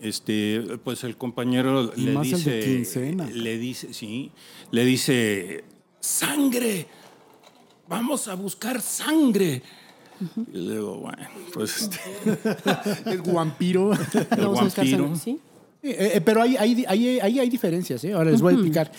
este, 0.00 0.60
pues 0.82 1.04
el 1.04 1.16
compañero 1.16 1.92
Y 1.96 2.02
le 2.02 2.12
más 2.12 2.26
el 2.26 2.32
dice, 2.36 2.50
de 2.50 2.64
quincena. 2.64 3.26
le 3.30 3.58
dice, 3.58 3.92
sí, 3.94 4.32
le 4.70 4.84
dice, 4.84 5.64
sangre, 6.00 6.86
vamos 7.88 8.28
a 8.28 8.34
buscar 8.34 8.80
sangre. 8.80 9.62
Y 10.52 10.56
le 10.58 10.74
digo, 10.74 10.98
bueno, 10.98 11.28
pues 11.52 11.82
este, 11.82 12.00
Es 13.10 13.22
vampiro. 13.32 13.92
el 13.92 14.48
vampiro. 14.48 15.12
Eh, 15.86 16.12
eh, 16.14 16.20
pero 16.22 16.40
ahí 16.40 16.56
hay, 16.56 16.82
hay, 16.88 17.20
hay, 17.20 17.38
hay 17.40 17.50
diferencias. 17.50 18.02
¿eh? 18.04 18.14
Ahora 18.14 18.30
les 18.30 18.40
voy 18.40 18.54
a 18.54 18.56
explicar 18.56 18.90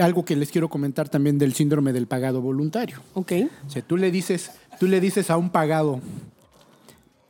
algo 0.00 0.24
que 0.24 0.36
les 0.36 0.50
quiero 0.50 0.68
comentar 0.68 1.08
también 1.08 1.38
del 1.38 1.54
síndrome 1.54 1.92
del 1.92 2.06
pagado 2.06 2.40
voluntario. 2.40 3.00
Ok. 3.14 3.32
O 3.66 3.70
sea, 3.70 3.82
tú 3.82 3.96
le 3.96 4.10
dices, 4.10 4.50
tú 4.78 4.86
le 4.86 5.00
dices 5.00 5.30
a 5.30 5.36
un 5.36 5.50
pagado, 5.50 6.00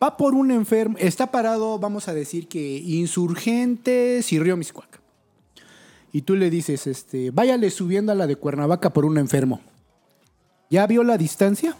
va 0.02 0.16
por 0.16 0.34
un 0.34 0.50
enfermo, 0.50 0.96
está 0.98 1.30
parado, 1.30 1.78
vamos 1.78 2.08
a 2.08 2.14
decir 2.14 2.48
que 2.48 2.78
insurgentes 2.78 4.32
y 4.32 4.38
Río 4.38 4.56
Miscuac. 4.56 5.00
Y 6.12 6.22
tú 6.22 6.36
le 6.36 6.48
dices, 6.48 6.86
este, 6.86 7.30
váyale 7.30 7.70
subiendo 7.70 8.12
a 8.12 8.14
la 8.14 8.26
de 8.26 8.36
Cuernavaca 8.36 8.92
por 8.92 9.04
un 9.04 9.18
enfermo. 9.18 9.60
¿Ya 10.70 10.86
vio 10.86 11.02
la 11.02 11.18
distancia? 11.18 11.76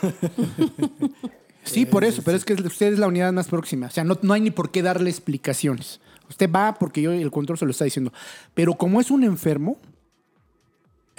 sí, 1.64 1.86
por 1.86 2.04
eso, 2.04 2.22
pero 2.24 2.36
es 2.36 2.44
que 2.44 2.54
usted 2.54 2.92
es 2.92 2.98
la 2.98 3.06
unidad 3.06 3.32
más 3.32 3.48
próxima. 3.48 3.86
O 3.86 3.90
sea, 3.90 4.04
no, 4.04 4.18
no 4.22 4.34
hay 4.34 4.40
ni 4.40 4.50
por 4.50 4.70
qué 4.70 4.82
darle 4.82 5.08
explicaciones. 5.08 6.00
Usted 6.28 6.50
va 6.50 6.74
porque 6.74 7.02
yo 7.02 7.12
el 7.12 7.30
control 7.30 7.58
se 7.58 7.64
lo 7.64 7.70
está 7.70 7.84
diciendo. 7.84 8.12
Pero 8.54 8.74
como 8.74 9.00
es 9.00 9.10
un 9.10 9.24
enfermo, 9.24 9.78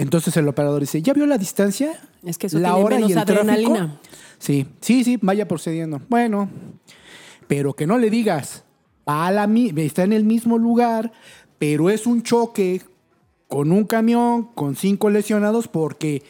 entonces 0.01 0.35
el 0.37 0.47
operador 0.47 0.81
dice, 0.81 1.01
¿ya 1.01 1.13
vio 1.13 1.25
la 1.25 1.37
distancia? 1.37 1.93
Es 2.23 2.37
que 2.37 2.47
eso 2.47 2.59
tiene 2.59 2.83
menos 2.89 3.15
adrenalina. 3.15 3.99
Sí, 4.39 4.65
sí, 4.81 5.03
sí, 5.03 5.17
vaya 5.21 5.47
procediendo. 5.47 6.01
Bueno, 6.09 6.49
pero 7.47 7.73
que 7.75 7.85
no 7.85 7.97
le 7.97 8.09
digas, 8.09 8.63
va 9.07 9.27
a 9.27 9.31
la 9.31 9.45
mi- 9.47 9.71
está 9.77 10.03
en 10.03 10.13
el 10.13 10.23
mismo 10.23 10.57
lugar, 10.57 11.11
pero 11.59 11.89
es 11.89 12.07
un 12.07 12.23
choque 12.23 12.81
con 13.47 13.71
un 13.71 13.83
camión 13.83 14.43
con 14.55 14.75
cinco 14.75 15.09
lesionados 15.09 15.67
porque 15.67 16.23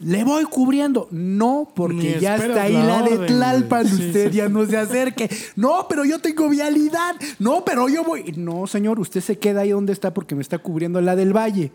le 0.00 0.24
voy 0.24 0.44
cubriendo. 0.44 1.08
No, 1.10 1.72
porque 1.74 2.18
ya 2.20 2.36
está 2.36 2.64
ahí 2.64 2.72
la 2.74 3.00
la, 3.00 3.02
de 3.02 3.26
Tlalpan. 3.26 3.86
Sí, 3.88 4.06
usted 4.08 4.30
sí. 4.30 4.36
ya 4.36 4.48
no 4.48 4.66
se 4.66 4.76
acerque. 4.76 5.30
No, 5.56 5.86
pero 5.88 6.04
yo 6.04 6.18
tengo 6.18 6.48
vialidad. 6.50 7.14
No, 7.38 7.64
pero 7.64 7.88
yo 7.88 8.02
voy. 8.04 8.32
No, 8.36 8.66
señor, 8.66 8.98
usted 9.00 9.20
se 9.20 9.38
queda 9.38 9.60
ahí 9.62 9.70
donde 9.70 9.92
está 9.92 10.12
porque 10.12 10.34
me 10.34 10.42
está 10.42 10.58
cubriendo 10.58 11.00
la 11.00 11.16
del 11.16 11.34
valle. 11.34 11.70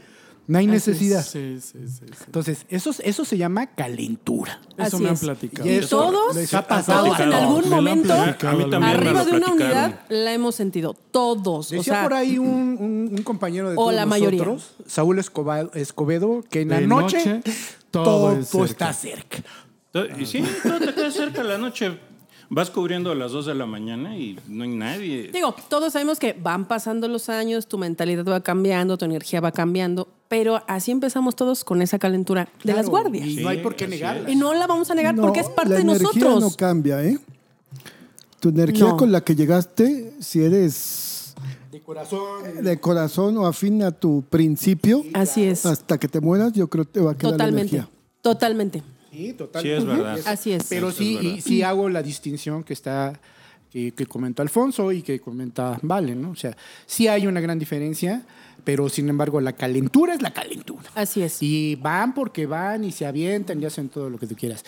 No 0.48 0.58
hay 0.60 0.68
necesidad. 0.68 1.24
Sí, 1.26 1.60
sí, 1.62 1.78
sí. 1.88 2.06
sí. 2.10 2.24
Entonces, 2.26 2.66
eso, 2.70 2.92
eso 3.04 3.26
se 3.26 3.38
llama 3.38 3.68
calentura. 3.68 4.62
Eso 4.78 4.96
Así 4.96 4.98
me 5.04 5.10
han 5.10 5.16
es. 5.16 5.20
platicado. 5.20 5.68
Y 5.70 5.72
eso 5.74 5.98
todos, 6.00 6.36
les 6.36 6.54
ha 6.54 6.66
pasado. 6.66 7.04
todos 7.06 7.20
en 7.20 7.34
algún 7.34 7.70
momento, 7.70 8.16
platicado. 8.16 8.54
A 8.54 8.58
mí 8.58 8.70
también 8.70 8.80
me 8.94 8.98
arriba 9.10 9.26
de 9.26 9.32
una 9.32 9.48
unidad, 9.52 10.00
la 10.08 10.34
hemos 10.34 10.56
sentido. 10.56 10.96
Todos. 11.12 11.70
Decía 11.72 11.80
o 11.82 11.96
sea, 11.96 12.04
por 12.04 12.14
ahí 12.14 12.38
un, 12.38 12.48
un- 12.80 13.10
un 13.18 13.24
compañero 13.24 13.70
de 13.70 13.76
O 13.76 13.80
todos 13.80 13.94
la 13.94 14.06
mayoría. 14.06 14.46
nosotros, 14.46 14.72
Saúl 14.88 15.20
Escoba- 15.20 15.70
Escobedo, 15.76 16.44
que 16.50 16.62
en 16.62 16.70
la 16.70 16.80
noche, 16.82 17.18
noche, 17.36 17.42
todo, 17.92 18.06
todo 18.06 18.32
es 18.40 18.48
cerca. 18.48 18.66
está 18.66 18.94
cerca. 18.94 19.38
Y 20.20 20.26
sí, 20.28 20.44
todo 20.64 20.80
te 20.80 20.94
queda 20.94 21.12
cerca 21.12 21.44
la 21.44 21.58
noche. 21.58 21.98
Vas 22.50 22.70
cubriendo 22.70 23.12
a 23.12 23.16
las 23.16 23.34
2 23.34 23.46
de 23.48 23.56
la 23.56 23.66
mañana 23.66 24.18
y 24.18 24.40
no 24.48 24.64
hay 24.64 24.70
nadie. 24.70 25.30
Digo, 25.34 25.54
todos 25.70 25.92
sabemos 25.94 26.18
que 26.18 26.32
van 26.34 26.66
pasando 26.66 27.08
los 27.10 27.28
años, 27.28 27.68
tu 27.68 27.78
mentalidad 27.78 28.24
va 28.26 28.42
cambiando, 28.42 28.98
tu 28.98 29.04
energía 29.04 29.42
va 29.42 29.52
cambiando, 29.52 30.08
pero 30.30 30.64
así 30.68 30.92
empezamos 30.92 31.36
todos 31.36 31.66
con 31.66 31.82
esa 31.82 32.00
calentura 32.00 32.48
de 32.64 32.74
las 32.74 32.88
guardias. 32.88 33.28
Y 33.28 33.40
Y, 33.40 33.44
no 33.44 33.50
hay 33.50 33.58
por 33.62 33.76
qué 33.76 33.88
negarla. 33.88 34.30
no 34.36 34.54
la 34.54 34.66
vamos 34.66 34.90
a 34.90 34.96
negar 34.96 35.14
No, 35.14 35.24
porque 35.24 35.42
es 35.42 35.50
parte 35.50 35.72
la 35.72 35.76
de 35.78 35.82
energía 35.82 36.08
nosotros. 36.08 36.40
no 36.42 36.52
cambia, 36.52 37.04
¿eh? 37.04 37.20
Tu 38.40 38.50
energía 38.50 38.86
No. 38.86 38.98
con 38.98 39.12
la 39.12 39.22
que 39.22 39.36
llegaste, 39.36 40.14
si 40.22 40.42
eres 40.42 41.34
De 41.72 41.82
corazón. 41.82 42.64
de 42.64 42.80
corazón 42.80 43.38
o 43.40 43.46
afín 43.46 43.84
a 43.84 43.92
tu 43.92 44.22
principio, 44.30 45.04
Así 45.14 45.44
es. 45.44 45.66
hasta 45.66 45.98
que 45.98 46.08
te 46.08 46.22
mueras, 46.22 46.54
yo 46.54 46.70
creo 46.70 46.86
que 46.86 46.92
te 46.92 47.00
va 47.02 47.12
a 47.12 47.18
quedar 47.18 47.32
la 47.32 47.38
Totalmente. 47.40 47.76
energía. 47.76 47.90
Totalmente. 48.22 48.84
Sí, 49.18 49.34
total. 49.34 49.64
Sí, 49.64 49.70
es 49.72 49.84
verdad. 49.84 50.20
Así 50.26 50.52
es. 50.52 50.68
Pero 50.70 50.92
sí, 50.92 51.18
y 51.20 51.28
verdad. 51.28 51.44
sí 51.44 51.64
hago 51.64 51.90
la 51.90 52.04
distinción 52.04 52.64
que 52.64 52.74
está, 52.74 53.20
que, 53.72 53.92
que 53.92 54.06
comentó 54.06 54.44
Alfonso 54.44 54.92
y 54.92 55.02
que 55.02 55.20
comenta 55.20 55.80
Vale, 55.82 56.14
¿no? 56.14 56.30
O 56.32 56.36
sea, 56.36 56.56
sí 56.86 57.08
hay 57.08 57.26
una 57.26 57.42
gran 57.42 57.58
diferencia, 57.58 58.24
pero 58.64 58.88
sin 58.90 59.10
embargo 59.10 59.42
la 59.42 59.54
calentura 59.54 60.14
es 60.14 60.22
la 60.22 60.32
calentura. 60.34 60.84
Así 60.94 61.24
es. 61.24 61.42
Y 61.42 61.76
van 61.76 62.14
porque 62.14 62.46
van 62.46 62.84
y 62.84 62.92
se 62.92 63.08
avientan 63.08 63.60
y 63.60 63.66
hacen 63.66 63.90
todo 63.90 64.08
lo 64.08 64.20
que 64.20 64.28
tú 64.28 64.36
quieras. 64.36 64.64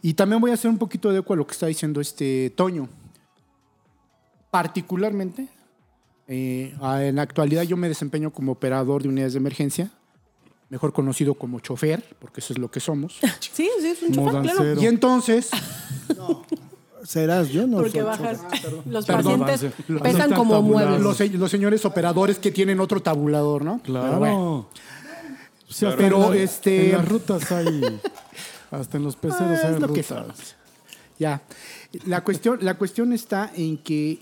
Y 0.00 0.14
también 0.14 0.40
voy 0.40 0.52
a 0.52 0.54
hacer 0.54 0.70
un 0.70 0.78
poquito 0.78 1.10
de 1.10 1.18
eco 1.18 1.32
a 1.32 1.36
lo 1.36 1.44
que 1.44 1.52
está 1.52 1.66
diciendo 1.66 2.00
este 2.00 2.50
Toño. 2.50 2.88
Particularmente, 4.52 5.48
eh, 6.28 6.72
en 7.00 7.16
la 7.16 7.22
actualidad 7.22 7.64
yo 7.64 7.76
me 7.76 7.88
desempeño 7.88 8.32
como 8.32 8.52
operador 8.52 9.02
de 9.02 9.08
unidades 9.08 9.32
de 9.32 9.40
emergencia, 9.40 9.90
mejor 10.70 10.92
conocido 10.92 11.34
como 11.34 11.60
chofer, 11.60 12.04
porque 12.18 12.40
eso 12.40 12.52
es 12.52 12.58
lo 12.58 12.70
que 12.70 12.80
somos. 12.80 13.18
Sí, 13.40 13.68
sí, 13.80 13.86
es 13.86 14.02
un 14.02 14.12
chofer, 14.14 14.42
claro. 14.42 14.80
Y 14.82 14.86
entonces, 14.86 15.50
Serás 17.04 17.48
yo, 17.50 17.66
no. 17.66 17.76
Porque 17.78 17.92
soy 17.92 18.02
bajas. 18.02 18.40
Los 18.84 19.06
Perdón, 19.06 19.40
pacientes 19.40 19.72
pesan 20.02 20.30
No 20.30 20.36
como 20.36 20.60
muebles. 20.62 21.00
los, 21.00 21.16
se- 21.16 21.28
los 21.30 21.50
señores 21.50 21.84
operadores 21.84 22.38
que 22.40 22.50
tienen 22.50 22.80
otro 22.80 23.00
tabulador, 23.00 23.64
¿no? 23.64 23.80
Claro. 23.82 24.06
Pero 24.08 24.18
bueno. 24.18 24.68
Pero, 25.96 26.30
la- 26.34 26.36
este- 26.36 26.90
En 26.90 26.96
las 26.98 27.08
rutas 27.08 27.52
hay. 27.52 28.00
Hasta 28.70 28.96
en 28.96 29.04
los 29.04 29.14
peceros 29.16 29.58
Ah, 29.62 29.68
hay 29.68 29.74
rutas. 29.76 30.56
Ya. 31.18 31.40
La 32.04 32.22
cuestión, 32.24 32.58
la 32.62 32.74
cuestión 32.76 33.12
está 33.12 33.50
en 33.54 33.78
que 33.78 34.18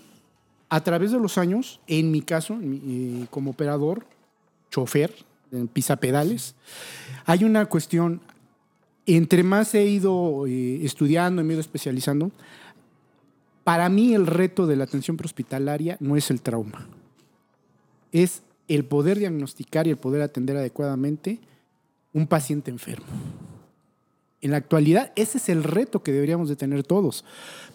a 0.69 0.85
través 0.85 1.13
de 1.13 1.19
los 1.19 1.39
años, 1.39 1.81
en 1.87 2.11
mi 2.11 2.21
caso, 2.21 2.53
en 2.55 2.71
mi- 2.71 3.23
eh, 3.23 3.27
como 3.31 3.53
operador, 3.53 4.05
chofer, 4.71 5.15
en 5.57 5.69
pisapedales, 5.69 6.55
hay 7.25 7.45
una 7.45 7.67
cuestión, 7.67 8.21
entre 9.07 9.43
más 9.43 9.75
he 9.75 9.85
ido 9.87 10.47
eh, 10.47 10.85
estudiando, 10.85 11.43
me 11.43 11.51
he 11.51 11.53
ido 11.55 11.61
especializando, 11.61 12.31
para 13.65 13.89
mí 13.89 14.15
el 14.15 14.27
reto 14.27 14.67
de 14.67 14.77
la 14.77 14.85
atención 14.85 15.17
prehospitalaria 15.17 15.97
no 15.99 16.17
es 16.17 16.31
el 16.31 16.41
trauma, 16.41 16.87
es 18.13 18.43
el 18.69 18.85
poder 18.85 19.19
diagnosticar 19.19 19.87
y 19.87 19.91
el 19.91 19.97
poder 19.97 20.23
atender 20.23 20.57
adecuadamente 20.57 21.41
un 22.13 22.27
paciente 22.27 22.71
enfermo. 22.71 23.07
En 24.41 24.53
la 24.53 24.59
actualidad, 24.59 25.13
ese 25.17 25.39
es 25.39 25.49
el 25.49 25.65
reto 25.65 26.03
que 26.03 26.13
deberíamos 26.13 26.49
de 26.49 26.57
tener 26.57 26.85
todos. 26.85 27.25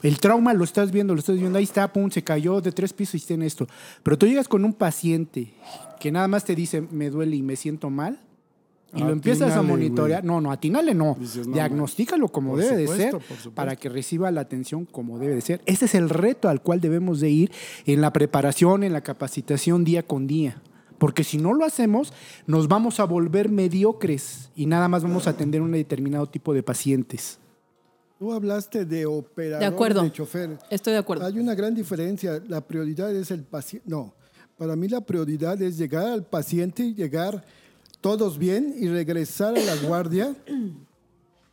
El 0.04 0.20
trauma 0.20 0.54
lo 0.54 0.64
estás 0.64 0.92
viendo, 0.92 1.14
lo 1.14 1.20
estás 1.20 1.38
viendo, 1.38 1.58
ahí 1.58 1.64
está, 1.64 1.92
pum, 1.92 2.10
se 2.10 2.24
cayó 2.24 2.62
de 2.62 2.72
tres 2.72 2.94
pisos 2.94 3.22
y 3.22 3.26
tiene 3.26 3.46
esto. 3.46 3.68
Pero 4.04 4.18
tú 4.18 4.28
llegas 4.28 4.48
con 4.48 4.64
un 4.64 4.74
paciente 4.74 5.54
que 6.02 6.12
nada 6.12 6.28
más 6.28 6.44
te 6.44 6.56
dice, 6.56 6.82
me 6.82 7.12
duele 7.12 7.36
y 7.36 7.44
me 7.44 7.56
siento 7.56 7.92
mal, 7.92 8.20
y 8.96 9.02
lo 9.02 9.12
empiezas 9.12 9.52
a 9.52 9.60
Atínale, 9.60 9.68
monitorear. 9.70 10.24
No, 10.24 10.42
no, 10.42 10.52
atinale 10.52 10.96
no. 10.96 11.16
Dices, 11.18 11.48
no, 11.48 11.54
Diagnostícalo 11.54 12.28
como 12.28 12.58
debe 12.58 12.76
de 12.76 12.88
ser 12.88 13.18
para 13.54 13.76
que 13.76 13.88
reciba 13.88 14.32
la 14.32 14.42
atención 14.42 14.86
como 14.86 15.20
debe 15.20 15.36
de 15.36 15.42
ser. 15.42 15.62
Ese 15.66 15.86
es 15.86 15.96
el 15.96 16.10
reto 16.10 16.50
al 16.50 16.62
cual 16.62 16.82
debemos 16.82 17.20
de 17.22 17.30
ir 17.30 17.52
en 17.86 18.02
la 18.02 18.12
preparación, 18.12 18.84
en 18.84 18.94
la 18.94 19.02
capacitación 19.02 19.84
día 19.84 20.04
con 20.04 20.26
día. 20.26 20.62
Porque 20.98 21.24
si 21.24 21.38
no 21.38 21.54
lo 21.54 21.66
hacemos, 21.66 22.14
nos 22.48 22.68
vamos 22.68 23.00
a 23.00 23.06
volver 23.06 23.50
mediocres 23.50 24.50
y 24.56 24.66
nada 24.66 24.88
más 24.88 25.04
vamos 25.04 25.28
a 25.28 25.30
atender 25.30 25.62
un 25.62 25.72
determinado 25.72 26.26
tipo 26.28 26.54
de 26.54 26.64
pacientes. 26.64 27.40
Tú 28.20 28.34
hablaste 28.34 28.86
de 28.86 29.06
operador, 29.06 29.60
De 29.60 29.66
acuerdo. 29.66 30.04
de 30.04 30.12
chofer. 30.12 30.58
Estoy 30.70 30.94
de 30.94 31.00
acuerdo. 31.00 31.26
Hay 31.26 31.40
una 31.40 31.56
gran 31.56 31.74
diferencia. 31.74 32.42
La 32.48 32.62
prioridad 32.62 33.16
es 33.16 33.32
el 33.32 33.44
paciente. 33.44 33.90
No, 33.90 34.14
para 34.62 34.76
mí 34.76 34.88
la 34.88 35.02
prioridad 35.02 35.60
es 35.60 35.76
llegar 35.76 36.06
al 36.06 36.24
paciente, 36.24 36.94
llegar 36.94 37.44
todos 38.00 38.38
bien 38.38 38.76
y 38.78 38.90
regresar 38.90 39.58
a 39.58 39.60
la 39.60 39.76
guardia, 39.78 40.36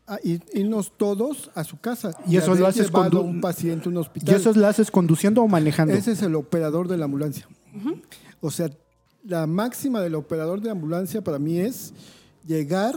a 0.06 0.18
ir- 0.20 0.42
irnos 0.52 0.92
todos 0.94 1.50
a 1.54 1.64
su 1.64 1.78
casa. 1.80 2.10
Y 2.26 2.36
eso 2.36 2.48
haber 2.50 2.60
lo 2.60 2.66
haces 2.66 2.92
condu- 2.92 3.22
un 3.24 3.40
paciente 3.40 3.86
a 3.86 3.88
un 3.88 3.94
¿Y 3.94 3.98
hospital. 4.00 4.34
eso 4.34 4.52
lo 4.52 4.66
haces 4.66 4.90
conduciendo 4.90 5.42
o 5.42 5.48
manejando? 5.48 5.94
Ese 5.94 6.12
es 6.12 6.20
el 6.20 6.34
operador 6.34 6.86
de 6.86 6.98
la 6.98 7.06
ambulancia. 7.06 7.48
O 8.42 8.50
sea, 8.50 8.68
la 9.24 9.46
máxima 9.46 10.02
del 10.02 10.14
operador 10.14 10.60
de 10.60 10.68
ambulancia 10.68 11.22
para 11.22 11.38
mí 11.38 11.58
es 11.60 11.94
llegar, 12.46 12.94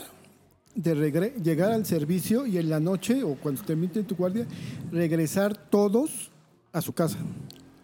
de 0.75 0.93
regre- 0.93 1.41
llegar 1.41 1.71
al 1.71 1.85
servicio 1.85 2.45
y 2.45 2.57
en 2.57 2.69
la 2.69 2.81
noche 2.81 3.23
o 3.23 3.35
cuando 3.35 3.61
termine 3.61 4.03
tu 4.03 4.17
guardia, 4.17 4.45
regresar 4.91 5.55
todos 5.69 6.29
a 6.73 6.81
su 6.81 6.91
casa 6.91 7.17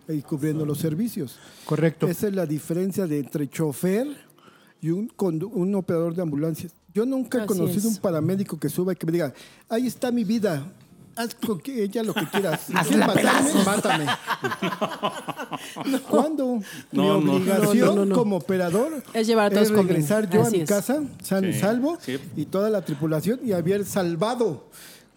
y 0.08 0.22
cubriendo 0.22 0.66
los 0.66 0.78
servicios. 0.80 1.38
Correcto. 1.66 2.08
Esa 2.08 2.28
es 2.28 2.36
la 2.36 2.45
diferencia 2.45 3.08
de 3.08 3.20
entre 3.20 3.49
chofer 3.49 4.08
y 4.82 4.89
un, 4.91 5.12
un 5.53 5.76
operador 5.76 6.16
de 6.16 6.22
ambulancia. 6.22 6.70
Yo 6.93 7.05
nunca 7.05 7.39
he 7.39 7.41
Así 7.41 7.47
conocido 7.47 7.89
es. 7.89 7.95
un 7.95 7.97
paramédico 7.97 8.60
que 8.60 8.70
suba 8.70 8.93
y 8.93 8.95
que 8.95 9.05
me 9.05 9.12
diga, 9.12 9.34
ahí 9.70 9.88
está 9.88 10.12
mi 10.12 10.24
vida, 10.24 10.66
haz 11.16 11.36
con 11.36 11.60
que 11.60 11.84
ella 11.84 12.03
lo 12.03 12.14
que 12.14 12.26
quieras. 12.28 12.62
Si 12.68 12.74
Hazla 12.76 13.08
matarme, 13.08 13.53
mátame. 13.66 14.05
¿Cuándo? 16.10 16.60
No, 16.91 17.20
mi 17.20 17.26
no. 17.26 17.34
obligación 17.34 17.80
No, 17.88 17.88
no, 17.88 17.95
no, 17.95 18.05
no. 18.05 18.16
como 18.16 18.38
operador 18.38 19.03
Es 19.14 19.28
llevar 19.28 19.47
a 19.47 19.49
todos 19.55 19.68
es 19.68 19.72
con 19.74 19.88
regresar 19.88 20.30
yo 20.30 20.41
Así 20.41 20.55
a 20.55 20.58
mi 20.58 20.64
es. 20.64 20.70
casa, 20.70 21.01
sano 21.24 21.47
y 21.47 21.53
Sí, 21.53 21.60
salvo, 21.60 21.97
sí. 22.01 22.18
y 22.36 22.45
toda 22.45 22.70
la 22.70 22.84
tripulación, 22.84 23.39
y 23.43 23.53
haber 23.53 23.86
salvado 23.86 24.68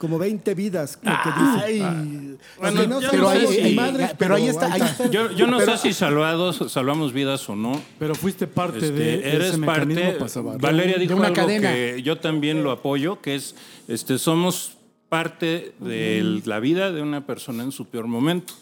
como 0.01 0.18
20 0.18 0.55
vidas, 0.55 0.96
que. 0.96 1.07
Ay, 1.11 2.38
Bueno, 2.59 2.86
no 2.86 3.01
pero 3.11 3.22
no 3.22 3.28
ahí, 3.28 3.46
sé 3.46 3.53
si- 3.53 3.61
ahí- 3.61 3.74
madres, 3.74 4.11
pero 4.16 4.34
ahí 4.36 4.48
está, 4.48 4.72
ahí. 4.72 4.80
Yo, 5.11 5.30
yo 5.32 5.46
no 5.46 5.59
Pero- 5.59 5.76
sé 5.76 5.88
si 5.88 5.92
salvados, 5.92 6.72
salvamos 6.72 7.12
vidas 7.12 7.46
o 7.51 7.55
no. 7.55 7.78
Pero 7.98 8.14
fuiste 8.14 8.46
parte 8.46 8.78
Este, 8.78 8.92
de 8.92 9.14
eres 9.36 9.48
ese 9.51 9.59
parte. 9.59 10.16
Valeria 10.59 10.94
de 10.94 11.01
dijo 11.01 11.16
una 11.16 11.26
algo 11.26 11.36
cadena. 11.36 11.70
que 11.70 12.01
yo 12.03 12.18
también 12.18 12.64
lo 12.64 12.70
apoyo, 12.70 13.20
que 13.20 13.34
es, 13.34 13.55
este, 13.88 14.18
somos 14.18 14.78
parte 15.11 15.74
de 15.80 16.40
la 16.46 16.61
vida 16.61 16.92
de 16.92 17.03
una 17.03 17.26
persona 17.26 17.62
en 17.62 17.70
su 17.70 17.84
peor 17.84 18.07
momento, 18.07 18.55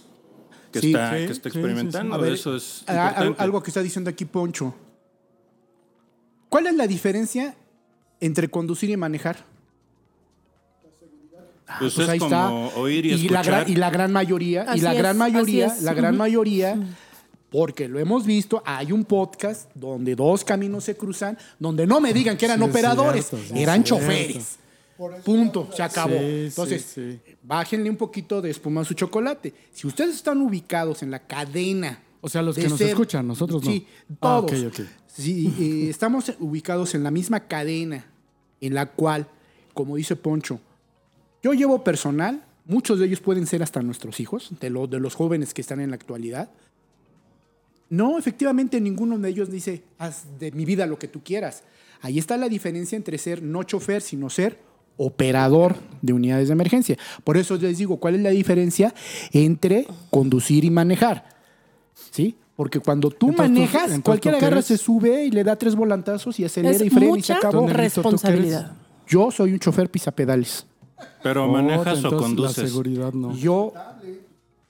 que 0.72 0.80
Sí, 0.80 0.88
está, 0.88 1.10
sí, 1.12 1.16
que 1.26 1.32
está 1.32 1.50
sí, 1.50 1.52
sí, 1.52 1.58
experimentando. 1.60 2.14
A 2.16 2.18
ver, 2.18 2.32
Eso 2.32 2.56
es 2.56 2.80
importante. 2.80 3.40
algo 3.40 3.62
que 3.62 3.70
está 3.70 3.80
diciendo 3.82 4.10
aquí 4.10 4.24
Poncho. 4.24 4.74
¿Cuál 6.48 6.66
es 6.66 6.74
la 6.74 6.88
diferencia 6.88 7.54
entre 8.20 8.48
conducir 8.48 8.90
y 8.90 8.96
manejar? 8.96 9.44
Pues 11.78 11.94
Pues 11.94 11.98
es 11.98 12.08
ahí 12.08 12.18
está. 12.18 12.50
oír 12.50 13.04
y, 13.06 13.10
la, 13.10 13.14
escuchar. 13.16 13.44
gran, 13.44 13.70
y 13.70 13.76
la 13.76 13.90
gran 13.90 14.12
mayoría, 14.12 14.66
y 14.74 14.80
la 14.80 14.92
es, 14.92 14.98
gran 14.98 15.18
mayoría, 15.18 15.74
la 15.82 15.92
gran 15.94 16.16
mayoría, 16.16 16.76
porque 17.50 17.88
lo 17.88 17.98
hemos 17.98 18.24
visto, 18.26 18.62
hay 18.64 18.90
un 18.92 19.04
podcast 19.04 19.70
donde 19.74 20.14
dos 20.14 20.44
caminos 20.44 20.84
se 20.84 20.96
cruzan, 20.96 21.36
donde 21.58 21.86
no 21.86 22.00
me 22.00 22.12
digan 22.12 22.36
que 22.36 22.46
eran 22.46 22.58
Sí, 22.58 22.64
operadores, 22.64 23.26
cierto, 23.26 23.54
sí, 23.54 23.62
eran 23.62 23.84
choferes. 23.84 24.58
Punto, 25.24 25.68
se 25.74 25.82
acabó. 25.82 26.18
Sí, 26.18 26.46
Entonces, 26.48 26.82
sí. 26.94 27.20
bájenle 27.42 27.88
un 27.88 27.96
poquito 27.96 28.42
de 28.42 28.50
espuma 28.50 28.80
a 28.80 28.84
su 28.84 28.94
chocolate. 28.94 29.54
Si 29.72 29.86
ustedes 29.86 30.16
están 30.16 30.40
ubicados 30.40 31.02
en 31.04 31.10
la 31.12 31.20
cadena. 31.20 32.00
O 32.20 32.28
sea, 32.28 32.42
los 32.42 32.56
que 32.56 32.68
nos 32.68 32.80
escuchan, 32.80 33.24
nosotros 33.26 33.62
no. 33.62 33.70
Sí, 33.70 33.86
Ah, 34.20 34.42
todos. 34.42 34.50
ok, 34.52 34.58
ok. 34.68 34.80
Si 35.06 35.46
eh, 35.86 35.90
estamos 35.90 36.32
ubicados 36.40 36.94
en 36.96 37.04
la 37.04 37.12
misma 37.12 37.40
cadena 37.46 38.06
en 38.60 38.74
la 38.74 38.86
cual, 38.86 39.28
como 39.72 39.94
dice 39.94 40.16
Poncho, 40.16 40.58
yo 41.52 41.58
llevo 41.58 41.84
personal, 41.84 42.42
muchos 42.66 42.98
de 42.98 43.06
ellos 43.06 43.20
pueden 43.20 43.46
ser 43.46 43.62
hasta 43.62 43.80
nuestros 43.82 44.20
hijos, 44.20 44.50
de, 44.60 44.70
lo- 44.70 44.86
de 44.86 45.00
los 45.00 45.14
jóvenes 45.14 45.54
que 45.54 45.60
están 45.60 45.80
en 45.80 45.90
la 45.90 45.96
actualidad. 45.96 46.50
No, 47.90 48.18
efectivamente, 48.18 48.80
ninguno 48.80 49.18
de 49.18 49.30
ellos 49.30 49.50
dice, 49.50 49.82
haz 49.98 50.24
de 50.38 50.52
mi 50.52 50.64
vida 50.64 50.86
lo 50.86 50.98
que 50.98 51.08
tú 51.08 51.20
quieras. 51.24 51.62
Ahí 52.02 52.18
está 52.18 52.36
la 52.36 52.48
diferencia 52.48 52.96
entre 52.96 53.16
ser 53.18 53.42
no 53.42 53.62
chofer, 53.62 54.02
sino 54.02 54.28
ser 54.28 54.58
operador 54.98 55.76
de 56.02 56.12
unidades 56.12 56.48
de 56.48 56.52
emergencia. 56.52 56.98
Por 57.24 57.36
eso 57.38 57.56
les 57.56 57.78
digo, 57.78 57.98
¿cuál 57.98 58.16
es 58.16 58.20
la 58.22 58.30
diferencia 58.30 58.92
entre 59.32 59.86
conducir 60.10 60.64
y 60.64 60.70
manejar? 60.70 61.24
¿Sí? 62.10 62.36
Porque 62.56 62.80
cuando 62.80 63.10
tú 63.10 63.30
Entonces, 63.30 63.54
tú- 63.54 63.60
manejas, 63.60 63.82
entonces, 63.84 64.02
cualquiera 64.04 64.36
¿tú 64.36 64.40
qué 64.40 64.46
agarra, 64.46 64.56
eres? 64.58 64.66
se 64.66 64.76
sube 64.78 65.24
y 65.24 65.30
le 65.30 65.44
da 65.44 65.56
tres 65.56 65.74
volantazos 65.74 66.38
y 66.40 66.44
acelera 66.44 66.74
Es 66.76 66.82
y 66.82 66.90
frena 66.90 67.06
y 67.16 67.22
se 67.22 67.32
mucha 67.32 67.36
acabó. 67.38 67.66
Responsabilidad. 67.68 68.72
Yo 69.06 69.30
soy 69.30 69.52
un 69.52 69.58
chofer 69.60 69.88
pisapedales. 69.90 70.66
Pero 71.22 71.44
Oh, 71.44 71.48
manejas 71.52 72.04
o 72.04 72.16
conduces. 72.16 72.58
La 72.58 72.66
seguridad 72.68 73.12
no. 73.12 73.34
Yo, 73.34 73.72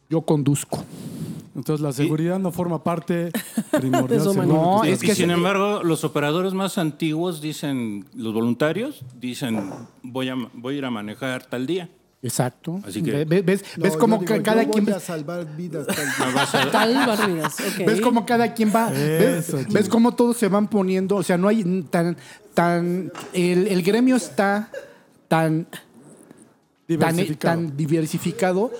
yo 0.08 0.20
conduzco. 0.22 0.84
Entonces 1.54 1.82
la 1.82 1.92
seguridad 1.92 2.38
no 2.38 2.52
forma 2.52 2.84
parte 2.84 3.30
primordial. 3.72 4.24
Lo 4.24 4.32
No, 4.44 4.84
es 4.84 5.02
y 5.02 5.06
que 5.06 5.14
sin 5.14 5.30
embargo, 5.30 5.82
los 5.82 6.04
operadores 6.04 6.54
más 6.54 6.78
antiguos 6.78 7.40
dicen, 7.40 8.06
los 8.14 8.32
voluntarios 8.32 9.02
dicen, 9.20 9.68
voy 10.02 10.28
a, 10.28 10.36
voy 10.54 10.76
a 10.76 10.78
ir 10.78 10.84
a 10.84 10.90
manejar 10.90 11.44
tal 11.46 11.66
día. 11.66 11.88
Exacto. 12.22 12.80
Así 12.86 13.02
que- 13.02 13.10
Ve- 13.12 13.24
ve- 13.24 13.42
¿Ves, 13.42 13.64
No, 13.76 13.82
ves 13.84 13.92
digo, 13.94 14.24
ca- 14.24 14.42
cada 14.42 14.62
yo 14.64 14.70
quien... 14.70 14.84
voy 14.84 14.94
a 14.94 15.00
salvar 15.00 15.56
vidas. 15.56 15.86
tal- 15.86 15.96
Me 16.28 16.34
vas 16.34 16.54
a- 16.54 16.70
Tal 16.70 16.94
barridas, 16.94 17.60
ok. 17.60 17.86
¿Ves 17.86 18.00
cómo 18.00 18.24
cada 18.26 18.54
quien 18.54 18.72
va? 18.74 18.90
¿Ves, 18.90 19.48
Eso, 19.48 19.58
ves 19.70 19.88
cómo 19.88 20.14
todos 20.14 20.36
se 20.36 20.48
van 20.48 20.68
poniendo? 20.68 21.16
O 21.16 21.22
sea, 21.22 21.36
no 21.38 21.48
hay 21.48 21.64
tan... 21.90 22.16
tan 22.54 23.12
el, 23.32 23.66
el 23.68 23.82
gremio 23.82 24.16
está 24.16 24.70
tan, 25.28 25.66
Diversificado. 26.88 27.56
tan 27.56 27.76
diversificado 27.76 28.72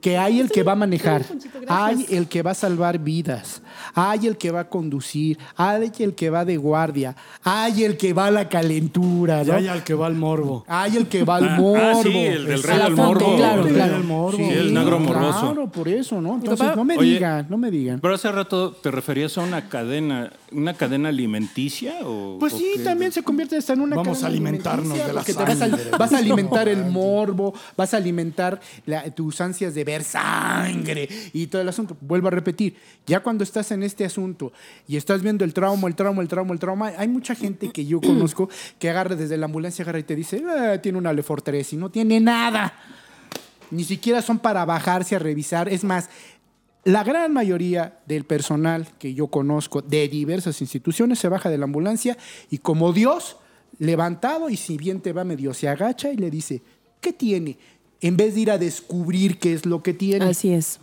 que 0.00 0.16
hay 0.16 0.40
el 0.40 0.50
que 0.50 0.62
va 0.62 0.72
a 0.72 0.76
manejar, 0.76 1.24
hay 1.66 2.06
el 2.10 2.28
que 2.28 2.42
va 2.42 2.52
a 2.52 2.54
salvar 2.54 2.98
vidas, 2.98 3.62
hay 3.94 4.26
el 4.26 4.36
que 4.36 4.50
va 4.50 4.60
a 4.60 4.68
conducir, 4.68 5.38
hay 5.56 5.90
el 6.00 6.14
que 6.14 6.30
va 6.30 6.44
de 6.44 6.56
guardia, 6.56 7.16
hay 7.42 7.84
el 7.84 7.96
que 7.96 8.12
va 8.12 8.26
a 8.26 8.30
la 8.30 8.48
calentura, 8.48 9.40
hay 9.40 9.68
al 9.68 9.84
que 9.84 9.94
va 9.94 10.06
al 10.06 10.14
morbo. 10.14 10.64
Hay 10.68 10.96
el 10.96 11.06
que 11.08 11.24
va 11.24 11.36
al 11.38 11.58
morbo. 11.60 11.76
ah, 11.76 12.00
sí, 12.02 12.16
el 12.16 12.46
del 12.46 12.62
rey 12.62 12.78
del 12.78 12.94
morbo. 12.96 13.36
Claro, 13.36 13.66
El 13.66 13.74
claro. 13.74 13.92
del 13.94 14.04
morbo. 14.04 14.36
Sí, 14.38 14.44
el 14.44 14.74
negro 14.74 14.98
morboso. 14.98 15.40
Claro, 15.40 15.68
por 15.70 15.88
eso, 15.88 16.20
¿no? 16.20 16.34
Entonces, 16.34 16.58
papá- 16.58 16.76
no 16.76 16.84
me 16.84 16.96
Oye, 16.96 17.12
digan, 17.14 17.46
no 17.48 17.56
me 17.58 17.70
digan. 17.70 18.00
Pero 18.00 18.14
hace 18.14 18.30
rato 18.32 18.72
te 18.72 18.90
referías 18.90 19.36
a 19.38 19.42
una 19.42 19.68
cadena, 19.68 20.32
una 20.52 20.74
cadena 20.74 21.08
alimenticia 21.10 21.96
o 22.04 22.36
Pues 22.38 22.52
o 22.54 22.58
sí, 22.58 22.72
qué? 22.76 22.82
también 22.84 23.12
se 23.12 23.22
convierte 23.22 23.56
hasta 23.56 23.72
en 23.72 23.80
una 23.80 23.96
Vamos 23.96 24.18
cadena 24.18 24.26
a 24.26 24.30
alimentarnos 24.30 24.92
de 24.98 25.06
la 25.12 25.12
vas, 25.14 25.28
a, 25.28 25.56
sangre. 25.56 25.82
vas 25.98 26.12
a 26.12 26.18
alimentar 26.18 26.68
el 26.68 26.84
morbo, 26.86 27.54
vas 27.76 27.94
a 27.94 27.96
alimentar 27.98 28.60
la- 28.86 29.04
tus 29.14 29.40
ansias 29.40 29.74
de 29.74 29.84
ver 29.84 30.04
sangre 30.04 31.08
y 31.32 31.46
todo 31.46 31.62
el 31.62 31.68
asunto. 31.68 31.96
Vuelvo 32.00 32.28
a 32.28 32.30
repetir, 32.30 32.76
ya 33.06 33.20
cuando 33.20 33.44
estás 33.44 33.67
en 33.70 33.82
este 33.82 34.04
asunto 34.04 34.52
y 34.86 34.96
estás 34.96 35.22
viendo 35.22 35.44
el 35.44 35.54
trauma, 35.54 35.88
el 35.88 35.94
trauma, 35.94 36.22
el 36.22 36.28
trauma, 36.28 36.52
el 36.52 36.58
trauma, 36.58 36.92
hay 36.96 37.08
mucha 37.08 37.34
gente 37.34 37.70
que 37.70 37.84
yo 37.84 38.00
conozco 38.00 38.48
que 38.78 38.90
agarra 38.90 39.16
desde 39.16 39.36
la 39.36 39.46
ambulancia, 39.46 39.82
agarra 39.82 39.98
y 39.98 40.04
te 40.04 40.16
dice, 40.16 40.42
"Ah, 40.48 40.80
tiene 40.80 40.98
una 40.98 41.12
Lefort 41.12 41.44
3 41.44 41.72
y 41.72 41.76
no 41.76 41.90
tiene 41.90 42.20
nada. 42.20 42.74
Ni 43.70 43.84
siquiera 43.84 44.22
son 44.22 44.38
para 44.38 44.64
bajarse 44.64 45.16
a 45.16 45.18
revisar. 45.18 45.68
Es 45.68 45.84
más, 45.84 46.08
la 46.84 47.04
gran 47.04 47.32
mayoría 47.32 47.98
del 48.06 48.24
personal 48.24 48.88
que 48.98 49.12
yo 49.12 49.26
conozco 49.26 49.82
de 49.82 50.08
diversas 50.08 50.60
instituciones 50.60 51.18
se 51.18 51.28
baja 51.28 51.50
de 51.50 51.58
la 51.58 51.64
ambulancia 51.64 52.16
y 52.50 52.58
como 52.58 52.92
Dios, 52.92 53.36
levantado 53.78 54.48
y 54.48 54.56
si 54.56 54.76
bien 54.78 55.00
te 55.00 55.12
va 55.12 55.24
medio, 55.24 55.52
se 55.52 55.68
agacha 55.68 56.10
y 56.10 56.16
le 56.16 56.30
dice, 56.30 56.62
¿qué 57.00 57.12
tiene? 57.12 57.58
En 58.00 58.16
vez 58.16 58.34
de 58.34 58.40
ir 58.40 58.50
a 58.50 58.58
descubrir 58.58 59.38
qué 59.38 59.52
es 59.52 59.66
lo 59.66 59.82
que 59.82 59.92
tiene. 59.92 60.24
Así 60.24 60.52
es. 60.52 60.80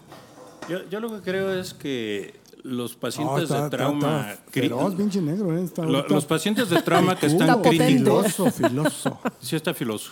Yo, 0.69 0.87
yo 0.89 0.99
lo 0.99 1.09
que 1.09 1.21
creo 1.21 1.57
es 1.59 1.73
que 1.73 2.35
los 2.65 2.93
No, 2.93 2.99
pacientes 2.99 3.43
está- 3.43 3.63
de 3.65 3.69
trauma... 3.69 4.31
está 4.31 4.45
cri- 4.47 4.61
feroz, 4.61 4.95
pinche 4.95 5.21
negro, 5.21 5.55
¿eh? 5.57 5.63
Está 5.63 5.83
lo- 5.83 5.97
ahorita- 5.99 6.13
los 6.15 6.25
pacientes 6.25 6.69
de 6.69 6.81
trauma 6.81 7.15
que 7.15 7.27
están 7.27 7.61
críticos... 7.61 8.33
Filoso, 8.35 8.51
filoso. 8.51 9.19
Sí 9.39 9.55
está 9.55 9.73
filoso. 9.73 10.11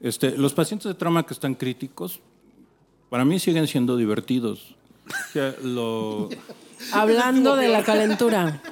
Este, 0.00 0.36
los 0.38 0.54
pacientes 0.54 0.88
de 0.88 0.94
trauma 0.94 1.24
que 1.24 1.34
están 1.34 1.54
críticos, 1.54 2.20
para 3.10 3.24
mí 3.24 3.38
siguen 3.38 3.66
siendo 3.66 3.96
divertidos. 3.96 4.74
O 5.06 5.32
sea, 5.32 5.54
lo- 5.62 6.30
Hablando 6.92 7.54
de 7.56 7.68
la 7.68 7.82
calentura. 7.84 8.62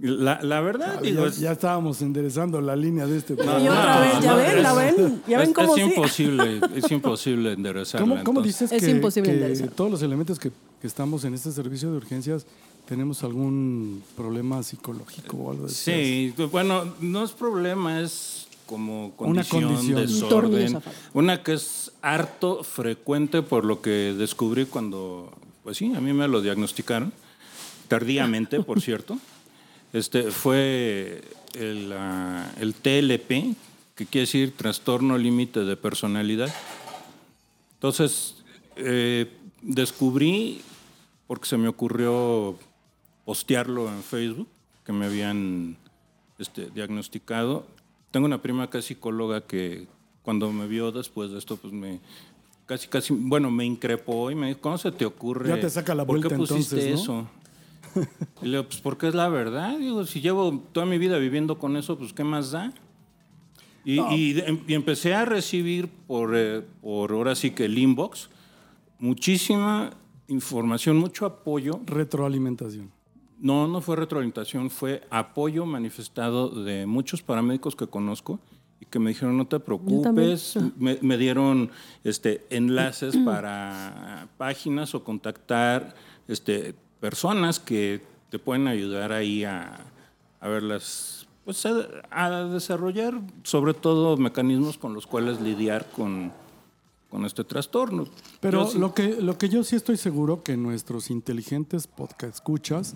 la, 0.00 0.40
la 0.42 0.60
verdad, 0.60 1.00
digo, 1.00 1.22
ya, 1.22 1.28
es, 1.28 1.38
ya 1.40 1.52
estábamos 1.52 2.02
enderezando 2.02 2.60
la 2.60 2.74
línea 2.76 3.06
de 3.06 3.16
este 3.18 3.34
no, 3.34 3.44
programa. 3.44 3.64
Y 3.64 3.68
otra 3.68 3.94
no, 3.94 4.00
vez, 4.00 4.20
¿ya 4.20 4.30
no, 4.30 4.36
ven? 4.36 4.46
es- 4.56 4.62
¿La 4.62 4.72
ven? 4.74 5.22
¿Ya 5.28 5.38
ven 5.38 5.48
es- 5.50 5.54
cómo 5.54 5.76
es 5.76 5.82
sí? 5.84 5.90
imposible, 5.90 6.60
es 6.74 6.90
imposible 6.90 7.52
enderezarla. 7.58 8.06
¿Cómo, 8.06 8.24
cómo 8.24 8.42
dices 8.42 8.72
Es 8.72 8.82
que, 8.82 8.90
imposible 8.90 9.30
que 9.30 9.36
enderezar. 9.36 9.68
todos 9.70 9.90
los 9.90 10.02
elementos 10.02 10.38
que, 10.38 10.50
que 10.84 10.88
estamos 10.88 11.24
en 11.24 11.32
este 11.32 11.50
servicio 11.50 11.90
de 11.90 11.96
urgencias 11.96 12.44
tenemos 12.86 13.24
algún 13.24 14.04
problema 14.14 14.62
psicológico 14.62 15.38
o 15.38 15.50
algo 15.50 15.64
así? 15.64 16.34
Sí, 16.36 16.44
bueno, 16.52 16.92
no 17.00 17.24
es 17.24 17.30
problema, 17.30 18.02
es 18.02 18.48
como 18.66 19.14
Una 19.16 19.44
condición, 19.44 19.94
condición. 19.94 20.24
Un 20.24 20.28
tornillo 20.28 20.58
desorden. 20.58 20.82
Una 21.14 21.42
que 21.42 21.54
es 21.54 21.90
harto 22.02 22.62
frecuente 22.64 23.40
por 23.40 23.64
lo 23.64 23.80
que 23.80 24.14
descubrí 24.18 24.66
cuando, 24.66 25.32
pues 25.62 25.78
sí, 25.78 25.90
a 25.96 26.02
mí 26.02 26.12
me 26.12 26.28
lo 26.28 26.42
diagnosticaron, 26.42 27.14
tardíamente, 27.88 28.60
por 28.60 28.78
cierto. 28.82 29.18
Este 29.94 30.30
fue 30.30 31.24
el, 31.54 31.94
ah, 31.96 32.52
el 32.60 32.74
TLP, 32.74 33.56
que 33.94 34.04
quiere 34.04 34.26
decir 34.26 34.52
trastorno 34.54 35.16
límite 35.16 35.60
de 35.60 35.76
personalidad. 35.78 36.54
Entonces, 37.72 38.34
eh, 38.76 39.30
descubrí, 39.64 40.60
porque 41.26 41.46
se 41.46 41.56
me 41.56 41.68
ocurrió 41.68 42.58
postearlo 43.24 43.88
en 43.88 44.02
Facebook, 44.02 44.48
que 44.84 44.92
me 44.92 45.06
habían 45.06 45.76
este, 46.38 46.70
diagnosticado. 46.70 47.66
Tengo 48.10 48.26
una 48.26 48.42
prima 48.42 48.68
que 48.70 48.78
es 48.78 48.84
psicóloga 48.84 49.40
que 49.42 49.86
cuando 50.22 50.52
me 50.52 50.66
vio 50.66 50.92
después 50.92 51.30
de 51.30 51.38
esto, 51.38 51.56
pues 51.56 51.72
me 51.72 52.00
casi, 52.66 52.88
casi, 52.88 53.12
bueno, 53.14 53.50
me 53.50 53.64
increpó 53.64 54.30
y 54.30 54.34
me 54.34 54.48
dijo, 54.48 54.60
¿cómo 54.60 54.78
se 54.78 54.90
te 54.92 55.04
ocurre? 55.04 55.48
Ya 55.48 55.60
te 55.60 55.68
saca 55.70 55.94
la 55.94 56.04
¿Por 56.06 56.16
vuelta 56.18 56.28
qué 56.30 56.36
pusiste 56.36 56.76
entonces, 56.92 57.06
¿no? 57.08 57.20
eso? 57.22 57.28
Y 58.42 58.46
le 58.46 58.50
digo, 58.58 58.64
pues 58.68 58.80
porque 58.80 59.06
es 59.08 59.14
la 59.14 59.28
verdad. 59.28 59.78
Digo, 59.78 60.04
si 60.04 60.20
llevo 60.20 60.62
toda 60.72 60.84
mi 60.86 60.98
vida 60.98 61.16
viviendo 61.18 61.58
con 61.58 61.76
eso, 61.76 61.96
pues 61.98 62.12
¿qué 62.12 62.24
más 62.24 62.50
da? 62.50 62.72
Y, 63.84 64.00
y 64.14 64.32
de- 64.32 64.60
y 64.66 64.74
empecé 64.74 65.14
a 65.14 65.24
recibir 65.26 65.88
por, 66.06 66.32
eh, 66.34 66.62
por 66.80 67.12
ahora 67.12 67.34
sí 67.34 67.50
que 67.50 67.66
el 67.66 67.76
inbox 67.78 68.30
muchísima 68.98 69.90
información, 70.28 70.96
mucho 70.96 71.26
apoyo. 71.26 71.80
Retroalimentación. 71.86 72.90
No, 73.38 73.68
no 73.68 73.80
fue 73.80 73.96
retroalimentación, 73.96 74.70
fue 74.70 75.02
apoyo 75.10 75.66
manifestado 75.66 76.48
de 76.48 76.86
muchos 76.86 77.22
paramédicos 77.22 77.76
que 77.76 77.86
conozco 77.86 78.40
y 78.80 78.86
que 78.86 78.98
me 78.98 79.10
dijeron 79.10 79.36
no 79.36 79.46
te 79.46 79.60
preocupes, 79.60 80.56
me, 80.78 80.98
me 81.02 81.18
dieron 81.18 81.70
este, 82.04 82.46
enlaces 82.50 83.16
para 83.24 84.28
páginas 84.38 84.94
o 84.94 85.04
contactar 85.04 85.94
este, 86.28 86.74
personas 87.00 87.60
que 87.60 88.02
te 88.30 88.38
pueden 88.38 88.66
ayudar 88.66 89.12
ahí 89.12 89.44
a, 89.44 89.84
a 90.40 90.48
ver 90.48 90.62
las 90.62 91.26
pues, 91.44 91.66
a, 91.66 91.86
a 92.10 92.44
desarrollar 92.44 93.20
sobre 93.42 93.74
todo 93.74 94.16
mecanismos 94.16 94.78
con 94.78 94.94
los 94.94 95.06
cuales 95.06 95.40
lidiar 95.40 95.86
con, 95.90 96.32
con 97.14 97.24
este 97.24 97.44
trastorno. 97.44 98.06
Pero 98.40 98.66
sí- 98.66 98.76
lo, 98.76 98.92
que, 98.92 99.22
lo 99.22 99.38
que 99.38 99.48
yo 99.48 99.62
sí 99.62 99.76
estoy 99.76 99.96
seguro 99.96 100.42
que 100.42 100.56
nuestros 100.56 101.10
inteligentes 101.12 101.86
podcast 101.86 102.34
escuchas 102.34 102.94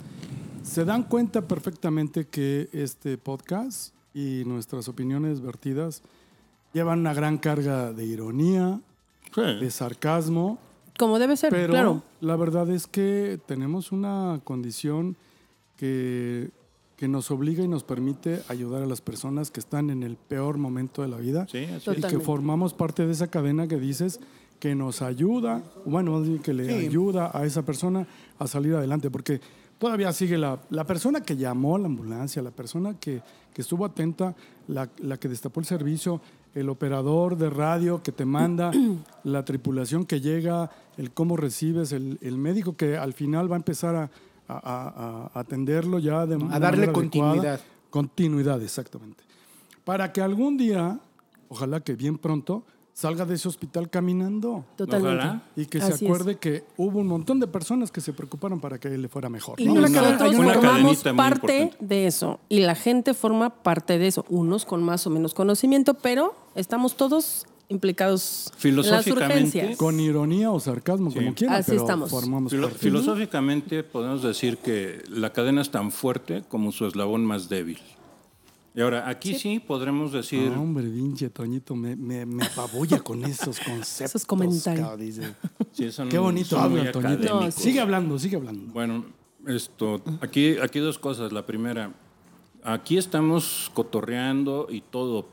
se 0.65 0.85
dan 0.85 1.05
cuenta 1.05 1.43
perfectamente 1.43 2.27
que 2.27 2.69
este 2.73 3.17
podcast 3.17 3.95
y 4.13 4.43
nuestras 4.45 4.89
opiniones 4.89 5.41
vertidas 5.41 6.03
llevan 6.73 6.99
una 6.99 7.15
gran 7.15 7.39
carga 7.39 7.93
de 7.93 8.07
ironía, 8.07 8.81
Sí. 9.33 9.43
de 9.43 9.71
sarcasmo, 9.71 10.59
Como 10.99 11.21
debe 11.21 11.37
ser, 11.37 11.51
pero 11.51 11.69
claro. 11.73 12.03
la 12.21 12.35
verdad 12.35 12.69
es 12.71 12.89
que 12.89 13.39
tenemos 13.47 13.93
una 13.93 14.41
condición 14.43 15.15
que, 15.77 16.51
que 16.99 17.07
nos 17.07 17.31
obliga 17.31 17.63
y 17.63 17.69
nos 17.69 17.85
permite 17.85 18.43
ayudar 18.49 18.83
a 18.83 18.87
las 18.87 19.01
personas 19.01 19.53
que 19.53 19.61
están 19.61 19.89
en 19.89 20.03
el 20.03 20.17
peor 20.17 20.59
momento 20.59 21.01
de 21.03 21.09
la 21.09 21.17
vida 21.17 21.47
Sí, 21.49 21.65
así 21.65 21.91
es. 21.91 21.99
y 21.99 22.03
que 22.03 22.19
formamos 22.19 22.75
parte 22.75 23.07
de 23.07 23.13
esa 23.13 23.29
cadena 23.29 23.69
que 23.69 23.77
dices 23.79 24.19
que 24.59 24.75
nos 24.75 25.01
ayuda, 25.01 25.63
bueno, 25.87 26.21
que 26.43 26.53
le 26.53 26.75
ayuda 26.75 27.31
a 27.33 27.47
esa 27.47 27.63
persona 27.65 28.09
a 28.41 28.49
salir 28.49 28.75
adelante, 28.75 29.09
porque 29.13 29.41
todavía 29.79 30.13
sigue 30.13 30.37
la, 30.37 30.59
la 30.71 30.85
persona 30.85 31.21
que 31.21 31.37
llamó 31.37 31.77
a 31.77 31.79
la 31.79 31.87
ambulancia, 31.87 32.43
la 32.43 32.51
persona 32.51 32.99
que, 32.99 33.23
que 33.55 33.63
estuvo 33.63 33.85
atenta, 33.85 34.35
la, 34.67 34.91
la 34.99 35.17
que 35.19 35.29
destapó 35.29 35.61
el 35.61 35.67
servicio, 35.67 36.21
el 36.57 36.69
operador 36.69 37.37
de 37.37 37.49
radio 37.49 38.03
que 38.03 38.11
te 38.11 38.25
manda, 38.25 38.73
la 39.23 39.45
tripulación 39.45 40.05
que 40.05 40.21
llega, 40.21 40.73
el 40.97 41.13
cómo 41.13 41.37
recibes, 41.37 41.93
el, 41.93 42.19
el 42.23 42.37
médico 42.39 42.77
que 42.77 42.97
al 42.97 43.13
final 43.13 43.49
va 43.49 43.55
a 43.55 43.59
empezar 43.59 43.95
a, 43.95 44.11
a- 44.49 44.59
a- 44.59 45.31
a 45.35 45.41
atenderlo 45.41 45.99
ya 45.99 46.27
de 46.27 46.37
una 46.37 46.59
darle 46.59 46.85
adecuada. 46.85 46.93
continuidad. 46.93 47.61
Continuidad, 47.91 48.63
exactamente. 48.63 49.25
Para 49.85 50.13
que 50.13 50.21
algún 50.21 50.57
día, 50.57 50.99
ojalá 51.49 51.81
que 51.81 51.95
bien 51.95 52.19
pronto, 52.19 52.65
salga 52.93 53.25
de 53.25 53.35
ese 53.37 53.47
hospital 53.49 53.89
caminando. 53.89 54.65
Totalmente. 54.77 55.17
Ojalá. 55.19 55.43
Y 55.57 55.67
que 55.67 55.79
Así 55.79 55.93
se 55.93 55.95
es. 55.95 56.03
acuerde 56.11 56.37
que 56.37 56.65
hubo 56.77 56.99
un 56.99 57.07
montón 57.07 57.39
de 57.41 57.47
personas 57.47 57.93
que 57.93 58.01
se 58.01 58.13
preocuparon 58.13 58.59
para 58.61 58.79
que 58.79 58.89
a 58.89 58.91
él 58.91 59.03
le 59.03 59.09
fuera 59.09 59.29
mejor. 59.29 59.61
Y 59.61 59.67
¿no? 59.67 59.75
una 59.75 59.89
nosotros 59.89 60.35
una 60.35 60.55
formamos 60.55 61.03
parte 61.05 61.59
importante. 61.63 61.77
de 61.81 62.07
eso. 62.07 62.41
Y 62.49 62.61
la 62.61 62.75
gente 62.75 63.15
forma 63.15 63.51
parte 63.63 63.99
de 63.99 64.09
eso. 64.09 64.25
Unos 64.29 64.65
con 64.67 64.83
más 64.83 65.07
o 65.07 65.11
menos 65.11 65.33
conocimiento, 65.33 65.95
pero 65.95 66.35
estamos 66.57 66.97
todos 66.97 67.47
implicados 67.69 68.47
en 68.47 68.53
las 68.53 68.61
Filosóficamente. 69.05 69.77
Con 69.77 70.01
ironía 70.01 70.51
o 70.51 70.59
sarcasmo, 70.61 71.13
como 71.13 71.35
quieran, 71.35 71.57
Así 71.57 71.73
pero 71.73 71.83
estamos. 71.83 72.11
formamos 72.11 72.53
Filo- 72.53 72.69
parte. 72.69 72.79
filosóficamente 72.79 73.83
podemos 73.83 74.23
decir 74.23 74.59
que 74.59 75.03
la 75.11 75.33
cadena 75.33 75.61
es 75.63 75.71
tan 75.71 75.91
fuerte 75.93 76.43
como 76.49 76.73
su 76.73 76.87
eslabón 76.87 77.25
más 77.25 77.49
débil. 77.49 77.79
Y 78.75 78.81
ahora, 78.81 79.09
aquí 79.09 79.35
sí, 79.35 79.59
podremos 79.59 80.13
decir, 80.13 80.51
No, 80.53 80.63
hombre, 80.63 80.85
pinche 80.85 81.31
Toñito, 81.31 81.75
me, 81.75 81.97
me, 81.97 82.25
me 82.25 82.45
apabulla 82.45 83.01
con 83.01 83.25
esos 83.25 83.59
conceptos. 83.59 84.01
Esos 84.03 84.25
comentarios. 84.25 84.87
cabrón, 84.87 85.01
dice. 85.05 85.35
sí, 85.73 85.91
son- 85.91 86.09
Qué 86.09 86.19
bonito 86.19 86.59
habla, 86.59 86.93
Toñito. 86.93 86.99
académicos. 87.01 87.55
sigue 87.55 87.81
hablando, 87.81 88.19
sigue 88.19 88.37
hablando. 88.37 88.73
Bueno, 88.73 89.05
esto, 89.47 90.01
aquí, 90.21 90.57
aquí 90.63 90.79
dos 90.79 90.99
cosas. 90.99 91.33
La 91.33 91.45
primera, 91.45 91.93
aquí 92.63 92.99
estamos 92.99 93.71
cotorreando 93.75 94.69
y 94.71 94.81
todo, 94.83 95.29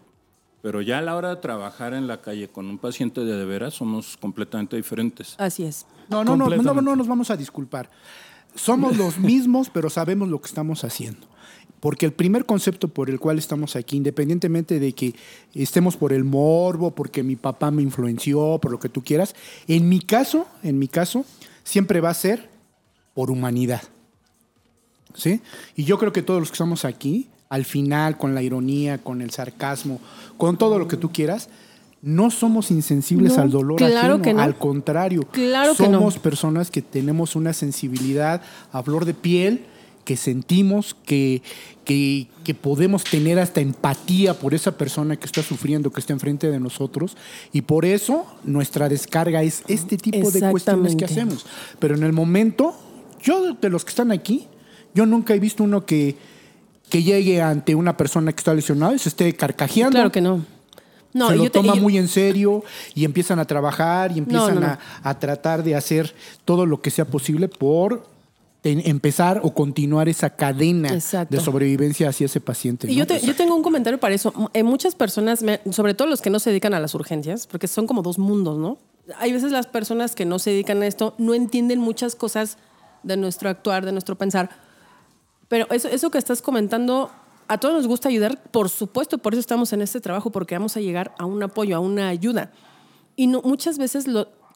pero 0.65 0.81
ya 0.81 0.97
a 0.97 1.01
la 1.03 1.15
hora 1.15 1.29
de 1.29 1.35
trabajar 1.35 1.93
en 1.93 2.07
la 2.07 2.21
calle 2.21 2.47
con 2.47 2.65
un 2.65 2.79
paciente 2.79 3.21
de 3.21 3.37
de 3.37 3.45
veras 3.45 3.75
somos 3.75 4.17
completamente 4.17 4.75
diferentes. 4.75 5.35
Así 5.37 5.63
es. 5.63 5.85
No, 6.09 6.23
no, 6.23 6.35
no, 6.35 6.49
no, 6.49 6.81
no 6.81 6.95
nos 6.95 7.07
vamos 7.07 7.29
a 7.29 7.37
disculpar. 7.37 7.91
Somos 8.55 8.97
los 8.97 9.19
mismos, 9.19 9.69
pero 9.69 9.91
sabemos 9.91 10.27
lo 10.27 10.41
que 10.41 10.47
estamos 10.47 10.83
haciendo. 10.83 11.27
Porque 11.79 12.07
el 12.07 12.13
primer 12.13 12.47
concepto 12.47 12.87
por 12.87 13.11
el 13.11 13.19
cual 13.19 13.37
estamos 13.37 13.75
aquí, 13.75 13.97
independientemente 13.97 14.79
de 14.79 14.93
que 14.93 15.13
estemos 15.53 15.97
por 15.97 16.11
el 16.11 16.23
morbo, 16.23 16.95
porque 16.95 17.21
mi 17.21 17.35
papá 17.35 17.69
me 17.69 17.83
influenció, 17.83 18.57
por 18.59 18.71
lo 18.71 18.79
que 18.79 18.89
tú 18.89 19.03
quieras, 19.03 19.35
en 19.67 19.87
mi 19.87 19.99
caso, 19.99 20.47
en 20.63 20.79
mi 20.79 20.87
caso, 20.87 21.25
siempre 21.63 22.01
va 22.01 22.09
a 22.09 22.15
ser 22.15 22.49
por 23.13 23.29
humanidad. 23.29 23.83
¿Sí? 25.13 25.41
Y 25.75 25.83
yo 25.83 25.99
creo 25.99 26.11
que 26.11 26.23
todos 26.23 26.39
los 26.39 26.49
que 26.49 26.55
estamos 26.55 26.85
aquí, 26.85 27.29
al 27.49 27.65
final, 27.65 28.17
con 28.17 28.35
la 28.35 28.41
ironía, 28.41 28.97
con 28.97 29.21
el 29.21 29.31
sarcasmo, 29.31 29.99
con 30.37 30.57
todo 30.57 30.79
lo 30.79 30.87
que 30.87 30.97
tú 30.97 31.11
quieras, 31.11 31.49
no 32.01 32.29
somos 32.29 32.69
insensibles 32.69 33.35
No, 33.35 33.43
al 33.43 33.49
dolor 33.49 33.77
claro 33.77 33.97
ajeno, 33.97 34.21
que 34.21 34.33
no. 34.33 34.41
al 34.41 34.57
contrario. 34.57 35.27
Claro 35.31 35.75
que 35.75 35.87
no. 35.87 35.97
somos 35.97 36.19
personas 36.19 36.69
que 36.69 36.81
tenemos 36.81 37.35
una 37.35 37.51
sensibilidad 37.53 38.41
a 38.71 38.83
flor 38.83 39.05
de 39.05 39.15
piel, 39.15 39.65
que 40.03 40.15
sentimos, 40.15 40.95
que, 41.05 41.41
que, 41.83 42.27
que 42.43 42.53
podemos 42.53 43.03
tener 43.03 43.39
hasta 43.39 43.59
empatía 43.61 44.35
por 44.35 44.53
esa 44.53 44.77
persona 44.77 45.15
que 45.15 45.25
está 45.25 45.41
sufriendo, 45.41 45.91
que 45.91 45.99
está 45.99 46.13
enfrente 46.13 46.51
de 46.51 46.59
nosotros. 46.59 47.17
Y 47.51 47.61
por 47.61 47.85
eso 47.85 48.27
nuestra 48.43 48.87
descarga 48.87 49.41
es 49.41 49.63
este 49.67 49.97
tipo 49.97 50.29
de 50.29 50.51
cuestiones 50.51 50.95
que 50.95 51.05
hacemos. 51.05 51.47
Pero 51.79 51.95
en 51.95 52.03
el 52.03 52.13
momento, 52.13 52.75
yo 53.23 53.53
de 53.53 53.69
los 53.69 53.83
que 53.83 53.89
están 53.89 54.11
aquí, 54.11 54.45
yo 54.93 55.07
nunca 55.07 55.33
he 55.33 55.39
visto 55.39 55.63
uno 55.63 55.87
que, 55.87 56.15
que 56.89 57.03
llegue 57.03 57.41
ante 57.41 57.75
una 57.75 57.97
persona 57.97 58.31
que 58.31 58.37
está 58.39 58.53
lesionada 58.53 58.93
y 58.95 58.99
se 58.99 59.09
esté 59.09 59.33
carcajeando. 59.35 59.91
Claro 59.95 60.11
que 60.11 60.21
no. 60.21 60.45
No, 61.13 61.29
se 61.29 61.35
lo 61.37 61.43
yo 61.45 61.51
te- 61.51 61.59
toma 61.59 61.75
muy 61.75 61.97
en 61.97 62.07
serio 62.09 62.63
y 62.93 63.05
empiezan 63.05 63.39
a 63.39 63.45
trabajar 63.45 64.11
y 64.11 64.19
empiezan 64.19 64.55
no, 64.55 64.61
no. 64.61 64.67
A, 64.67 64.79
a 65.03 65.17
tratar 65.19 65.63
de 65.63 65.73
hacer 65.75 66.13
todo 66.43 66.65
lo 66.65 66.81
que 66.81 66.91
sea 66.91 67.05
posible 67.05 67.47
por 67.47 68.05
en- 68.65 68.81
empezar 68.85 69.39
o 69.43 69.53
continuar 69.53 70.09
esa 70.09 70.29
cadena 70.31 70.89
Exacto. 70.89 71.33
de 71.37 71.41
sobrevivencia 71.41 72.09
hacia 72.09 72.25
ese 72.25 72.41
paciente. 72.41 72.91
Y 72.91 72.95
yo, 72.95 73.07
te- 73.07 73.21
yo 73.21 73.33
tengo 73.33 73.55
un 73.55 73.63
comentario 73.63 73.97
para 73.99 74.13
eso. 74.13 74.33
Eh, 74.53 74.63
muchas 74.63 74.93
personas, 74.95 75.41
me- 75.41 75.61
sobre 75.71 75.93
todo 75.93 76.07
los 76.09 76.21
que 76.21 76.29
no 76.29 76.39
se 76.39 76.49
dedican 76.49 76.73
a 76.73 76.79
las 76.81 76.93
urgencias, 76.95 77.47
porque 77.47 77.67
son 77.69 77.87
como 77.87 78.01
dos 78.01 78.19
mundos, 78.19 78.57
¿no? 78.57 78.77
Hay 79.19 79.31
veces 79.31 79.51
las 79.53 79.67
personas 79.67 80.15
que 80.15 80.25
no 80.25 80.37
se 80.39 80.49
dedican 80.49 80.81
a 80.81 80.87
esto 80.87 81.13
no 81.17 81.33
entienden 81.33 81.79
muchas 81.79 82.15
cosas 82.15 82.57
de 83.03 83.15
nuestro 83.17 83.49
actuar, 83.49 83.85
de 83.85 83.91
nuestro 83.93 84.17
pensar. 84.17 84.49
Pero 85.47 85.67
eso, 85.71 85.87
eso 85.87 86.09
que 86.09 86.17
estás 86.17 86.41
comentando, 86.41 87.11
a 87.47 87.57
todos 87.57 87.75
nos 87.75 87.87
gusta 87.87 88.09
ayudar, 88.09 88.41
por 88.51 88.69
supuesto, 88.69 89.17
por 89.17 89.33
eso 89.33 89.39
estamos 89.39 89.73
en 89.73 89.81
este 89.81 90.01
trabajo, 90.01 90.31
porque 90.31 90.55
vamos 90.55 90.75
a 90.77 90.81
llegar 90.81 91.13
a 91.17 91.25
un 91.25 91.43
apoyo, 91.43 91.75
a 91.75 91.79
una 91.79 92.09
ayuda. 92.09 92.51
Y 93.15 93.27
muchas 93.27 93.77
veces 93.77 94.05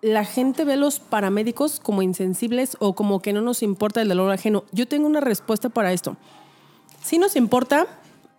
la 0.01 0.25
gente 0.25 0.65
ve 0.65 0.73
a 0.73 0.77
los 0.77 0.99
paramédicos 0.99 1.79
como 1.79 2.01
insensibles 2.01 2.75
o 2.79 2.95
como 2.95 3.21
que 3.21 3.33
no 3.33 3.41
nos 3.41 3.63
importa 3.63 4.01
el 4.01 4.09
dolor 4.09 4.31
ajeno. 4.31 4.63
Yo 4.71 4.87
tengo 4.87 5.07
una 5.07 5.21
respuesta 5.21 5.69
para 5.69 5.93
esto. 5.93 6.17
Sí 7.01 7.17
nos 7.17 7.35
importa, 7.35 7.87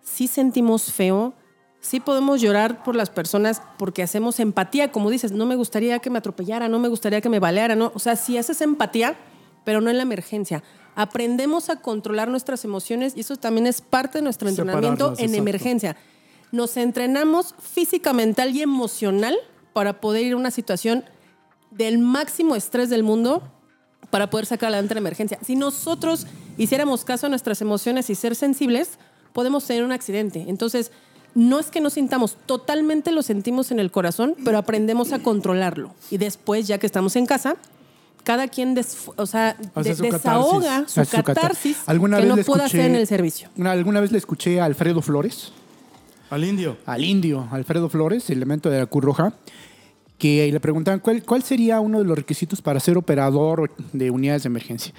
sí 0.02 0.26
sentimos 0.26 0.92
feo, 0.92 1.34
sí 1.80 2.00
podemos 2.00 2.40
llorar 2.40 2.82
por 2.82 2.94
las 2.94 3.10
personas 3.10 3.62
porque 3.78 4.02
hacemos 4.02 4.40
empatía, 4.40 4.92
como 4.92 5.10
dices, 5.10 5.32
no 5.32 5.46
me 5.46 5.56
gustaría 5.56 5.98
que 5.98 6.10
me 6.10 6.18
atropellara, 6.18 6.68
no 6.68 6.78
me 6.78 6.88
gustaría 6.88 7.20
que 7.20 7.28
me 7.28 7.40
baleara, 7.40 7.74
no, 7.74 7.92
o 7.94 7.98
sea, 7.98 8.16
sí 8.16 8.36
haces 8.36 8.60
empatía, 8.60 9.16
pero 9.64 9.80
no 9.80 9.90
en 9.90 9.96
la 9.96 10.02
emergencia. 10.02 10.62
Aprendemos 10.94 11.70
a 11.70 11.76
controlar 11.76 12.28
nuestras 12.28 12.64
emociones 12.64 13.14
y 13.16 13.20
eso 13.20 13.36
también 13.36 13.66
es 13.66 13.80
parte 13.80 14.18
de 14.18 14.22
nuestro 14.22 14.48
entrenamiento 14.48 15.08
en 15.08 15.12
exacto. 15.12 15.36
emergencia. 15.36 15.96
Nos 16.52 16.76
entrenamos 16.76 17.54
física, 17.58 18.12
mental 18.12 18.54
y 18.54 18.62
emocional 18.62 19.36
para 19.72 20.00
poder 20.00 20.24
ir 20.24 20.32
a 20.32 20.36
una 20.36 20.50
situación 20.50 21.04
del 21.70 21.98
máximo 21.98 22.56
estrés 22.56 22.90
del 22.90 23.02
mundo 23.02 23.42
para 24.10 24.28
poder 24.28 24.46
sacar 24.46 24.68
adelante 24.68 24.94
la 24.94 25.00
emergencia. 25.00 25.38
Si 25.44 25.54
nosotros 25.54 26.26
hiciéramos 26.58 27.04
caso 27.04 27.26
a 27.26 27.28
nuestras 27.28 27.60
emociones 27.60 28.10
y 28.10 28.14
ser 28.14 28.34
sensibles, 28.34 28.98
podemos 29.32 29.64
tener 29.64 29.84
un 29.84 29.92
accidente. 29.92 30.44
Entonces, 30.48 30.90
no 31.34 31.60
es 31.60 31.66
que 31.66 31.80
no 31.80 31.90
sintamos, 31.90 32.36
totalmente 32.46 33.12
lo 33.12 33.22
sentimos 33.22 33.70
en 33.70 33.78
el 33.78 33.92
corazón, 33.92 34.34
pero 34.44 34.58
aprendemos 34.58 35.12
a 35.12 35.20
controlarlo. 35.20 35.94
Y 36.10 36.18
después, 36.18 36.66
ya 36.66 36.78
que 36.78 36.86
estamos 36.86 37.14
en 37.14 37.26
casa, 37.26 37.56
cada 38.24 38.48
quien 38.48 38.74
des- 38.74 39.08
o 39.16 39.26
sea, 39.26 39.56
Hace 39.74 39.90
de- 39.90 39.94
su 39.96 40.02
desahoga 40.04 40.84
catarsis. 40.86 41.08
su 41.10 41.22
catarsis 41.22 41.76
¿Alguna 41.86 42.16
que 42.18 42.26
vez 42.26 42.34
no 42.34 42.40
escuché- 42.42 42.62
hacer 42.64 42.80
en 42.82 42.94
el 42.94 43.06
servicio. 43.06 43.48
Una- 43.56 43.72
alguna 43.72 44.00
vez 44.00 44.12
le 44.12 44.18
escuché 44.18 44.60
a 44.60 44.64
Alfredo 44.64 45.02
Flores, 45.02 45.52
Al 46.30 46.44
indio. 46.44 46.76
al 46.86 47.04
indio 47.04 47.48
Alfredo 47.50 47.88
Flores, 47.88 48.30
elemento 48.30 48.70
de 48.70 48.78
la 48.80 48.86
Cruz 48.86 49.04
Roja, 49.04 49.32
que 50.18 50.50
le 50.52 50.60
preguntaban 50.60 51.00
cuál, 51.00 51.22
cuál 51.24 51.42
sería 51.42 51.80
uno 51.80 51.98
de 51.98 52.04
los 52.04 52.16
requisitos 52.16 52.60
para 52.60 52.78
ser 52.78 52.98
operador 52.98 53.72
de 53.94 54.10
unidades 54.10 54.42
de 54.42 54.48
emergencia. 54.48 54.92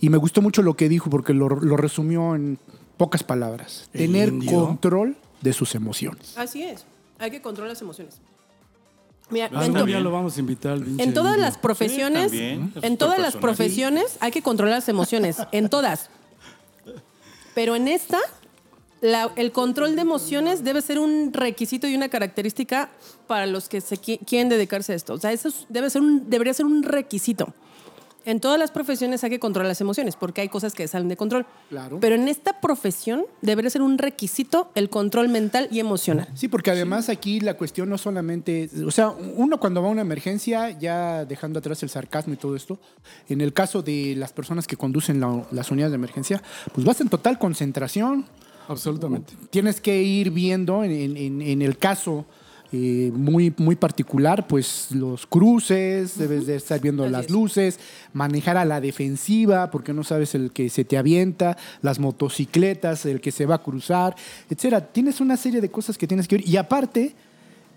Y 0.00 0.08
me 0.08 0.16
gustó 0.16 0.40
mucho 0.40 0.62
lo 0.62 0.74
que 0.74 0.88
dijo 0.88 1.10
porque 1.10 1.34
lo, 1.34 1.48
lo 1.50 1.76
resumió 1.76 2.34
en 2.34 2.58
pocas 2.96 3.22
palabras. 3.22 3.90
¿El 3.92 4.06
Tener 4.06 4.28
indio? 4.30 4.64
control 4.66 5.16
de 5.42 5.52
sus 5.52 5.74
emociones. 5.74 6.38
Así 6.38 6.62
es. 6.62 6.86
Hay 7.18 7.30
que 7.30 7.42
controlar 7.42 7.70
las 7.72 7.82
emociones. 7.82 8.18
Mira, 9.32 9.50
Ah, 9.52 9.64
en 9.66 9.72
también 9.72 10.04
lo 10.04 10.10
vamos 10.12 10.36
a 10.36 10.40
invitar 10.40 10.78
En 10.98 11.12
todas 11.14 11.38
las 11.38 11.58
profesiones, 11.58 12.30
Sí, 12.30 12.38
también. 12.38 12.72
Es 12.76 12.84
en 12.84 12.96
todas 12.98 13.18
las 13.18 13.34
profesiones 13.36 14.16
hay 14.20 14.30
que 14.30 14.42
controlar 14.42 14.76
las 14.76 14.88
emociones, 14.88 15.38
en 15.50 15.68
todas. 15.68 16.10
Pero 17.54 17.74
en 17.76 17.88
esta, 17.88 18.18
la- 19.00 19.30
el 19.36 19.52
control 19.52 19.96
de 19.96 20.02
emociones 20.02 20.64
debe 20.64 20.80
ser 20.82 20.98
un 20.98 21.32
requisito 21.32 21.86
y 21.86 21.94
una 21.94 22.08
característica 22.08 22.90
para 23.26 23.46
los 23.46 23.68
que 23.68 23.80
se 23.80 23.96
qui- 23.96 24.20
quieren 24.26 24.48
dedicarse 24.48 24.92
a 24.92 24.96
esto. 24.96 25.14
O 25.14 25.18
sea, 25.18 25.32
eso 25.32 25.48
es- 25.48 25.66
debe 25.68 25.90
ser 25.90 26.02
un, 26.02 26.28
debería 26.30 26.54
ser 26.54 26.66
un 26.66 26.82
requisito. 26.82 27.52
En 28.24 28.40
todas 28.40 28.58
las 28.58 28.70
profesiones 28.70 29.22
hay 29.24 29.30
que 29.30 29.38
controlar 29.40 29.68
las 29.68 29.80
emociones 29.80 30.16
porque 30.16 30.40
hay 30.42 30.48
cosas 30.48 30.74
que 30.74 30.86
salen 30.88 31.08
de 31.08 31.16
control. 31.16 31.46
Claro. 31.70 31.98
Pero 32.00 32.14
en 32.14 32.28
esta 32.28 32.60
profesión 32.60 33.24
debería 33.40 33.70
ser 33.70 33.82
un 33.82 33.98
requisito 33.98 34.70
el 34.74 34.90
control 34.90 35.28
mental 35.28 35.68
y 35.70 35.80
emocional. 35.80 36.28
Sí, 36.34 36.48
porque 36.48 36.70
además 36.70 37.08
aquí 37.08 37.40
la 37.40 37.54
cuestión 37.54 37.88
no 37.88 37.98
solamente, 37.98 38.70
o 38.86 38.90
sea, 38.90 39.08
uno 39.10 39.58
cuando 39.58 39.82
va 39.82 39.88
a 39.88 39.90
una 39.90 40.02
emergencia, 40.02 40.70
ya 40.78 41.24
dejando 41.24 41.58
atrás 41.58 41.82
el 41.82 41.88
sarcasmo 41.88 42.34
y 42.34 42.36
todo 42.36 42.54
esto, 42.56 42.78
en 43.28 43.40
el 43.40 43.52
caso 43.52 43.82
de 43.82 44.14
las 44.16 44.32
personas 44.32 44.66
que 44.66 44.76
conducen 44.76 45.20
la- 45.20 45.44
las 45.50 45.70
unidades 45.70 45.92
de 45.92 45.96
emergencia, 45.96 46.42
pues 46.74 46.86
vas 46.86 47.00
en 47.00 47.08
total 47.08 47.38
concentración, 47.38 48.26
Absolutamente. 48.68 49.34
tienes 49.50 49.80
que 49.80 50.02
ir 50.02 50.30
viendo 50.30 50.84
en, 50.84 50.92
en- 50.92 51.16
en- 51.16 51.42
en 51.42 51.62
el 51.62 51.76
caso 51.78 52.24
eh, 52.72 53.12
muy, 53.14 53.52
muy 53.58 53.76
particular, 53.76 54.46
pues 54.46 54.88
los 54.92 55.26
cruces, 55.26 56.16
debes 56.16 56.46
de 56.46 56.56
estar 56.56 56.80
viendo 56.80 57.04
Así 57.04 57.12
las 57.12 57.26
es. 57.26 57.30
luces, 57.30 57.78
manejar 58.14 58.56
a 58.56 58.64
la 58.64 58.80
defensiva, 58.80 59.70
porque 59.70 59.92
no 59.92 60.04
sabes 60.04 60.34
el 60.34 60.52
que 60.52 60.70
se 60.70 60.84
te 60.84 60.96
avienta, 60.96 61.58
las 61.82 61.98
motocicletas, 61.98 63.04
el 63.04 63.20
que 63.20 63.30
se 63.30 63.44
va 63.44 63.56
a 63.56 63.62
cruzar, 63.62 64.16
etcétera. 64.48 64.80
Tienes 64.92 65.20
una 65.20 65.36
serie 65.36 65.60
de 65.60 65.70
cosas 65.70 65.98
que 65.98 66.06
tienes 66.06 66.26
que 66.26 66.36
ir 66.36 66.48
y 66.48 66.56
aparte 66.56 67.14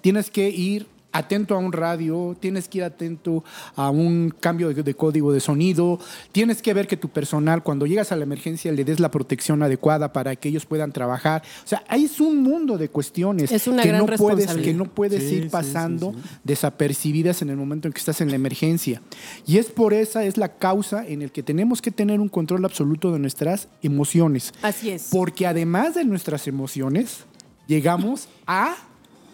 tienes 0.01 0.31
que 0.31 0.49
ir 0.49 0.87
atento 1.15 1.55
a 1.55 1.57
un 1.57 1.71
radio, 1.71 2.35
tienes 2.39 2.67
que 2.67 2.79
ir 2.79 2.83
atento 2.83 3.43
a 3.75 3.89
un 3.89 4.33
cambio 4.39 4.73
de, 4.73 4.83
de 4.83 4.93
código 4.93 5.31
de 5.31 5.39
sonido, 5.39 5.99
tienes 6.31 6.61
que 6.61 6.73
ver 6.73 6.87
que 6.87 6.97
tu 6.97 7.09
personal 7.09 7.63
cuando 7.63 7.85
llegas 7.85 8.11
a 8.11 8.15
la 8.15 8.23
emergencia 8.23 8.71
le 8.71 8.83
des 8.83 8.99
la 8.99 9.09
protección 9.09 9.63
adecuada 9.63 10.11
para 10.11 10.35
que 10.35 10.49
ellos 10.49 10.65
puedan 10.65 10.91
trabajar. 10.91 11.41
O 11.63 11.67
sea, 11.67 11.83
ahí 11.87 12.05
es 12.05 12.19
un 12.19 12.43
mundo 12.43 12.77
de 12.77 12.89
cuestiones 12.89 13.51
Es 13.51 13.67
una 13.67 13.81
que 13.81 13.89
gran 13.89 14.05
no 14.05 14.17
puedes 14.17 14.53
que 14.55 14.73
no 14.73 14.85
puedes 14.85 15.23
sí, 15.23 15.35
ir 15.35 15.49
pasando 15.49 16.11
sí, 16.11 16.19
sí. 16.21 16.29
desapercibidas 16.43 17.41
en 17.41 17.49
el 17.49 17.57
momento 17.57 17.87
en 17.87 17.93
que 17.93 17.99
estás 17.99 18.19
en 18.21 18.29
la 18.29 18.35
emergencia. 18.35 19.01
Y 19.47 19.57
es 19.57 19.67
por 19.67 19.93
esa 19.93 20.25
es 20.25 20.37
la 20.37 20.57
causa 20.57 21.05
en 21.07 21.21
el 21.21 21.31
que 21.31 21.43
tenemos 21.43 21.81
que 21.81 21.91
tener 21.91 22.19
un 22.19 22.29
control 22.29 22.65
absoluto 22.65 23.11
de 23.11 23.19
nuestras 23.19 23.69
emociones. 23.81 24.53
Así 24.61 24.89
es. 24.89 25.07
Porque 25.11 25.47
además 25.47 25.95
de 25.95 26.03
nuestras 26.03 26.47
emociones, 26.47 27.25
llegamos 27.67 28.27
a 28.47 28.75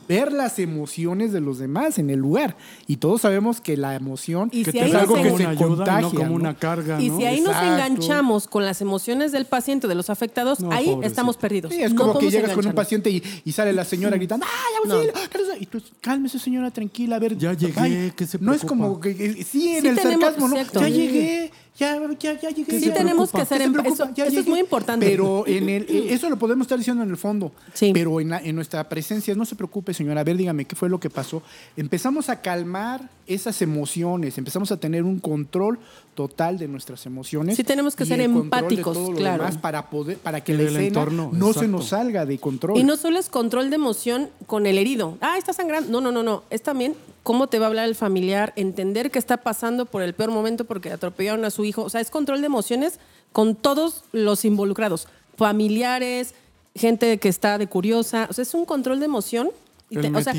ver 0.08 0.34
las 0.34 0.60
emociones 0.60 1.32
de 1.32 1.40
los 1.42 1.58
demás 1.60 1.98
en 2.00 2.10
el 2.10 2.20
lugar. 2.20 2.58
Y 2.88 2.98
todos 2.98 3.22
sabemos 3.22 3.62
que 3.62 3.78
la 3.78 3.96
emoción 3.96 4.50
Y 4.52 4.64
que 4.64 4.72
si 4.72 4.80
es 4.80 4.94
algo 4.96 5.16
que 5.16 5.36
se 5.38 5.46
ayuda 5.46 5.56
contagia. 5.68 6.02
no 6.02 6.10
como 6.12 6.26
¿no? 6.30 6.34
una 6.36 6.54
carga, 6.56 7.02
Y 7.02 7.10
¿no? 7.10 7.18
si 7.18 7.26
ahí 7.26 7.42
nos 7.42 7.56
enganchamos 7.56 8.48
con 8.48 8.66
las 8.66 8.82
emociones 8.82 9.32
del 9.32 9.46
paciente, 9.46 9.88
de 9.88 9.96
los 9.96 10.10
afectados, 10.10 10.60
No, 10.60 10.72
ahí 10.72 10.86
pobrecito. 10.86 11.08
estamos 11.08 11.38
perdidos. 11.38 11.72
Sí, 11.74 11.82
es 11.82 11.94
No 11.94 12.02
como 12.08 12.20
que 12.20 12.30
llegas 12.30 12.52
con 12.54 12.66
un 12.66 12.74
paciente 12.74 13.10
y, 13.10 13.24
y 13.46 13.52
sale 13.52 13.74
la 13.74 13.86
señora 13.86 14.18
gritando, 14.18 14.46
¡ay, 14.46 14.92
auxilio! 14.94 15.14
Y 15.60 15.66
tú, 15.68 15.82
cálmese, 16.02 16.40
señora, 16.40 16.72
tranquila, 16.72 17.18
a 17.18 17.20
ver. 17.20 17.38
Ya 17.38 17.54
llegué, 17.54 17.80
ay". 17.80 18.14
¿qué 18.16 18.26
se 18.26 18.38
No 18.40 18.54
es 18.54 18.62
preocupa? 18.62 18.84
como 18.86 19.00
que, 19.00 19.16
que- 19.16 19.44
sí, 19.44 19.76
en 19.76 19.82
Sí 19.82 19.88
el 19.88 19.96
tenemos- 19.96 20.22
sarcasmo, 20.24 20.48
¿no? 20.50 20.56
Ya 20.56 20.90
llegué, 20.90 21.52
ya, 21.78 22.00
ya, 22.20 22.40
ya 22.40 22.50
llegué. 22.50 22.80
Sí 22.80 22.88
ya. 22.88 22.94
tenemos 22.94 23.32
que 23.32 23.38
¿Qué 23.38 23.42
hacer 23.44 23.58
se 23.60 23.64
em- 23.64 23.80
eso- 23.86 24.10
Ya 24.14 24.26
eso 24.26 24.40
es 24.42 24.48
muy 24.48 24.60
importante. 24.60 25.06
Pero 25.06 25.48
en 25.48 25.70
el, 25.70 25.84
eh, 25.90 26.14
eso 26.14 26.30
lo 26.30 26.38
podemos 26.38 26.66
estar 26.66 26.78
diciendo 26.78 27.02
en 27.04 27.10
el 27.10 27.18
fondo. 27.18 27.52
Sí. 27.74 27.92
Pero 27.94 28.20
en, 28.20 28.30
la- 28.30 28.40
en 28.40 28.56
nuestra 28.56 28.88
presencia, 28.90 29.34
no 29.36 29.46
se 29.46 29.56
preocupe, 29.56 29.94
señora, 29.94 30.22
a 30.22 30.24
ver, 30.24 30.38
dígame, 30.38 30.66
¿qué 30.66 30.76
fue 30.76 30.90
lo 30.90 31.00
que 31.00 31.10
pasó? 31.10 31.42
Empezamos 31.78 32.30
a 32.30 32.42
calmar 32.42 33.10
esas 33.26 33.62
emociones, 33.62 34.38
empezamos 34.38 34.72
a 34.72 34.78
tener 34.78 35.04
un 35.04 35.20
control 35.20 35.80
total 36.16 36.58
de 36.58 36.68
nuestras 36.68 37.06
emociones. 37.06 37.56
Sí 37.56 37.64
tenemos 37.64 37.96
que 37.96 38.04
y 38.04 38.08
ser 38.08 38.20
el 38.20 38.26
empáticos, 38.32 38.94
todo 38.98 39.12
lo 39.12 39.18
claro. 39.18 39.44
demás 39.44 39.58
para, 39.58 39.90
poder, 39.90 40.18
para 40.18 40.44
que 40.44 40.54
la 40.54 40.64
escena 40.64 40.84
entorno, 40.84 41.30
no 41.34 41.54
se 41.54 41.68
nos 41.70 41.88
salga 41.88 42.26
de 42.26 42.38
control. 42.38 42.78
Y 42.78 42.84
no 42.84 42.98
solo 42.98 43.18
es 43.18 43.30
control 43.30 43.70
de 43.70 43.78
emoción 43.78 44.30
con 44.46 44.66
el 44.68 44.78
herido. 44.78 45.18
Ah, 45.22 45.38
está 45.38 45.54
sangrando. 45.54 45.90
No, 45.90 46.02
no, 46.02 46.12
no, 46.12 46.22
no. 46.22 46.44
Es 46.50 46.62
también 46.62 46.96
cómo 47.24 47.48
te 47.48 47.60
va 47.60 47.66
a 47.66 47.70
hablar 47.70 47.88
el 47.88 47.96
familiar, 47.96 48.54
entender 48.56 49.12
que 49.12 49.20
está 49.20 49.38
pasando 49.38 49.86
por 49.86 50.02
el 50.02 50.14
peor 50.14 50.32
momento 50.32 50.66
porque 50.66 50.92
atropellaron 50.92 51.46
a 51.46 51.52
su 51.52 51.66
hijo. 51.66 51.84
O 51.84 51.90
sea, 51.90 52.02
es 52.02 52.10
control 52.10 52.42
de 52.42 52.48
emociones 52.48 53.00
con 53.32 53.56
todos 53.56 54.04
los 54.12 54.46
involucrados. 54.46 55.08
Familiares, 55.38 56.34
gente 56.76 57.18
que 57.18 57.30
está 57.30 57.58
de 57.58 57.68
curiosa. 57.68 58.28
O 58.30 58.34
sea, 58.34 58.44
es 58.44 58.54
un 58.54 58.66
control 58.66 59.00
de 59.00 59.06
emoción. 59.06 59.52
Y 59.90 59.98
El 59.98 60.16
o 60.16 60.22
sea, 60.22 60.34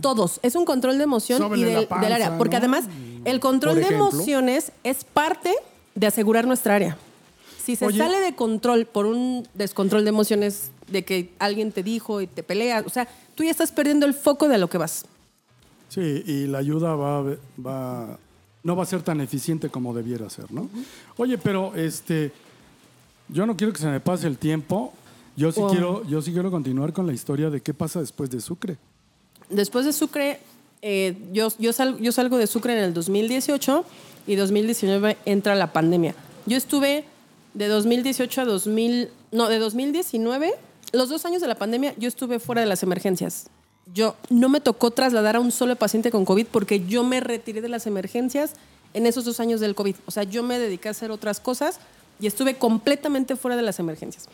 todos. 0.00 0.38
Es 0.42 0.54
un 0.54 0.64
control 0.64 0.98
de 0.98 1.04
emoción 1.04 1.56
y 1.56 1.64
del, 1.64 1.86
panza, 1.86 2.04
del 2.04 2.12
área. 2.12 2.38
Porque 2.38 2.56
¿no? 2.56 2.58
además, 2.58 2.84
el 3.24 3.40
control 3.40 3.76
de 3.76 3.86
emociones 3.86 4.72
es 4.84 5.04
parte 5.04 5.54
de 5.94 6.06
asegurar 6.06 6.46
nuestra 6.46 6.74
área. 6.74 6.98
Si 7.64 7.76
se 7.76 7.86
Oye. 7.86 7.98
sale 7.98 8.20
de 8.20 8.34
control 8.34 8.86
por 8.86 9.06
un 9.06 9.48
descontrol 9.54 10.04
de 10.04 10.10
emociones, 10.10 10.72
de 10.88 11.04
que 11.04 11.32
alguien 11.38 11.72
te 11.72 11.82
dijo 11.82 12.20
y 12.20 12.26
te 12.26 12.42
pelea, 12.42 12.82
o 12.84 12.90
sea, 12.90 13.08
tú 13.34 13.44
ya 13.44 13.50
estás 13.50 13.70
perdiendo 13.70 14.04
el 14.04 14.14
foco 14.14 14.48
de 14.48 14.58
lo 14.58 14.68
que 14.68 14.78
vas. 14.78 15.06
Sí, 15.92 16.22
y 16.26 16.46
la 16.46 16.58
ayuda 16.58 16.94
va, 16.94 17.22
va 17.64 18.18
no 18.64 18.76
va 18.76 18.82
a 18.84 18.86
ser 18.86 19.02
tan 19.02 19.20
eficiente 19.20 19.68
como 19.68 19.92
debiera 19.92 20.30
ser, 20.30 20.50
¿no? 20.52 20.68
Oye, 21.16 21.36
pero 21.36 21.74
este 21.74 22.32
yo 23.28 23.44
no 23.44 23.56
quiero 23.56 23.72
que 23.72 23.80
se 23.80 23.88
me 23.88 24.00
pase 24.00 24.26
el 24.26 24.38
tiempo. 24.38 24.92
Yo 25.36 25.50
sí 25.52 25.60
Oh. 25.62 25.68
quiero 25.68 26.02
yo 26.06 26.22
sí 26.22 26.32
quiero 26.32 26.50
continuar 26.50 26.92
con 26.92 27.06
la 27.06 27.12
historia 27.12 27.50
de 27.50 27.60
qué 27.60 27.74
pasa 27.74 28.00
después 28.00 28.30
de 28.30 28.40
Sucre. 28.40 28.78
Después 29.50 29.84
de 29.84 29.92
Sucre, 29.92 30.38
eh, 30.80 31.16
yo, 31.32 31.48
yo, 31.58 31.72
sal- 31.72 31.98
yo 32.00 32.10
salgo 32.12 32.38
de 32.38 32.46
Sucre 32.46 32.72
en 32.78 32.84
el 32.84 32.94
2018 32.94 33.84
y 34.26 34.36
2019 34.36 35.18
entra 35.26 35.54
la 35.56 35.72
pandemia. 35.72 36.14
Yo 36.46 36.56
estuve 36.56 37.04
de 37.54 37.66
2018 37.68 38.40
a 38.40 38.44
2000, 38.46 39.08
no, 39.32 39.48
de 39.48 39.58
2019, 39.58 40.52
los 40.92 41.08
dos 41.10 41.24
años 41.26 41.42
de 41.42 41.48
la 41.48 41.56
pandemia, 41.56 41.94
yo 41.98 42.08
estuve 42.08 42.38
fuera 42.38 42.60
de 42.62 42.66
las 42.66 42.82
emergencias. 42.82 43.48
Yo 43.92 44.16
no 44.30 44.48
me 44.48 44.60
tocó 44.60 44.90
trasladar 44.90 45.36
a 45.36 45.40
un 45.40 45.52
solo 45.52 45.76
paciente 45.76 46.10
con 46.10 46.24
COVID 46.24 46.46
porque 46.46 46.84
yo 46.86 47.04
me 47.04 47.20
retiré 47.20 47.60
de 47.60 47.68
las 47.68 47.86
emergencias 47.86 48.54
en 48.94 49.06
esos 49.06 49.24
dos 49.24 49.40
años 49.40 49.60
del 49.60 49.74
COVID. 49.74 49.96
O 50.06 50.10
sea, 50.10 50.22
yo 50.22 50.42
me 50.42 50.58
dediqué 50.58 50.88
a 50.88 50.92
hacer 50.92 51.10
otras 51.10 51.40
cosas 51.40 51.78
y 52.20 52.26
estuve 52.26 52.56
completamente 52.56 53.36
fuera 53.36 53.56
de 53.56 53.62
las 53.62 53.78
emergencias 53.78 54.28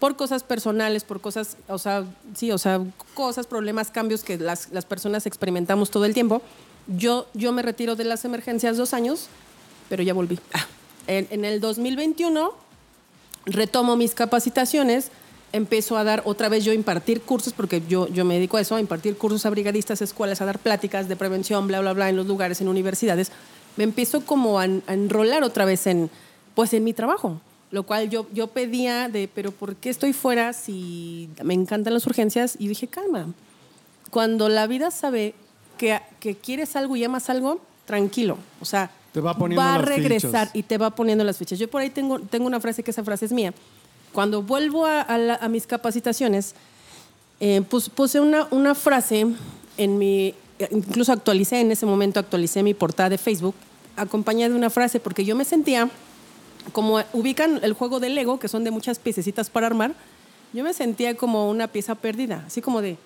por 0.00 0.16
cosas 0.16 0.42
personales, 0.42 1.04
por 1.04 1.20
cosas, 1.20 1.58
o 1.68 1.78
sea, 1.78 2.04
sí, 2.34 2.50
o 2.50 2.58
sea, 2.58 2.80
cosas, 3.14 3.46
problemas, 3.46 3.90
cambios 3.90 4.24
que 4.24 4.38
las, 4.38 4.70
las 4.72 4.86
personas 4.86 5.26
experimentamos 5.26 5.90
todo 5.90 6.06
el 6.06 6.14
tiempo. 6.14 6.40
Yo, 6.88 7.26
yo 7.34 7.52
me 7.52 7.60
retiro 7.60 7.96
de 7.96 8.04
las 8.04 8.24
emergencias 8.24 8.78
dos 8.78 8.94
años, 8.94 9.28
pero 9.90 10.02
ya 10.02 10.14
volví. 10.14 10.40
Ah, 10.54 10.66
En, 11.06 11.28
en 11.30 11.44
el 11.44 11.60
2021 11.60 12.52
retomo 13.44 13.94
mis 13.96 14.14
capacitaciones, 14.14 15.10
empiezo 15.52 15.96
a 15.96 16.04
dar 16.04 16.22
otra 16.24 16.48
vez 16.48 16.64
yo 16.64 16.72
a 16.72 16.74
impartir 16.74 17.22
cursos, 17.22 17.52
porque 17.52 17.82
yo, 17.88 18.08
yo 18.08 18.24
me 18.24 18.34
dedico 18.34 18.56
a 18.56 18.60
eso, 18.60 18.76
a 18.76 18.80
impartir 18.80 19.16
cursos 19.16 19.44
a 19.46 19.50
brigadistas, 19.50 20.00
escuelas, 20.02 20.40
a 20.40 20.44
dar 20.44 20.58
pláticas 20.58 21.08
de 21.08 21.16
prevención, 21.16 21.66
bla, 21.66 21.80
bla, 21.80 21.92
bla, 21.92 22.08
en 22.08 22.16
los 22.16 22.26
lugares, 22.26 22.60
en 22.60 22.68
universidades. 22.68 23.32
Me 23.76 23.84
empiezo 23.84 24.24
como 24.24 24.60
a, 24.60 24.64
a 24.64 24.92
enrolar 24.94 25.42
otra 25.42 25.64
vez 25.64 25.86
en, 25.86 26.10
pues, 26.54 26.72
en 26.74 26.84
mi 26.84 26.92
trabajo. 26.92 27.40
Lo 27.70 27.84
cual 27.84 28.10
yo, 28.10 28.26
yo 28.32 28.48
pedía 28.48 29.08
de, 29.08 29.28
pero 29.32 29.52
¿por 29.52 29.76
qué 29.76 29.90
estoy 29.90 30.12
fuera 30.12 30.52
si 30.52 31.28
me 31.44 31.54
encantan 31.54 31.94
las 31.94 32.04
urgencias? 32.06 32.56
Y 32.58 32.66
dije, 32.66 32.88
calma. 32.88 33.26
Cuando 34.10 34.48
la 34.48 34.66
vida 34.66 34.90
sabe 34.90 35.34
que, 35.78 36.00
que 36.18 36.34
quieres 36.34 36.74
algo 36.74 36.96
y 36.96 37.04
amas 37.04 37.30
algo, 37.30 37.60
tranquilo. 37.86 38.38
O 38.60 38.64
sea, 38.64 38.90
Te 39.12 39.20
va 39.20 39.36
poniendo 39.36 39.62
a 39.62 39.78
regresar 39.78 40.48
fichas. 40.48 40.56
y 40.56 40.62
te 40.64 40.78
va 40.78 40.90
poniendo 40.90 41.22
las 41.22 41.38
fichas. 41.38 41.60
Yo 41.60 41.70
por 41.70 41.80
ahí 41.80 41.90
tengo, 41.90 42.18
tengo 42.18 42.46
una 42.46 42.58
frase 42.58 42.82
que 42.82 42.90
esa 42.90 43.04
frase 43.04 43.26
es 43.26 43.32
mía. 43.32 43.54
Cuando 44.12 44.42
vuelvo 44.42 44.86
a, 44.86 45.48
mis 45.48 45.66
capacitaciones, 45.66 46.54
eh, 47.38 47.62
pus- 47.68 47.88
puse 47.88 48.20
una, 48.20 48.48
una 48.50 48.74
frase 48.74 49.26
en 49.76 49.98
mi, 49.98 50.34
incluso 50.70 51.12
actualicé 51.12 51.60
en 51.60 51.70
ese 51.70 51.86
momento, 51.86 52.20
actualicé 52.20 52.62
mi 52.62 52.74
portada 52.74 53.08
de 53.08 53.18
Facebook, 53.18 53.54
acompañada 53.96 54.50
de 54.50 54.56
una 54.56 54.70
frase, 54.70 55.00
porque 55.00 55.24
yo 55.24 55.36
me 55.36 55.44
sentía 55.44 55.88
como 56.72 57.02
ubican 57.12 57.60
el 57.62 57.72
juego 57.72 58.00
de 58.00 58.10
Lego, 58.10 58.38
que 58.38 58.48
son 58.48 58.64
de 58.64 58.70
muchas 58.70 58.98
piececitas 58.98 59.48
para 59.48 59.66
armar, 59.66 59.94
yo 60.52 60.64
me 60.64 60.74
sentía 60.74 61.16
como 61.16 61.48
una 61.48 61.68
pieza 61.68 61.94
perdida, 61.94 62.44
así 62.46 62.60
como 62.60 62.82
de, 62.82 62.98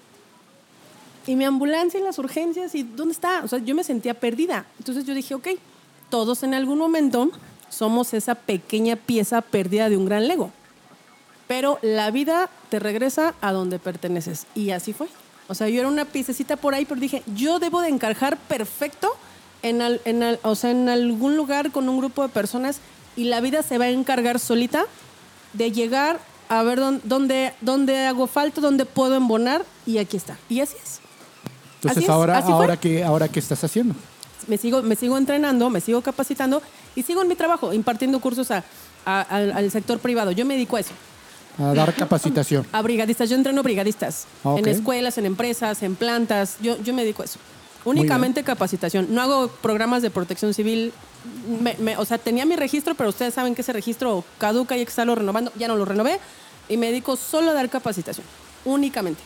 ¿y 1.26 1.36
mi 1.36 1.44
ambulancia 1.44 2.00
y 2.00 2.02
las 2.02 2.18
urgencias? 2.18 2.74
¿Y 2.74 2.82
dónde 2.82 3.12
está? 3.12 3.42
O 3.44 3.48
sea, 3.48 3.58
yo 3.58 3.74
me 3.74 3.84
sentía 3.84 4.14
perdida. 4.14 4.66
Entonces 4.78 5.04
yo 5.04 5.14
dije, 5.14 5.34
ok, 5.34 5.48
todos 6.10 6.42
en 6.42 6.54
algún 6.54 6.78
momento 6.78 7.30
somos 7.68 8.14
esa 8.14 8.34
pequeña 8.34 8.96
pieza 8.96 9.40
perdida 9.42 9.88
de 9.88 9.96
un 9.96 10.06
gran 10.06 10.26
Lego. 10.26 10.50
Pero 11.46 11.78
la 11.82 12.10
vida 12.10 12.48
te 12.70 12.78
regresa 12.78 13.34
a 13.40 13.52
donde 13.52 13.78
perteneces. 13.78 14.46
Y 14.54 14.70
así 14.70 14.92
fue. 14.92 15.08
O 15.48 15.54
sea, 15.54 15.68
yo 15.68 15.80
era 15.80 15.88
una 15.88 16.06
piececita 16.06 16.56
por 16.56 16.74
ahí, 16.74 16.84
pero 16.86 17.00
dije, 17.00 17.22
yo 17.34 17.58
debo 17.58 17.82
de 17.82 17.88
encajar 17.88 18.38
perfecto 18.38 19.14
en, 19.62 19.82
al- 19.82 20.00
en 20.06 20.22
al- 20.22 20.40
o 20.42 20.54
sea, 20.54 20.70
en 20.70 20.88
algún 20.88 21.36
lugar 21.36 21.70
con 21.70 21.88
un 21.88 21.98
grupo 21.98 22.22
de 22.22 22.28
personas 22.30 22.78
y 23.16 23.24
la 23.24 23.40
vida 23.40 23.62
se 23.62 23.76
va 23.78 23.84
a 23.86 23.90
encargar 23.90 24.38
solita 24.40 24.86
de 25.52 25.70
llegar 25.70 26.18
a 26.48 26.62
ver 26.62 26.80
dónde, 26.80 27.00
dónde, 27.04 27.52
dónde 27.60 28.06
hago 28.06 28.26
falta, 28.26 28.60
dónde 28.60 28.86
puedo 28.86 29.14
embonar 29.16 29.64
y 29.86 29.98
aquí 29.98 30.16
está. 30.16 30.38
Y 30.48 30.60
así 30.60 30.76
es. 30.82 31.00
Entonces, 31.76 31.98
así 31.98 32.04
es, 32.04 32.10
ahora, 32.10 32.42
fue. 32.42 32.52
ahora, 32.54 32.76
¿qué, 32.78 33.04
ahora, 33.04 33.28
¿qué 33.28 33.38
estás 33.40 33.62
haciendo? 33.64 33.94
Me 34.46 34.56
sigo, 34.58 34.82
me 34.82 34.96
sigo 34.96 35.16
entrenando, 35.18 35.68
me 35.70 35.80
sigo 35.82 36.00
capacitando 36.00 36.62
y 36.94 37.02
sigo 37.02 37.20
en 37.22 37.28
mi 37.28 37.34
trabajo, 37.34 37.72
impartiendo 37.74 38.18
cursos 38.20 38.50
a- 38.50 38.64
a- 39.04 39.20
al, 39.22 39.52
al 39.52 39.70
sector 39.70 39.98
privado. 39.98 40.30
Yo 40.32 40.46
me 40.46 40.54
dedico 40.54 40.76
a 40.76 40.80
eso. 40.80 40.92
A 41.58 41.72
dar 41.74 41.94
capacitación. 41.94 42.66
A 42.72 42.82
brigadistas, 42.82 43.28
yo 43.30 43.36
entreno 43.36 43.62
brigadistas. 43.62 44.26
Ah, 44.42 44.50
ok. 44.50 44.58
En 44.60 44.68
escuelas, 44.68 45.18
en 45.18 45.26
empresas, 45.26 45.82
en 45.82 45.94
plantas. 45.94 46.56
Yo, 46.60 46.76
yo 46.82 46.92
me 46.94 47.02
dedico 47.02 47.22
a 47.22 47.26
eso. 47.26 47.38
Únicamente 47.84 48.42
capacitación. 48.42 49.08
No 49.10 49.20
hago 49.20 49.48
programas 49.48 50.02
de 50.02 50.10
protección 50.10 50.54
civil. 50.54 50.92
Me- 51.60 51.76
me- 51.78 51.96
o 51.98 52.04
sea, 52.04 52.18
tenía 52.18 52.46
mi 52.46 52.56
registro, 52.56 52.94
pero 52.94 53.10
ustedes 53.10 53.34
saben 53.34 53.54
que 53.54 53.60
ese 53.62 53.72
registro 53.72 54.24
caduca 54.38 54.74
y 54.76 54.80
hay 54.80 54.84
que 54.86 54.90
estarlo 54.90 55.14
renovando. 55.14 55.52
Ya 55.58 55.68
no 55.68 55.76
lo 55.76 55.84
renové 55.84 56.18
y 56.68 56.76
me 56.78 56.86
dedico 56.86 57.16
solo 57.16 57.50
a 57.50 57.54
dar 57.54 57.68
capacitación. 57.68 58.26
Únicamente. 58.64 59.20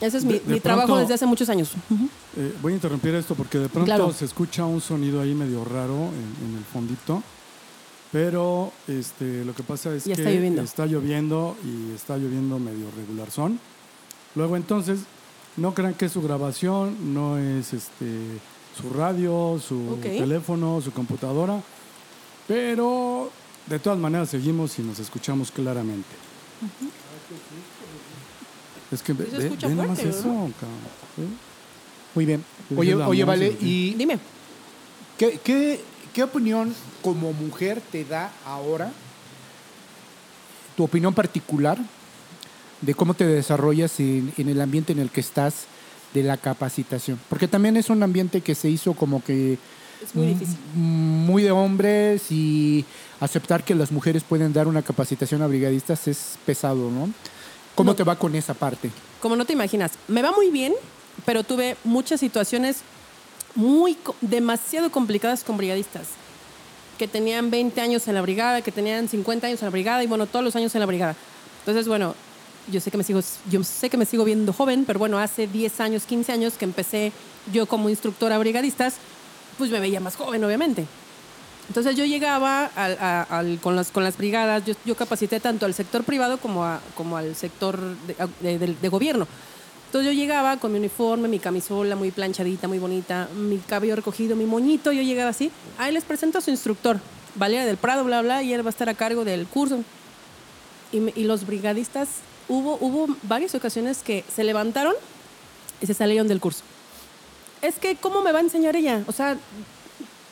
Ese 0.00 0.16
es 0.18 0.24
mi, 0.24 0.34
De- 0.34 0.40
de 0.40 0.54
mi 0.54 0.60
trabajo 0.60 0.86
pronto- 0.86 1.00
desde 1.02 1.14
hace 1.14 1.26
muchos 1.26 1.48
años. 1.50 1.72
Eh, 2.36 2.54
voy 2.62 2.72
a 2.72 2.76
interrumpir 2.76 3.14
esto 3.14 3.34
porque 3.34 3.58
de 3.58 3.68
pronto 3.68 3.84
Claro. 3.86 4.12
se 4.14 4.24
escucha 4.24 4.64
un 4.64 4.80
sonido 4.80 5.20
ahí 5.20 5.34
medio 5.34 5.62
raro 5.64 5.94
en, 5.94 6.46
en 6.50 6.56
el 6.58 6.64
fondito. 6.72 7.22
Pero 8.12 8.72
este, 8.88 9.44
lo 9.44 9.54
que 9.54 9.62
pasa 9.62 9.94
es 9.94 10.04
que 10.04 10.12
está 10.12 10.30
lloviendo. 10.30 10.62
está 10.62 10.86
lloviendo 10.86 11.56
y 11.64 11.94
está 11.94 12.16
lloviendo 12.16 12.58
medio 12.58 12.86
regular 12.96 13.30
son. 13.30 13.60
Luego 14.34 14.56
entonces, 14.56 15.00
no 15.56 15.74
crean 15.74 15.94
que 15.94 16.06
es 16.06 16.12
su 16.12 16.22
grabación, 16.22 17.14
no 17.14 17.38
es 17.38 17.72
este, 17.72 18.18
su 18.80 18.90
radio, 18.90 19.60
su 19.64 19.98
teléfono, 20.02 20.80
su 20.80 20.90
computadora. 20.92 21.62
Pero 22.48 23.30
de 23.68 23.78
todas 23.78 23.98
maneras 23.98 24.28
seguimos 24.30 24.76
y 24.80 24.82
nos 24.82 24.98
escuchamos 24.98 25.52
claramente. 25.52 26.08
Es 28.90 29.02
que 29.02 29.12
ve, 29.12 29.26
se 29.30 29.38
ve- 29.38 29.56
ve 29.62 29.74
nomás 29.74 30.00
eso. 30.00 30.50
Muy 32.14 32.26
bien. 32.26 32.44
Oye, 32.76 32.94
oye 32.96 33.24
Vale, 33.24 33.56
y 33.60 33.94
Dime. 33.94 34.18
¿qué, 35.16 35.38
qué, 35.44 35.80
qué 36.14 36.22
opinión 36.22 36.74
como 37.02 37.32
mujer 37.32 37.80
te 37.92 38.04
da 38.04 38.30
ahora, 38.44 38.92
tu 40.76 40.84
opinión 40.84 41.14
particular 41.14 41.78
de 42.80 42.94
cómo 42.94 43.14
te 43.14 43.26
desarrollas 43.26 43.98
en, 44.00 44.32
en 44.38 44.48
el 44.48 44.60
ambiente 44.60 44.92
en 44.92 44.98
el 45.00 45.10
que 45.10 45.20
estás 45.20 45.64
de 46.14 46.22
la 46.22 46.36
capacitación? 46.36 47.20
Porque 47.28 47.48
también 47.48 47.76
es 47.76 47.90
un 47.90 48.02
ambiente 48.02 48.40
que 48.40 48.54
se 48.54 48.68
hizo 48.70 48.94
como 48.94 49.22
que 49.22 49.58
Es 50.02 50.14
muy 50.14 50.26
difícil. 50.28 50.56
muy 50.74 51.42
de 51.42 51.50
hombres 51.50 52.30
y 52.30 52.84
aceptar 53.20 53.64
que 53.64 53.74
las 53.74 53.92
mujeres 53.92 54.22
pueden 54.24 54.52
dar 54.52 54.66
una 54.66 54.82
capacitación 54.82 55.42
a 55.42 55.46
brigadistas 55.46 56.08
es 56.08 56.38
pesado, 56.46 56.90
¿no? 56.90 57.10
¿Cómo 57.74 57.92
No. 57.92 57.96
te 57.96 58.02
va 58.04 58.16
con 58.18 58.34
esa 58.34 58.54
parte? 58.54 58.90
Como 59.20 59.36
no 59.36 59.44
te 59.44 59.52
imaginas, 59.52 59.92
me 60.08 60.22
va 60.22 60.32
muy 60.32 60.50
bien, 60.50 60.72
pero 61.26 61.44
tuve 61.44 61.76
muchas 61.84 62.18
situaciones 62.20 62.78
muy, 63.54 63.96
demasiado 64.20 64.90
complicadas 64.90 65.44
con 65.44 65.56
brigadistas. 65.56 66.08
Que 66.98 67.08
tenían 67.08 67.50
20 67.50 67.80
años 67.80 68.06
en 68.08 68.14
la 68.14 68.22
brigada, 68.22 68.60
que 68.62 68.72
tenían 68.72 69.08
50 69.08 69.46
años 69.46 69.60
en 69.62 69.66
la 69.66 69.70
brigada 69.70 70.02
y 70.04 70.06
bueno, 70.06 70.26
todos 70.26 70.44
los 70.44 70.54
años 70.56 70.74
en 70.74 70.80
la 70.80 70.86
brigada. 70.86 71.16
Entonces, 71.60 71.88
bueno, 71.88 72.14
yo 72.70 72.80
sé 72.80 72.90
que 72.90 72.98
me 72.98 73.04
sigo, 73.04 73.20
yo 73.50 73.64
sé 73.64 73.88
que 73.90 73.96
me 73.96 74.04
sigo 74.04 74.24
viendo 74.24 74.52
joven, 74.52 74.84
pero 74.86 74.98
bueno, 74.98 75.18
hace 75.18 75.46
10 75.46 75.80
años, 75.80 76.04
15 76.04 76.32
años 76.32 76.54
que 76.58 76.64
empecé 76.66 77.12
yo 77.52 77.66
como 77.66 77.88
instructora 77.88 78.38
brigadistas, 78.38 78.94
pues 79.58 79.70
me 79.70 79.80
veía 79.80 79.98
más 80.00 80.16
joven, 80.16 80.44
obviamente. 80.44 80.86
Entonces 81.68 81.94
yo 81.96 82.04
llegaba 82.04 82.66
al- 82.74 82.98
a- 83.00 83.22
al- 83.22 83.58
con, 83.60 83.76
las, 83.76 83.90
con 83.90 84.02
las 84.04 84.16
brigadas, 84.16 84.64
yo, 84.66 84.74
yo 84.84 84.94
capacité 84.96 85.38
tanto 85.40 85.66
al 85.66 85.72
sector 85.74 86.02
privado 86.04 86.38
como, 86.38 86.64
a- 86.64 86.80
como 86.96 87.16
al 87.16 87.34
sector 87.36 87.78
de, 88.06 88.16
de- 88.40 88.58
de- 88.58 88.74
de 88.74 88.88
gobierno. 88.88 89.26
Entonces 89.90 90.14
yo 90.14 90.16
llegaba 90.16 90.56
con 90.58 90.70
mi 90.70 90.78
uniforme, 90.78 91.26
mi 91.26 91.40
camisola 91.40 91.96
muy 91.96 92.12
planchadita, 92.12 92.68
muy 92.68 92.78
bonita, 92.78 93.28
mi 93.34 93.58
cabello 93.58 93.96
recogido, 93.96 94.36
mi 94.36 94.46
moñito, 94.46 94.92
yo 94.92 95.02
llegaba 95.02 95.30
así. 95.30 95.50
Ahí 95.78 95.92
les 95.92 96.04
presento 96.04 96.38
a 96.38 96.40
su 96.40 96.52
instructor, 96.52 97.00
Valeria 97.34 97.66
del 97.66 97.76
Prado, 97.76 98.04
bla, 98.04 98.22
bla, 98.22 98.40
y 98.44 98.52
él 98.52 98.64
va 98.64 98.68
a 98.68 98.70
estar 98.70 98.88
a 98.88 98.94
cargo 98.94 99.24
del 99.24 99.48
curso. 99.48 99.82
Y, 100.92 101.20
y 101.20 101.24
los 101.24 101.44
brigadistas, 101.44 102.08
hubo, 102.48 102.78
hubo 102.80 103.16
varias 103.24 103.56
ocasiones 103.56 104.04
que 104.04 104.24
se 104.32 104.44
levantaron 104.44 104.94
y 105.80 105.86
se 105.86 105.94
salieron 105.94 106.28
del 106.28 106.38
curso. 106.38 106.62
Es 107.60 107.80
que, 107.80 107.96
¿cómo 107.96 108.22
me 108.22 108.30
va 108.30 108.38
a 108.38 108.42
enseñar 108.42 108.76
ella? 108.76 109.02
O 109.08 109.12
sea, 109.12 109.36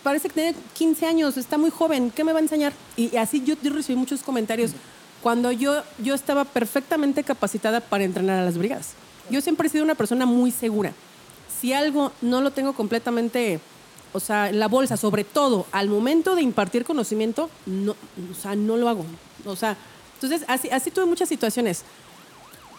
parece 0.05 0.29
que 0.29 0.35
tiene 0.35 0.55
15 0.75 1.05
años, 1.05 1.37
está 1.37 1.59
muy 1.59 1.71
joven, 1.71 2.13
¿qué 2.13 2.23
me 2.23 2.33
va 2.33 2.39
a 2.39 2.43
enseñar? 2.43 2.75
Y 2.97 3.17
así 3.17 3.43
yo, 3.45 3.57
yo 3.61 3.73
recibí 3.73 3.99
muchos 3.99 4.23
comentarios 4.23 4.71
cuando 5.21 5.51
yo, 5.51 5.83
yo 5.99 6.15
estaba 6.15 6.45
perfectamente 6.45 7.25
capacitada 7.25 7.81
para 7.81 8.05
entrenar 8.05 8.39
a 8.39 8.45
las 8.45 8.57
brigadas. 8.57 8.95
Yo 9.31 9.41
siempre 9.41 9.69
he 9.69 9.71
sido 9.71 9.85
una 9.85 9.95
persona 9.95 10.27
muy 10.27 10.51
segura. 10.51 10.93
Si 11.61 11.73
algo 11.73 12.13
no 12.23 12.41
lo 12.41 12.51
tengo 12.53 12.73
completamente, 12.73 13.61
o 14.13 14.21
sea, 14.21 14.49
en 14.49 14.59
la 14.61 14.69
bolsa, 14.69 14.97
sobre 14.97 15.25
todo 15.25 15.67
al 15.73 15.89
momento 15.89 16.35
de 16.35 16.43
impartir 16.43 16.85
conocimiento, 16.85 17.51
no, 17.67 17.93
o 17.93 18.35
sea, 18.41 18.55
no 18.55 18.77
lo 18.77 18.89
hago. 18.89 19.05
O 19.45 19.57
sea, 19.57 19.77
entonces 20.15 20.45
así, 20.49 20.69
así 20.71 20.91
tuve 20.91 21.07
muchas 21.07 21.29
situaciones. 21.29 21.85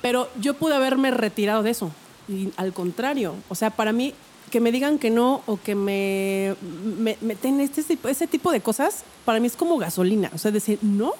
Pero 0.01 0.30
yo 0.39 0.53
pude 0.53 0.76
haberme 0.76 1.11
retirado 1.11 1.61
de 1.63 1.71
eso. 1.71 1.91
Y 2.27 2.49
al 2.57 2.73
contrario, 2.73 3.35
o 3.49 3.55
sea, 3.55 3.69
para 3.69 3.91
mí, 3.91 4.13
que 4.49 4.59
me 4.61 4.71
digan 4.71 4.97
que 4.97 5.09
no 5.09 5.41
o 5.45 5.59
que 5.61 5.76
me 5.76 6.55
me- 6.97 7.17
meten 7.21 7.59
este, 7.59 7.84
tipo- 7.84 8.07
ese 8.07 8.26
tipo 8.27 8.51
de 8.51 8.61
cosas, 8.61 9.03
para 9.26 9.39
mí 9.39 9.47
es 9.47 9.55
como 9.55 9.77
gasolina. 9.77 10.31
O 10.34 10.38
sea, 10.38 10.51
decir, 10.51 10.80
no, 10.81 11.13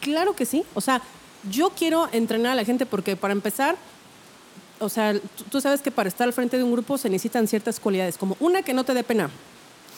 claro 0.00 0.34
que 0.36 0.46
sí. 0.46 0.64
O 0.74 0.80
sea, 0.80 1.02
yo 1.50 1.70
quiero 1.70 2.08
entrenar 2.12 2.52
a 2.52 2.54
la 2.54 2.64
gente 2.64 2.86
porque 2.86 3.16
para 3.16 3.32
empezar, 3.32 3.76
o 4.82 4.88
sea, 4.88 5.14
tú, 5.50 5.60
sabes 5.60 5.80
que 5.80 5.90
para 5.90 6.08
estar 6.08 6.26
al 6.26 6.32
frente 6.32 6.58
de 6.58 6.64
un 6.64 6.72
grupo 6.72 6.98
se 6.98 7.08
necesitan 7.08 7.46
ciertas 7.46 7.78
cualidades, 7.78 8.18
como 8.18 8.36
una 8.40 8.62
que 8.62 8.74
no 8.74 8.84
te 8.84 8.94
dé 8.94 9.04
pena. 9.04 9.30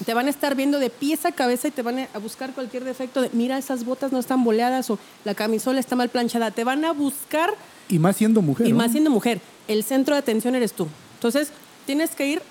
Te 0.05 0.13
van 0.13 0.27
a 0.27 0.31
estar 0.31 0.57
viendo 0.57 0.79
de 0.79 0.91
pies 0.91 1.25
a 1.25 1.33
cabeza 1.33 1.69
y 1.69 1.71
te 1.71 1.83
van 1.83 2.01
a 2.13 2.19
buscar 2.19 2.53
cualquier 2.53 2.85
defecto 2.85 3.23
de, 3.23 3.31
mira, 3.33 3.57
esas 3.57 3.85
botas 3.85 4.13
no 4.13 4.19
están 4.19 4.43
boleadas 4.43 4.91
o 4.91 4.99
la 5.25 5.35
camisola 5.35 5.81
está 5.81 5.97
mal 5.97 6.09
planchada. 6.09 6.51
Te 6.51 6.65
van 6.65 6.85
a 6.85 6.93
buscar 6.93 7.55
Y 7.89 7.99
más 7.99 8.17
siendo 8.17 8.43
mujer. 8.43 8.67
y 8.67 8.73
¿no? 8.73 8.79
más 8.79 8.91
siendo 8.91 9.11
mujer. 9.11 9.41
El 9.69 9.85
centro 9.85 10.15
de 10.15 10.19
atención 10.19 10.55
eres 10.57 10.73
tú. 10.73 10.89
Entonces, 11.15 11.51
tienes 11.87 12.11
que 12.11 12.27
ir 12.27 12.43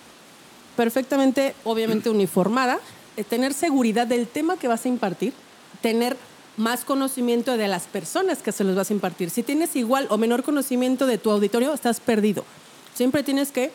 perfectamente, 0.76 1.54
obviamente, 1.66 2.10
uniformada, 2.10 2.80
eh, 3.18 3.24
tener 3.24 3.54
seguridad 3.54 4.08
del 4.08 4.26
tema 4.26 4.58
que 4.58 4.68
vas 4.70 4.86
a 4.86 4.90
impartir, 4.90 5.34
tener 5.82 6.18
más 6.58 6.86
conocimiento 6.86 7.58
de 7.58 7.68
las 7.68 7.84
personas 7.84 8.40
que 8.40 8.52
se 8.52 8.64
los 8.64 8.76
vas 8.76 8.90
a 8.90 8.94
impartir. 8.94 9.30
Si 9.30 9.44
tienes 9.44 9.76
igual 9.76 10.08
o 10.10 10.18
menor 10.18 10.44
conocimiento 10.44 11.08
de 11.08 11.18
tu 11.18 11.32
auditorio, 11.32 11.74
estás 11.74 12.00
perdido. 12.00 12.46
Siempre 12.94 13.24
tienes 13.24 13.52
que 13.52 13.72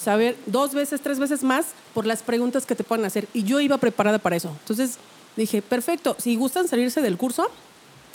saber 0.00 0.36
dos 0.46 0.74
veces, 0.74 1.00
tres 1.00 1.18
veces 1.18 1.42
más 1.42 1.66
por 1.94 2.06
las 2.06 2.22
preguntas 2.22 2.66
que 2.66 2.74
te 2.74 2.84
puedan 2.84 3.04
hacer. 3.04 3.28
Y 3.32 3.42
yo 3.44 3.60
iba 3.60 3.78
preparada 3.78 4.18
para 4.18 4.36
eso. 4.36 4.50
Entonces 4.60 4.98
dije, 5.36 5.62
perfecto, 5.62 6.16
si 6.18 6.36
gustan 6.36 6.68
salirse 6.68 7.02
del 7.02 7.16
curso, 7.16 7.48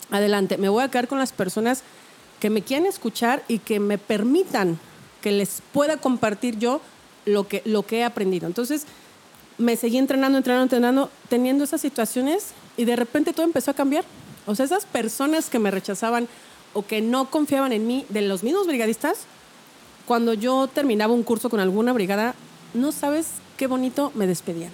adelante. 0.10 0.58
Me 0.58 0.70
voy 0.70 0.84
a 0.84 0.90
quedar 0.90 1.08
con 1.08 1.20
las 1.20 1.32
personas 1.32 1.84
que 2.40 2.50
me 2.50 2.62
quieran 2.62 2.86
escuchar 2.86 3.44
y 3.48 3.60
que 3.60 3.80
me 3.80 3.98
permitan 3.98 4.80
que 5.22 5.32
les 5.32 5.62
pueda 5.72 5.98
compartir 5.98 6.58
yo 6.58 6.82
lo 7.26 7.48
que, 7.48 7.62
lo 7.66 7.84
que 7.84 8.00
he 8.00 8.04
aprendido. 8.04 8.48
Entonces, 8.48 8.86
me 9.58 9.76
seguí 9.76 9.98
entrenando, 9.98 10.38
entrenando, 10.38 10.64
entrenando, 10.64 11.12
teniendo 11.30 11.64
esas 11.64 11.82
situaciones 11.82 12.48
y 12.82 12.86
de 12.86 12.96
repente 12.96 13.32
todo 13.32 13.46
empezó 13.46 13.70
a 13.70 13.76
cambiar. 13.76 14.04
O 14.48 14.56
sea, 14.56 14.66
esas 14.66 14.86
personas 14.86 15.52
que 15.52 15.60
me 15.60 15.70
rechazaban 15.70 16.28
o 16.74 16.84
que 16.84 17.00
no 17.00 17.30
confiaban 17.30 17.74
en 17.74 17.86
mí, 17.86 18.06
de 18.10 18.24
los 18.24 18.42
mismos 18.42 18.66
brigadistas, 18.66 19.26
cuando 20.08 20.34
yo 20.34 20.68
terminaba 20.68 21.14
un 21.14 21.22
curso 21.22 21.50
con 21.50 21.60
alguna 21.60 21.94
brigada, 21.94 22.34
no 22.74 22.92
sabes 22.92 23.28
qué 23.56 23.68
bonito 23.68 24.12
me 24.16 24.26
despedían. 24.26 24.72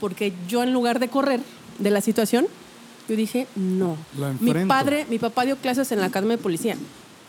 Porque 0.00 0.32
yo 0.48 0.64
en 0.64 0.72
lugar 0.72 0.98
de 0.98 1.08
correr 1.08 1.40
de 1.78 1.90
la 1.90 2.00
situación, 2.00 2.48
yo 3.08 3.14
dije, 3.14 3.46
no. 3.54 3.96
Mi 4.40 4.52
padre, 4.66 5.06
mi 5.08 5.20
papá 5.20 5.44
dio 5.44 5.56
clases 5.56 5.92
en 5.92 6.00
la 6.00 6.06
Academia 6.06 6.36
de 6.36 6.42
Policía. 6.42 6.76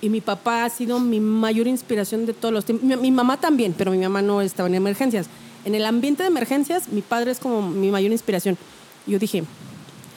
Y 0.02 0.10
mi 0.10 0.22
papá 0.22 0.66
ha 0.66 0.70
sido 0.70 1.00
mi 1.00 1.20
mayor 1.20 1.68
inspiración 1.68 2.26
de 2.26 2.34
todos 2.34 2.54
los 2.54 2.66
tiempos. 2.66 2.88
Mi, 2.88 2.96
mi 2.96 3.12
mamá 3.12 3.38
también, 3.40 3.76
pero 3.78 3.92
mi 3.92 4.00
mamá 4.00 4.24
no 4.24 4.42
estaba 4.42 4.68
en 4.68 4.76
emergencias. 4.76 5.28
En 5.64 5.76
el 5.76 5.86
ambiente 5.86 6.24
de 6.24 6.30
emergencias, 6.30 6.88
mi 6.90 7.02
padre 7.02 7.32
es 7.32 7.40
como 7.40 7.62
mi 7.62 7.92
mayor 7.92 8.12
inspiración. 8.12 8.58
Yo 9.06 9.20
dije, 9.20 9.44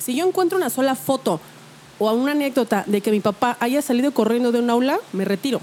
si 0.00 0.16
yo 0.16 0.26
encuentro 0.26 0.58
una 0.58 0.70
sola 0.70 0.94
foto 0.94 1.40
o 1.98 2.12
una 2.12 2.32
anécdota 2.32 2.84
de 2.86 3.00
que 3.00 3.10
mi 3.10 3.20
papá 3.20 3.56
haya 3.60 3.82
salido 3.82 4.12
corriendo 4.12 4.50
de 4.50 4.58
un 4.58 4.70
aula, 4.70 4.98
me 5.12 5.24
retiro. 5.24 5.60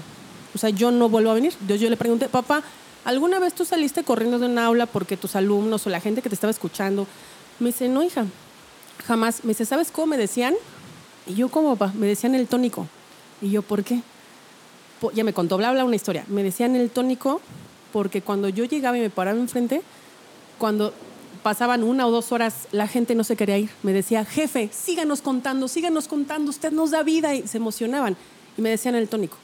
O 0.54 0.58
sea, 0.58 0.70
yo 0.70 0.90
no 0.90 1.08
vuelvo 1.08 1.30
a 1.30 1.34
venir. 1.34 1.52
Yo, 1.66 1.74
yo 1.74 1.90
le 1.90 1.96
pregunté, 1.96 2.28
papá, 2.28 2.62
¿alguna 3.04 3.40
vez 3.40 3.54
tú 3.54 3.64
saliste 3.64 4.04
corriendo 4.04 4.38
de 4.38 4.46
un 4.46 4.58
aula 4.58 4.86
porque 4.86 5.16
tus 5.16 5.36
alumnos 5.36 5.86
o 5.86 5.90
la 5.90 6.00
gente 6.00 6.22
que 6.22 6.28
te 6.28 6.36
estaba 6.36 6.52
escuchando? 6.52 7.06
Me 7.58 7.66
dice, 7.66 7.88
no, 7.88 8.02
hija, 8.02 8.26
jamás. 9.06 9.44
Me 9.44 9.48
dice, 9.48 9.66
¿sabes 9.66 9.90
cómo 9.90 10.06
me 10.06 10.16
decían? 10.16 10.54
Y 11.26 11.34
yo, 11.34 11.48
¿cómo, 11.48 11.76
papá? 11.76 11.92
Me 11.96 12.06
decían 12.06 12.34
el 12.34 12.46
tónico. 12.46 12.86
Y 13.42 13.50
yo, 13.50 13.62
¿por 13.62 13.82
qué? 13.82 14.00
Ya 15.14 15.24
me 15.24 15.32
contó, 15.32 15.56
bla, 15.56 15.72
bla, 15.72 15.84
una 15.84 15.96
historia. 15.96 16.24
Me 16.28 16.42
decían 16.42 16.76
el 16.76 16.90
tónico 16.90 17.40
porque 17.92 18.22
cuando 18.22 18.48
yo 18.48 18.64
llegaba 18.64 18.96
y 18.96 19.00
me 19.00 19.10
paraba 19.10 19.38
enfrente, 19.38 19.82
cuando 20.58 20.92
pasaban 21.42 21.82
una 21.82 22.06
o 22.06 22.10
dos 22.10 22.32
horas, 22.32 22.68
la 22.72 22.86
gente 22.86 23.14
no 23.14 23.24
se 23.24 23.36
quería 23.36 23.58
ir. 23.58 23.70
Me 23.82 23.92
decía, 23.92 24.24
jefe, 24.24 24.70
síganos 24.72 25.22
contando, 25.22 25.68
síganos 25.68 26.08
contando, 26.08 26.50
usted 26.50 26.72
nos 26.72 26.90
da 26.90 27.02
vida. 27.02 27.34
Y 27.34 27.46
se 27.46 27.56
emocionaban. 27.56 28.16
Y 28.56 28.62
me 28.62 28.70
decían 28.70 28.94
el 28.94 29.08
tónico. 29.08 29.36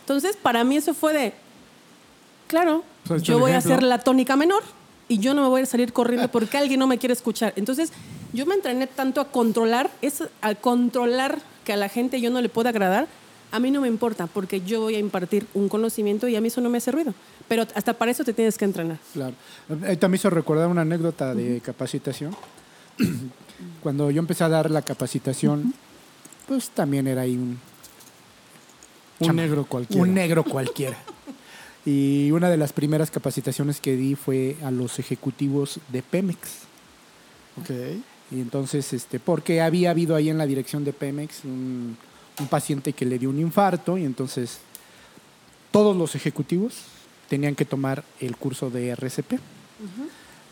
Entonces, 0.00 0.36
para 0.36 0.64
mí 0.64 0.76
eso 0.76 0.92
fue 0.94 1.12
de, 1.12 1.32
claro, 2.46 2.84
Pues 3.06 3.22
yo 3.22 3.38
voy 3.38 3.52
a 3.52 3.58
hacer 3.58 3.82
la 3.82 3.98
tónica 3.98 4.36
menor 4.36 4.62
y 5.08 5.18
yo 5.18 5.34
no 5.34 5.42
me 5.42 5.48
voy 5.48 5.62
a 5.62 5.66
salir 5.66 5.92
corriendo 5.92 6.28
porque 6.28 6.58
alguien 6.58 6.80
no 6.80 6.86
me 6.86 6.98
quiere 6.98 7.12
escuchar. 7.12 7.52
Entonces, 7.56 7.92
yo 8.32 8.46
me 8.46 8.54
entrené 8.54 8.86
tanto 8.86 9.20
a 9.20 9.28
controlar, 9.28 9.90
es 10.02 10.24
a 10.40 10.54
controlar 10.54 11.38
que 11.64 11.72
a 11.72 11.76
la 11.76 11.88
gente 11.88 12.20
yo 12.20 12.30
no 12.30 12.40
le 12.40 12.48
pueda 12.48 12.70
agradar, 12.70 13.06
A 13.54 13.60
mí 13.60 13.70
no 13.70 13.80
me 13.80 13.86
importa 13.88 14.26
porque 14.26 14.60
yo 14.62 14.80
voy 14.80 14.96
a 14.96 14.98
impartir 14.98 15.46
un 15.54 15.68
conocimiento 15.68 16.26
y 16.26 16.34
a 16.34 16.40
mí 16.40 16.48
eso 16.48 16.60
no 16.60 16.68
me 16.68 16.78
hace 16.78 16.90
ruido. 16.90 17.14
Pero 17.46 17.62
hasta 17.74 17.92
para 17.94 18.10
eso 18.10 18.24
te 18.24 18.32
tienes 18.32 18.58
que 18.58 18.64
entrenar. 18.64 18.98
Claro. 19.12 19.34
Ahí 19.86 19.96
también 19.96 20.18
hizo 20.18 20.28
recordar 20.30 20.66
una 20.68 20.80
anécdota 20.82 21.34
de 21.34 21.60
capacitación. 21.60 22.34
Cuando 23.82 24.10
yo 24.10 24.18
empecé 24.18 24.42
a 24.44 24.48
dar 24.48 24.70
la 24.70 24.82
capacitación, 24.82 25.72
pues 26.48 26.70
también 26.70 27.06
era 27.06 27.22
ahí 27.22 27.34
un, 27.36 27.58
Un 29.20 29.26
Chama- 29.28 29.42
negro 29.42 29.64
cualquiera. 29.66 30.02
un 30.02 30.14
negro 30.14 30.44
cualquiera. 30.44 30.96
Y 31.86 32.30
una 32.30 32.48
de 32.48 32.56
las 32.56 32.72
primeras 32.72 33.10
capacitaciones 33.10 33.78
que 33.78 33.94
di 33.94 34.14
fue 34.14 34.56
a 34.64 34.70
los 34.70 34.98
ejecutivos 34.98 35.80
de 35.92 36.00
Pemex. 36.02 36.38
Ok. 37.60 37.70
Y 38.30 38.40
entonces, 38.40 38.90
este, 38.94 39.20
porque 39.20 39.60
había 39.60 39.90
habido 39.90 40.16
ahí 40.16 40.30
en 40.30 40.38
la 40.38 40.46
dirección 40.46 40.82
de 40.84 40.94
Pemex 40.94 41.44
un, 41.44 41.98
un 42.40 42.46
paciente 42.48 42.92
que 42.92 43.04
le 43.04 43.18
dio 43.18 43.30
un 43.30 43.38
infarto 43.40 43.96
y 43.98 44.04
entonces 44.04 44.58
todos 45.70 45.96
los 45.96 46.14
ejecutivos 46.14 46.74
tenían 47.28 47.54
que 47.54 47.64
tomar 47.64 48.04
el 48.20 48.36
curso 48.36 48.70
de 48.70 48.88
RCP. 48.90 49.38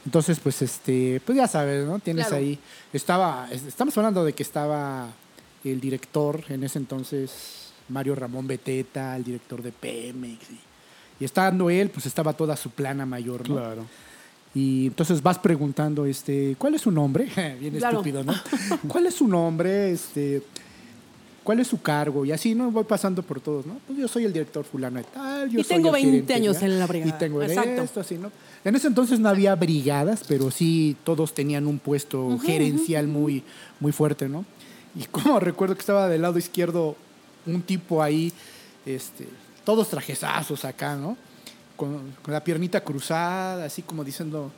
Entonces, 0.05 0.41
pues, 0.41 0.61
este, 0.63 1.21
pues 1.25 1.37
ya 1.39 1.47
sabes, 1.47 1.87
¿no? 1.87 1.99
Tienes 2.01 2.27
Claro. 2.27 2.43
ahí, 2.43 2.59
estaba, 2.93 3.49
es- 3.53 3.63
estamos 3.65 3.97
hablando 3.97 4.25
de 4.25 4.33
que 4.33 4.43
estaba 4.43 5.09
el 5.63 5.81
director 5.81 6.43
en 6.49 6.65
ese 6.65 6.79
entonces, 6.79 7.73
Mario 7.89 8.17
Ramón 8.17 8.49
Beteta, 8.49 9.15
el 9.17 9.23
director 9.23 9.63
de 9.63 9.71
Pemex, 9.71 10.51
y, 10.51 10.59
y 11.21 11.25
estando 11.25 11.71
él, 11.71 11.89
pues 11.91 12.07
estaba 12.07 12.33
toda 12.33 12.57
su 12.57 12.71
plana 12.71 13.07
mayor, 13.07 13.49
¿no? 13.49 13.55
Claro. 13.57 13.87
Y 14.55 14.89
entonces 14.89 15.23
vas 15.23 15.39
preguntando, 15.39 16.05
este, 16.05 16.57
¿cuál 16.59 16.75
es 16.75 16.83
su 16.83 16.91
nombre? 16.91 17.27
Bien 17.61 17.75
Claro. 17.77 17.99
estúpido, 17.99 18.25
¿no? 18.25 18.35
¿Cuál 18.89 19.07
es 19.07 19.15
su 19.15 19.29
nombre? 19.29 19.93
Este, 19.93 20.43
¿cuál 21.43 21.61
es 21.61 21.69
su 21.69 21.81
cargo? 21.81 22.25
Y 22.25 22.33
así, 22.33 22.55
¿no? 22.55 22.71
Voy 22.71 22.85
pasando 22.85 23.23
por 23.23 23.41
todos, 23.41 23.67
¿no? 23.67 23.79
Pues 23.87 23.99
yo 23.99 24.09
soy 24.09 24.25
el 24.25 24.33
director 24.33 24.65
fulano 24.65 24.99
de 24.99 25.05
tal, 25.05 25.51
yo 25.51 25.61
Y 25.61 25.65
soy 25.65 25.77
tengo 25.77 25.89
el 25.89 25.95
20 25.95 26.11
gerente, 26.11 26.35
años 26.35 26.61
¿ya? 26.61 26.67
en 26.67 26.79
la 26.79 26.87
brigada. 26.87 27.17
Y 27.17 27.19
tengo 27.19 27.43
Exacto. 27.43 27.83
esto, 27.83 28.01
así, 28.01 28.17
¿no? 28.17 28.31
En 28.65 28.77
ese 28.77 28.87
entonces 28.87 29.19
no 29.21 29.29
había 29.29 29.55
brigadas, 29.55 30.23
pero 30.29 30.51
sí 30.51 30.97
todos 31.05 31.35
tenían 31.35 31.67
un 31.67 31.79
puesto 31.79 32.39
gerencial 32.39 33.09
muy, 33.09 33.43
muy 33.81 33.93
fuerte, 33.93 34.29
¿no? 34.29 34.45
Y 34.95 35.05
como 35.07 35.41
recuerdo 35.41 35.75
que 35.75 35.81
estaba 35.81 36.09
del 36.09 36.23
lado 36.23 36.39
izquierdo 36.39 36.97
un 37.47 37.63
tipo 37.63 38.03
ahí, 38.03 38.33
este, 38.87 39.27
todos 39.65 39.89
trajezazos 39.89 40.65
acá, 40.65 40.97
¿no? 40.97 41.17
Con, 41.77 42.13
con 42.23 42.33
la 42.33 42.45
piernita 42.45 42.83
cruzada, 42.83 43.65
así 43.65 43.83
como 43.83 44.05
diciendo, 44.05 44.53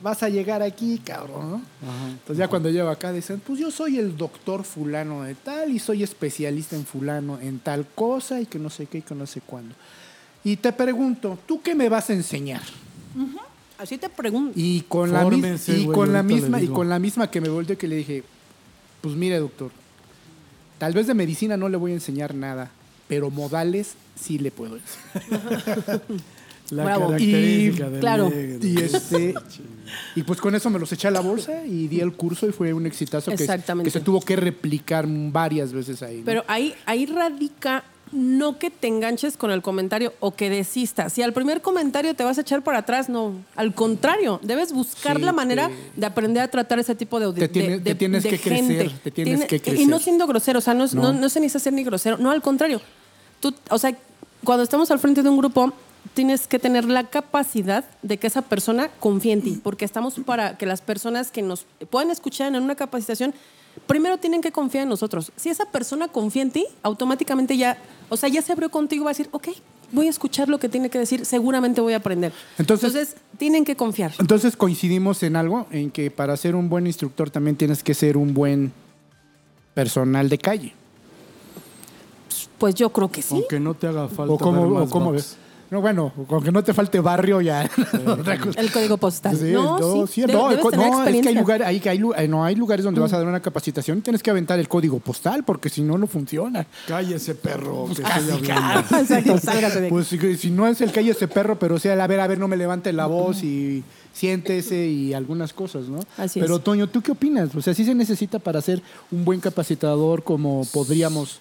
vas 0.00 0.22
a 0.22 0.28
llegar 0.28 0.62
aquí, 0.62 0.98
cabrón, 0.98 1.50
¿no? 1.50 1.62
Entonces 2.08 2.38
ya 2.38 2.48
cuando 2.48 2.70
llego 2.70 2.88
acá 2.88 3.12
dicen, 3.12 3.40
pues 3.40 3.58
yo 3.58 3.70
soy 3.70 3.98
el 3.98 4.16
doctor 4.16 4.64
fulano 4.64 5.22
de 5.22 5.34
tal 5.34 5.70
y 5.70 5.78
soy 5.78 6.02
especialista 6.02 6.76
en 6.76 6.86
fulano 6.86 7.38
en 7.40 7.58
tal 7.58 7.86
cosa 7.94 8.40
y 8.40 8.46
que 8.46 8.58
no 8.58 8.70
sé 8.70 8.86
qué 8.86 8.98
y 8.98 9.02
que 9.02 9.14
no 9.14 9.26
sé 9.26 9.40
cuándo. 9.40 9.74
Y 10.44 10.56
te 10.56 10.72
pregunto, 10.72 11.38
¿tú 11.46 11.60
qué 11.60 11.74
me 11.74 11.88
vas 11.88 12.10
a 12.10 12.14
enseñar? 12.14 12.62
Así 13.78 13.98
te 13.98 14.08
pregunto. 14.08 14.52
Y 14.54 14.82
con 14.82 15.12
la, 15.12 15.24
y 15.24 15.84
güey, 15.84 15.86
con 15.86 16.26
misma 16.26 16.60
y 16.62 16.68
con 16.68 16.88
la 16.88 16.98
misma 16.98 17.30
que 17.30 17.40
me 17.40 17.48
volteé 17.48 17.76
que 17.76 17.88
le 17.88 17.96
dije, 17.96 18.24
pues 19.00 19.14
mire, 19.14 19.38
doctor, 19.38 19.70
tal 20.78 20.92
vez 20.92 21.06
de 21.06 21.14
medicina 21.14 21.56
no 21.56 21.68
le 21.68 21.76
voy 21.76 21.90
a 21.90 21.94
enseñar 21.94 22.34
nada, 22.34 22.70
pero 23.08 23.30
modales 23.30 23.94
sí 24.14 24.38
le 24.38 24.50
puedo 24.50 24.76
enseñar. 24.76 26.02
La 26.72 26.84
Bravo. 26.84 27.06
característica 27.08 27.86
Y- 27.86 27.90
del 27.90 28.00
claro. 28.00 28.30
negro. 28.30 28.66
Y 28.66 28.78
este 28.80 29.34
y 30.16 30.22
pues 30.22 30.40
con 30.40 30.54
eso 30.54 30.70
me 30.70 30.78
los 30.78 30.90
eché 30.92 31.08
a 31.08 31.10
la 31.10 31.20
bolsa 31.20 31.64
y 31.66 31.86
di 31.88 32.00
el 32.00 32.12
curso 32.14 32.48
y 32.48 32.52
fue 32.52 32.72
un 32.72 32.86
exitazo 32.86 33.30
que, 33.30 33.90
se 33.90 34.00
tuvo 34.00 34.20
que 34.20 34.36
replicar 34.36 35.04
varias 35.08 35.72
veces 35.72 36.02
ahí. 36.02 36.18
¿no? 36.20 36.24
Pero 36.24 36.44
ahí, 36.48 36.74
ahí 36.86 37.04
radica 37.06 37.84
no 38.10 38.58
que 38.58 38.70
te 38.70 38.88
enganches 38.88 39.36
con 39.38 39.50
el 39.50 39.62
comentario 39.62 40.12
o 40.20 40.34
que 40.34 40.50
desistas. 40.50 41.12
Si 41.14 41.22
al 41.22 41.32
primer 41.32 41.60
comentario 41.62 42.14
te 42.14 42.24
vas 42.24 42.36
a 42.38 42.42
echar 42.42 42.62
para 42.62 42.78
atrás, 42.78 43.08
no. 43.08 43.34
Al 43.56 43.74
contrario, 43.74 44.38
debes 44.42 44.72
buscar 44.72 45.16
Sí, 45.16 45.22
la 45.22 45.32
manera 45.32 45.68
te- 45.68 46.00
de 46.00 46.06
aprender 46.06 46.42
a 46.42 46.48
tratar 46.48 46.78
ese 46.78 46.94
tipo 46.94 47.18
de 47.20 47.32
Te 47.38 47.48
tienes- 47.48 47.82
de- 47.84 47.90
te 47.90 47.94
tienes 47.94 48.22
de 48.22 48.28
que 48.30 48.38
crecer, 48.38 48.92
te 49.02 49.10
tienes 49.10 49.44
que 49.46 49.56
Y 49.56 49.60
crecer. 49.60 49.88
no 49.88 49.98
siendo 49.98 50.26
grosero, 50.26 50.58
o 50.58 50.62
sea, 50.62 50.74
no, 50.74 50.84
es- 50.84 50.94
No. 50.94 51.04
no- 51.04 51.20
no 51.20 51.28
se 51.30 51.40
necesita 51.40 51.58
ser 51.64 51.72
ni 51.72 51.84
grosero. 51.84 52.18
No, 52.18 52.30
al 52.30 52.42
contrario. 52.42 52.80
Tú, 53.40 53.54
o 53.70 53.78
sea, 53.78 53.96
cuando 54.44 54.62
estamos 54.62 54.90
al 54.90 54.98
frente 54.98 55.22
de 55.22 55.28
un 55.30 55.38
grupo, 55.38 55.72
tienes 56.14 56.46
que 56.46 56.58
tener 56.58 56.84
la 56.84 57.04
capacidad 57.04 57.84
de 58.02 58.18
que 58.18 58.26
esa 58.26 58.42
persona 58.42 58.88
confíe 59.00 59.32
en 59.32 59.42
ti, 59.42 59.60
porque 59.62 59.84
estamos 59.84 60.14
para 60.26 60.58
que 60.58 60.66
las 60.66 60.80
personas 60.80 61.30
que 61.30 61.42
nos 61.42 61.64
puedan 61.90 62.10
escuchar 62.10 62.54
en 62.54 62.62
una 62.62 62.74
capacitación, 62.74 63.34
primero 63.86 64.18
tienen 64.18 64.40
que 64.42 64.52
confiar 64.52 64.82
en 64.82 64.88
nosotros. 64.90 65.32
Si 65.36 65.48
esa 65.48 65.64
persona 65.66 66.08
confía 66.08 66.42
en 66.42 66.50
ti, 66.50 66.66
automáticamente 66.82 67.56
ya, 67.56 67.78
o 68.08 68.16
sea, 68.16 68.28
ya 68.28 68.42
se 68.42 68.52
abrió 68.52 68.70
contigo, 68.70 69.04
va 69.04 69.10
a 69.10 69.14
decir, 69.14 69.28
ok, 69.32 69.48
voy 69.92 70.06
a 70.06 70.10
escuchar 70.10 70.48
lo 70.48 70.58
que 70.58 70.68
tiene 70.68 70.90
que 70.90 70.98
decir, 70.98 71.24
seguramente 71.24 71.80
voy 71.80 71.92
a 71.94 71.98
aprender. 71.98 72.32
Entonces- 72.58 73.16
tienen 73.38 73.64
que 73.64 73.74
confiar. 73.76 74.12
Entonces 74.20 74.56
coincidimos 74.56 75.22
en 75.22 75.34
algo, 75.36 75.66
en 75.70 75.90
que 75.90 76.10
para 76.10 76.36
ser 76.36 76.54
un 76.54 76.68
buen 76.68 76.86
instructor 76.86 77.28
también 77.30 77.56
tienes 77.56 77.82
que 77.82 77.92
ser 77.94 78.16
un 78.16 78.34
buen 78.34 78.72
personal 79.74 80.28
de 80.28 80.38
calle. 80.38 80.74
Pues 82.58 82.74
yo 82.74 82.90
creo 82.90 83.10
que 83.10 83.22
sí. 83.22 83.34
Aunque 83.34 83.58
no 83.58 83.74
te 83.74 83.86
haga 83.88 84.08
falta 84.08 84.32
O 84.34 84.38
como, 84.38 84.62
ver 84.62 84.70
o 84.70 84.74
más 84.84 84.90
box. 84.90 85.12
ves. 85.12 85.36
No, 85.72 85.80
bueno, 85.80 86.12
aunque 86.28 86.52
no 86.52 86.62
te 86.62 86.74
falte 86.74 87.00
barrio 87.00 87.40
ya. 87.40 87.62
El 88.56 88.70
código 88.70 88.98
postal. 88.98 89.34
Sí, 89.38 89.52
no, 89.52 89.78
no, 89.78 90.06
sí, 90.06 90.12
sí, 90.12 90.20
de- 90.20 90.34
no, 90.34 90.50
debes 90.50 90.62
co- 90.62 90.70
tener 90.70 90.90
no, 90.90 91.02
es 91.02 91.22
que 91.22 91.28
hay, 91.30 91.34
lugar, 91.34 91.62
hay, 91.62 91.82
hay 91.86 92.02
eh, 92.18 92.28
no, 92.28 92.44
hay 92.44 92.54
lugares 92.56 92.84
donde 92.84 93.00
vas 93.00 93.10
a 93.14 93.16
dar 93.16 93.26
una 93.26 93.40
capacitación 93.40 93.96
y 93.96 94.00
tienes 94.02 94.22
que 94.22 94.30
aventar 94.30 94.58
el 94.58 94.68
código 94.68 95.00
postal 95.00 95.44
porque 95.44 95.70
si 95.70 95.80
no, 95.80 95.96
no 95.96 96.06
funciona. 96.06 96.66
Cállese, 96.86 97.34
perro, 97.36 97.86
que 97.86 98.02
estoy 98.02 98.30
hablando. 98.30 98.80
Exacto, 98.98 99.38
sálgase 99.38 99.80
de 99.80 99.86
aquí. 99.86 99.94
Pues 99.94 100.08
si, 100.38 100.50
no 100.50 100.66
es 100.68 100.78
el 100.82 100.92
calle 100.92 101.12
ese 101.12 101.26
perro, 101.26 101.58
pero 101.58 101.78
sea, 101.78 101.94
a 102.04 102.06
ver, 102.06 102.20
a 102.20 102.26
ver, 102.26 102.38
no 102.38 102.48
me 102.48 102.58
levante 102.58 102.92
la 102.92 103.06
voz 103.06 103.42
y 103.42 103.82
siéntese 104.12 104.88
y 104.88 105.14
algunas 105.14 105.54
cosas, 105.54 105.84
¿no? 105.84 106.00
Así 106.18 106.38
pero 106.38 106.56
es. 106.56 106.64
Toño, 106.64 106.86
¿tú 106.86 107.00
qué 107.00 107.12
opinas? 107.12 107.54
O 107.54 107.62
sea, 107.62 107.72
sí 107.72 107.86
se 107.86 107.94
necesita 107.94 108.38
para 108.38 108.60
ser 108.60 108.82
un 109.10 109.24
buen 109.24 109.40
capacitador 109.40 110.22
como 110.22 110.66
podríamos 110.70 111.40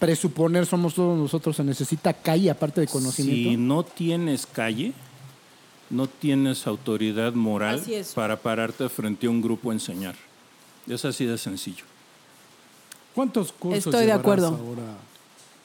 presuponer 0.00 0.66
somos 0.66 0.94
todos 0.94 1.16
nosotros, 1.16 1.54
se 1.54 1.62
necesita 1.62 2.12
calle 2.12 2.50
aparte 2.50 2.80
de 2.80 2.88
conocimiento. 2.88 3.50
Si 3.50 3.56
no 3.56 3.84
tienes 3.84 4.46
calle, 4.46 4.92
no 5.90 6.08
tienes 6.08 6.66
autoridad 6.66 7.34
moral 7.34 7.82
para 8.14 8.36
pararte 8.36 8.88
frente 8.88 9.26
a 9.26 9.30
un 9.30 9.42
grupo 9.42 9.70
a 9.70 9.74
enseñar. 9.74 10.16
Es 10.88 11.04
así 11.04 11.26
de 11.26 11.36
sencillo. 11.36 11.84
¿Cuántos 13.14 13.52
cursos 13.52 13.86
Estoy 13.86 14.06
de 14.06 14.12
acuerdo. 14.12 14.48
ahora 14.48 14.96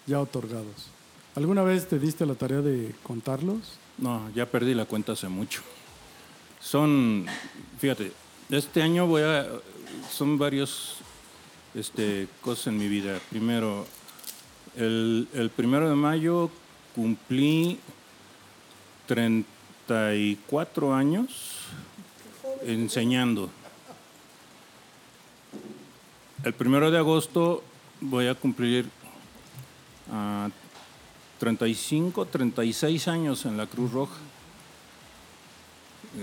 ya 0.06 0.20
otorgados? 0.20 0.88
¿Alguna 1.36 1.64
vez 1.64 1.88
te 1.88 1.98
diste 1.98 2.26
la 2.26 2.36
tarea 2.36 2.62
de 2.62 2.94
contarlos? 3.04 3.78
No, 3.98 4.30
ya 4.36 4.46
perdí 4.46 4.74
la 4.74 4.86
cuenta 4.86 5.14
hace 5.14 5.30
mucho. 5.30 5.62
Son, 6.60 7.26
fíjate, 7.80 8.12
este 8.50 8.82
año 8.82 9.08
voy 9.08 9.22
a, 9.22 9.48
son 10.12 10.38
varios 10.38 10.98
este, 11.74 12.28
cosas 12.42 12.68
en 12.68 12.78
mi 12.78 12.88
vida. 12.88 13.20
Primero, 13.30 13.86
el, 14.78 15.28
el 15.34 15.50
primero 15.50 15.90
de 15.90 15.96
mayo 15.96 16.50
cumplí 16.96 17.80
34 19.08 20.94
años 20.94 21.60
enseñando. 22.66 23.50
El 26.44 26.54
primero 26.54 26.92
de 26.92 26.98
agosto 26.98 27.64
voy 28.02 28.28
a 28.28 28.36
cumplir 28.36 28.88
ah, 30.12 30.50
35, 31.40 32.26
36 32.26 33.08
años 33.08 33.46
en 33.46 33.58
la 33.58 33.68
Cruz 33.68 33.92
Roja. 33.92 34.16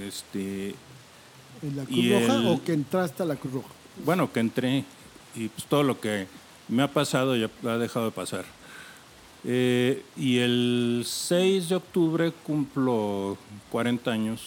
Este, 0.07 0.75
¿En 1.63 1.77
la 1.77 1.85
Cruz 1.85 2.09
Roja 2.11 2.35
el- 2.37 2.47
o 2.49 2.63
que 2.65 2.73
entraste 2.73 3.23
a 3.23 3.27
la 3.27 3.37
Cruz 3.37 3.53
Roja? 3.55 3.69
bueno, 4.05 4.33
que 4.33 4.41
entré 4.41 4.85
y 5.35 5.49
pues 5.49 5.67
todo 5.67 5.83
lo 5.83 6.01
que 6.01 6.27
me 6.73 6.83
ha 6.83 6.89
pasado 6.89 7.37
ya 7.37 7.51
ha 7.65 7.79
dejado 7.79 8.07
de 8.07 8.11
pasar. 8.13 8.45
Eh, 9.45 10.03
y 10.17 10.39
el 10.39 11.03
6 11.07 11.69
de 11.69 11.75
octubre 11.75 12.33
cumplo 12.47 13.37
40 13.71 14.11
años 14.11 14.41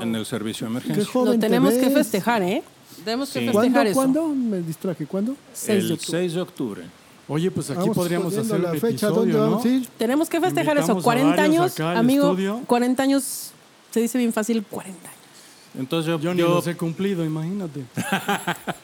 en 0.00 0.14
el 0.14 0.24
servicio 0.26 0.66
de 0.66 0.72
Qué 0.72 0.78
emergencia. 0.78 1.12
joven 1.12 1.26
Lo 1.26 1.32
te 1.32 1.38
tenemos 1.38 1.74
que 1.74 1.84
ves. 1.86 1.92
festejar, 1.94 2.42
¿eh? 2.42 2.62
Tenemos 3.04 3.28
que 3.30 3.40
Sí. 3.40 3.46
festejar 3.46 3.70
¿Cuándo? 3.72 3.82
eso. 3.90 3.94
¿Cuándo? 3.94 4.28
Me 4.28 4.58
distraje. 4.60 5.06
¿Cuándo? 5.06 5.36
6 5.52 5.66
de 5.82 5.86
El 5.88 5.92
octubre. 5.92 6.18
6 6.20 6.32
de 6.34 6.40
octubre. 6.40 6.82
Oye, 7.28 7.50
pues 7.50 7.70
aquí 7.70 7.78
Vamos 7.80 7.96
podríamos 7.96 8.36
hacer 8.36 8.60
la 8.60 8.72
un 8.72 8.80
fecha. 8.80 9.06
episodio, 9.06 9.14
¿Dónde 9.16 9.32
¿no? 9.34 9.40
vamos 9.50 9.64
a 9.64 9.68
ir? 9.68 9.86
Tenemos 9.98 10.28
que 10.28 10.40
festejar 10.40 10.76
eso. 10.76 10.92
Invitamos 10.92 11.02
a 11.02 11.04
40 11.04 11.36
varios 11.42 11.80
años, 11.80 11.80
amigo. 11.98 12.30
estudio. 12.30 12.60
40 12.66 13.02
años, 13.02 13.50
se 13.90 14.00
dice 14.00 14.18
bien 14.18 14.32
fácil, 14.32 14.62
40 14.70 15.08
años. 15.08 15.20
Entonces 15.78 16.06
yo, 16.10 16.18
Yo 16.20 16.34
ni 16.34 16.40
yo- 16.40 16.48
los 16.48 16.66
he 16.66 16.76
cumplido, 16.76 17.24
imagínate. 17.24 17.84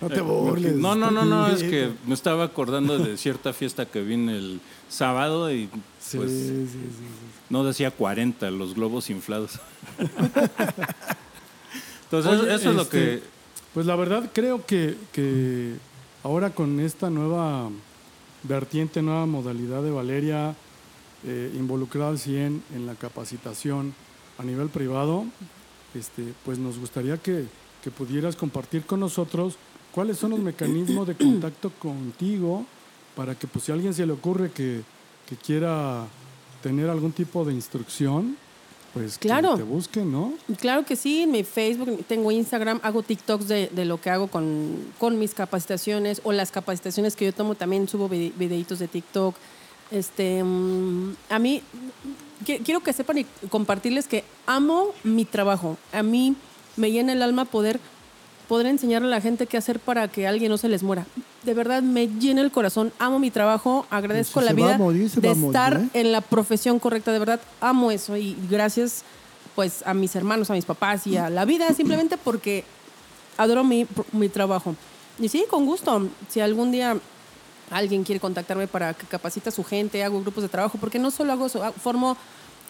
No 0.00 0.08
te 0.08 0.20
burles. 0.20 0.74
no, 0.74 0.94
no, 0.94 1.10
no, 1.10 1.24
no, 1.24 1.48
es 1.52 1.62
que 1.62 1.90
me 2.06 2.14
estaba 2.14 2.44
acordando 2.44 2.98
de 2.98 3.16
cierta 3.16 3.52
fiesta 3.52 3.86
que 3.86 4.02
vine 4.02 4.36
el 4.36 4.60
sábado 4.88 5.52
y 5.52 5.66
pues 5.66 5.82
sí, 6.00 6.18
sí, 6.18 6.68
sí. 6.72 6.88
no 7.50 7.64
decía 7.64 7.90
40 7.90 8.50
los 8.50 8.74
globos 8.74 9.10
inflados. 9.10 9.58
Entonces 12.04 12.40
Oye, 12.40 12.54
eso 12.54 12.70
es 12.70 12.76
lo 12.76 12.82
este, 12.82 12.98
que 12.98 13.22
Pues 13.74 13.84
la 13.86 13.96
verdad 13.96 14.30
creo 14.32 14.64
que, 14.64 14.96
que 15.12 15.74
ahora 16.22 16.50
con 16.50 16.80
esta 16.80 17.10
nueva 17.10 17.68
vertiente, 18.44 19.02
nueva 19.02 19.26
modalidad 19.26 19.82
de 19.82 19.90
Valeria, 19.90 20.54
eh, 21.24 21.52
involucrada 21.54 22.10
al 22.10 22.18
100 22.18 22.62
en 22.74 22.86
la 22.86 22.94
capacitación 22.94 23.92
a 24.38 24.44
nivel 24.44 24.68
privado, 24.68 25.26
este, 25.94 26.32
pues 26.44 26.58
nos 26.58 26.78
gustaría 26.78 27.18
que, 27.18 27.46
que 27.82 27.90
pudieras 27.90 28.36
compartir 28.36 28.84
con 28.84 29.00
nosotros 29.00 29.56
cuáles 29.92 30.18
son 30.18 30.30
los 30.30 30.40
mecanismos 30.40 31.06
de 31.06 31.14
contacto 31.14 31.70
contigo 31.78 32.64
para 33.16 33.34
que 33.34 33.46
pues 33.46 33.64
si 33.64 33.72
a 33.72 33.74
alguien 33.74 33.94
se 33.94 34.06
le 34.06 34.12
ocurre 34.12 34.50
que, 34.50 34.82
que 35.28 35.36
quiera 35.36 36.04
tener 36.62 36.88
algún 36.90 37.12
tipo 37.12 37.44
de 37.44 37.52
instrucción, 37.52 38.36
pues 38.94 39.18
Claro. 39.18 39.52
que 39.52 39.58
te 39.58 39.62
busquen, 39.64 40.10
¿no? 40.12 40.32
Claro 40.60 40.84
que 40.84 40.96
sí, 40.96 41.22
en 41.22 41.30
mi 41.32 41.44
Facebook, 41.44 42.04
tengo 42.08 42.30
Instagram, 42.32 42.80
hago 42.82 43.02
TikToks 43.02 43.46
de, 43.48 43.68
de 43.68 43.84
lo 43.84 44.00
que 44.00 44.10
hago 44.10 44.28
con, 44.28 44.76
con 44.98 45.18
mis 45.18 45.34
capacitaciones 45.34 46.20
o 46.24 46.32
las 46.32 46.50
capacitaciones 46.50 47.14
que 47.16 47.26
yo 47.26 47.32
tomo, 47.32 47.54
también 47.54 47.86
subo 47.88 48.08
vide- 48.08 48.32
videitos 48.38 48.78
de 48.78 48.88
TikTok. 48.88 49.34
Este, 49.90 50.42
mm, 50.44 51.14
a 51.30 51.38
mí, 51.38 51.62
qui- 52.46 52.62
quiero 52.64 52.80
que 52.80 52.92
sepan 52.92 53.18
y 53.18 53.24
compartirles 53.50 54.06
que 54.06 54.24
amo 54.46 54.88
mi 55.04 55.24
trabajo. 55.24 55.76
A 55.92 56.02
mí 56.02 56.34
me 56.76 56.90
llena 56.90 57.12
el 57.12 57.22
alma 57.22 57.44
poder, 57.44 57.80
poder 58.48 58.66
enseñarle 58.66 59.08
a 59.08 59.10
la 59.10 59.20
gente 59.20 59.46
qué 59.46 59.56
hacer 59.56 59.78
para 59.78 60.08
que 60.08 60.26
alguien 60.26 60.50
no 60.50 60.58
se 60.58 60.68
les 60.68 60.82
muera. 60.82 61.06
De 61.44 61.54
verdad, 61.54 61.82
me 61.82 62.08
llena 62.08 62.40
el 62.40 62.50
corazón, 62.50 62.92
amo 62.98 63.18
mi 63.18 63.30
trabajo, 63.30 63.86
agradezco 63.90 64.40
Si 64.40 64.46
la 64.46 64.52
vida 64.52 64.78
morir, 64.78 65.10
de 65.10 65.34
morir, 65.34 65.46
estar 65.46 65.76
¿eh? 65.76 65.88
en 65.92 66.12
la 66.12 66.22
profesión 66.22 66.78
correcta, 66.78 67.12
de 67.12 67.18
verdad 67.18 67.40
amo 67.60 67.90
eso 67.90 68.16
y 68.16 68.36
gracias 68.50 69.04
pues 69.54 69.82
a 69.86 69.92
mis 69.92 70.14
hermanos, 70.16 70.50
a 70.50 70.54
mis 70.54 70.64
papás 70.64 71.06
y 71.06 71.16
a 71.16 71.30
la 71.30 71.44
vida 71.44 71.72
simplemente 71.74 72.16
porque 72.16 72.64
adoro 73.36 73.64
mi, 73.64 73.86
mi 74.12 74.28
trabajo. 74.28 74.74
Y 75.20 75.28
sí, 75.28 75.44
con 75.50 75.66
gusto, 75.66 76.08
si 76.28 76.40
algún 76.40 76.70
día 76.70 76.96
alguien 77.70 78.04
quiere 78.04 78.20
contactarme 78.20 78.66
para 78.66 78.94
que 78.94 79.06
capacite 79.06 79.48
a 79.48 79.52
su 79.52 79.64
gente, 79.64 80.02
hago 80.02 80.20
grupos 80.20 80.42
de 80.42 80.48
trabajo, 80.48 80.78
porque 80.78 80.98
no 80.98 81.10
solo 81.10 81.32
hago 81.32 81.46
eso, 81.46 81.72
formo, 81.72 82.16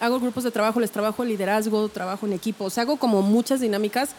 hago 0.00 0.18
grupos 0.18 0.44
de 0.44 0.50
trabajo, 0.50 0.80
les 0.80 0.90
trabajo 0.90 1.24
liderazgo, 1.24 1.88
trabajo 1.88 2.26
en 2.26 2.32
equipo, 2.32 2.64
o 2.64 2.70
sea, 2.70 2.82
hago 2.82 2.96
como 2.96 3.22
muchas 3.22 3.60
dinámicas 3.60 4.10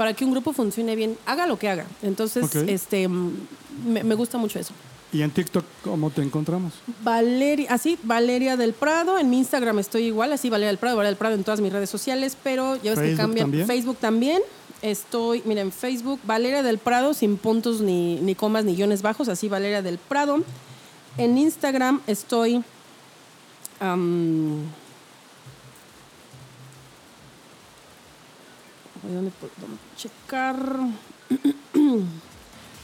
para 0.00 0.14
que 0.14 0.24
un 0.24 0.30
grupo 0.30 0.54
funcione 0.54 0.96
bien, 0.96 1.18
haga 1.26 1.46
lo 1.46 1.58
que 1.58 1.68
haga. 1.68 1.84
Entonces, 2.02 2.42
este, 2.70 3.06
mm, 3.06 3.32
me- 3.86 4.02
me 4.02 4.14
gusta 4.14 4.38
mucho 4.38 4.58
eso. 4.58 4.72
Y 5.12 5.20
en 5.20 5.30
TikTok, 5.30 5.62
¿cómo 5.84 6.08
te 6.08 6.22
encontramos? 6.22 6.72
Valeria, 7.04 7.68
así, 7.70 7.98
Valeria 8.02 8.56
del 8.56 8.72
Prado. 8.72 9.18
En 9.18 9.28
mi 9.28 9.36
Instagram 9.36 9.78
estoy 9.78 10.04
igual, 10.04 10.32
así, 10.32 10.48
Valeria 10.48 10.68
del 10.68 10.78
Prado, 10.78 10.96
Valeria 10.96 11.10
del 11.10 11.18
Prado 11.18 11.34
en 11.34 11.44
todas 11.44 11.60
mis 11.60 11.70
redes 11.70 11.90
sociales, 11.90 12.34
pero 12.42 12.76
ya 12.76 12.92
ves 12.92 13.00
que 13.00 13.04
Facebook 13.08 13.16
cambia. 13.18 13.42
también. 13.42 13.66
Facebook 13.66 13.96
también. 13.98 14.42
Estoy, 14.80 15.42
mira, 15.44 15.60
en 15.60 15.70
Facebook, 15.70 16.18
Valeria 16.24 16.62
del 16.62 16.78
Prado, 16.78 17.12
sin 17.12 17.36
puntos 17.36 17.82
ni, 17.82 18.16
ni 18.20 18.34
comas 18.34 18.64
ni 18.64 18.74
guiones 18.74 19.02
bajos, 19.02 19.28
así, 19.28 19.50
Valeria 19.50 19.82
del 19.82 19.98
Prado. 19.98 20.38
En 21.18 21.36
Instagram 21.36 22.00
estoy. 22.06 22.62
¿Dónde 29.02 29.30
puedo 29.30 29.52
checar? 29.96 30.56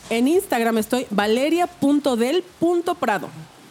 En 0.09 0.28
Instagram 0.28 0.78
estoy 0.78 1.05
valeria.del.prado. 1.10 3.28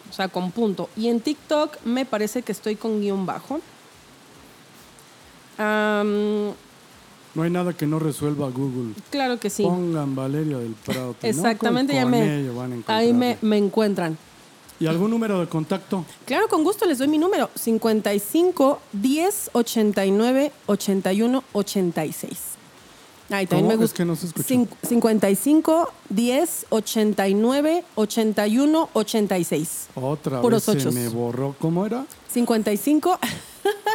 O 0.08 0.12
sea, 0.12 0.28
con 0.28 0.50
punto. 0.50 0.90
Y 0.94 1.08
en 1.08 1.20
TikTok 1.20 1.78
me 1.84 2.04
parece 2.04 2.42
que 2.42 2.52
estoy 2.52 2.76
con 2.76 3.00
guion 3.00 3.24
bajo. 3.24 3.60
No 5.58 7.42
hay 7.42 7.50
nada 7.50 7.72
que 7.72 7.86
no 7.86 7.98
resuelva 7.98 8.50
Google. 8.50 8.94
claro 9.10 9.38
que 9.38 9.50
sí. 9.50 9.62
Pongan 9.62 10.14
Valeria 10.14 10.58
del 10.58 10.74
Prado. 10.74 11.16
Exactamente, 11.22 11.94
ya 11.94 12.02
con 12.02 12.10
me, 12.12 12.40
ello 12.40 12.54
van 12.54 12.84
a 12.86 12.96
ahí 12.96 13.12
me, 13.12 13.38
me 13.42 13.58
encuentran. 13.58 14.16
¿Y 14.78 14.86
algún 14.86 15.10
número 15.10 15.40
de 15.40 15.46
contacto? 15.46 16.04
Claro, 16.26 16.48
con 16.48 16.62
gusto 16.64 16.84
les 16.86 16.98
doy 16.98 17.08
mi 17.08 17.18
número. 17.18 17.48
55 17.54 18.80
10 18.92 19.50
89 19.54 20.52
81 20.66 21.44
86. 21.52 22.30
Ay, 23.28 23.46
también 23.46 23.66
¿Cómo? 23.66 23.68
me 23.68 23.74
Es 23.74 23.80
gusta. 23.80 23.96
que 23.96 24.04
no 24.04 24.14
se 24.16 24.26
escuchó. 24.26 24.46
Cin- 24.54 24.68
55 24.86 25.92
10 26.10 26.66
89 26.68 27.84
81 27.96 28.90
86. 28.92 29.88
Otra 29.96 30.40
Puros 30.42 30.66
vez 30.66 30.76
ochos. 30.76 30.94
se 30.94 31.00
me 31.00 31.08
borró. 31.08 31.56
¿Cómo 31.58 31.84
era? 31.86 32.04
55 32.30 33.18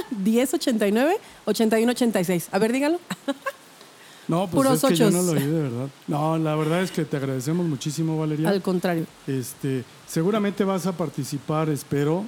10 0.09 0.53
89 0.55 1.17
81 1.45 1.91
86. 1.91 2.49
A 2.51 2.59
ver, 2.59 2.71
dígalo. 2.73 2.99
No, 4.27 4.43
pues 4.47 4.51
Puros 4.65 4.81
es 4.83 4.89
que 4.91 4.95
yo 4.95 5.11
no 5.11 5.21
lo 5.23 5.33
oí 5.33 5.41
de 5.41 5.61
verdad. 5.63 5.87
No, 6.07 6.37
la 6.37 6.55
verdad 6.55 6.81
es 6.83 6.91
que 6.91 7.03
te 7.03 7.17
agradecemos 7.17 7.65
muchísimo, 7.65 8.17
Valeria. 8.17 8.47
Al 8.47 8.61
contrario. 8.61 9.05
Este, 9.27 9.83
seguramente 10.11 10.63
vas 10.63 10.85
a 10.85 10.91
participar, 10.91 11.69
espero. 11.69 12.25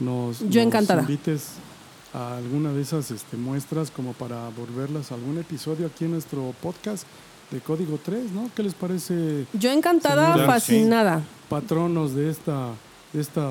Nos, 0.00 0.38
Yo 0.40 0.46
nos 0.46 0.56
encantada. 0.56 1.02
invites 1.02 1.50
a 2.12 2.36
alguna 2.36 2.72
de 2.72 2.82
esas 2.82 3.10
este, 3.10 3.36
muestras 3.36 3.90
como 3.90 4.12
para 4.12 4.48
volverlas 4.50 5.10
a 5.10 5.14
algún 5.16 5.38
episodio 5.38 5.86
aquí 5.86 6.04
en 6.04 6.12
nuestro 6.12 6.54
podcast 6.62 7.04
de 7.50 7.60
Código 7.60 7.98
3, 8.04 8.30
¿no? 8.32 8.50
¿Qué 8.54 8.62
les 8.62 8.74
parece 8.74 9.46
Yo 9.52 9.70
encantada, 9.70 10.34
sí. 10.34 10.40
fascinada. 10.46 11.22
patronos 11.48 12.14
de 12.14 12.30
esta, 12.30 12.68
de 13.12 13.20
esta, 13.20 13.48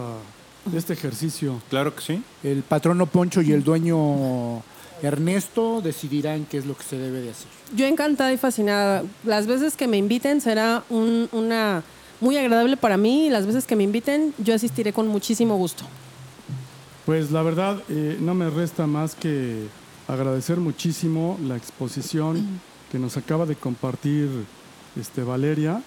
de 0.66 0.78
este 0.78 0.94
ejercicio? 0.94 1.62
Claro 1.70 1.94
que 1.96 2.02
sí. 2.02 2.24
El 2.44 2.64
patrono 2.64 3.06
Poncho 3.06 3.42
y 3.42 3.52
el 3.52 3.64
dueño 3.64 4.62
Ernesto 5.02 5.82
decidirán 5.82 6.46
qué 6.46 6.58
es 6.58 6.66
lo 6.66 6.76
que 6.78 6.84
se 6.84 6.98
debe 6.98 7.20
de 7.22 7.32
hacer. 7.32 7.48
Yo 7.76 7.86
encantada 7.86 8.32
y 8.34 8.38
fascinada. 8.38 9.04
Las 9.26 9.48
veces 9.48 9.76
que 9.76 9.88
me 9.88 9.98
inviten 9.98 10.40
será 10.42 10.84
un- 10.90 11.28
una 11.34 11.84
muy 12.24 12.38
agradable 12.38 12.78
para 12.78 12.98
mí 12.98 13.28
y 13.28 13.30
las 13.30 13.46
veces 13.46 13.68
que 13.68 13.76
me 13.76 13.84
inviten 13.84 14.34
yo 14.40 14.56
asistiré 14.56 14.94
con 14.94 15.08
muchísimo 15.08 15.58
gusto. 15.58 15.84
Pues 17.06 17.32
la 17.32 17.44
verdad, 17.44 17.84
eh, 17.90 18.18
no 18.20 18.34
me 18.34 18.50
resta 18.50 18.88
más 18.88 19.14
que 19.14 19.68
agradecer 20.08 20.58
muchísimo 20.58 21.38
la 21.44 21.58
exposición 21.58 22.62
que 22.92 22.98
nos 22.98 23.18
acaba 23.18 23.46
de 23.46 23.56
compartir 23.56 24.30
este, 25.00 25.22
Valeria. 25.22 25.84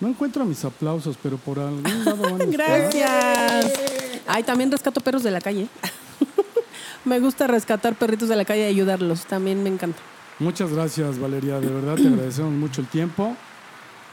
No 0.00 0.08
encuentro 0.08 0.44
mis 0.44 0.64
aplausos, 0.64 1.16
pero 1.22 1.36
por 1.36 1.58
algún 1.58 2.04
lado 2.04 2.22
van 2.22 2.42
a. 2.42 2.44
Gracias. 2.46 3.72
Ay, 4.26 4.42
también 4.42 4.70
rescato 4.70 5.00
perros 5.00 5.22
de 5.22 5.30
la 5.30 5.40
calle. 5.40 5.68
me 7.04 7.20
gusta 7.20 7.46
rescatar 7.46 7.94
perritos 7.94 8.28
de 8.28 8.36
la 8.36 8.44
calle 8.44 8.62
y 8.62 8.66
ayudarlos. 8.66 9.26
También 9.26 9.62
me 9.62 9.68
encanta. 9.68 9.98
Muchas 10.38 10.72
gracias, 10.72 11.18
Valeria. 11.18 11.60
De 11.60 11.68
verdad 11.68 11.94
te 11.96 12.08
agradecemos 12.08 12.52
mucho 12.52 12.80
el 12.80 12.88
tiempo. 12.88 13.36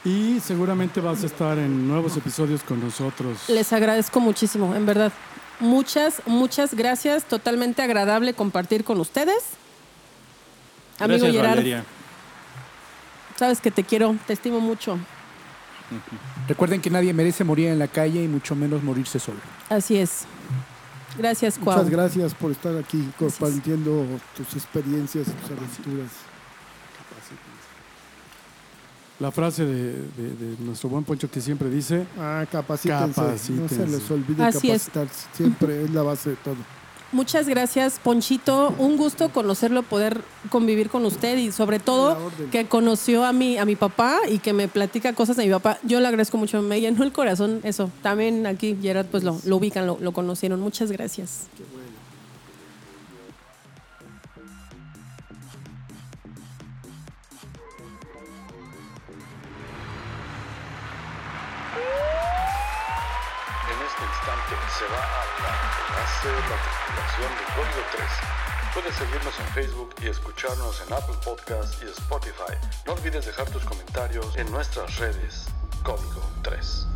Y 0.04 0.40
seguramente 0.40 1.00
vas 1.00 1.22
a 1.22 1.26
estar 1.26 1.58
en 1.58 1.86
nuevos 1.86 2.16
episodios 2.16 2.62
con 2.62 2.80
nosotros. 2.80 3.48
Les 3.48 3.72
agradezco 3.72 4.18
muchísimo, 4.20 4.74
en 4.74 4.86
verdad. 4.86 5.12
Muchas, 5.58 6.22
muchas 6.26 6.74
gracias. 6.74 7.24
Totalmente 7.24 7.82
agradable 7.82 8.32
compartir 8.32 8.82
con 8.82 8.98
ustedes. 8.98 9.42
Amigo 10.98 11.18
Gracias, 11.18 11.32
Gerard, 11.32 11.50
Valeria. 11.56 11.84
sabes 13.36 13.60
que 13.60 13.70
te 13.70 13.84
quiero, 13.84 14.16
te 14.26 14.32
estimo 14.32 14.60
mucho. 14.60 14.98
Recuerden 16.48 16.80
que 16.80 16.88
nadie 16.88 17.12
merece 17.12 17.44
morir 17.44 17.68
en 17.68 17.78
la 17.78 17.88
calle 17.88 18.22
y 18.22 18.28
mucho 18.28 18.54
menos 18.54 18.82
morirse 18.82 19.18
solo. 19.18 19.40
Así 19.68 19.96
es. 19.98 20.24
Gracias, 21.18 21.58
Cuau. 21.58 21.76
Muchas 21.78 21.90
gracias 21.90 22.34
por 22.34 22.52
estar 22.52 22.76
aquí 22.76 23.10
compartiendo 23.18 24.06
tus 24.36 24.54
experiencias 24.54 25.28
y 25.28 25.30
tus 25.32 25.50
aventuras. 25.50 26.29
La 29.20 29.30
frase 29.30 29.64
de, 29.66 29.92
de- 29.92 30.34
de 30.56 30.56
nuestro 30.64 30.88
buen 30.88 31.04
Poncho 31.04 31.30
que 31.30 31.40
siempre 31.40 31.68
dice, 31.70 32.06
Ah, 32.18 32.44
capacítense. 32.50 33.20
No 33.20 33.34
se 33.36 33.52
Capacítense. 33.76 33.86
les 33.86 34.10
olvide 34.10 34.42
Así 34.44 34.70
es. 34.70 34.84
capacitarse. 34.88 35.28
Siempre 35.34 35.84
es 35.84 35.90
la 35.90 36.02
base 36.02 36.30
de 36.30 36.36
todo. 36.36 36.56
Muchas 37.12 37.48
gracias, 37.48 37.98
Ponchito. 37.98 38.72
Un 38.78 38.96
gusto 38.96 39.30
conocerlo, 39.30 39.82
poder 39.82 40.20
convivir 40.48 40.88
con 40.90 41.04
usted 41.04 41.36
y 41.38 41.50
sobre 41.50 41.80
todo 41.80 42.16
que 42.52 42.66
conoció 42.66 43.24
a 43.24 43.32
mi, 43.32 43.58
a 43.58 43.64
mi 43.64 43.74
papá 43.74 44.20
y 44.30 44.38
que 44.38 44.52
me 44.52 44.68
platica 44.68 45.12
cosas 45.12 45.36
de 45.36 45.44
mi 45.44 45.50
papá. 45.50 45.78
Yo 45.82 45.98
le 45.98 46.06
agradezco 46.06 46.38
mucho, 46.38 46.62
me 46.62 46.80
llenó 46.80 47.02
el 47.02 47.10
corazón 47.12 47.60
eso. 47.64 47.90
También 48.00 48.46
aquí 48.46 48.78
Gerard 48.80 49.06
pues 49.06 49.24
lo, 49.24 49.36
lo 49.44 49.56
ubican, 49.56 49.88
lo, 49.88 49.98
lo 50.00 50.12
conocieron. 50.12 50.60
Muchas 50.60 50.92
gracias. 50.92 51.48
En 51.58 51.79
la 66.28 66.36
tripulación 66.36 67.32
del 67.34 67.46
código 67.54 67.86
3. 67.92 68.04
Puedes 68.74 68.94
seguirnos 68.94 69.40
en 69.40 69.46
Facebook 69.54 69.94
y 70.02 70.08
escucharnos 70.08 70.82
en 70.86 70.92
Apple 70.92 71.16
Podcasts 71.24 71.78
y 71.82 71.86
Spotify. 71.86 72.52
No 72.86 72.92
olvides 72.92 73.24
dejar 73.24 73.48
tus 73.48 73.64
comentarios 73.64 74.36
en 74.36 74.50
nuestras 74.50 74.98
redes. 74.98 75.46
Código 75.82 76.22
3. 76.42 76.86